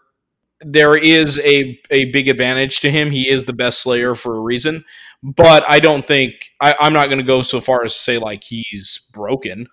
there 0.61 0.97
is 0.97 1.39
a 1.39 1.81
a 1.91 2.05
big 2.07 2.29
advantage 2.29 2.81
to 2.81 2.91
him. 2.91 3.11
He 3.11 3.29
is 3.29 3.47
the 3.47 3.55
best 3.55 3.81
Slayer 3.81 4.15
for 4.15 4.37
a 4.37 4.41
reason, 4.41 4.85
but 5.23 5.65
I 5.67 5.81
don't 5.81 6.07
think 6.07 6.35
I, 6.61 6.75
I'm 6.79 6.93
not 6.93 7.07
going 7.07 7.19
to 7.19 7.25
go 7.25 7.41
so 7.41 7.61
far 7.61 7.85
as 7.85 7.95
to 7.95 8.01
say 8.01 8.19
like 8.19 8.45
he's 8.45 9.09
broken. 9.13 9.67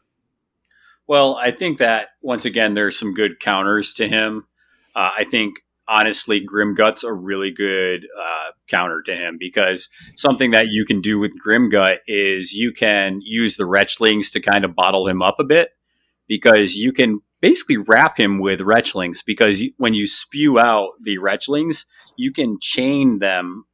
Well, 1.05 1.35
I 1.35 1.51
think 1.51 1.79
that 1.79 2.09
once 2.21 2.45
again, 2.45 2.75
there's 2.75 2.97
some 2.97 3.13
good 3.13 3.39
counters 3.39 3.93
to 3.95 4.07
him. 4.07 4.45
Uh, 4.95 5.11
I 5.17 5.23
think 5.25 5.55
honestly, 5.87 6.45
Grimgut's 6.45 7.03
a 7.03 7.11
really 7.11 7.51
good 7.51 8.07
uh, 8.17 8.51
counter 8.69 9.01
to 9.03 9.15
him 9.15 9.37
because 9.39 9.89
something 10.15 10.51
that 10.51 10.67
you 10.69 10.85
can 10.85 11.01
do 11.01 11.19
with 11.19 11.33
Grimgut 11.45 11.97
is 12.07 12.53
you 12.53 12.71
can 12.71 13.19
use 13.23 13.57
the 13.57 13.65
Retchlings 13.65 14.31
to 14.31 14.39
kind 14.39 14.63
of 14.63 14.75
bottle 14.75 15.07
him 15.07 15.21
up 15.21 15.35
a 15.39 15.43
bit 15.43 15.71
because 16.27 16.75
you 16.75 16.93
can 16.93 17.19
basically 17.41 17.77
wrap 17.77 18.17
him 18.17 18.39
with 18.39 18.59
Retchlings 18.59 19.19
because 19.25 19.63
when 19.77 19.93
you 19.93 20.07
spew 20.07 20.59
out 20.59 20.91
the 21.01 21.17
Retchlings, 21.17 21.85
you 22.17 22.31
can 22.31 22.57
chain 22.61 23.19
them 23.19 23.65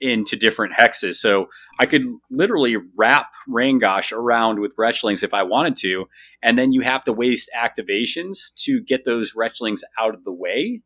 into 0.00 0.36
different 0.36 0.74
hexes. 0.74 1.14
So 1.14 1.48
I 1.78 1.86
could 1.86 2.04
literally 2.30 2.76
wrap 2.96 3.30
Rangosh 3.48 4.12
around 4.12 4.60
with 4.60 4.76
Retchlings 4.76 5.22
if 5.22 5.32
I 5.32 5.42
wanted 5.42 5.76
to, 5.76 6.06
and 6.42 6.58
then 6.58 6.72
you 6.72 6.82
have 6.82 7.04
to 7.04 7.12
waste 7.12 7.50
activations 7.56 8.54
to 8.64 8.82
get 8.82 9.04
those 9.04 9.32
Retchlings 9.32 9.80
out 9.98 10.14
of 10.14 10.24
the 10.24 10.32
way. 10.32 10.82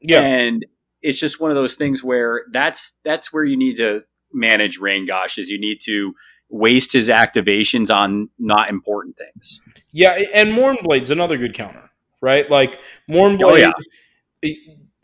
Yeah. 0.00 0.20
And 0.20 0.64
it's 1.02 1.18
just 1.18 1.40
one 1.40 1.50
of 1.50 1.56
those 1.56 1.74
things 1.74 2.02
where 2.02 2.44
that's 2.52 2.94
that's 3.04 3.32
where 3.32 3.44
you 3.44 3.56
need 3.56 3.76
to 3.76 4.04
manage 4.32 4.78
Rangosh 4.80 5.38
is 5.38 5.48
you 5.48 5.58
need 5.58 5.80
to 5.82 6.14
waste 6.48 6.92
his 6.92 7.08
activations 7.08 7.94
on 7.94 8.28
not 8.38 8.68
important 8.68 9.16
things. 9.16 9.60
Yeah, 9.92 10.18
and 10.34 10.52
Mournblade's 10.52 11.10
another 11.10 11.38
good 11.38 11.54
counter, 11.54 11.90
right? 12.20 12.50
Like 12.50 12.78
Mournblade, 13.10 13.42
Oh, 13.44 13.56
yeah. 14.42 14.52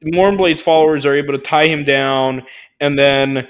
Mournblade's 0.05 0.63
followers 0.63 1.07
are 1.07 1.15
able 1.15 1.33
to 1.33 1.39
tie 1.39 1.67
him 1.69 1.85
down, 1.85 2.43
and 2.81 2.99
then 2.99 3.49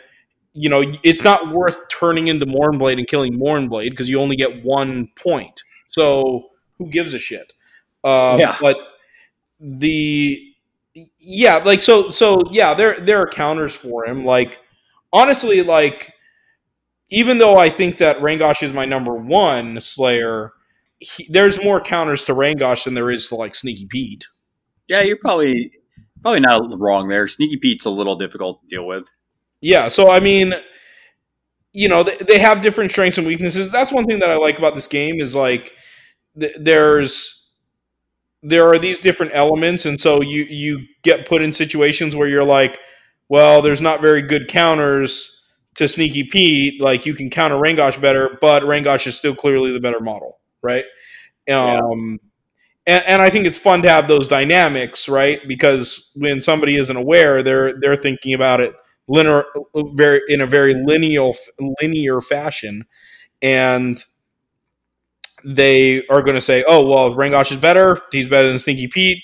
you 0.52 0.69
know 0.69 0.85
it's 1.02 1.23
not 1.23 1.52
worth 1.52 1.77
turning 1.89 2.28
into 2.28 2.44
Mournblade 2.47 2.98
and 2.98 3.06
killing 3.09 3.32
Mournblade 3.35 3.90
because 3.90 4.09
you 4.09 4.20
only 4.20 4.36
get 4.36 4.62
one 4.64 5.09
point. 5.16 5.62
So 5.89 6.51
who 6.78 6.89
gives 6.89 7.14
a 7.14 7.19
shit? 7.19 7.52
Uh, 8.05 8.36
Yeah. 8.39 8.56
But 8.60 8.77
the 9.60 10.51
yeah, 11.19 11.56
like 11.56 11.82
so 11.82 12.10
so 12.10 12.43
yeah, 12.51 12.74
there 12.74 12.98
there 13.01 13.20
are 13.20 13.28
counters 13.28 13.74
for 13.74 14.06
him. 14.06 14.24
Like 14.24 14.60
honestly, 15.12 15.62
like 15.62 16.12
even 17.10 17.39
though 17.39 17.59
I 17.59 17.69
think 17.70 17.98
that 17.98 18.19
Rangosh 18.19 18.62
is 18.62 18.73
my 18.73 18.85
number 18.85 19.14
one 19.14 19.81
Slayer, 19.81 20.52
he, 20.98 21.28
there's 21.31 21.62
more 21.62 21.81
counters 21.81 22.24
to 22.24 22.35
Rangosh 22.35 22.85
than 22.85 22.94
there 22.94 23.10
is 23.10 23.27
to 23.28 23.36
like 23.36 23.55
Sneaky 23.55 23.86
Pete. 23.86 24.27
Yeah, 24.89 25.02
you're 25.02 25.19
probably 25.19 25.73
probably 26.23 26.40
not 26.40 26.78
wrong 26.78 27.09
there. 27.09 27.27
Sneaky 27.28 27.56
Pete's 27.56 27.85
a 27.85 27.90
little 27.90 28.16
difficult 28.16 28.62
to 28.62 28.69
deal 28.69 28.86
with. 28.86 29.09
Yeah, 29.60 29.89
so 29.89 30.10
I 30.10 30.20
mean, 30.20 30.55
you 31.73 31.89
know, 31.89 32.02
they, 32.02 32.16
they 32.16 32.39
have 32.39 32.62
different 32.62 32.90
strengths 32.90 33.19
and 33.19 33.27
weaknesses. 33.27 33.70
That's 33.70 33.93
one 33.93 34.05
thing 34.06 34.19
that 34.19 34.31
I 34.31 34.36
like 34.36 34.59
about 34.59 34.74
this 34.74 34.86
game 34.86 35.20
is 35.20 35.35
like 35.35 35.73
th- 36.39 36.56
there's 36.60 37.41
there 38.43 38.69
are 38.69 38.78
these 38.78 39.01
different 39.01 39.32
elements, 39.35 39.86
and 39.86 40.01
so 40.01 40.20
you 40.20 40.44
you 40.44 40.86
get 41.02 41.28
put 41.28 41.43
in 41.43 41.52
situations 41.52 42.16
where 42.16 42.28
you're 42.28 42.44
like, 42.44 42.78
well, 43.28 43.62
there's 43.62 43.81
not 43.81 44.02
very 44.02 44.23
good 44.23 44.48
counters 44.48 45.40
to 45.77 45.89
Sneaky 45.89 46.24
Pete. 46.24 46.81
Like 46.81 47.06
you 47.06 47.14
can 47.14 47.31
counter 47.31 47.56
Rangosh 47.56 48.01
better, 48.01 48.36
but 48.40 48.62
Rangosh 48.64 49.06
is 49.06 49.16
still 49.16 49.35
clearly 49.35 49.73
the 49.73 49.81
better 49.81 50.01
model, 50.01 50.40
right? 50.62 50.85
Um, 51.48 52.19
and, 52.86 53.05
and 53.06 53.23
I 53.23 53.31
think 53.31 53.47
it's 53.47 53.59
fun 53.59 53.82
to 53.82 53.89
have 53.90 54.09
those 54.09 54.28
dynamics, 54.28 55.09
right? 55.09 55.40
Because 55.47 56.10
when 56.16 56.40
somebody 56.40 56.77
isn't 56.77 56.97
aware, 56.97 57.43
they're 57.43 57.78
they're 57.81 57.97
thinking 57.97 58.35
about 58.35 58.60
it 58.60 58.74
linear, 59.09 59.44
very 59.94 60.20
in 60.28 60.40
a 60.40 60.47
very 60.47 60.74
linear 60.74 61.32
linear 61.81 62.20
fashion, 62.20 62.85
and 63.40 64.02
they 65.44 66.06
are 66.09 66.23
going 66.23 66.35
to 66.35 66.40
say, 66.40 66.64
"Oh, 66.66 66.86
well, 66.86 67.14
Rangosh 67.14 67.52
is 67.52 67.59
better. 67.59 68.01
He's 68.10 68.28
better 68.28 68.48
than 68.48 68.59
Sneaky 68.59 68.89
Pete," 68.89 69.23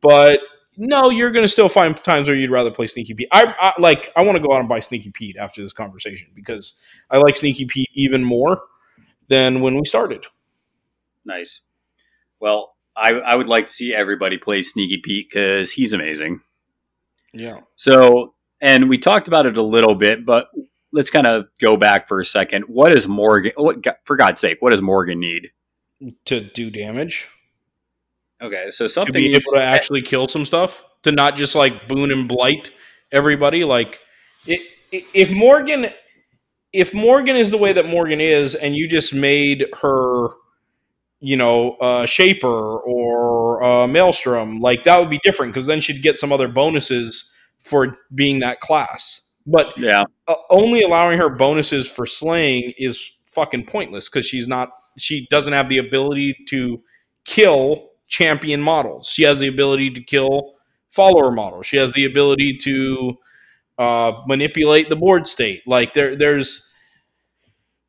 but 0.00 0.40
no, 0.76 1.10
you're 1.10 1.30
going 1.30 1.44
to 1.44 1.48
still 1.48 1.68
find 1.68 1.96
times 2.02 2.28
where 2.28 2.36
you'd 2.36 2.50
rather 2.50 2.70
play 2.70 2.86
Sneaky 2.86 3.14
Pete. 3.14 3.28
I, 3.32 3.54
I 3.60 3.80
like. 3.80 4.10
I 4.16 4.22
want 4.22 4.36
to 4.36 4.42
go 4.42 4.54
out 4.54 4.60
and 4.60 4.68
buy 4.68 4.80
Sneaky 4.80 5.10
Pete 5.10 5.36
after 5.36 5.62
this 5.62 5.72
conversation 5.72 6.28
because 6.34 6.74
I 7.10 7.18
like 7.18 7.36
Sneaky 7.36 7.66
Pete 7.66 7.90
even 7.94 8.24
more 8.24 8.62
than 9.28 9.60
when 9.60 9.76
we 9.76 9.84
started. 9.84 10.26
Nice. 11.24 11.60
Well, 12.40 12.74
I, 12.96 13.12
I 13.12 13.34
would 13.34 13.48
like 13.48 13.66
to 13.66 13.72
see 13.72 13.94
everybody 13.94 14.38
play 14.38 14.62
Sneaky 14.62 15.00
Pete 15.02 15.28
because 15.30 15.72
he's 15.72 15.92
amazing. 15.92 16.40
Yeah. 17.32 17.60
So, 17.76 18.34
and 18.60 18.88
we 18.88 18.98
talked 18.98 19.28
about 19.28 19.46
it 19.46 19.56
a 19.56 19.62
little 19.62 19.94
bit, 19.94 20.26
but 20.26 20.48
let's 20.92 21.10
kind 21.10 21.26
of 21.26 21.46
go 21.60 21.76
back 21.76 22.08
for 22.08 22.20
a 22.20 22.24
second. 22.24 22.64
What 22.64 22.92
is 22.92 23.08
Morgan? 23.08 23.52
What 23.56 23.84
for 24.04 24.16
God's 24.16 24.40
sake? 24.40 24.58
What 24.60 24.70
does 24.70 24.82
Morgan 24.82 25.20
need? 25.20 25.50
To 26.26 26.40
do 26.40 26.70
damage, 26.70 27.28
Okay, 28.42 28.70
so 28.70 28.86
to 28.86 28.88
something 28.88 29.14
be 29.14 29.30
able 29.30 29.52
to 29.52 29.62
actually 29.62 30.02
kill 30.02 30.26
some 30.26 30.44
stuff, 30.44 30.84
to 31.04 31.12
not 31.12 31.36
just 31.36 31.54
like 31.54 31.86
boon 31.86 32.10
and 32.10 32.26
blight 32.26 32.72
everybody. 33.12 33.62
Like, 33.62 34.00
i 34.48 34.58
i 34.92 35.04
if 35.14 35.30
Morgan, 35.30 35.88
if 36.72 36.92
Morgan 36.92 37.36
is 37.36 37.52
the 37.52 37.56
way 37.56 37.72
that 37.72 37.86
Morgan 37.86 38.20
is, 38.20 38.56
and 38.56 38.74
you 38.74 38.88
just 38.88 39.14
made 39.14 39.64
her, 39.80 40.28
you 41.20 41.36
know, 41.36 41.72
uh, 41.74 42.04
Shaper 42.04 42.78
or 42.80 43.62
uh, 43.62 43.86
Maelstrom, 43.86 44.60
like 44.60 44.82
that 44.82 44.98
would 44.98 45.08
be 45.10 45.20
different 45.22 45.54
because 45.54 45.68
then 45.68 45.80
she'd 45.80 46.02
get 46.02 46.18
some 46.18 46.32
other 46.32 46.48
bonuses 46.48 47.32
for 47.60 47.96
being 48.12 48.40
that 48.40 48.60
class. 48.60 49.21
But 49.46 49.76
yeah, 49.76 50.04
uh, 50.28 50.34
only 50.50 50.82
allowing 50.82 51.18
her 51.18 51.28
bonuses 51.28 51.88
for 51.88 52.06
slaying 52.06 52.72
is 52.78 53.02
fucking 53.26 53.66
pointless 53.66 54.08
because 54.08 54.26
she's 54.26 54.46
not 54.46 54.70
she 54.98 55.26
doesn't 55.30 55.52
have 55.52 55.68
the 55.68 55.78
ability 55.78 56.36
to 56.48 56.82
kill 57.24 57.90
champion 58.08 58.60
models. 58.60 59.08
She 59.08 59.22
has 59.24 59.38
the 59.38 59.48
ability 59.48 59.90
to 59.90 60.02
kill 60.02 60.54
follower 60.90 61.30
models. 61.32 61.66
She 61.66 61.78
has 61.78 61.94
the 61.94 62.04
ability 62.04 62.58
to 62.62 63.14
uh, 63.78 64.12
manipulate 64.26 64.88
the 64.90 64.96
board 64.96 65.26
state. 65.26 65.62
Like 65.66 65.94
there 65.94 66.14
there's 66.16 66.70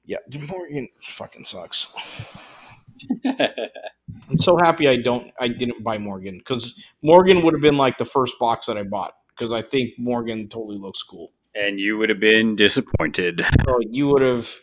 yeah 0.05 0.17
morgan 0.49 0.89
fucking 1.01 1.45
sucks. 1.45 1.93
I'm 3.25 4.39
so 4.39 4.57
happy 4.57 4.87
i 4.87 4.95
don't 4.95 5.31
i 5.39 5.47
didn't 5.47 5.83
buy 5.83 5.97
morgan 5.97 6.37
because 6.37 6.81
morgan 7.01 7.43
would 7.43 7.53
have 7.53 7.61
been 7.61 7.77
like 7.77 7.97
the 7.97 8.05
first 8.05 8.37
box 8.39 8.67
that 8.67 8.77
i 8.77 8.83
bought 8.83 9.13
because 9.29 9.51
i 9.51 9.61
think 9.61 9.93
morgan 9.97 10.47
totally 10.47 10.77
looks 10.77 11.03
cool 11.03 11.31
and 11.55 11.79
you 11.79 11.97
would 11.97 12.09
have 12.09 12.19
been 12.19 12.55
disappointed. 12.55 13.45
Oh, 13.67 13.81
you 13.89 14.07
would 14.07 14.21
have 14.21 14.59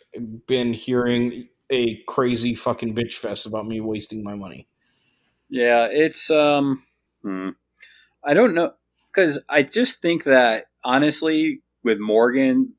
been 0.46 0.72
hearing 0.72 1.48
a 1.70 1.96
crazy 2.08 2.54
fucking 2.54 2.94
bitch 2.94 3.14
fest 3.14 3.46
about 3.46 3.66
me 3.66 3.80
wasting 3.80 4.22
my 4.24 4.34
money. 4.34 4.68
Yeah, 5.48 5.88
it's 5.90 6.30
um, 6.30 6.82
hmm. 7.22 7.50
I 8.24 8.34
don't 8.34 8.54
know 8.54 8.72
because 9.12 9.40
I 9.48 9.62
just 9.62 10.02
think 10.02 10.24
that 10.24 10.66
honestly, 10.84 11.62
with 11.82 11.98
Morgan, 11.98 12.74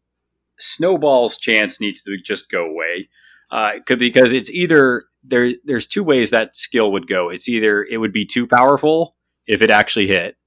Snowball's 0.58 1.38
chance 1.38 1.80
needs 1.80 2.02
to 2.04 2.18
just 2.18 2.50
go 2.50 2.66
away. 2.66 3.10
Uh, 3.50 3.80
could- 3.86 4.00
because 4.00 4.34
it's 4.34 4.50
either 4.50 5.06
there. 5.24 5.54
There's 5.66 5.88
two 5.88 6.04
ways 6.04 6.30
that 6.30 6.56
skill 6.56 6.92
would 6.92 7.08
go. 7.08 7.30
It's 7.30 7.50
either 7.50 7.84
it 7.84 7.98
would 7.98 8.14
be 8.14 8.26
too 8.26 8.48
powerful 8.48 9.16
if 9.48 9.62
it 9.62 9.70
actually 9.70 10.08
hit, 10.08 10.38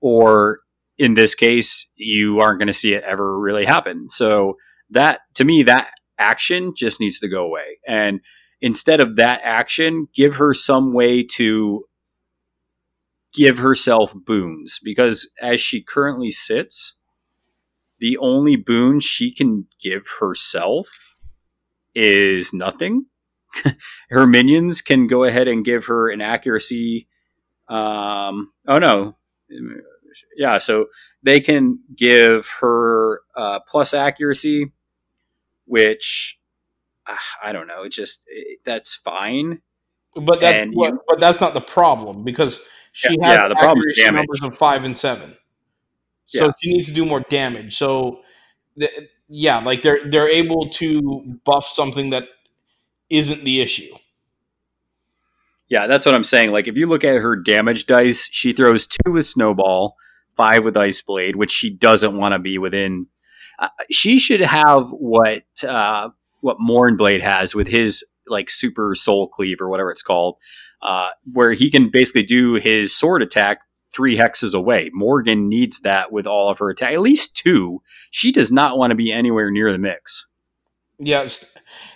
or 0.00 0.60
in 0.98 1.14
this 1.14 1.34
case, 1.34 1.90
you 1.96 2.40
aren't 2.40 2.58
going 2.58 2.66
to 2.66 2.72
see 2.72 2.92
it 2.92 3.04
ever 3.04 3.38
really 3.38 3.64
happen. 3.64 4.08
So 4.08 4.56
that 4.90 5.20
to 5.34 5.44
me, 5.44 5.62
that 5.62 5.90
action 6.18 6.72
just 6.76 7.00
needs 7.00 7.20
to 7.20 7.28
go 7.28 7.44
away. 7.44 7.78
And 7.86 8.20
instead 8.60 9.00
of 9.00 9.16
that 9.16 9.40
action, 9.44 10.08
give 10.14 10.36
her 10.36 10.52
some 10.52 10.92
way 10.92 11.22
to 11.36 11.84
give 13.32 13.58
herself 13.58 14.12
boons 14.14 14.80
because 14.82 15.28
as 15.40 15.60
she 15.60 15.82
currently 15.82 16.30
sits, 16.30 16.94
the 18.00 18.16
only 18.18 18.56
boon 18.56 19.00
she 19.00 19.32
can 19.32 19.66
give 19.80 20.04
herself 20.20 21.16
is 21.94 22.52
nothing. 22.52 23.06
her 24.10 24.26
minions 24.26 24.80
can 24.80 25.06
go 25.06 25.24
ahead 25.24 25.48
and 25.48 25.64
give 25.64 25.86
her 25.86 26.10
an 26.10 26.20
accuracy. 26.20 27.08
Um, 27.68 28.52
oh 28.66 28.78
no, 28.78 29.16
yeah. 30.36 30.58
So 30.58 30.86
they 31.22 31.40
can 31.40 31.78
give 31.96 32.48
her 32.60 33.20
uh, 33.36 33.60
plus 33.60 33.94
accuracy, 33.94 34.72
which 35.66 36.38
ah, 37.06 37.18
I 37.42 37.52
don't 37.52 37.66
know. 37.66 37.82
It 37.84 37.92
just 37.92 38.22
it, 38.26 38.60
that's 38.64 38.94
fine. 38.94 39.60
But 40.14 40.40
that, 40.40 40.54
And 40.56 40.72
what, 40.74 40.94
you- 40.94 41.00
but 41.08 41.20
that's 41.20 41.40
not 41.40 41.54
the 41.54 41.60
problem 41.60 42.24
because 42.24 42.60
she 42.92 43.16
Yeah, 43.20 43.26
has 43.28 43.42
yeah, 43.42 43.48
the 43.48 43.54
problem 43.56 43.82
is 43.88 44.12
numbers 44.12 44.40
of 44.42 44.56
five 44.56 44.84
and 44.84 44.96
seven, 44.96 45.36
so 46.26 46.46
Yeah. 46.46 46.52
she 46.60 46.72
needs 46.72 46.86
to 46.86 46.92
do 46.92 47.04
more 47.04 47.20
damage. 47.20 47.76
So, 47.76 48.22
th- 48.78 48.90
yeah, 49.28 49.58
like 49.58 49.82
they're 49.82 50.04
they're 50.10 50.28
able 50.28 50.70
to 50.70 51.38
buff 51.44 51.66
something 51.66 52.10
that 52.10 52.24
isn't 53.10 53.44
the 53.44 53.60
issue. 53.60 53.94
Yeah, 55.68 55.86
that's 55.86 56.06
what 56.06 56.14
I'm 56.14 56.24
saying. 56.24 56.50
Like 56.50 56.66
if 56.66 56.76
you 56.76 56.86
look 56.86 57.04
at 57.04 57.20
her 57.20 57.36
damage 57.36 57.86
dice, 57.86 58.28
she 58.32 58.52
throws 58.52 58.86
two 58.86 59.12
with 59.12 59.26
Snowball, 59.26 59.96
five 60.38 60.64
with 60.64 60.76
Ice 60.76 61.02
Blade, 61.02 61.36
which 61.36 61.50
she 61.50 61.68
doesn't 61.68 62.16
want 62.16 62.32
to 62.32 62.38
be 62.38 62.56
within. 62.56 63.08
Uh, 63.58 63.68
she 63.90 64.18
should 64.18 64.40
have 64.40 64.88
what 64.90 65.42
uh, 65.62 66.08
what 66.40 66.56
Mournblade 66.58 67.20
has 67.20 67.54
with 67.54 67.66
his 67.66 68.02
like 68.26 68.48
Super 68.48 68.94
Soul 68.94 69.28
Cleave 69.28 69.60
or 69.60 69.68
whatever 69.68 69.90
it's 69.90 70.02
called, 70.02 70.36
uh, 70.80 71.10
where 71.34 71.52
he 71.52 71.70
can 71.70 71.90
basically 71.90 72.22
do 72.22 72.54
his 72.54 72.96
sword 72.96 73.20
attack 73.20 73.58
three 73.92 74.16
hexes 74.16 74.54
away. 74.54 74.90
Morgan 74.92 75.48
needs 75.48 75.80
that 75.80 76.12
with 76.12 76.26
all 76.26 76.50
of 76.50 76.58
her 76.58 76.70
attack, 76.70 76.92
at 76.92 77.00
least 77.00 77.36
two. 77.36 77.82
She 78.10 78.32
does 78.32 78.52
not 78.52 78.78
want 78.78 78.90
to 78.90 78.96
be 78.96 79.12
anywhere 79.12 79.50
near 79.50 79.72
the 79.72 79.78
mix. 79.78 80.26
Yeah, 80.98 81.22
S- 81.22 81.44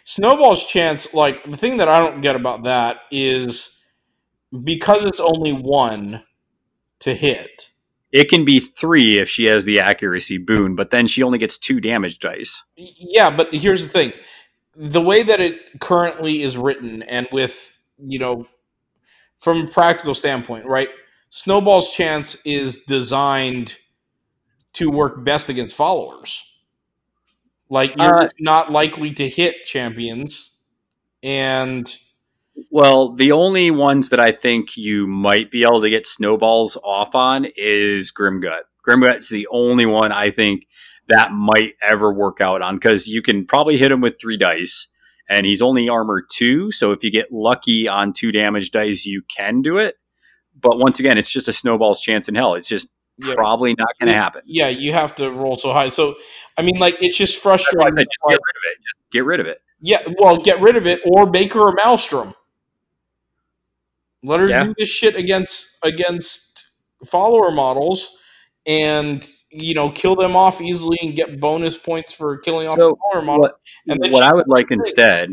Snowball's 0.04 0.64
chance, 0.64 1.12
like 1.12 1.50
the 1.50 1.56
thing 1.56 1.76
that 1.78 1.88
I 1.88 1.98
don't 1.98 2.20
get 2.20 2.36
about 2.36 2.64
that 2.64 3.00
is 3.10 3.78
because 4.64 5.04
it's 5.04 5.20
only 5.20 5.52
one 5.52 6.22
to 7.00 7.14
hit, 7.14 7.71
It 8.12 8.28
can 8.28 8.44
be 8.44 8.60
three 8.60 9.18
if 9.18 9.28
she 9.28 9.46
has 9.46 9.64
the 9.64 9.80
accuracy 9.80 10.38
boon, 10.38 10.76
but 10.76 10.90
then 10.90 11.06
she 11.06 11.22
only 11.22 11.38
gets 11.38 11.58
two 11.58 11.80
damage 11.80 12.18
dice. 12.20 12.62
Yeah, 12.76 13.34
but 13.34 13.54
here's 13.54 13.82
the 13.82 13.88
thing: 13.88 14.12
the 14.76 15.00
way 15.00 15.22
that 15.22 15.40
it 15.40 15.80
currently 15.80 16.42
is 16.42 16.56
written, 16.58 17.02
and 17.04 17.28
with 17.32 17.78
you 17.98 18.18
know, 18.18 18.46
from 19.40 19.62
a 19.62 19.68
practical 19.68 20.14
standpoint, 20.14 20.66
right? 20.66 20.88
Snowball's 21.30 21.92
chance 21.92 22.40
is 22.44 22.84
designed 22.84 23.76
to 24.74 24.90
work 24.90 25.24
best 25.24 25.48
against 25.48 25.76
followers. 25.76 26.44
Like 27.70 27.96
you're 27.96 28.24
Uh, 28.24 28.28
not 28.38 28.70
likely 28.72 29.12
to 29.14 29.28
hit 29.28 29.64
champions, 29.64 30.52
and 31.22 31.96
Well, 32.70 33.14
the 33.14 33.32
only 33.32 33.70
ones 33.70 34.10
that 34.10 34.20
I 34.20 34.32
think 34.32 34.76
you 34.76 35.06
might 35.06 35.50
be 35.50 35.62
able 35.62 35.80
to 35.80 35.90
get 35.90 36.06
snowballs 36.06 36.76
off 36.84 37.14
on 37.14 37.46
is 37.56 38.12
Grimgut. 38.12 38.62
Grimgut's 38.86 39.30
the 39.30 39.46
only 39.50 39.86
one 39.86 40.12
I 40.12 40.30
think 40.30 40.66
that 41.08 41.32
might 41.32 41.74
ever 41.82 42.12
work 42.12 42.40
out 42.40 42.62
on 42.62 42.76
because 42.76 43.06
you 43.06 43.22
can 43.22 43.46
probably 43.46 43.76
hit 43.78 43.92
him 43.92 44.00
with 44.00 44.20
three 44.20 44.36
dice, 44.36 44.88
and 45.28 45.46
he's 45.46 45.62
only 45.62 45.88
armor 45.88 46.22
two. 46.30 46.70
So 46.70 46.92
if 46.92 47.02
you 47.02 47.10
get 47.10 47.32
lucky 47.32 47.88
on 47.88 48.12
two 48.12 48.32
damage 48.32 48.70
dice, 48.70 49.06
you 49.06 49.22
can 49.34 49.62
do 49.62 49.78
it. 49.78 49.96
But 50.60 50.78
once 50.78 51.00
again, 51.00 51.18
it's 51.18 51.30
just 51.32 51.48
a 51.48 51.52
snowball's 51.52 52.00
chance 52.00 52.28
in 52.28 52.34
hell. 52.34 52.54
It's 52.54 52.68
just 52.68 52.88
yeah, 53.18 53.34
probably 53.34 53.74
not 53.78 53.88
going 53.98 54.12
to 54.12 54.18
happen. 54.18 54.42
yeah, 54.46 54.68
you 54.68 54.92
have 54.92 55.14
to 55.16 55.30
roll 55.30 55.56
so 55.56 55.72
high. 55.72 55.88
So, 55.90 56.14
I 56.56 56.62
mean, 56.62 56.78
like 56.78 57.02
it's 57.02 57.16
just 57.16 57.34
That's 57.42 57.44
why 57.74 57.86
I 57.86 57.90
frustrating. 57.90 58.04
just 58.04 58.18
get 58.28 58.34
rid 58.34 58.56
of 58.56 58.62
it. 58.70 58.76
Just 58.82 59.10
get 59.12 59.24
rid 59.24 59.40
of 59.40 59.46
it. 59.46 59.58
Yeah, 59.80 60.02
well, 60.18 60.36
get 60.38 60.60
rid 60.60 60.76
of 60.76 60.86
it 60.86 61.00
or 61.04 61.26
make 61.26 61.54
her 61.54 61.68
a 61.68 61.74
maelstrom. 61.74 62.34
Let 64.22 64.40
her 64.40 64.48
Yeah. 64.48 64.64
do 64.64 64.74
this 64.78 64.88
shit 64.88 65.16
against 65.16 65.78
against 65.82 66.70
follower 67.04 67.50
models, 67.50 68.16
and 68.66 69.26
you 69.50 69.74
know 69.74 69.90
kill 69.90 70.14
them 70.14 70.36
off 70.36 70.60
easily 70.60 70.98
and 71.02 71.14
get 71.14 71.40
bonus 71.40 71.76
points 71.76 72.12
for 72.12 72.38
killing 72.38 72.68
off 72.68 72.78
So, 72.78 72.96
follower 73.10 73.24
model. 73.24 73.42
what, 73.42 73.58
And 73.88 74.12
what 74.12 74.22
I 74.22 74.32
would 74.34 74.48
like 74.48 74.70
instead, 74.70 75.30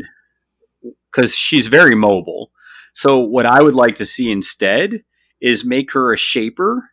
because 1.12 1.36
she's 1.36 1.68
very 1.68 1.94
mobile. 1.94 2.50
So 2.92 3.18
what 3.20 3.46
I 3.46 3.62
would 3.62 3.74
like 3.74 3.94
to 3.96 4.04
see 4.04 4.30
instead 4.30 5.04
is 5.40 5.64
make 5.64 5.92
her 5.92 6.12
a 6.12 6.16
shaper 6.16 6.90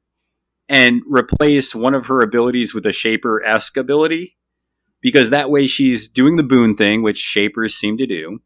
and 0.69 1.01
replace 1.07 1.73
one 1.73 1.95
of 1.95 2.05
her 2.07 2.21
abilities 2.21 2.73
with 2.73 2.85
a 2.85 2.93
shaper 2.93 3.43
esque 3.43 3.77
ability, 3.77 4.37
because 5.01 5.31
that 5.31 5.49
way 5.49 5.65
she's 5.65 6.07
doing 6.07 6.35
the 6.35 6.43
boon 6.43 6.75
thing, 6.75 7.01
which 7.01 7.17
shapers 7.17 7.73
seem 7.75 7.97
to 7.97 8.05
do. 8.05 8.39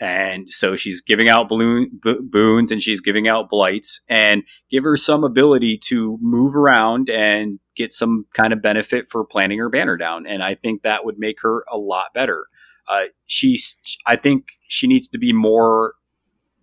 And 0.00 0.50
so 0.50 0.76
she's 0.76 1.02
giving 1.02 1.28
out 1.28 1.48
balloon, 1.48 1.90
bo- 1.92 2.22
boons 2.22 2.72
and 2.72 2.80
she's 2.80 3.00
giving 3.02 3.28
out 3.28 3.50
blights 3.50 4.00
and 4.08 4.44
give 4.70 4.82
her 4.84 4.96
some 4.96 5.24
ability 5.24 5.76
to 5.84 6.18
move 6.22 6.56
around 6.56 7.10
and 7.10 7.60
get 7.76 7.92
some 7.92 8.24
kind 8.34 8.52
of 8.52 8.62
benefit 8.62 9.06
for 9.08 9.24
planting 9.24 9.58
her 9.58 9.68
banner 9.68 9.96
down. 9.96 10.26
And 10.26 10.42
I 10.42 10.54
think 10.54 10.82
that 10.82 11.04
would 11.04 11.18
make 11.18 11.42
her 11.42 11.64
a 11.70 11.76
lot 11.76 12.06
better. 12.14 12.46
Uh, 12.88 13.04
she's, 13.26 13.78
I 14.06 14.16
think 14.16 14.52
she 14.68 14.86
needs 14.86 15.08
to 15.10 15.18
be 15.18 15.34
more, 15.34 15.94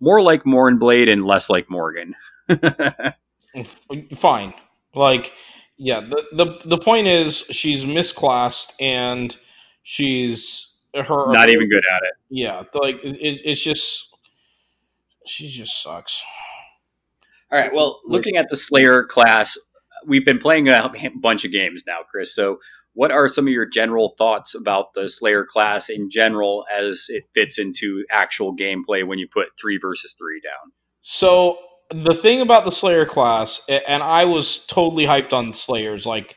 more 0.00 0.20
like 0.20 0.42
Blade 0.44 1.08
and 1.08 1.24
less 1.24 1.48
like 1.48 1.70
Morgan. 1.70 2.14
Fine, 4.14 4.54
like 4.94 5.32
yeah. 5.76 6.00
The 6.00 6.24
the 6.32 6.60
the 6.64 6.78
point 6.78 7.06
is 7.06 7.44
she's 7.50 7.84
misclassed 7.84 8.72
and 8.80 9.36
she's 9.82 10.67
her 10.94 11.32
Not 11.32 11.50
even 11.50 11.68
good 11.68 11.82
at 11.94 12.02
it. 12.02 12.14
Yeah, 12.30 12.62
like 12.74 13.04
it, 13.04 13.16
it, 13.16 13.42
it's 13.44 13.62
just 13.62 14.14
she 15.26 15.48
just 15.48 15.82
sucks. 15.82 16.22
All 17.50 17.58
right. 17.58 17.72
Well, 17.72 18.00
looking 18.04 18.36
at 18.36 18.48
the 18.50 18.56
Slayer 18.56 19.04
class, 19.04 19.56
we've 20.06 20.24
been 20.24 20.38
playing 20.38 20.68
a 20.68 20.90
bunch 21.20 21.44
of 21.44 21.52
games 21.52 21.84
now, 21.86 21.98
Chris. 22.10 22.34
So, 22.34 22.58
what 22.92 23.10
are 23.10 23.28
some 23.28 23.46
of 23.46 23.52
your 23.52 23.66
general 23.66 24.14
thoughts 24.18 24.54
about 24.54 24.94
the 24.94 25.08
Slayer 25.08 25.44
class 25.44 25.88
in 25.88 26.10
general 26.10 26.66
as 26.72 27.06
it 27.08 27.24
fits 27.32 27.58
into 27.58 28.04
actual 28.10 28.56
gameplay 28.56 29.06
when 29.06 29.18
you 29.18 29.28
put 29.32 29.48
three 29.58 29.78
versus 29.78 30.14
three 30.18 30.40
down? 30.40 30.72
So 31.02 31.58
the 31.90 32.14
thing 32.14 32.40
about 32.40 32.64
the 32.64 32.72
Slayer 32.72 33.06
class, 33.06 33.62
and 33.68 34.02
I 34.02 34.24
was 34.24 34.66
totally 34.66 35.04
hyped 35.04 35.32
on 35.32 35.54
Slayers. 35.54 36.06
Like 36.06 36.36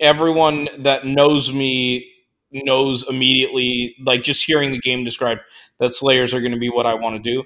everyone 0.00 0.68
that 0.78 1.06
knows 1.06 1.52
me 1.52 2.13
knows 2.54 3.08
immediately. 3.08 3.96
Like 4.00 4.22
just 4.22 4.44
hearing 4.44 4.70
the 4.70 4.78
game 4.78 5.04
described, 5.04 5.40
that 5.78 5.92
Slayers 5.92 6.32
are 6.34 6.40
going 6.40 6.52
to 6.52 6.58
be 6.58 6.70
what 6.70 6.86
I 6.86 6.94
want 6.94 7.16
to 7.16 7.22
do. 7.22 7.44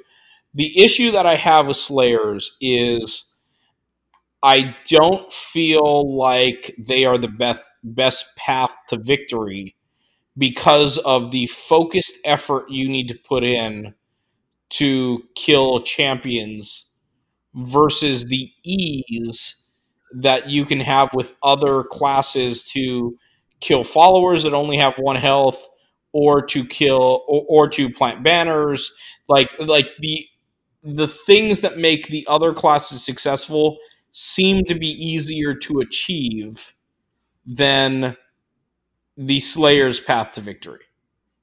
The 0.55 0.83
issue 0.83 1.11
that 1.13 1.27
I 1.27 1.35
have 1.35 1.69
with 1.69 1.77
Slayers 1.77 2.57
is 2.61 3.33
I 4.43 4.77
don't 4.89 5.33
feel 5.33 6.17
like 6.17 6.75
they 6.79 7.05
are 7.05 7.19
the 7.19 7.29
best 7.29 7.65
best 7.83 8.37
path 8.37 8.75
to 8.89 8.97
victory 8.99 9.75
because 10.37 10.99
of 10.99 11.33
the 11.33 11.47
focused 11.47 12.17
effort 12.25 12.71
you 12.71 12.89
need 12.89 13.09
to 13.09 13.15
put 13.15 13.43
in 13.43 13.95
to 14.71 15.25
kill 15.35 15.81
champions 15.81 16.87
versus 17.55 18.27
the 18.27 18.53
ease 18.65 19.71
that 20.13 20.49
you 20.49 20.65
can 20.65 20.81
have 20.81 21.11
with 21.15 21.35
other 21.43 21.83
classes 21.83 22.65
to 22.65 23.19
kill 23.61 23.85
followers 23.85 24.43
that 24.43 24.55
only 24.55 24.77
have 24.77 24.95
one 24.99 25.17
health 25.17 25.69
or 26.13 26.45
to 26.45 26.65
kill 26.65 27.25
or, 27.29 27.45
or 27.49 27.69
to 27.69 27.91
plant 27.91 28.23
banners 28.23 28.93
like 29.29 29.51
like 29.61 29.89
the 30.01 30.27
the 30.83 31.09
things 31.09 31.61
that 31.61 31.79
make 31.79 32.09
the 32.09 32.27
other 32.29 32.55
classes 32.55 33.05
successful 33.05 33.79
seem 34.13 34.65
to 34.65 34.75
be 34.75 34.89
easier 34.89 35.55
to 35.55 35.81
achieve 35.81 36.75
than 37.47 38.17
the 39.17 39.41
slayer's 39.41 40.01
path 40.01 40.33
to 40.33 40.41
victory 40.41 40.81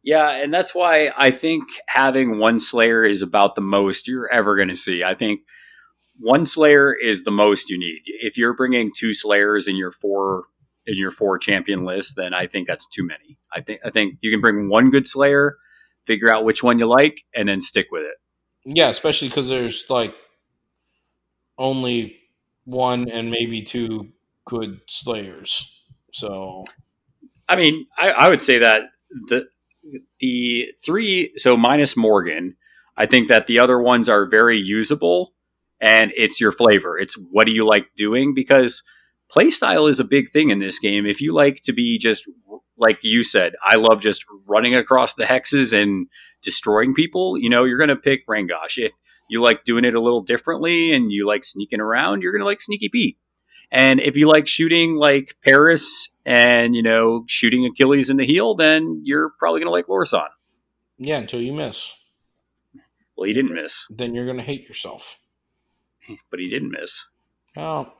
Yeah, 0.04 0.32
and 0.32 0.54
that's 0.54 0.76
why 0.76 1.12
I 1.18 1.32
think 1.32 1.64
having 1.88 2.38
one 2.40 2.60
Slayer 2.60 3.04
is 3.04 3.24
about 3.24 3.56
the 3.56 3.62
most 3.62 4.08
you're 4.08 4.32
ever 4.32 4.56
going 4.56 4.70
to 4.70 4.76
see. 4.76 5.04
I 5.04 5.16
think 5.16 5.42
one 6.20 6.46
Slayer 6.46 6.94
is 6.94 7.24
the 7.24 7.32
most 7.32 7.70
you 7.70 7.80
need. 7.80 8.04
If 8.06 8.38
you're 8.38 8.54
bringing 8.56 8.92
two 8.96 9.14
Slayers 9.14 9.68
in 9.68 9.76
your 9.78 9.92
four 9.92 10.46
in 10.88 10.98
your 10.98 11.12
four 11.12 11.38
champion 11.38 11.84
list, 11.84 12.16
then 12.16 12.34
I 12.34 12.48
think 12.48 12.68
that's 12.68 12.88
too 12.88 13.06
many. 13.06 13.38
I 13.53 13.62
think 13.62 13.82
I 13.84 13.90
think 13.90 14.18
you 14.22 14.32
can 14.32 14.41
bring 14.41 14.70
one 14.70 14.90
good 14.90 15.07
Slayer, 15.07 15.57
figure 16.06 16.34
out 16.34 16.44
which 16.44 16.64
one 16.64 16.80
you 16.80 16.88
like, 16.88 17.24
and 17.34 17.49
then 17.49 17.62
stick 17.62 17.88
with 17.91 18.03
it. 18.03 18.16
Yeah, 18.66 18.90
especially 18.90 19.30
because 19.30 19.48
there's 19.48 19.86
like 19.90 20.14
only 21.57 22.18
one 22.66 23.10
and 23.10 23.32
maybe 23.32 23.62
two 23.62 24.12
good 24.45 24.82
slayers. 24.88 25.82
So 26.12 26.66
I 27.48 27.56
mean, 27.56 27.88
I, 27.98 28.12
I 28.12 28.30
would 28.30 28.41
say 28.41 28.60
that 28.60 28.84
the 29.28 29.48
the 30.20 30.72
three 30.84 31.32
so 31.36 31.56
minus 31.56 31.95
Morgan, 31.95 32.56
I 32.98 33.06
think 33.06 33.28
that 33.28 33.48
the 33.48 33.60
other 33.60 33.80
ones 33.80 34.10
are 34.10 34.26
very 34.26 34.57
usable 34.57 35.34
and 35.80 36.12
it's 36.16 36.41
your 36.41 36.52
flavor. 36.52 36.98
It's 36.98 37.16
what 37.32 37.45
do 37.45 37.52
you 37.52 37.68
like 37.68 37.94
doing 37.95 38.34
because 38.34 38.82
playstyle 39.34 39.89
is 39.89 39.99
a 39.99 40.03
big 40.03 40.30
thing 40.30 40.49
in 40.49 40.60
this 40.60 40.80
game. 40.80 41.06
If 41.06 41.22
you 41.22 41.34
like 41.34 41.61
to 41.64 41.73
be 41.73 41.97
just 41.97 42.30
like 42.77 42.99
you 43.03 43.23
said, 43.23 43.53
I 43.64 43.76
love 43.76 44.02
just 44.02 44.26
running 44.45 44.76
across 44.76 45.14
the 45.14 45.23
hexes 45.23 45.73
and 45.73 46.07
destroying 46.41 46.93
people, 46.93 47.38
you 47.38 47.49
know, 47.49 47.64
you're 47.64 47.77
going 47.77 47.88
to 47.89 47.95
pick 47.95 48.27
Rangosh. 48.27 48.77
If 48.77 48.91
you 49.30 49.41
like 49.41 49.64
doing 49.64 49.85
it 49.85 49.95
a 49.95 50.02
little 50.02 50.22
differently 50.22 50.91
and 50.91 51.10
you 51.11 51.26
like 51.26 51.45
sneaking 51.45 51.80
around, 51.80 52.22
you're 52.22 52.34
going 52.34 52.41
to 52.41 52.45
like 52.45 52.60
Sneaky 52.60 52.89
Pete. 52.89 53.18
And 53.72 53.99
if 54.02 54.18
you 54.18 54.27
like 54.27 54.45
shooting 54.47 54.95
like 54.95 55.35
Paris 55.41 56.18
and, 56.26 56.76
you 56.76 56.84
know, 56.84 57.23
shooting 57.27 57.65
Achilles 57.65 58.10
in 58.10 58.18
the 58.18 58.26
heel, 58.26 58.56
then 58.56 59.02
you're 59.06 59.31
probably 59.39 59.61
going 59.61 59.68
to 59.68 59.72
like 59.72 59.88
Lorsan. 59.88 60.27
yeah, 60.97 61.18
until 61.18 61.41
you 61.41 61.53
miss, 61.53 61.93
Well, 63.15 63.26
he 63.27 63.34
didn't 63.34 63.56
miss, 63.56 63.85
then 63.89 64.14
you're 64.14 64.26
gonna 64.26 64.43
hate 64.43 64.68
yourself. 64.68 65.18
but 66.30 66.39
he 66.39 66.49
didn't 66.49 66.72
miss. 66.72 67.06
Oh, 67.57 67.93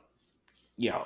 yeah. 0.76 1.04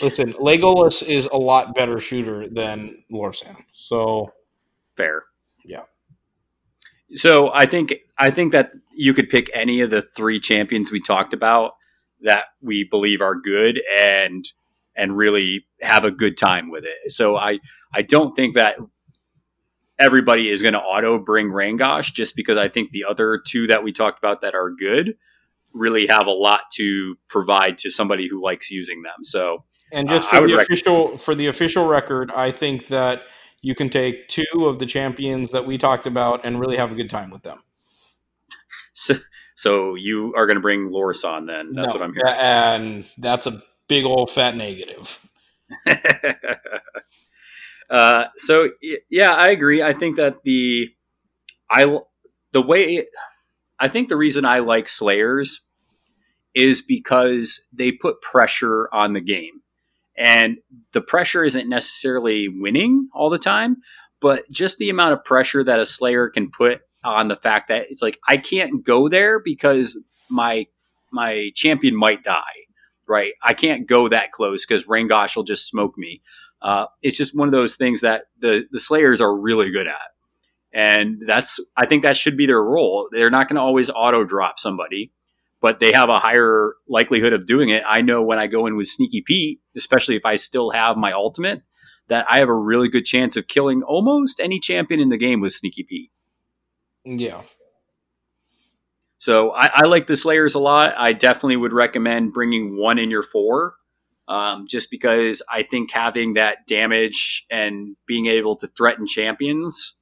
Listen, 0.00 0.32
Legolas 0.34 1.02
is 1.02 1.26
a 1.26 1.36
lot 1.36 1.74
better 1.74 1.98
shooter 1.98 2.48
than 2.48 3.02
Lorsan. 3.12 3.56
So 3.72 4.32
Fair. 4.96 5.24
Yeah. 5.64 5.82
So 7.14 7.50
I 7.52 7.66
think 7.66 7.94
I 8.18 8.30
think 8.30 8.52
that 8.52 8.72
you 8.96 9.14
could 9.14 9.28
pick 9.28 9.50
any 9.54 9.80
of 9.80 9.90
the 9.90 10.02
three 10.02 10.40
champions 10.40 10.90
we 10.90 11.00
talked 11.00 11.34
about 11.34 11.72
that 12.22 12.44
we 12.60 12.86
believe 12.88 13.20
are 13.20 13.34
good 13.34 13.80
and 14.00 14.44
and 14.94 15.16
really 15.16 15.66
have 15.80 16.04
a 16.04 16.10
good 16.10 16.36
time 16.36 16.70
with 16.70 16.84
it. 16.84 17.12
So 17.12 17.36
I 17.36 17.58
I 17.94 18.02
don't 18.02 18.34
think 18.34 18.54
that 18.54 18.76
everybody 19.98 20.48
is 20.48 20.62
going 20.62 20.74
to 20.74 20.80
auto 20.80 21.18
bring 21.18 21.48
Rangosh 21.48 22.12
just 22.12 22.34
because 22.34 22.58
I 22.58 22.68
think 22.68 22.90
the 22.90 23.04
other 23.04 23.40
two 23.44 23.66
that 23.68 23.84
we 23.84 23.92
talked 23.92 24.18
about 24.18 24.40
that 24.42 24.54
are 24.54 24.70
good 24.70 25.14
really 25.74 26.06
have 26.06 26.26
a 26.26 26.32
lot 26.32 26.62
to 26.74 27.16
provide 27.28 27.78
to 27.78 27.90
somebody 27.90 28.28
who 28.28 28.42
likes 28.42 28.70
using 28.70 29.02
them. 29.02 29.24
So 29.24 29.64
And 29.92 30.08
just 30.08 30.28
Uh, 30.28 30.30
for 30.30 30.36
I 30.36 30.40
would 30.40 30.50
the 30.50 30.60
official 30.62 31.16
for 31.16 31.34
the 31.34 31.46
official 31.46 31.86
record, 31.86 32.30
I 32.32 32.50
think 32.50 32.88
that 32.88 33.22
you 33.60 33.74
can 33.74 33.88
take 33.88 34.28
two 34.28 34.66
of 34.66 34.78
the 34.78 34.86
champions 34.86 35.50
that 35.52 35.66
we 35.66 35.78
talked 35.78 36.06
about 36.06 36.44
and 36.44 36.58
really 36.60 36.76
have 36.76 36.92
a 36.92 36.94
good 36.94 37.10
time 37.10 37.30
with 37.30 37.42
them. 37.42 37.62
so, 38.92 39.14
so 39.54 39.94
you 39.94 40.34
are 40.36 40.46
going 40.46 40.56
to 40.56 40.60
bring 40.62 40.90
Lorsan 40.90 41.46
then. 41.46 41.72
That's 41.74 41.94
No, 41.94 42.00
what 42.00 42.02
I'm 42.02 42.14
hearing. 42.14 42.34
And 42.38 43.04
that's 43.18 43.46
a 43.46 43.62
big 43.88 44.04
old 44.04 44.30
fat 44.30 44.56
negative. 44.56 45.18
uh, 47.90 48.24
so 48.36 48.70
yeah, 49.10 49.34
I 49.34 49.48
agree. 49.50 49.82
I 49.82 49.92
think 49.92 50.16
that 50.16 50.42
the 50.44 50.90
I 51.70 51.98
the 52.52 52.62
way 52.62 53.06
I 53.78 53.88
think 53.88 54.08
the 54.08 54.16
reason 54.16 54.44
I 54.44 54.60
like 54.60 54.88
Slayers 54.88 55.66
is 56.54 56.82
because 56.82 57.66
they 57.72 57.92
put 57.92 58.20
pressure 58.20 58.88
on 58.92 59.14
the 59.14 59.20
game, 59.20 59.61
and 60.22 60.58
the 60.92 61.00
pressure 61.00 61.44
isn't 61.44 61.68
necessarily 61.68 62.48
winning 62.48 63.08
all 63.12 63.28
the 63.28 63.38
time, 63.38 63.78
but 64.20 64.48
just 64.52 64.78
the 64.78 64.88
amount 64.88 65.14
of 65.14 65.24
pressure 65.24 65.64
that 65.64 65.80
a 65.80 65.86
Slayer 65.86 66.28
can 66.28 66.48
put 66.48 66.82
on 67.02 67.26
the 67.26 67.34
fact 67.34 67.66
that 67.68 67.90
it's 67.90 68.00
like 68.00 68.20
I 68.28 68.36
can't 68.36 68.84
go 68.84 69.08
there 69.08 69.40
because 69.40 70.00
my 70.30 70.66
my 71.10 71.50
champion 71.56 71.96
might 71.96 72.22
die. 72.22 72.42
Right, 73.08 73.32
I 73.42 73.52
can't 73.52 73.88
go 73.88 74.08
that 74.08 74.30
close 74.30 74.64
because 74.64 74.84
Rangosh 74.84 75.34
will 75.34 75.42
just 75.42 75.66
smoke 75.66 75.98
me. 75.98 76.22
Uh, 76.62 76.86
it's 77.02 77.16
just 77.16 77.36
one 77.36 77.48
of 77.48 77.52
those 77.52 77.74
things 77.74 78.02
that 78.02 78.26
the 78.38 78.64
the 78.70 78.78
Slayers 78.78 79.20
are 79.20 79.36
really 79.36 79.72
good 79.72 79.88
at, 79.88 80.12
and 80.72 81.20
that's 81.26 81.58
I 81.76 81.84
think 81.86 82.04
that 82.04 82.16
should 82.16 82.36
be 82.36 82.46
their 82.46 82.62
role. 82.62 83.08
They're 83.10 83.28
not 83.28 83.48
going 83.48 83.56
to 83.56 83.62
always 83.62 83.90
auto 83.90 84.22
drop 84.22 84.60
somebody, 84.60 85.10
but 85.62 85.78
they 85.78 85.92
have 85.92 86.08
a 86.08 86.18
higher 86.18 86.74
likelihood 86.88 87.32
of 87.32 87.46
doing 87.46 87.70
it. 87.70 87.84
I 87.86 88.02
know 88.02 88.22
when 88.22 88.38
I 88.38 88.48
go 88.48 88.66
in 88.66 88.76
with 88.76 88.88
Sneaky 88.88 89.22
Pete, 89.24 89.60
especially 89.76 90.16
if 90.16 90.26
I 90.26 90.34
still 90.34 90.70
have 90.70 90.96
my 90.96 91.12
ultimate, 91.12 91.62
that 92.08 92.26
I 92.28 92.40
have 92.40 92.48
a 92.48 92.54
really 92.54 92.88
good 92.88 93.06
chance 93.06 93.36
of 93.36 93.46
killing 93.46 93.82
almost 93.82 94.40
any 94.40 94.58
champion 94.58 95.00
in 95.00 95.08
the 95.08 95.16
game 95.16 95.40
with 95.40 95.52
Sneaky 95.52 95.86
Pete. 95.88 96.10
Yeah. 97.04 97.42
So 99.18 99.52
I, 99.52 99.70
I 99.72 99.86
like 99.86 100.08
the 100.08 100.16
Slayers 100.16 100.56
a 100.56 100.58
lot. 100.58 100.94
I 100.98 101.12
definitely 101.12 101.56
would 101.56 101.72
recommend 101.72 102.32
bringing 102.32 102.76
one 102.76 102.98
in 102.98 103.08
your 103.08 103.22
four, 103.22 103.74
um, 104.26 104.66
just 104.68 104.90
because 104.90 105.42
I 105.48 105.62
think 105.62 105.92
having 105.92 106.34
that 106.34 106.66
damage 106.66 107.46
and 107.52 107.96
being 108.08 108.26
able 108.26 108.56
to 108.56 108.66
threaten 108.66 109.06
champions 109.06 109.94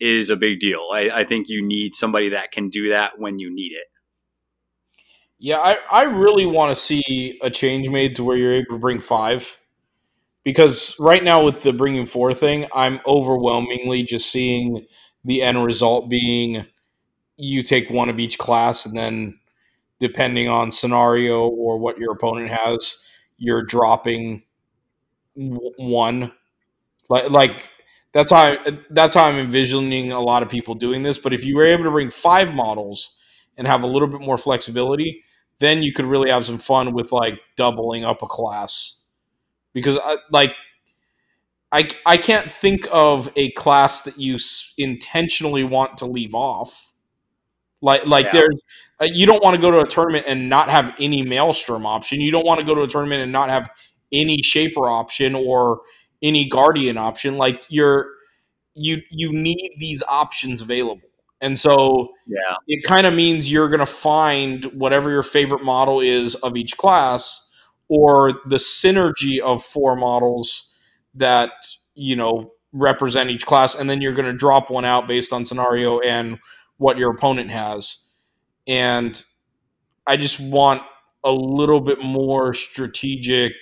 is 0.00 0.30
a 0.30 0.36
big 0.36 0.58
deal. 0.58 0.88
I, 0.92 1.10
I 1.10 1.24
think 1.24 1.48
you 1.48 1.64
need 1.64 1.94
somebody 1.94 2.30
that 2.30 2.50
can 2.50 2.70
do 2.70 2.88
that 2.88 3.12
when 3.18 3.38
you 3.38 3.54
need 3.54 3.72
it. 3.72 3.86
Yeah, 5.42 5.58
I, 5.58 5.78
I 5.90 6.02
really 6.04 6.44
want 6.44 6.76
to 6.76 6.80
see 6.80 7.38
a 7.42 7.48
change 7.50 7.88
made 7.88 8.14
to 8.16 8.24
where 8.24 8.36
you're 8.36 8.52
able 8.54 8.74
to 8.74 8.78
bring 8.78 9.00
five. 9.00 9.58
Because 10.44 10.96
right 11.00 11.24
now, 11.24 11.44
with 11.44 11.62
the 11.62 11.72
bringing 11.72 12.06
four 12.06 12.34
thing, 12.34 12.66
I'm 12.74 13.00
overwhelmingly 13.06 14.04
just 14.04 14.30
seeing 14.30 14.86
the 15.24 15.42
end 15.42 15.64
result 15.64 16.10
being 16.10 16.66
you 17.36 17.62
take 17.62 17.90
one 17.90 18.08
of 18.10 18.20
each 18.20 18.38
class, 18.38 18.86
and 18.86 18.96
then 18.96 19.40
depending 20.00 20.48
on 20.48 20.72
scenario 20.72 21.48
or 21.48 21.78
what 21.78 21.98
your 21.98 22.12
opponent 22.12 22.50
has, 22.50 22.96
you're 23.38 23.64
dropping 23.64 24.42
one. 25.34 26.32
Like, 27.08 27.30
like 27.30 27.70
that's 28.12 28.30
how 28.32 28.52
I, 28.54 28.78
that's 28.90 29.14
how 29.14 29.24
I'm 29.24 29.38
envisioning 29.38 30.12
a 30.12 30.20
lot 30.20 30.42
of 30.42 30.48
people 30.48 30.74
doing 30.74 31.02
this. 31.02 31.18
But 31.18 31.32
if 31.34 31.44
you 31.44 31.56
were 31.56 31.66
able 31.66 31.84
to 31.84 31.90
bring 31.90 32.10
five 32.10 32.54
models 32.54 33.16
and 33.56 33.66
have 33.66 33.82
a 33.82 33.86
little 33.86 34.08
bit 34.08 34.20
more 34.20 34.38
flexibility, 34.38 35.24
then 35.60 35.82
you 35.82 35.92
could 35.92 36.06
really 36.06 36.30
have 36.30 36.46
some 36.46 36.58
fun 36.58 36.94
with 36.94 37.12
like 37.12 37.40
doubling 37.56 38.04
up 38.04 38.22
a 38.22 38.26
class. 38.28 39.00
Because 39.74 39.98
I, 40.04 40.18
like 40.32 40.56
I 41.72 41.88
I 42.04 42.16
can't 42.16 42.50
think 42.50 42.86
of 42.90 43.32
a 43.36 43.50
class 43.52 44.02
that 44.02 44.18
you 44.18 44.36
s- 44.36 44.74
intentionally 44.76 45.62
want 45.64 45.98
to 45.98 46.06
leave 46.06 46.34
off. 46.34 46.92
Like 47.82 48.06
like 48.06 48.26
Yeah. 48.26 48.32
there's 48.32 48.60
uh, 49.02 49.06
you 49.12 49.26
don't 49.26 49.42
want 49.42 49.56
to 49.56 49.62
go 49.62 49.70
to 49.70 49.80
a 49.80 49.88
tournament 49.88 50.26
and 50.28 50.48
not 50.50 50.70
have 50.70 50.94
any 51.00 51.22
maelstrom 51.22 51.86
option. 51.86 52.20
You 52.20 52.32
don't 52.32 52.46
want 52.46 52.60
to 52.60 52.66
go 52.66 52.74
to 52.74 52.82
a 52.82 52.88
tournament 52.88 53.22
and 53.22 53.32
not 53.32 53.50
have 53.50 53.70
any 54.12 54.42
shaper 54.42 54.88
option 54.88 55.34
or 55.34 55.82
any 56.22 56.48
guardian 56.48 56.98
option. 56.98 57.38
Like 57.38 57.64
you're 57.70 58.08
you 58.74 59.02
you 59.10 59.32
need 59.32 59.72
these 59.80 60.02
options 60.08 60.62
available. 60.62 61.09
And 61.40 61.58
so 61.58 62.10
Yeah. 62.26 62.56
it 62.68 62.84
kind 62.84 63.06
of 63.06 63.14
means 63.14 63.50
you're 63.50 63.68
going 63.68 63.80
to 63.80 63.86
find 63.86 64.66
whatever 64.66 65.10
your 65.10 65.22
favorite 65.22 65.64
model 65.64 66.00
is 66.00 66.34
of 66.36 66.56
each 66.56 66.76
class 66.76 67.48
or 67.88 68.32
the 68.46 68.56
synergy 68.56 69.38
of 69.40 69.62
four 69.64 69.96
models 69.96 70.72
that 71.14 71.50
you 71.94 72.14
know 72.16 72.52
represent 72.72 73.30
each 73.30 73.44
class 73.46 73.74
and 73.74 73.90
then 73.90 74.00
you're 74.00 74.12
going 74.14 74.26
to 74.26 74.32
drop 74.32 74.70
one 74.70 74.84
out 74.84 75.08
based 75.08 75.32
on 75.32 75.44
scenario 75.44 75.98
and 76.00 76.38
what 76.76 76.96
your 76.98 77.10
opponent 77.10 77.50
has 77.50 77.98
and 78.68 79.24
i 80.06 80.16
just 80.16 80.38
want 80.38 80.82
a 81.24 81.32
little 81.32 81.80
bit 81.80 82.00
more 82.00 82.54
strategic 82.54 83.52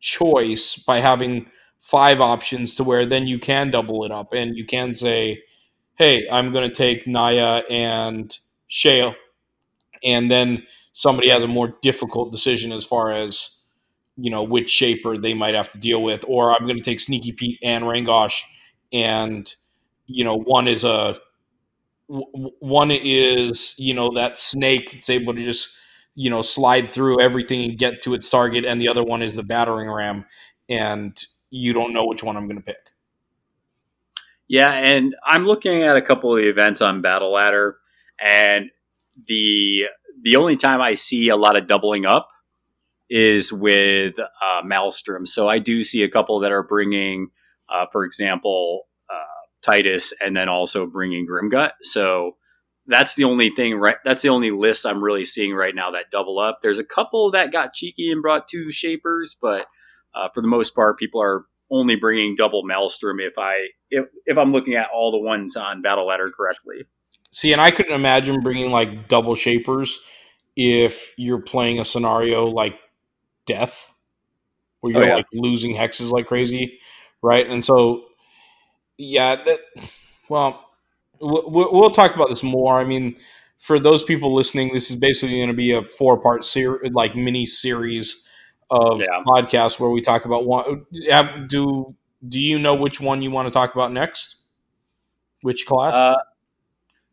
choice 0.00 0.76
by 0.76 1.00
having 1.00 1.46
five 1.80 2.20
options 2.20 2.74
to 2.74 2.84
where 2.84 3.04
then 3.04 3.26
you 3.26 3.38
can 3.38 3.70
double 3.70 4.04
it 4.04 4.10
up 4.10 4.32
and 4.32 4.56
you 4.56 4.64
can 4.64 4.94
say 4.94 5.42
hey 5.96 6.26
i'm 6.30 6.52
going 6.52 6.68
to 6.68 6.74
take 6.74 7.06
naya 7.06 7.62
and 7.70 8.38
Shayle. 8.72 9.14
And 10.02 10.30
then 10.30 10.64
somebody 10.92 11.28
has 11.28 11.42
a 11.42 11.48
more 11.48 11.76
difficult 11.82 12.32
decision 12.32 12.72
as 12.72 12.84
far 12.84 13.12
as 13.12 13.58
you 14.16 14.30
know 14.30 14.42
which 14.42 14.70
shaper 14.70 15.18
they 15.18 15.34
might 15.34 15.54
have 15.54 15.70
to 15.72 15.78
deal 15.78 16.02
with. 16.02 16.24
Or 16.26 16.52
i'm 16.52 16.66
going 16.66 16.78
to 16.78 16.82
take 16.82 17.00
sneaky 17.00 17.32
pete 17.32 17.58
and 17.62 17.84
rangosh. 17.84 18.42
And 18.92 19.52
you 20.06 20.24
know 20.24 20.36
one 20.36 20.68
is 20.68 20.84
a, 20.84 21.18
one 22.08 22.90
is 22.90 23.74
you 23.78 23.94
know 23.94 24.10
that 24.10 24.38
snake 24.38 24.92
that's 24.92 25.10
able 25.10 25.34
to 25.34 25.42
just 25.42 25.68
you 26.14 26.30
know 26.30 26.42
slide 26.42 26.90
through 26.92 27.20
everything 27.20 27.70
and 27.70 27.78
get 27.78 28.02
to 28.02 28.14
its 28.14 28.28
target. 28.30 28.64
And 28.64 28.80
the 28.80 28.88
other 28.88 29.04
one 29.04 29.22
is 29.22 29.36
the 29.36 29.42
battering 29.42 29.90
ram. 29.90 30.24
And 30.68 31.18
you 31.50 31.74
don't 31.74 31.92
know 31.92 32.06
which 32.06 32.22
one 32.22 32.36
i'm 32.36 32.46
going 32.46 32.56
to 32.56 32.62
pick 32.62 32.91
Yeah, 34.52 34.70
and 34.70 35.14
I'm 35.26 35.46
looking 35.46 35.82
at 35.82 35.96
a 35.96 36.02
couple 36.02 36.30
of 36.30 36.36
the 36.36 36.50
events 36.50 36.82
on 36.82 37.00
Battle 37.00 37.32
Ladder, 37.32 37.78
and 38.20 38.68
the 39.26 39.84
the 40.22 40.36
only 40.36 40.58
time 40.58 40.82
I 40.82 40.92
see 40.94 41.30
a 41.30 41.36
lot 41.36 41.56
of 41.56 41.66
doubling 41.66 42.04
up 42.04 42.28
is 43.08 43.50
with 43.50 44.12
uh, 44.18 44.60
Maelstrom. 44.62 45.24
So 45.24 45.48
I 45.48 45.58
do 45.58 45.82
see 45.82 46.02
a 46.02 46.08
couple 46.10 46.38
that 46.40 46.52
are 46.52 46.62
bringing, 46.62 47.28
uh, 47.70 47.86
for 47.92 48.04
example, 48.04 48.82
uh, 49.08 49.46
Titus, 49.62 50.12
and 50.20 50.36
then 50.36 50.50
also 50.50 50.84
bringing 50.84 51.26
Grimgut. 51.26 51.70
So 51.80 52.36
that's 52.86 53.14
the 53.14 53.24
only 53.24 53.48
thing. 53.48 53.76
Right, 53.76 53.96
that's 54.04 54.20
the 54.20 54.28
only 54.28 54.50
list 54.50 54.84
I'm 54.84 55.02
really 55.02 55.24
seeing 55.24 55.54
right 55.54 55.74
now 55.74 55.92
that 55.92 56.10
double 56.12 56.38
up. 56.38 56.58
There's 56.60 56.78
a 56.78 56.84
couple 56.84 57.30
that 57.30 57.52
got 57.52 57.72
cheeky 57.72 58.12
and 58.12 58.20
brought 58.20 58.48
two 58.48 58.70
shapers, 58.70 59.34
but 59.40 59.64
uh, 60.14 60.28
for 60.34 60.42
the 60.42 60.48
most 60.48 60.74
part, 60.74 60.98
people 60.98 61.22
are 61.22 61.46
only 61.72 61.96
bringing 61.96 62.36
double 62.36 62.62
Maelstrom 62.64 63.18
if 63.18 63.38
I 63.38 63.54
if 63.90 64.04
if 64.26 64.38
I'm 64.38 64.52
looking 64.52 64.74
at 64.74 64.90
all 64.94 65.10
the 65.10 65.18
ones 65.18 65.56
on 65.56 65.82
Battle 65.82 66.06
Ladder 66.06 66.30
correctly. 66.36 66.84
See, 67.32 67.52
and 67.52 67.62
I 67.62 67.70
couldn't 67.70 67.94
imagine 67.94 68.42
bringing 68.42 68.70
like 68.70 69.08
double 69.08 69.34
shapers 69.34 69.98
if 70.54 71.14
you're 71.16 71.40
playing 71.40 71.80
a 71.80 71.84
scenario 71.84 72.46
like 72.46 72.78
death, 73.46 73.90
where 74.80 74.94
Oh, 74.94 74.98
you're 75.00 75.08
yeah. 75.08 75.16
like 75.16 75.26
losing 75.32 75.74
hexes 75.74 76.10
like 76.12 76.26
crazy, 76.26 76.78
right? 77.22 77.46
And 77.48 77.64
so, 77.64 78.04
yeah, 78.98 79.36
that. 79.36 79.60
Well, 80.28 80.64
we'll, 81.20 81.72
we'll 81.72 81.90
talk 81.90 82.14
about 82.14 82.28
this 82.28 82.42
more. 82.42 82.78
I 82.78 82.84
mean, 82.84 83.16
for 83.58 83.78
those 83.78 84.02
people 84.02 84.34
listening, 84.34 84.72
this 84.72 84.90
is 84.90 84.96
basically 84.96 85.36
going 85.36 85.48
to 85.48 85.54
be 85.54 85.72
a 85.72 85.82
four 85.82 86.20
part 86.20 86.44
series, 86.44 86.92
like 86.92 87.16
mini 87.16 87.46
series 87.46 88.21
of 88.72 89.00
Yeah. 89.00 89.22
podcasts 89.26 89.78
where 89.78 89.90
we 89.90 90.00
talk 90.00 90.24
about 90.24 90.44
one. 90.46 90.86
have- 91.08 91.46
Do 91.48 91.94
Do 92.26 92.38
you 92.38 92.58
know 92.58 92.74
which 92.74 93.00
one 93.00 93.20
you 93.22 93.30
want 93.32 93.46
to 93.48 93.52
talk 93.52 93.74
about 93.74 93.92
next? 93.92 94.36
Which 95.42 95.66
class? 95.66 95.94
Uh, 95.94 96.14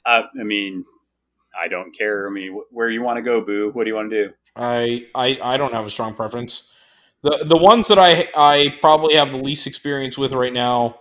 uh, 0.06 0.22
I 0.40 0.44
mean, 0.44 0.86
I 1.60 1.68
don't 1.68 1.98
care. 1.98 2.28
I 2.28 2.32
mean, 2.32 2.62
where 2.70 2.90
you 2.90 3.02
want 3.02 3.18
to 3.18 3.24
go, 3.24 3.42
Boo? 3.42 3.72
What 3.74 3.86
do 3.86 3.90
you 3.90 3.96
want 3.96 4.12
to 4.12 4.28
do? 4.28 4.34
I, 4.56 5.08
I 5.16 5.40
I 5.42 5.58
don't 5.58 5.74
have 5.74 5.86
a 5.88 5.90
strong 5.90 6.14
preference. 6.14 6.64
The 7.24 7.44
the 7.44 7.58
ones 7.58 7.88
that 7.88 7.98
I 8.00 8.28
I 8.36 8.78
probably 8.82 9.16
have 9.16 9.32
the 9.32 9.38
least 9.38 9.66
experience 9.68 10.16
with 10.18 10.32
right 10.34 10.54
now 10.54 11.00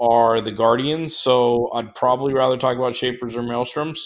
are 0.00 0.40
the 0.40 0.52
Guardians, 0.52 1.16
so 1.16 1.70
I'd 1.72 1.94
probably 1.94 2.34
rather 2.34 2.56
talk 2.56 2.76
about 2.76 2.96
Shapers 2.96 3.36
or 3.36 3.42
Maelstroms. 3.42 3.98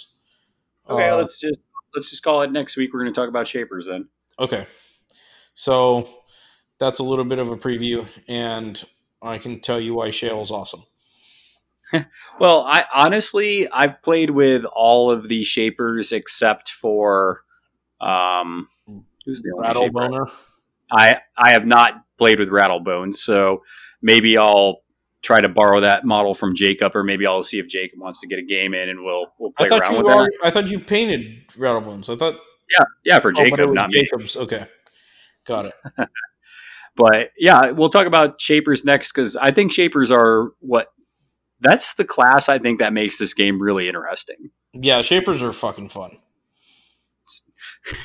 Okay, 0.90 1.09
Uh, 1.09 1.16
let's 1.16 1.38
just 1.40 1.59
let's 1.94 2.10
just 2.10 2.22
call 2.22 2.42
it 2.42 2.52
next 2.52 2.76
week. 2.76 2.92
We're 2.92 3.00
going 3.02 3.12
to 3.14 3.18
talk 3.20 3.28
about 3.28 3.48
shapers 3.48 3.86
then. 3.88 4.09
okay. 4.38 4.66
So 5.55 6.09
that's 6.79 7.01
a 7.01 7.05
little 7.05 7.24
bit 7.24 7.39
of 7.39 7.51
a 7.51 7.57
preview, 7.57 8.07
and 8.29 8.83
I 9.20 9.39
can 9.39 9.61
tell 9.61 9.81
you 9.81 9.95
why 9.95 10.09
Shayle 10.09 10.43
is 10.43 10.51
awesome. 10.51 10.85
Well, 12.41 12.62
I 12.62 12.85
honestly 12.95 13.69
I've 13.70 14.01
played 14.03 14.31
with 14.31 14.65
all 14.65 15.11
of 15.11 15.29
the 15.29 15.45
shapers 15.45 16.11
except 16.11 16.70
for 16.70 17.43
um 18.01 18.69
who's 19.27 19.43
the 19.43 19.53
only 19.55 19.69
Rattle 19.69 19.83
shaper? 19.83 19.93
boner. 19.93 20.27
I 20.91 21.20
I 21.37 21.53
have 21.53 21.66
not 21.66 22.03
played 22.16 22.39
with 22.39 22.49
Rattlebones, 22.49 23.16
so 23.16 23.62
maybe 24.01 24.39
I'll 24.39 24.83
try 25.23 25.41
to 25.41 25.49
borrow 25.49 25.81
that 25.81 26.05
model 26.05 26.35
from 26.35 26.57
Jacob, 26.57 26.97
or 26.97 27.05
maybe 27.05 27.27
I'll 27.27 27.43
see 27.43 27.59
if 27.59 27.69
Jacob 27.69 28.01
wants 28.01 28.20
to 28.23 28.27
get 28.27 28.39
a 28.39 28.43
game 28.43 28.74
in, 28.74 28.89
and 28.89 29.05
we'll 29.05 29.27
we'll 29.39 29.53
play 29.53 29.69
around 29.69 29.97
with 29.97 30.07
that. 30.07 30.31
I 30.43 30.51
thought 30.51 30.69
you 30.69 30.81
painted 30.81 31.47
Rattlebones. 31.59 32.09
I 32.09 32.16
thought 32.16 32.41
Yeah, 32.77 32.85
yeah, 33.05 33.20
for 33.20 33.31
oh, 33.31 33.33
Jacob, 33.35 33.73
not 33.74 33.91
me. 33.91 34.01
Jacobs. 34.01 34.35
Okay. 34.37 34.66
Got 35.44 35.66
it. 35.66 35.74
But 36.94 37.31
yeah, 37.39 37.70
we'll 37.70 37.89
talk 37.89 38.06
about 38.06 38.40
shapers 38.40 38.85
next 38.85 39.12
because 39.12 39.36
I 39.36 39.51
think 39.51 39.73
shapers 39.73 40.10
are 40.10 40.51
what 40.60 40.89
that's 41.60 41.94
the 41.94 42.05
class 42.05 42.48
I 42.48 42.59
think 42.59 42.81
that 42.81 42.93
makes 42.93 43.19
this 43.19 43.32
game 43.32 43.62
really 43.62 43.89
interesting. 43.89 44.51
Yeah, 44.74 45.02
shapers 45.02 45.43
are 45.43 45.52
fucking 45.52 45.89
fun. 45.90 46.19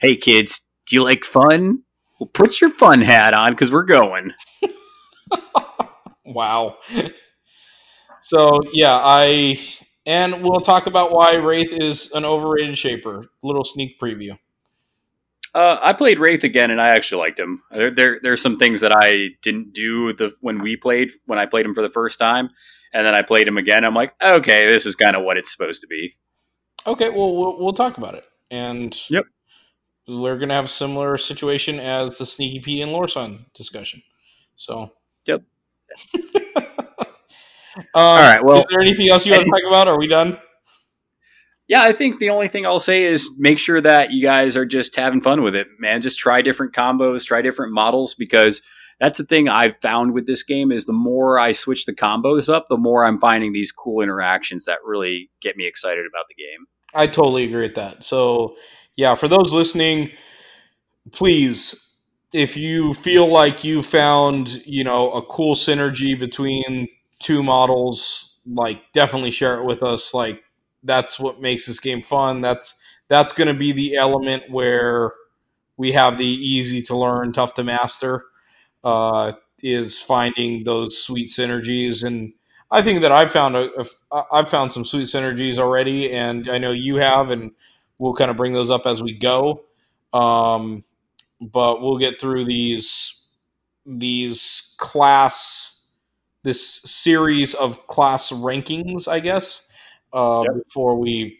Hey 0.00 0.16
kids, 0.16 0.62
do 0.88 0.96
you 0.96 1.02
like 1.02 1.24
fun? 1.24 1.82
Well, 2.18 2.28
put 2.32 2.60
your 2.60 2.70
fun 2.70 3.02
hat 3.02 3.34
on 3.34 3.52
because 3.52 3.70
we're 3.70 3.84
going. 3.84 4.32
Wow. 6.28 6.78
so 8.20 8.60
yeah, 8.72 8.98
I 9.00 9.60
and 10.04 10.42
we'll 10.42 10.60
talk 10.60 10.86
about 10.86 11.12
why 11.12 11.34
Wraith 11.36 11.72
is 11.72 12.10
an 12.12 12.24
overrated 12.24 12.76
shaper. 12.76 13.26
Little 13.44 13.62
sneak 13.62 14.00
preview. 14.00 14.36
Uh, 15.56 15.78
I 15.82 15.94
played 15.94 16.18
Wraith 16.18 16.44
again, 16.44 16.70
and 16.70 16.78
I 16.82 16.88
actually 16.90 17.20
liked 17.20 17.40
him. 17.40 17.62
There, 17.70 17.90
there, 17.90 18.20
there's 18.22 18.42
some 18.42 18.58
things 18.58 18.82
that 18.82 18.92
I 18.94 19.28
didn't 19.40 19.72
do 19.72 20.12
the 20.12 20.32
when 20.42 20.60
we 20.60 20.76
played 20.76 21.12
when 21.24 21.38
I 21.38 21.46
played 21.46 21.64
him 21.64 21.72
for 21.72 21.80
the 21.82 21.88
first 21.88 22.18
time, 22.18 22.50
and 22.92 23.06
then 23.06 23.14
I 23.14 23.22
played 23.22 23.48
him 23.48 23.56
again. 23.56 23.82
I'm 23.82 23.94
like, 23.94 24.12
okay, 24.22 24.66
this 24.70 24.84
is 24.84 24.94
kind 24.94 25.16
of 25.16 25.22
what 25.24 25.38
it's 25.38 25.50
supposed 25.50 25.80
to 25.80 25.86
be. 25.86 26.14
Okay, 26.86 27.08
well 27.08 27.34
we'll, 27.34 27.58
we'll 27.58 27.72
talk 27.72 27.96
about 27.96 28.14
it. 28.14 28.24
And 28.50 28.94
Yep. 29.08 29.24
we're 30.06 30.36
gonna 30.38 30.52
have 30.52 30.66
a 30.66 30.68
similar 30.68 31.16
situation 31.16 31.80
as 31.80 32.18
the 32.18 32.26
Sneaky 32.26 32.60
Pete 32.60 32.82
and 32.82 32.92
Lorsan 32.92 33.46
discussion. 33.54 34.02
So 34.56 34.92
Yep. 35.24 35.42
All 37.94 38.20
right, 38.20 38.44
well- 38.44 38.58
is 38.58 38.66
there 38.70 38.80
anything 38.82 39.08
else 39.08 39.24
you 39.24 39.32
want 39.32 39.44
to 39.44 39.50
talk 39.50 39.62
about? 39.66 39.88
Are 39.88 39.98
we 39.98 40.06
done? 40.06 40.38
Yeah, 41.68 41.82
I 41.82 41.92
think 41.92 42.18
the 42.18 42.30
only 42.30 42.48
thing 42.48 42.64
I'll 42.64 42.78
say 42.78 43.04
is 43.04 43.28
make 43.38 43.58
sure 43.58 43.80
that 43.80 44.12
you 44.12 44.22
guys 44.22 44.56
are 44.56 44.66
just 44.66 44.94
having 44.94 45.20
fun 45.20 45.42
with 45.42 45.54
it, 45.54 45.66
man. 45.80 46.00
Just 46.00 46.18
try 46.18 46.40
different 46.40 46.74
combos, 46.74 47.24
try 47.24 47.42
different 47.42 47.72
models 47.72 48.14
because 48.14 48.62
that's 49.00 49.18
the 49.18 49.24
thing 49.24 49.48
I've 49.48 49.76
found 49.78 50.14
with 50.14 50.26
this 50.26 50.42
game 50.42 50.70
is 50.70 50.86
the 50.86 50.92
more 50.92 51.38
I 51.38 51.52
switch 51.52 51.84
the 51.84 51.92
combos 51.92 52.52
up, 52.52 52.66
the 52.68 52.78
more 52.78 53.04
I'm 53.04 53.18
finding 53.18 53.52
these 53.52 53.72
cool 53.72 54.00
interactions 54.00 54.64
that 54.64 54.78
really 54.84 55.30
get 55.40 55.56
me 55.56 55.66
excited 55.66 56.06
about 56.06 56.24
the 56.28 56.34
game. 56.34 56.66
I 56.94 57.06
totally 57.06 57.44
agree 57.44 57.62
with 57.62 57.74
that. 57.74 58.04
So, 58.04 58.56
yeah, 58.96 59.14
for 59.16 59.28
those 59.28 59.52
listening, 59.52 60.12
please, 61.12 61.94
if 62.32 62.56
you 62.56 62.94
feel 62.94 63.26
like 63.26 63.64
you 63.64 63.82
found, 63.82 64.64
you 64.66 64.84
know, 64.84 65.10
a 65.10 65.22
cool 65.22 65.54
synergy 65.54 66.18
between 66.18 66.88
two 67.18 67.42
models, 67.42 68.40
like 68.46 68.80
definitely 68.94 69.30
share 69.30 69.58
it 69.58 69.64
with 69.64 69.82
us. 69.82 70.14
Like 70.14 70.42
that's 70.86 71.18
what 71.20 71.40
makes 71.40 71.66
this 71.66 71.80
game 71.80 72.02
fun. 72.02 72.40
That's 72.40 72.74
that's 73.08 73.32
going 73.32 73.48
to 73.48 73.54
be 73.54 73.72
the 73.72 73.96
element 73.96 74.44
where 74.50 75.12
we 75.76 75.92
have 75.92 76.18
the 76.18 76.26
easy 76.26 76.82
to 76.82 76.96
learn, 76.96 77.32
tough 77.32 77.54
to 77.54 77.64
master. 77.64 78.24
Uh, 78.84 79.32
is 79.62 79.98
finding 79.98 80.64
those 80.64 81.02
sweet 81.02 81.28
synergies 81.30 82.04
and 82.04 82.32
I 82.70 82.82
think 82.82 83.00
that 83.02 83.12
I've 83.12 83.32
found 83.32 83.56
a, 83.56 83.70
a 84.10 84.24
I've 84.32 84.48
found 84.48 84.72
some 84.72 84.84
sweet 84.84 85.04
synergies 85.06 85.58
already, 85.58 86.10
and 86.12 86.50
I 86.50 86.58
know 86.58 86.72
you 86.72 86.96
have, 86.96 87.30
and 87.30 87.52
we'll 87.98 88.14
kind 88.14 88.30
of 88.30 88.36
bring 88.36 88.54
those 88.54 88.70
up 88.70 88.86
as 88.86 89.02
we 89.02 89.12
go. 89.16 89.62
Um, 90.12 90.82
but 91.40 91.80
we'll 91.82 91.98
get 91.98 92.20
through 92.20 92.46
these 92.46 93.28
these 93.86 94.74
class 94.78 95.82
this 96.42 96.82
series 96.82 97.54
of 97.54 97.86
class 97.88 98.30
rankings, 98.30 99.08
I 99.08 99.20
guess, 99.20 99.68
uh, 100.12 100.44
before 100.64 100.96
we 100.96 101.38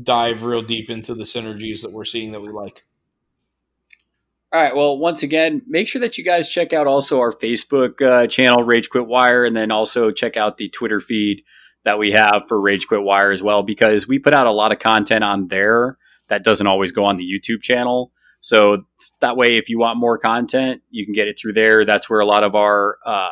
dive 0.00 0.44
real 0.44 0.62
deep 0.62 0.90
into 0.90 1.14
the 1.14 1.24
synergies 1.24 1.82
that 1.82 1.92
we're 1.92 2.04
seeing 2.04 2.32
that 2.32 2.40
we 2.40 2.48
like. 2.48 2.84
All 4.52 4.62
right. 4.62 4.74
Well, 4.74 4.96
once 4.96 5.22
again, 5.22 5.62
make 5.66 5.88
sure 5.88 6.00
that 6.00 6.16
you 6.16 6.24
guys 6.24 6.48
check 6.48 6.72
out 6.72 6.86
also 6.86 7.20
our 7.20 7.32
Facebook 7.32 8.00
uh, 8.00 8.26
channel, 8.26 8.64
Rage 8.64 8.88
Quit 8.88 9.06
Wire, 9.06 9.44
and 9.44 9.54
then 9.54 9.70
also 9.70 10.10
check 10.10 10.36
out 10.36 10.56
the 10.56 10.70
Twitter 10.70 11.00
feed 11.00 11.42
that 11.84 11.98
we 11.98 12.12
have 12.12 12.44
for 12.48 12.60
Rage 12.60 12.86
Quit 12.86 13.02
Wire 13.02 13.30
as 13.30 13.42
well, 13.42 13.62
because 13.62 14.08
we 14.08 14.18
put 14.18 14.32
out 14.32 14.46
a 14.46 14.52
lot 14.52 14.72
of 14.72 14.78
content 14.78 15.22
on 15.22 15.48
there 15.48 15.98
that 16.28 16.44
doesn't 16.44 16.66
always 16.66 16.92
go 16.92 17.04
on 17.04 17.18
the 17.18 17.30
YouTube 17.30 17.62
channel. 17.62 18.12
So 18.40 18.84
that 19.20 19.36
way, 19.36 19.58
if 19.58 19.68
you 19.68 19.78
want 19.78 19.98
more 19.98 20.16
content, 20.16 20.80
you 20.90 21.04
can 21.04 21.14
get 21.14 21.28
it 21.28 21.38
through 21.38 21.54
there. 21.54 21.84
That's 21.84 22.08
where 22.08 22.20
a 22.20 22.26
lot 22.26 22.44
of 22.44 22.54
our 22.54 22.96
uh, 23.04 23.28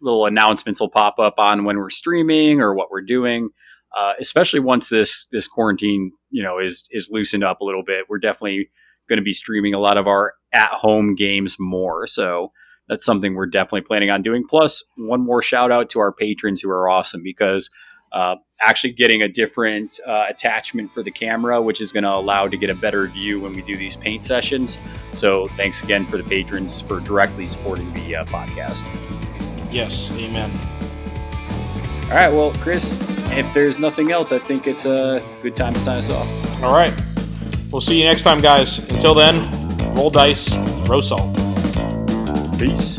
little 0.00 0.26
announcements 0.26 0.80
will 0.80 0.90
pop 0.90 1.18
up 1.18 1.34
on 1.38 1.64
when 1.64 1.78
we're 1.78 1.90
streaming 1.90 2.60
or 2.60 2.74
what 2.74 2.90
we're 2.90 3.02
doing. 3.02 3.50
Uh, 3.96 4.14
especially 4.18 4.60
once 4.60 4.88
this 4.88 5.26
this 5.32 5.46
quarantine, 5.46 6.12
you 6.30 6.42
know, 6.42 6.58
is 6.58 6.88
is 6.90 7.10
loosened 7.10 7.44
up 7.44 7.60
a 7.60 7.64
little 7.64 7.84
bit, 7.84 8.06
we're 8.08 8.18
definitely 8.18 8.70
going 9.08 9.18
to 9.18 9.22
be 9.22 9.32
streaming 9.32 9.74
a 9.74 9.78
lot 9.78 9.98
of 9.98 10.06
our 10.06 10.34
at 10.52 10.70
home 10.70 11.14
games 11.14 11.56
more. 11.58 12.06
So 12.06 12.52
that's 12.88 13.04
something 13.04 13.34
we're 13.34 13.46
definitely 13.46 13.82
planning 13.82 14.10
on 14.10 14.22
doing. 14.22 14.44
Plus, 14.48 14.82
one 14.96 15.24
more 15.24 15.42
shout 15.42 15.70
out 15.70 15.90
to 15.90 16.00
our 16.00 16.12
patrons 16.12 16.60
who 16.60 16.70
are 16.70 16.88
awesome 16.88 17.22
because 17.22 17.70
uh, 18.12 18.36
actually 18.60 18.92
getting 18.92 19.22
a 19.22 19.28
different 19.28 19.98
uh, 20.06 20.26
attachment 20.28 20.92
for 20.92 21.02
the 21.02 21.10
camera, 21.10 21.60
which 21.60 21.80
is 21.80 21.92
going 21.92 22.04
to 22.04 22.12
allow 22.12 22.46
to 22.46 22.56
get 22.56 22.70
a 22.70 22.74
better 22.74 23.06
view 23.06 23.40
when 23.40 23.54
we 23.54 23.62
do 23.62 23.76
these 23.76 23.96
paint 23.96 24.22
sessions. 24.22 24.78
So 25.12 25.48
thanks 25.56 25.82
again 25.82 26.06
for 26.06 26.18
the 26.18 26.24
patrons 26.24 26.80
for 26.80 27.00
directly 27.00 27.46
supporting 27.46 27.92
the 27.94 28.16
uh, 28.16 28.24
podcast. 28.26 28.84
Yes, 29.72 30.10
amen. 30.18 30.81
All 32.12 32.18
right, 32.18 32.30
well, 32.30 32.52
Chris, 32.56 32.92
if 33.38 33.54
there's 33.54 33.78
nothing 33.78 34.12
else, 34.12 34.32
I 34.32 34.38
think 34.38 34.66
it's 34.66 34.84
a 34.84 35.26
good 35.40 35.56
time 35.56 35.72
to 35.72 35.80
sign 35.80 35.96
us 35.96 36.10
off. 36.10 36.62
All 36.62 36.74
right, 36.74 36.92
we'll 37.70 37.80
see 37.80 37.98
you 37.98 38.04
next 38.04 38.22
time, 38.22 38.36
guys. 38.36 38.80
Until 38.90 39.14
then, 39.14 39.40
roll 39.94 40.10
dice, 40.10 40.52
throw 40.84 41.00
salt. 41.00 41.34
Peace. 42.58 42.98